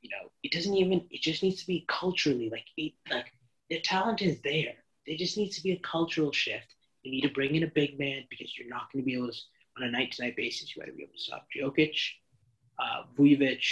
You 0.00 0.10
know, 0.10 0.30
it 0.42 0.52
doesn't 0.52 0.74
even. 0.74 1.06
It 1.10 1.22
just 1.22 1.42
needs 1.42 1.60
to 1.60 1.66
be 1.66 1.84
culturally 1.88 2.50
like 2.50 2.66
it, 2.76 2.92
like 3.10 3.32
their 3.70 3.80
talent 3.80 4.22
is 4.22 4.40
there. 4.42 4.74
There 5.06 5.16
just 5.16 5.36
needs 5.36 5.56
to 5.56 5.62
be 5.62 5.72
a 5.72 5.78
cultural 5.78 6.32
shift. 6.32 6.74
You 7.02 7.10
need 7.12 7.22
to 7.22 7.28
bring 7.30 7.54
in 7.54 7.62
a 7.62 7.66
big 7.68 7.98
man 7.98 8.24
because 8.30 8.56
you're 8.58 8.68
not 8.68 8.92
going 8.92 9.02
to 9.02 9.06
be 9.06 9.14
able 9.14 9.28
to 9.30 9.38
on 9.78 9.84
a 9.84 9.90
night 9.90 10.12
to 10.12 10.22
night 10.22 10.36
basis. 10.36 10.74
You 10.74 10.82
got 10.82 10.86
to 10.86 10.92
be 10.92 11.02
able 11.04 11.12
to 11.12 11.18
stop 11.20 11.46
Jokic, 11.56 11.96
uh, 12.78 13.02
Vucevic, 13.16 13.64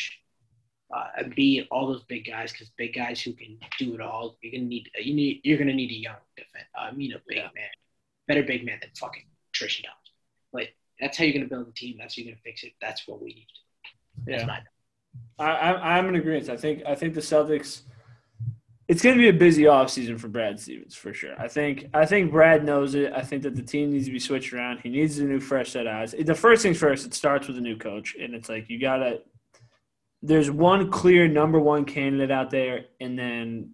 uh, 0.95 1.07
Embiid, 1.21 1.67
all 1.71 1.89
those 1.89 2.05
big 2.05 2.27
guys 2.27 2.53
because 2.53 2.71
big 2.79 2.95
guys 2.95 3.21
who 3.21 3.33
can 3.33 3.59
do 3.79 3.95
it 3.95 4.01
all. 4.01 4.37
You're 4.41 4.53
gonna 4.53 4.65
need. 4.69 4.89
You 5.03 5.15
need. 5.15 5.41
You're 5.43 5.59
gonna 5.59 5.75
need 5.75 5.91
a 5.91 5.95
young 5.99 6.17
defense. 6.37 6.69
I 6.79 6.93
mean, 6.93 7.13
a 7.13 7.21
big 7.27 7.39
Yeah. 7.39 7.49
man, 7.55 7.69
better 8.29 8.43
big 8.45 8.65
man 8.65 8.79
than 8.81 8.91
fucking 8.97 9.25
Tristan 9.53 9.87
Thompson. 9.87 10.15
But 10.53 10.69
that's 11.01 11.19
how 11.19 11.25
you're 11.25 11.35
gonna 11.35 11.47
build 11.49 11.67
a 11.69 11.73
team. 11.73 11.97
That's 11.99 12.17
how 12.17 12.23
you're 12.23 12.33
gonna 12.33 12.43
fix 12.45 12.63
it. 12.63 12.75
That's 12.81 13.07
what 13.09 13.21
we 13.21 13.35
need 13.35 13.49
to 13.49 14.21
do. 14.25 14.31
That's 14.31 14.43
Yeah. 14.43 14.47
my 14.47 14.61
I, 15.39 15.51
I, 15.73 15.99
I'm 15.99 16.09
in 16.09 16.15
agreement. 16.17 16.49
I 16.49 16.57
think 16.57 16.83
I 16.87 16.95
think 16.95 17.15
the 17.15 17.21
Celtics. 17.21 17.83
It's 18.89 19.03
going 19.03 19.17
to 19.17 19.21
be 19.21 19.29
a 19.29 19.33
busy 19.33 19.65
offseason 19.65 20.19
for 20.19 20.29
Brad 20.29 20.61
Stevens 20.61 20.95
for 20.95 21.13
sure. 21.13 21.35
I 21.41 21.49
think 21.49 21.89
I 21.93 22.07
think 22.07 22.31
Brad 22.31 22.65
knows 22.65 22.95
it. 22.95 23.13
I 23.13 23.23
think 23.23 23.43
that 23.43 23.57
the 23.57 23.63
team 23.63 23.91
needs 23.91 24.07
to 24.07 24.13
be 24.13 24.21
switched 24.21 24.53
around. 24.53 24.79
He 24.79 24.89
needs 24.89 25.19
a 25.19 25.25
new 25.25 25.41
fresh 25.41 25.73
set 25.73 25.89
of 25.89 25.95
eyes. 25.95 26.15
The 26.17 26.35
first 26.35 26.63
things 26.63 26.79
first, 26.79 27.05
it 27.05 27.13
starts 27.13 27.49
with 27.49 27.59
a 27.59 27.61
new 27.61 27.77
coach, 27.77 28.15
and 28.21 28.35
it's 28.35 28.49
like 28.49 28.71
you 28.71 28.81
gotta. 28.81 29.23
There's 30.23 30.51
one 30.51 30.91
clear 30.91 31.27
number 31.29 31.59
one 31.59 31.85
candidate 31.85 32.31
out 32.31 32.51
there, 32.51 32.87
and 33.01 33.19
then 33.19 33.73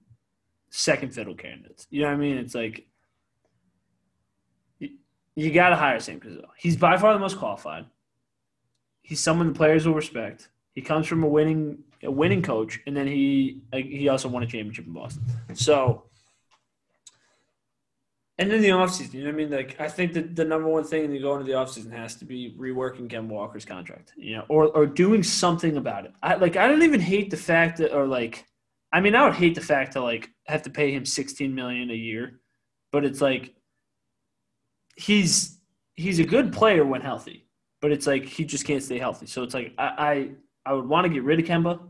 second 0.70 1.14
fiddle 1.14 1.34
candidates. 1.34 1.86
You 1.90 2.02
know 2.02 2.09
what 2.09 2.14
I 2.14 2.16
mean? 2.16 2.39
It's 2.39 2.55
like 2.55 2.86
you, 4.78 4.90
you 5.36 5.52
got 5.52 5.70
to 5.70 5.76
hire 5.76 6.01
Sam 6.01 6.18
Cassell. 6.20 6.51
He's 6.56 6.76
by 6.76 6.97
far 6.97 7.12
the 7.12 7.20
most 7.20 7.39
qualified. 7.39 7.84
He's 9.02 9.20
someone 9.20 9.48
the 9.48 9.55
players 9.55 9.86
will 9.86 9.94
respect. 9.94 10.48
He 10.74 10.80
comes 10.80 11.06
from 11.06 11.22
a 11.22 11.28
winning 11.28 11.78
a 12.03 12.11
winning 12.11 12.43
coach, 12.43 12.81
and 12.87 12.97
then 12.97 13.07
he 13.07 13.61
he 13.73 14.09
also 14.09 14.29
won 14.29 14.43
a 14.43 14.47
championship 14.47 14.87
in 14.87 14.93
Boston. 14.93 15.23
So, 15.55 16.05
and 18.39 18.51
then 18.51 18.61
the 18.61 18.70
offseason, 18.70 19.15
you 19.15 19.20
know 19.20 19.27
what 19.27 19.35
I 19.35 19.37
mean? 19.37 19.51
Like, 19.51 19.81
I 19.81 19.89
think 19.89 20.15
that 20.15 20.35
the 20.35 20.45
number 20.45 20.69
one 20.69 20.85
thing 20.85 21.11
to 21.11 21.19
go 21.19 21.35
into 21.35 21.45
the 21.45 21.53
offseason 21.53 21.93
has 21.93 22.16
to 22.16 22.24
be 22.24 22.57
reworking 22.59 23.09
Kemba 23.09 23.29
Walker's 23.29 23.65
contract, 23.65 24.12
you 24.16 24.37
know, 24.37 24.45
or 24.49 24.69
or 24.77 24.87
doing 24.87 25.23
something 25.23 25.77
about 25.77 26.05
it. 26.07 26.12
I 26.23 26.35
like 26.37 26.57
I 26.57 26.66
don't 26.66 26.83
even 26.83 27.01
hate 27.01 27.31
the 27.31 27.37
fact 27.37 27.79
that, 27.79 27.95
or 27.95 28.07
like, 28.07 28.47
I 28.93 29.01
mean, 29.01 29.15
I 29.15 29.24
would 29.24 29.35
hate 29.35 29.55
the 29.55 29.61
fact 29.61 29.93
to 29.93 30.03
like 30.03 30.31
have 30.47 30.62
to 30.62 30.70
pay 30.70 30.93
him 30.93 31.05
sixteen 31.05 31.55
million 31.55 31.91
a 31.91 31.95
year, 31.95 32.41
but 32.91 33.05
it's 33.05 33.20
like 33.20 33.55
he's 34.97 35.61
he's 35.95 36.19
a 36.19 36.24
good 36.24 36.53
player 36.53 36.85
when 36.85 37.01
healthy, 37.01 37.47
but 37.81 37.93
it's 37.93 38.07
like 38.07 38.24
he 38.24 38.45
just 38.45 38.66
can't 38.66 38.83
stay 38.83 38.99
healthy. 38.99 39.27
So 39.27 39.43
it's 39.45 39.55
like 39.55 39.74
I 39.79 39.85
I, 39.85 40.31
I 40.66 40.73
would 40.73 40.89
want 40.89 41.07
to 41.07 41.12
get 41.12 41.23
rid 41.23 41.39
of 41.39 41.47
Kemba, 41.47 41.81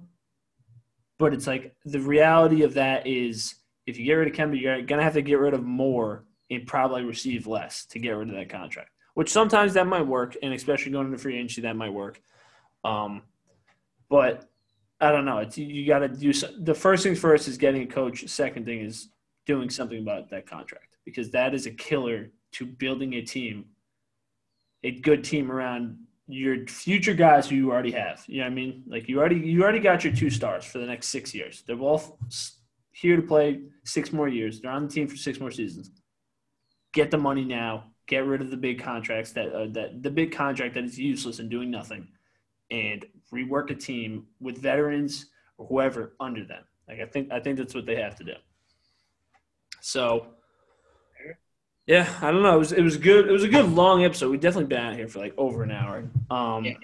but 1.19 1.33
it's 1.33 1.47
like 1.47 1.75
the 1.85 2.01
reality 2.01 2.63
of 2.63 2.75
that 2.75 3.07
is 3.07 3.55
if 3.87 3.99
you 3.99 4.05
get 4.05 4.15
rid 4.15 4.29
of 4.29 4.35
Kemba, 4.35 4.61
you're 4.61 4.83
gonna 4.83 5.03
have 5.03 5.15
to 5.15 5.23
get 5.23 5.39
rid 5.39 5.55
of 5.55 5.63
more 5.63 6.25
and 6.51 6.67
probably 6.67 7.05
receive 7.05 7.47
less 7.47 7.87
to 7.87 7.99
get 7.99 8.13
rid 8.13 8.29
of 8.29 8.35
that 8.35 8.49
contract. 8.49 8.91
Which 9.15 9.31
sometimes 9.31 9.75
that 9.75 9.87
might 9.87 10.07
work, 10.07 10.37
and 10.43 10.55
especially 10.55 10.93
going 10.93 11.07
into 11.07 11.19
free 11.19 11.37
agency, 11.37 11.63
that 11.63 11.77
might 11.77 11.93
work. 11.93 12.21
Um, 12.85 13.23
but 14.09 14.49
I 15.01 15.11
don't 15.11 15.25
know. 15.25 15.39
It's 15.39 15.59
you 15.59 15.87
got 15.87 15.99
to 15.99 16.09
do 16.09 16.33
the 16.61 16.75
first 16.75 17.03
thing 17.03 17.15
first 17.15 17.49
is 17.49 17.59
getting 17.59 17.83
a 17.83 17.87
coach. 17.87 18.29
Second 18.29 18.65
thing 18.65 18.81
is 18.81 19.09
doing 19.47 19.69
something 19.69 19.99
about 19.99 20.31
that 20.31 20.47
contract 20.47 20.97
because 21.05 21.31
that 21.33 21.55
is 21.55 21.67
a 21.67 21.71
killer 21.71 22.31
to 22.53 22.67
building 22.67 23.15
a 23.15 23.23
team, 23.23 23.65
a 24.85 24.93
good 24.93 25.25
team 25.25 25.51
around 25.51 25.99
your 26.29 26.67
future 26.67 27.15
guys 27.15 27.49
who 27.49 27.57
you 27.57 27.71
already 27.71 27.91
have. 27.93 28.25
You 28.27 28.39
know 28.39 28.45
what 28.45 28.53
I 28.53 28.55
mean? 28.55 28.85
Like 28.87 29.09
you 29.09 29.19
already 29.19 29.37
you 29.37 29.63
already 29.63 29.81
got 29.81 30.05
your 30.05 30.13
two 30.13 30.31
stars 30.31 30.65
for 30.65 30.79
the 30.79 30.87
next 30.87 31.09
six 31.09 31.35
years. 31.35 31.63
They're 31.67 31.77
both 31.77 32.13
here 32.93 33.17
to 33.17 33.23
play 33.23 33.63
six 33.85 34.13
more 34.13 34.29
years. 34.29 34.61
They're 34.61 34.71
on 34.71 34.87
the 34.87 34.93
team 34.93 35.09
for 35.09 35.17
six 35.17 35.41
more 35.41 35.51
seasons. 35.51 35.91
Get 36.93 37.11
the 37.11 37.19
money 37.19 37.45
now. 37.45 37.85
Get 38.07 38.27
rid 38.27 38.41
of 38.41 38.51
the 38.51 38.57
big 38.57 38.83
contracts 38.83 39.33
that 39.33 39.53
uh, 39.53 39.67
that 39.73 40.03
the 40.03 40.11
big 40.11 40.33
contract 40.33 40.75
that 40.75 40.85
is 40.85 40.99
useless 40.99 41.39
and 41.39 41.51
doing 41.51 41.71
nothing, 41.71 42.09
and 42.71 43.05
rework 43.33 43.71
a 43.71 43.75
team 43.75 44.27
with 44.41 44.59
veterans 44.59 45.27
or 45.59 45.67
whoever 45.67 46.15
under 46.21 46.45
them. 46.45 46.65
Like 46.89 47.01
I 47.01 47.07
think 47.07 47.33
I 47.33 47.41
think 47.41 47.59
that's 47.59 47.75
what 47.75 47.87
they 47.87 47.97
have 47.97 48.17
to 48.17 48.25
do. 48.25 48.35
So 49.81 50.27
yeah, 51.87 52.09
I 52.21 52.31
don't 52.31 52.43
know. 52.43 52.55
It 52.55 52.59
was 52.59 52.73
it 52.73 52.83
was 52.83 52.97
good. 52.97 53.29
It 53.29 53.33
was 53.33 53.45
a 53.45 53.49
good 53.49 53.69
long 53.71 54.05
episode. 54.05 54.31
We 54.31 54.39
definitely 54.39 54.69
been 54.69 54.85
out 54.85 54.95
here 54.95 55.09
for 55.09 55.19
like 55.19 55.35
over 55.37 55.63
an 55.63 55.71
hour. 55.71 56.09
Um, 56.31 56.65
Yeah. 56.65 56.75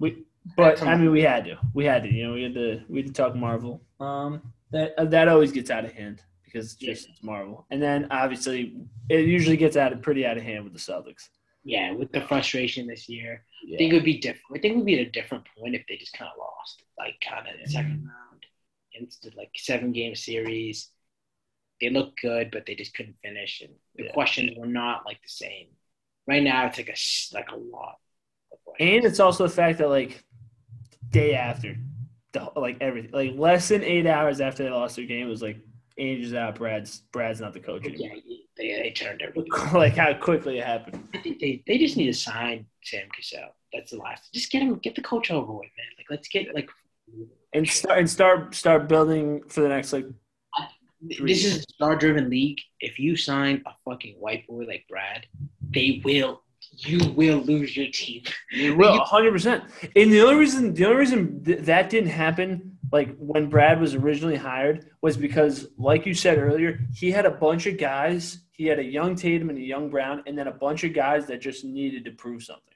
we 0.00 0.24
but 0.56 0.82
I 0.82 0.96
mean 0.96 1.10
we 1.10 1.22
had 1.22 1.44
to. 1.44 1.58
We 1.74 1.84
had 1.84 2.02
to. 2.04 2.12
You 2.12 2.26
know, 2.28 2.32
we 2.34 2.42
had 2.42 2.54
to. 2.54 2.82
We 2.88 2.98
had 2.98 3.06
to 3.06 3.12
talk 3.12 3.34
Marvel. 3.34 3.82
Um, 4.00 4.52
that 4.70 4.94
uh, 4.98 5.04
that 5.06 5.28
always 5.28 5.52
gets 5.52 5.70
out 5.70 5.84
of 5.84 5.92
hand 5.92 6.22
because 6.44 6.72
it's 6.72 6.74
just 6.74 7.08
it's 7.08 7.22
Marvel. 7.22 7.66
And 7.70 7.82
then 7.82 8.08
obviously 8.10 8.76
it 9.08 9.26
usually 9.26 9.56
gets 9.56 9.76
out 9.76 9.92
of 9.92 10.02
pretty 10.02 10.24
out 10.26 10.36
of 10.36 10.42
hand 10.42 10.64
with 10.64 10.72
the 10.72 10.78
Celtics. 10.78 11.28
Yeah, 11.64 11.92
with 11.92 12.10
the 12.12 12.22
frustration 12.22 12.86
this 12.86 13.08
year, 13.08 13.44
I 13.74 13.76
think 13.76 13.92
it 13.92 13.96
would 13.96 14.04
be 14.04 14.18
different. 14.18 14.56
I 14.56 14.58
think 14.60 14.72
it 14.74 14.76
would 14.78 14.86
be 14.86 15.00
at 15.00 15.06
a 15.06 15.10
different 15.10 15.44
point 15.58 15.74
if 15.74 15.82
they 15.86 15.96
just 15.96 16.14
kind 16.14 16.30
of 16.32 16.38
lost, 16.38 16.82
like 16.96 17.14
kind 17.20 17.46
of 17.46 17.54
the 17.62 17.70
second 17.70 18.08
round, 18.08 18.46
into 18.94 19.36
like 19.36 19.50
seven 19.56 19.92
game 19.92 20.14
series. 20.14 20.90
They 21.80 21.90
looked 21.90 22.20
good, 22.20 22.50
but 22.50 22.66
they 22.66 22.74
just 22.74 22.94
couldn't 22.94 23.16
finish, 23.22 23.60
and 23.60 23.70
the 23.96 24.04
Yeah. 24.04 24.12
questions 24.12 24.56
were 24.56 24.66
not 24.66 25.06
like 25.06 25.22
the 25.22 25.28
same. 25.28 25.68
Right 26.26 26.42
now, 26.42 26.66
it's 26.66 26.78
like 26.78 26.88
a 26.88 27.34
like 27.36 27.50
a 27.50 27.56
lot. 27.56 27.98
Of. 28.52 28.58
And 28.80 29.04
it's 29.04 29.20
also 29.20 29.46
the 29.46 29.52
fact 29.54 29.78
that 29.78 29.88
like 29.88 30.24
day 31.10 31.34
after, 31.34 31.76
the 32.32 32.50
like 32.56 32.78
everything 32.80 33.12
like 33.12 33.32
less 33.36 33.68
than 33.68 33.82
eight 33.84 34.06
hours 34.06 34.40
after 34.40 34.62
they 34.64 34.70
lost 34.70 34.96
their 34.96 35.06
game 35.06 35.26
it 35.26 35.30
was 35.30 35.42
like 35.42 35.58
is 35.96 36.32
out, 36.34 36.54
Brad's 36.56 37.02
Brad's 37.12 37.40
not 37.40 37.52
the 37.52 37.60
coach 37.60 37.84
anymore. 37.84 38.16
yeah, 38.24 38.36
they, 38.56 38.82
they 38.82 38.90
turned 38.90 39.20
everything. 39.22 39.50
like 39.72 39.96
how 39.96 40.12
quickly 40.14 40.58
it 40.58 40.64
happened. 40.64 41.08
I 41.14 41.18
think 41.18 41.40
they, 41.40 41.62
they 41.66 41.76
just 41.78 41.96
need 41.96 42.06
to 42.06 42.14
sign 42.14 42.66
Sam 42.84 43.08
Cassell. 43.14 43.54
That's 43.72 43.90
the 43.90 43.98
last. 43.98 44.32
Just 44.32 44.50
get 44.52 44.62
him, 44.62 44.76
get 44.76 44.94
the 44.94 45.02
coach 45.02 45.30
over 45.30 45.52
with, 45.52 45.68
man. 45.76 45.86
Like 45.96 46.06
let's 46.10 46.28
get 46.28 46.54
like. 46.54 46.68
And 47.52 47.68
start 47.68 47.98
and 47.98 48.08
start 48.10 48.54
start 48.54 48.88
building 48.88 49.42
for 49.48 49.60
the 49.62 49.68
next 49.68 49.92
like 49.92 50.06
This 51.00 51.44
is 51.44 51.58
a 51.58 51.62
star-driven 51.62 52.28
league. 52.28 52.58
If 52.80 52.98
you 52.98 53.16
sign 53.16 53.62
a 53.66 53.72
fucking 53.84 54.16
white 54.18 54.46
boy 54.46 54.64
like 54.64 54.84
Brad, 54.88 55.26
they 55.70 56.00
will. 56.04 56.42
You 56.72 57.12
will 57.12 57.38
lose 57.38 57.76
your 57.76 57.86
team. 57.92 58.22
You 58.52 58.76
will, 58.76 58.98
hundred 59.04 59.32
percent. 59.32 59.64
And 59.96 60.12
the 60.12 60.20
only 60.20 60.36
reason, 60.36 60.74
the 60.74 60.84
only 60.84 60.98
reason 60.98 61.42
th- 61.44 61.60
that 61.60 61.90
didn't 61.90 62.10
happen, 62.10 62.78
like 62.92 63.16
when 63.18 63.48
Brad 63.48 63.80
was 63.80 63.94
originally 63.94 64.36
hired, 64.36 64.90
was 65.00 65.16
because, 65.16 65.68
like 65.78 66.04
you 66.04 66.14
said 66.14 66.38
earlier, 66.38 66.80
he 66.94 67.10
had 67.10 67.26
a 67.26 67.30
bunch 67.30 67.66
of 67.66 67.78
guys. 67.78 68.40
He 68.52 68.66
had 68.66 68.78
a 68.78 68.84
young 68.84 69.14
Tatum 69.14 69.50
and 69.50 69.58
a 69.58 69.62
young 69.62 69.88
Brown, 69.88 70.22
and 70.26 70.36
then 70.36 70.48
a 70.48 70.52
bunch 70.52 70.84
of 70.84 70.92
guys 70.92 71.26
that 71.26 71.40
just 71.40 71.64
needed 71.64 72.04
to 72.04 72.10
prove 72.12 72.42
something. 72.42 72.74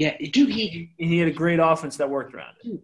Yeah, 0.00 0.16
dude. 0.16 0.48
He, 0.48 0.90
And 0.98 1.10
he 1.10 1.18
had 1.18 1.28
a 1.28 1.32
great 1.32 1.58
offense 1.60 1.98
that 1.98 2.08
worked 2.08 2.32
around 2.34 2.54
it. 2.64 2.80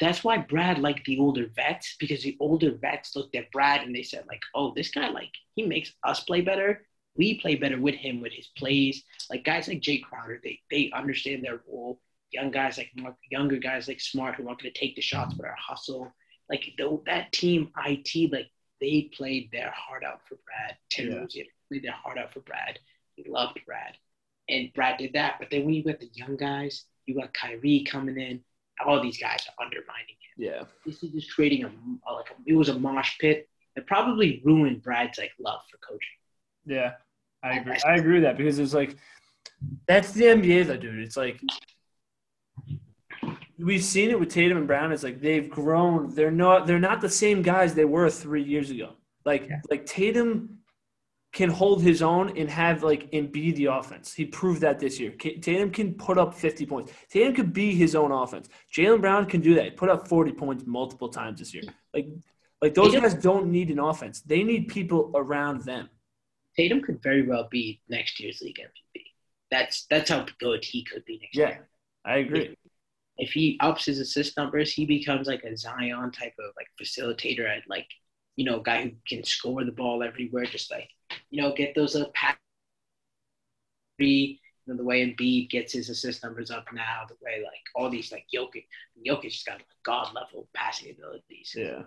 that's 0.00 0.24
why 0.24 0.38
Brad 0.38 0.78
liked 0.78 1.04
the 1.04 1.18
older 1.18 1.46
vets 1.54 1.94
because 1.98 2.22
the 2.22 2.38
older 2.40 2.72
vets 2.80 3.14
looked 3.14 3.36
at 3.36 3.52
Brad 3.52 3.82
and 3.82 3.94
they 3.94 4.02
said 4.02 4.24
like, 4.26 4.40
"Oh, 4.54 4.72
this 4.74 4.90
guy 4.90 5.08
like 5.10 5.30
he 5.56 5.62
makes 5.66 5.92
us 6.04 6.20
play 6.20 6.40
better. 6.40 6.86
We 7.16 7.38
play 7.38 7.56
better 7.56 7.78
with 7.78 7.96
him 7.96 8.22
with 8.22 8.32
his 8.32 8.46
plays. 8.56 9.04
Like 9.28 9.44
guys 9.44 9.68
like 9.68 9.82
Jae 9.82 10.02
Crowder, 10.02 10.40
they 10.42 10.60
they 10.70 10.90
understand 10.94 11.44
their 11.44 11.60
role. 11.70 12.00
Young 12.32 12.50
guys 12.50 12.78
like 12.78 12.90
Mark, 12.96 13.16
younger 13.30 13.58
guys 13.58 13.86
like 13.86 14.00
Smart 14.00 14.36
who 14.36 14.48
aren't 14.48 14.62
going 14.62 14.72
to 14.72 14.80
take 14.80 14.96
the 14.96 15.02
shots 15.02 15.34
but 15.34 15.44
are 15.44 15.56
hustle. 15.58 16.10
Like 16.48 16.64
the, 16.78 16.98
that 17.04 17.30
team, 17.32 17.70
IT, 17.86 18.32
like 18.32 18.48
they 18.80 19.10
played 19.14 19.50
their 19.52 19.70
heart 19.76 20.02
out 20.02 20.20
for 20.26 20.36
Brad. 20.46 20.78
Tim 20.88 21.10
Yeah. 21.10 21.18
Rozier 21.18 21.44
played 21.68 21.84
their 21.84 21.92
heart 21.92 22.16
out 22.18 22.32
for 22.32 22.40
Brad. 22.40 22.78
He 23.16 23.24
loved 23.28 23.60
Brad, 23.66 23.96
and 24.48 24.72
Brad 24.74 24.98
did 24.98 25.12
that. 25.14 25.36
But 25.38 25.48
then 25.50 25.64
when 25.64 25.74
you 25.74 25.82
got 25.84 26.00
the 26.00 26.10
young 26.14 26.36
guys, 26.36 26.84
you 27.06 27.14
got 27.14 27.32
Kyrie 27.34 27.84
coming 27.88 28.18
in. 28.18 28.40
All 28.84 29.00
these 29.02 29.18
guys 29.18 29.38
are 29.48 29.64
undermining 29.64 30.16
him 30.36 30.44
Yeah, 30.52 30.64
this 30.84 31.02
is 31.02 31.10
just 31.12 31.32
creating 31.34 31.64
a, 31.64 31.68
like 32.12 32.30
a, 32.30 32.34
it 32.46 32.54
was 32.54 32.68
a 32.68 32.78
mosh 32.78 33.18
pit 33.20 33.48
that 33.76 33.86
probably 33.86 34.42
ruined 34.44 34.82
Brad's 34.82 35.16
like 35.18 35.30
love 35.38 35.60
for 35.70 35.78
coaching. 35.78 36.18
yeah, 36.66 36.92
I 37.42 37.58
agree. 37.58 37.78
I 37.86 37.94
agree 37.96 38.14
with 38.14 38.22
that 38.24 38.36
because 38.36 38.58
it's 38.58 38.74
like 38.74 38.96
that's 39.86 40.10
the 40.12 40.24
NBA, 40.24 40.66
though, 40.66 40.76
dude. 40.76 40.98
It's 40.98 41.16
like 41.16 41.40
we've 43.58 43.82
seen 43.84 44.10
it 44.10 44.18
with 44.18 44.28
Tatum 44.30 44.58
and 44.58 44.66
Brown. 44.66 44.92
It's 44.92 45.02
like 45.02 45.20
they've 45.20 45.48
grown. 45.48 46.14
They're 46.14 46.30
not. 46.30 46.66
They're 46.66 46.78
not 46.80 47.00
the 47.00 47.08
same 47.08 47.42
guys 47.42 47.74
they 47.74 47.84
were 47.84 48.10
three 48.10 48.42
years 48.42 48.70
ago. 48.70 48.94
Like 49.24 49.46
Yeah. 49.48 49.60
like 49.70 49.86
Tatum 49.86 50.58
can 51.34 51.50
hold 51.50 51.82
his 51.82 52.00
own 52.00 52.36
and 52.38 52.48
have 52.48 52.82
like 52.82 53.08
and 53.12 53.30
be 53.30 53.50
the 53.52 53.66
offense. 53.66 54.14
He 54.14 54.24
proved 54.24 54.60
that 54.62 54.78
this 54.78 54.98
year. 55.00 55.10
Tatum 55.10 55.70
can 55.70 55.94
put 55.94 56.16
up 56.16 56.32
50 56.32 56.64
points. 56.64 56.92
Tatum 57.10 57.34
could 57.34 57.52
be 57.52 57.74
his 57.74 57.94
own 57.94 58.12
offense. 58.12 58.48
Jaylen 58.74 59.00
Brown 59.00 59.26
can 59.26 59.40
do 59.40 59.54
that. 59.56 59.64
He 59.64 59.70
put 59.72 59.90
up 59.90 60.08
40 60.08 60.32
points 60.32 60.64
multiple 60.66 61.08
times 61.08 61.40
this 61.40 61.52
year. 61.52 61.64
Like 61.92 62.06
like 62.62 62.72
those 62.72 62.92
Tatum- 62.92 63.02
guys 63.02 63.14
don't 63.14 63.48
need 63.50 63.68
an 63.70 63.78
offense. 63.80 64.22
They 64.22 64.42
need 64.42 64.68
people 64.68 65.10
around 65.14 65.62
them. 65.64 65.90
Tatum 66.56 66.80
could 66.80 67.02
very 67.02 67.26
well 67.26 67.48
be 67.50 67.82
next 67.88 68.20
year's 68.20 68.40
league 68.40 68.58
MVP. 68.60 69.02
That's 69.50 69.86
that's 69.90 70.10
how 70.10 70.24
good 70.38 70.64
he 70.64 70.84
could 70.84 71.04
be 71.04 71.18
next 71.20 71.36
Yeah. 71.36 71.48
year. 71.48 71.68
I 72.04 72.16
agree. 72.18 72.56
If 73.18 73.32
he 73.32 73.58
ups 73.60 73.84
his 73.86 73.98
assist 73.98 74.36
numbers, 74.36 74.72
he 74.72 74.86
becomes 74.86 75.26
like 75.26 75.42
a 75.44 75.56
Zion 75.56 76.10
type 76.12 76.34
of 76.38 76.52
like 76.56 76.68
facilitator 76.80 77.48
at 77.48 77.62
like 77.68 77.88
you 78.36 78.44
know 78.44 78.60
guy 78.60 78.82
who 78.84 78.90
can 79.08 79.24
score 79.24 79.64
the 79.64 79.72
ball 79.72 80.02
everywhere, 80.02 80.44
just 80.44 80.70
like 80.70 80.88
you 81.34 81.42
know 81.42 81.52
get 81.52 81.74
those 81.74 81.94
little 81.94 82.12
pass. 82.14 82.36
You 83.98 84.36
know, 84.68 84.76
the 84.76 84.84
way 84.84 85.04
Embiid 85.04 85.50
gets 85.50 85.72
his 85.72 85.88
assist 85.90 86.22
numbers 86.22 86.50
up 86.50 86.64
now, 86.72 87.02
the 87.08 87.16
way 87.20 87.42
like 87.42 87.60
all 87.74 87.90
these 87.90 88.12
like 88.12 88.26
Jokic, 88.32 88.66
Jokic 89.06 89.24
has 89.24 89.42
got 89.42 89.56
like, 89.56 89.66
god 89.84 90.14
level 90.14 90.48
passing 90.54 90.90
abilities. 90.92 91.54
Yeah. 91.56 91.82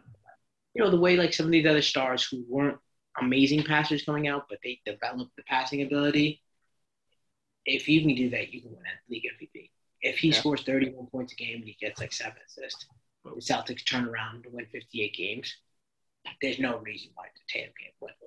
you 0.74 0.84
know, 0.84 0.92
the 0.92 1.00
way 1.00 1.16
like 1.16 1.34
some 1.34 1.46
of 1.46 1.52
these 1.54 1.66
other 1.66 1.82
stars 1.82 2.24
who 2.30 2.44
weren't 2.50 2.78
amazing 3.22 3.64
passers 3.64 4.04
coming 4.04 4.28
out, 4.28 4.48
but 4.50 4.60
they 4.64 4.82
developed 4.86 5.36
the 5.38 5.44
passing 5.44 5.82
ability. 5.82 6.42
If 7.66 7.88
you 7.88 8.02
can 8.02 8.16
do 8.16 8.30
that, 8.32 8.54
you 8.54 8.62
can 8.62 8.72
win 8.72 8.84
a 8.86 9.12
league 9.12 9.28
MVP. 9.40 9.72
If 10.02 10.20
he 10.20 10.30
Yeah. 10.30 10.40
scores 10.40 10.64
31 10.64 11.08
points 11.08 11.34
a 11.34 11.36
game 11.36 11.56
and 11.56 11.66
he 11.66 11.78
gets 11.80 12.02
like 12.02 12.12
seven 12.12 12.38
assists, 12.46 12.86
the 13.24 13.32
Celtics 13.42 13.86
turn 13.86 14.06
around 14.06 14.44
to 14.44 14.50
win 14.50 14.66
58 14.68 15.16
games, 15.16 15.56
there's 16.42 16.60
no 16.60 16.78
reason 16.80 17.12
why 17.16 17.28
the 17.34 17.42
Tatum 17.48 17.74
can't 17.82 17.94
win 18.02 18.12
a 18.12 18.26
league 18.26 18.27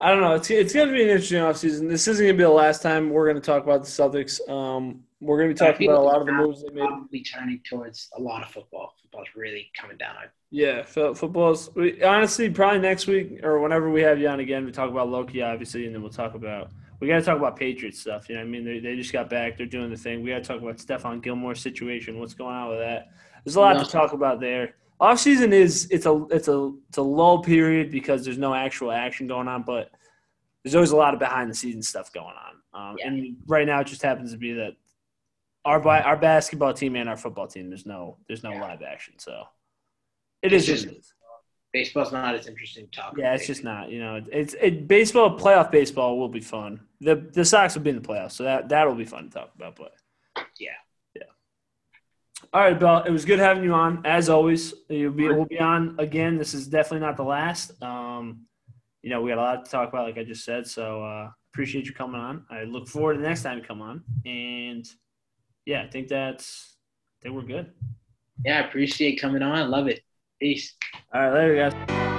I 0.00 0.10
don't 0.10 0.20
know. 0.20 0.34
It's 0.34 0.50
it's 0.50 0.72
going 0.72 0.88
to 0.88 0.94
be 0.94 1.02
an 1.02 1.08
interesting 1.08 1.38
offseason. 1.38 1.88
This 1.88 2.08
isn't 2.08 2.24
going 2.24 2.36
to 2.36 2.38
be 2.38 2.44
the 2.44 2.50
last 2.50 2.82
time 2.82 3.10
we're 3.10 3.24
going 3.24 3.40
to 3.40 3.46
talk 3.46 3.62
about 3.62 3.82
the 3.82 3.88
Celtics. 3.88 4.46
Um, 4.50 5.04
we're 5.20 5.38
going 5.38 5.48
to 5.48 5.54
be 5.54 5.58
talking 5.58 5.88
about 5.88 6.00
a 6.00 6.04
lot 6.04 6.20
of 6.20 6.26
the 6.26 6.32
moves 6.32 6.62
they 6.62 6.74
made. 6.74 6.86
Probably 6.86 7.22
turning 7.22 7.60
towards 7.64 8.10
a 8.16 8.20
lot 8.20 8.42
of 8.42 8.50
football. 8.50 8.94
Football's 9.00 9.28
really 9.34 9.70
coming 9.78 9.96
down. 9.96 10.14
Yeah, 10.50 10.82
football's 10.82 11.70
we, 11.74 12.00
honestly 12.02 12.48
probably 12.50 12.80
next 12.80 13.06
week 13.06 13.42
or 13.42 13.60
whenever 13.60 13.90
we 13.90 14.02
have 14.02 14.20
you 14.20 14.28
on 14.28 14.40
again, 14.40 14.64
we 14.64 14.72
talk 14.72 14.90
about 14.90 15.08
Loki 15.08 15.42
obviously, 15.42 15.86
and 15.86 15.94
then 15.94 16.02
we'll 16.02 16.12
talk 16.12 16.34
about 16.34 16.70
we 17.00 17.08
got 17.08 17.16
to 17.16 17.22
talk 17.22 17.38
about 17.38 17.56
Patriots 17.56 18.00
stuff. 18.00 18.28
You 18.28 18.36
know, 18.36 18.42
what 18.42 18.46
I 18.46 18.50
mean, 18.50 18.64
they, 18.64 18.78
they 18.78 18.94
just 18.94 19.12
got 19.12 19.28
back, 19.28 19.56
they're 19.56 19.66
doing 19.66 19.90
the 19.90 19.96
thing. 19.96 20.22
We 20.22 20.30
got 20.30 20.44
to 20.44 20.44
talk 20.44 20.62
about 20.62 20.76
Stephon 20.76 21.22
Gilmore's 21.22 21.60
situation, 21.60 22.20
what's 22.20 22.34
going 22.34 22.54
on 22.54 22.70
with 22.70 22.78
that. 22.78 23.08
There's 23.44 23.56
a 23.56 23.60
lot 23.60 23.84
to 23.84 23.90
talk 23.90 24.12
about 24.12 24.40
there. 24.40 24.76
Off 25.00 25.18
season 25.18 25.52
is 25.52 25.86
it's 25.90 26.06
a 26.06 26.26
it's 26.30 26.48
a 26.48 26.72
it's 26.88 26.98
a 26.98 27.02
lull 27.02 27.42
period 27.42 27.90
because 27.90 28.24
there's 28.24 28.38
no 28.38 28.54
actual 28.54 28.92
action 28.92 29.26
going 29.26 29.48
on, 29.48 29.62
but 29.62 29.90
there's 30.62 30.74
always 30.74 30.92
a 30.92 30.96
lot 30.96 31.12
of 31.14 31.20
behind 31.20 31.50
the 31.50 31.54
scenes 31.54 31.88
stuff 31.88 32.12
going 32.12 32.26
on. 32.72 32.90
Um, 32.90 32.96
Yeah. 32.98 33.08
And 33.08 33.36
right 33.46 33.66
now, 33.66 33.80
it 33.80 33.86
just 33.86 34.02
happens 34.02 34.32
to 34.32 34.38
be 34.38 34.52
that 34.54 34.72
our 35.64 35.80
bi- 35.80 36.00
our 36.02 36.16
basketball 36.16 36.72
team 36.74 36.94
and 36.96 37.08
our 37.08 37.16
football 37.16 37.46
team 37.48 37.68
there's 37.70 37.86
no 37.86 38.18
there's 38.28 38.42
no 38.42 38.52
Yeah. 38.52 38.62
live 38.62 38.82
action, 38.82 39.18
so 39.18 39.44
it 40.42 40.52
is 40.52 40.68
It's 40.68 40.82
just 40.82 40.94
just- 40.94 41.14
Baseball's 41.72 42.12
not 42.12 42.36
as 42.36 42.46
interesting 42.46 42.86
to 42.86 42.90
talk 43.00 43.18
yeah, 43.18 43.34
it's 43.34 43.48
just 43.48 43.64
not. 43.64 43.90
You 43.90 43.98
know, 43.98 44.22
it's 44.30 44.54
it 44.60 44.86
baseball 44.86 45.36
playoff 45.36 45.72
baseball 45.72 46.20
will 46.20 46.28
be 46.28 46.40
fun. 46.40 46.86
The 47.00 47.16
the 47.16 47.44
Sox 47.44 47.74
will 47.74 47.82
be 47.82 47.90
in 47.90 47.96
the 48.00 48.02
playoffs, 48.08 48.32
so 48.32 48.44
that 48.44 48.68
that'll 48.68 48.94
be 48.94 49.04
fun 49.04 49.24
to 49.24 49.30
talk 49.30 49.50
about. 49.56 49.74
But 49.74 49.92
Yeah. 50.56 50.76
All 52.54 52.60
right, 52.60 52.78
Bell. 52.78 53.02
It 53.02 53.10
was 53.10 53.24
good 53.24 53.40
having 53.40 53.64
you 53.64 53.74
on. 53.74 54.00
As 54.04 54.28
always, 54.28 54.74
you'll 54.88 55.10
be 55.10 55.26
we'll 55.26 55.44
be 55.44 55.58
on 55.58 55.96
again. 55.98 56.38
This 56.38 56.54
is 56.54 56.68
definitely 56.68 57.04
not 57.04 57.16
the 57.16 57.24
last. 57.24 57.82
Um, 57.82 58.42
you 59.02 59.10
know, 59.10 59.20
we 59.20 59.32
got 59.32 59.38
a 59.38 59.42
lot 59.42 59.64
to 59.64 59.70
talk 59.72 59.88
about, 59.88 60.06
like 60.06 60.18
I 60.18 60.22
just 60.22 60.44
said. 60.44 60.68
So 60.68 61.02
uh, 61.02 61.30
appreciate 61.52 61.86
you 61.86 61.92
coming 61.92 62.20
on. 62.20 62.44
I 62.48 62.62
look 62.62 62.86
forward 62.86 63.14
to 63.14 63.20
the 63.22 63.26
next 63.26 63.42
time 63.42 63.58
you 63.58 63.64
come 63.64 63.82
on. 63.82 64.04
And 64.24 64.86
yeah, 65.66 65.82
I 65.82 65.88
think 65.88 66.06
that's 66.06 66.76
I 67.20 67.24
think 67.24 67.34
we're 67.34 67.42
good. 67.42 67.72
Yeah, 68.44 68.60
I 68.60 68.68
appreciate 68.68 69.20
coming 69.20 69.42
on. 69.42 69.68
Love 69.68 69.88
it. 69.88 70.02
Peace. 70.40 70.76
All 71.12 71.22
right, 71.22 71.34
later, 71.34 71.70
guys. 71.70 72.13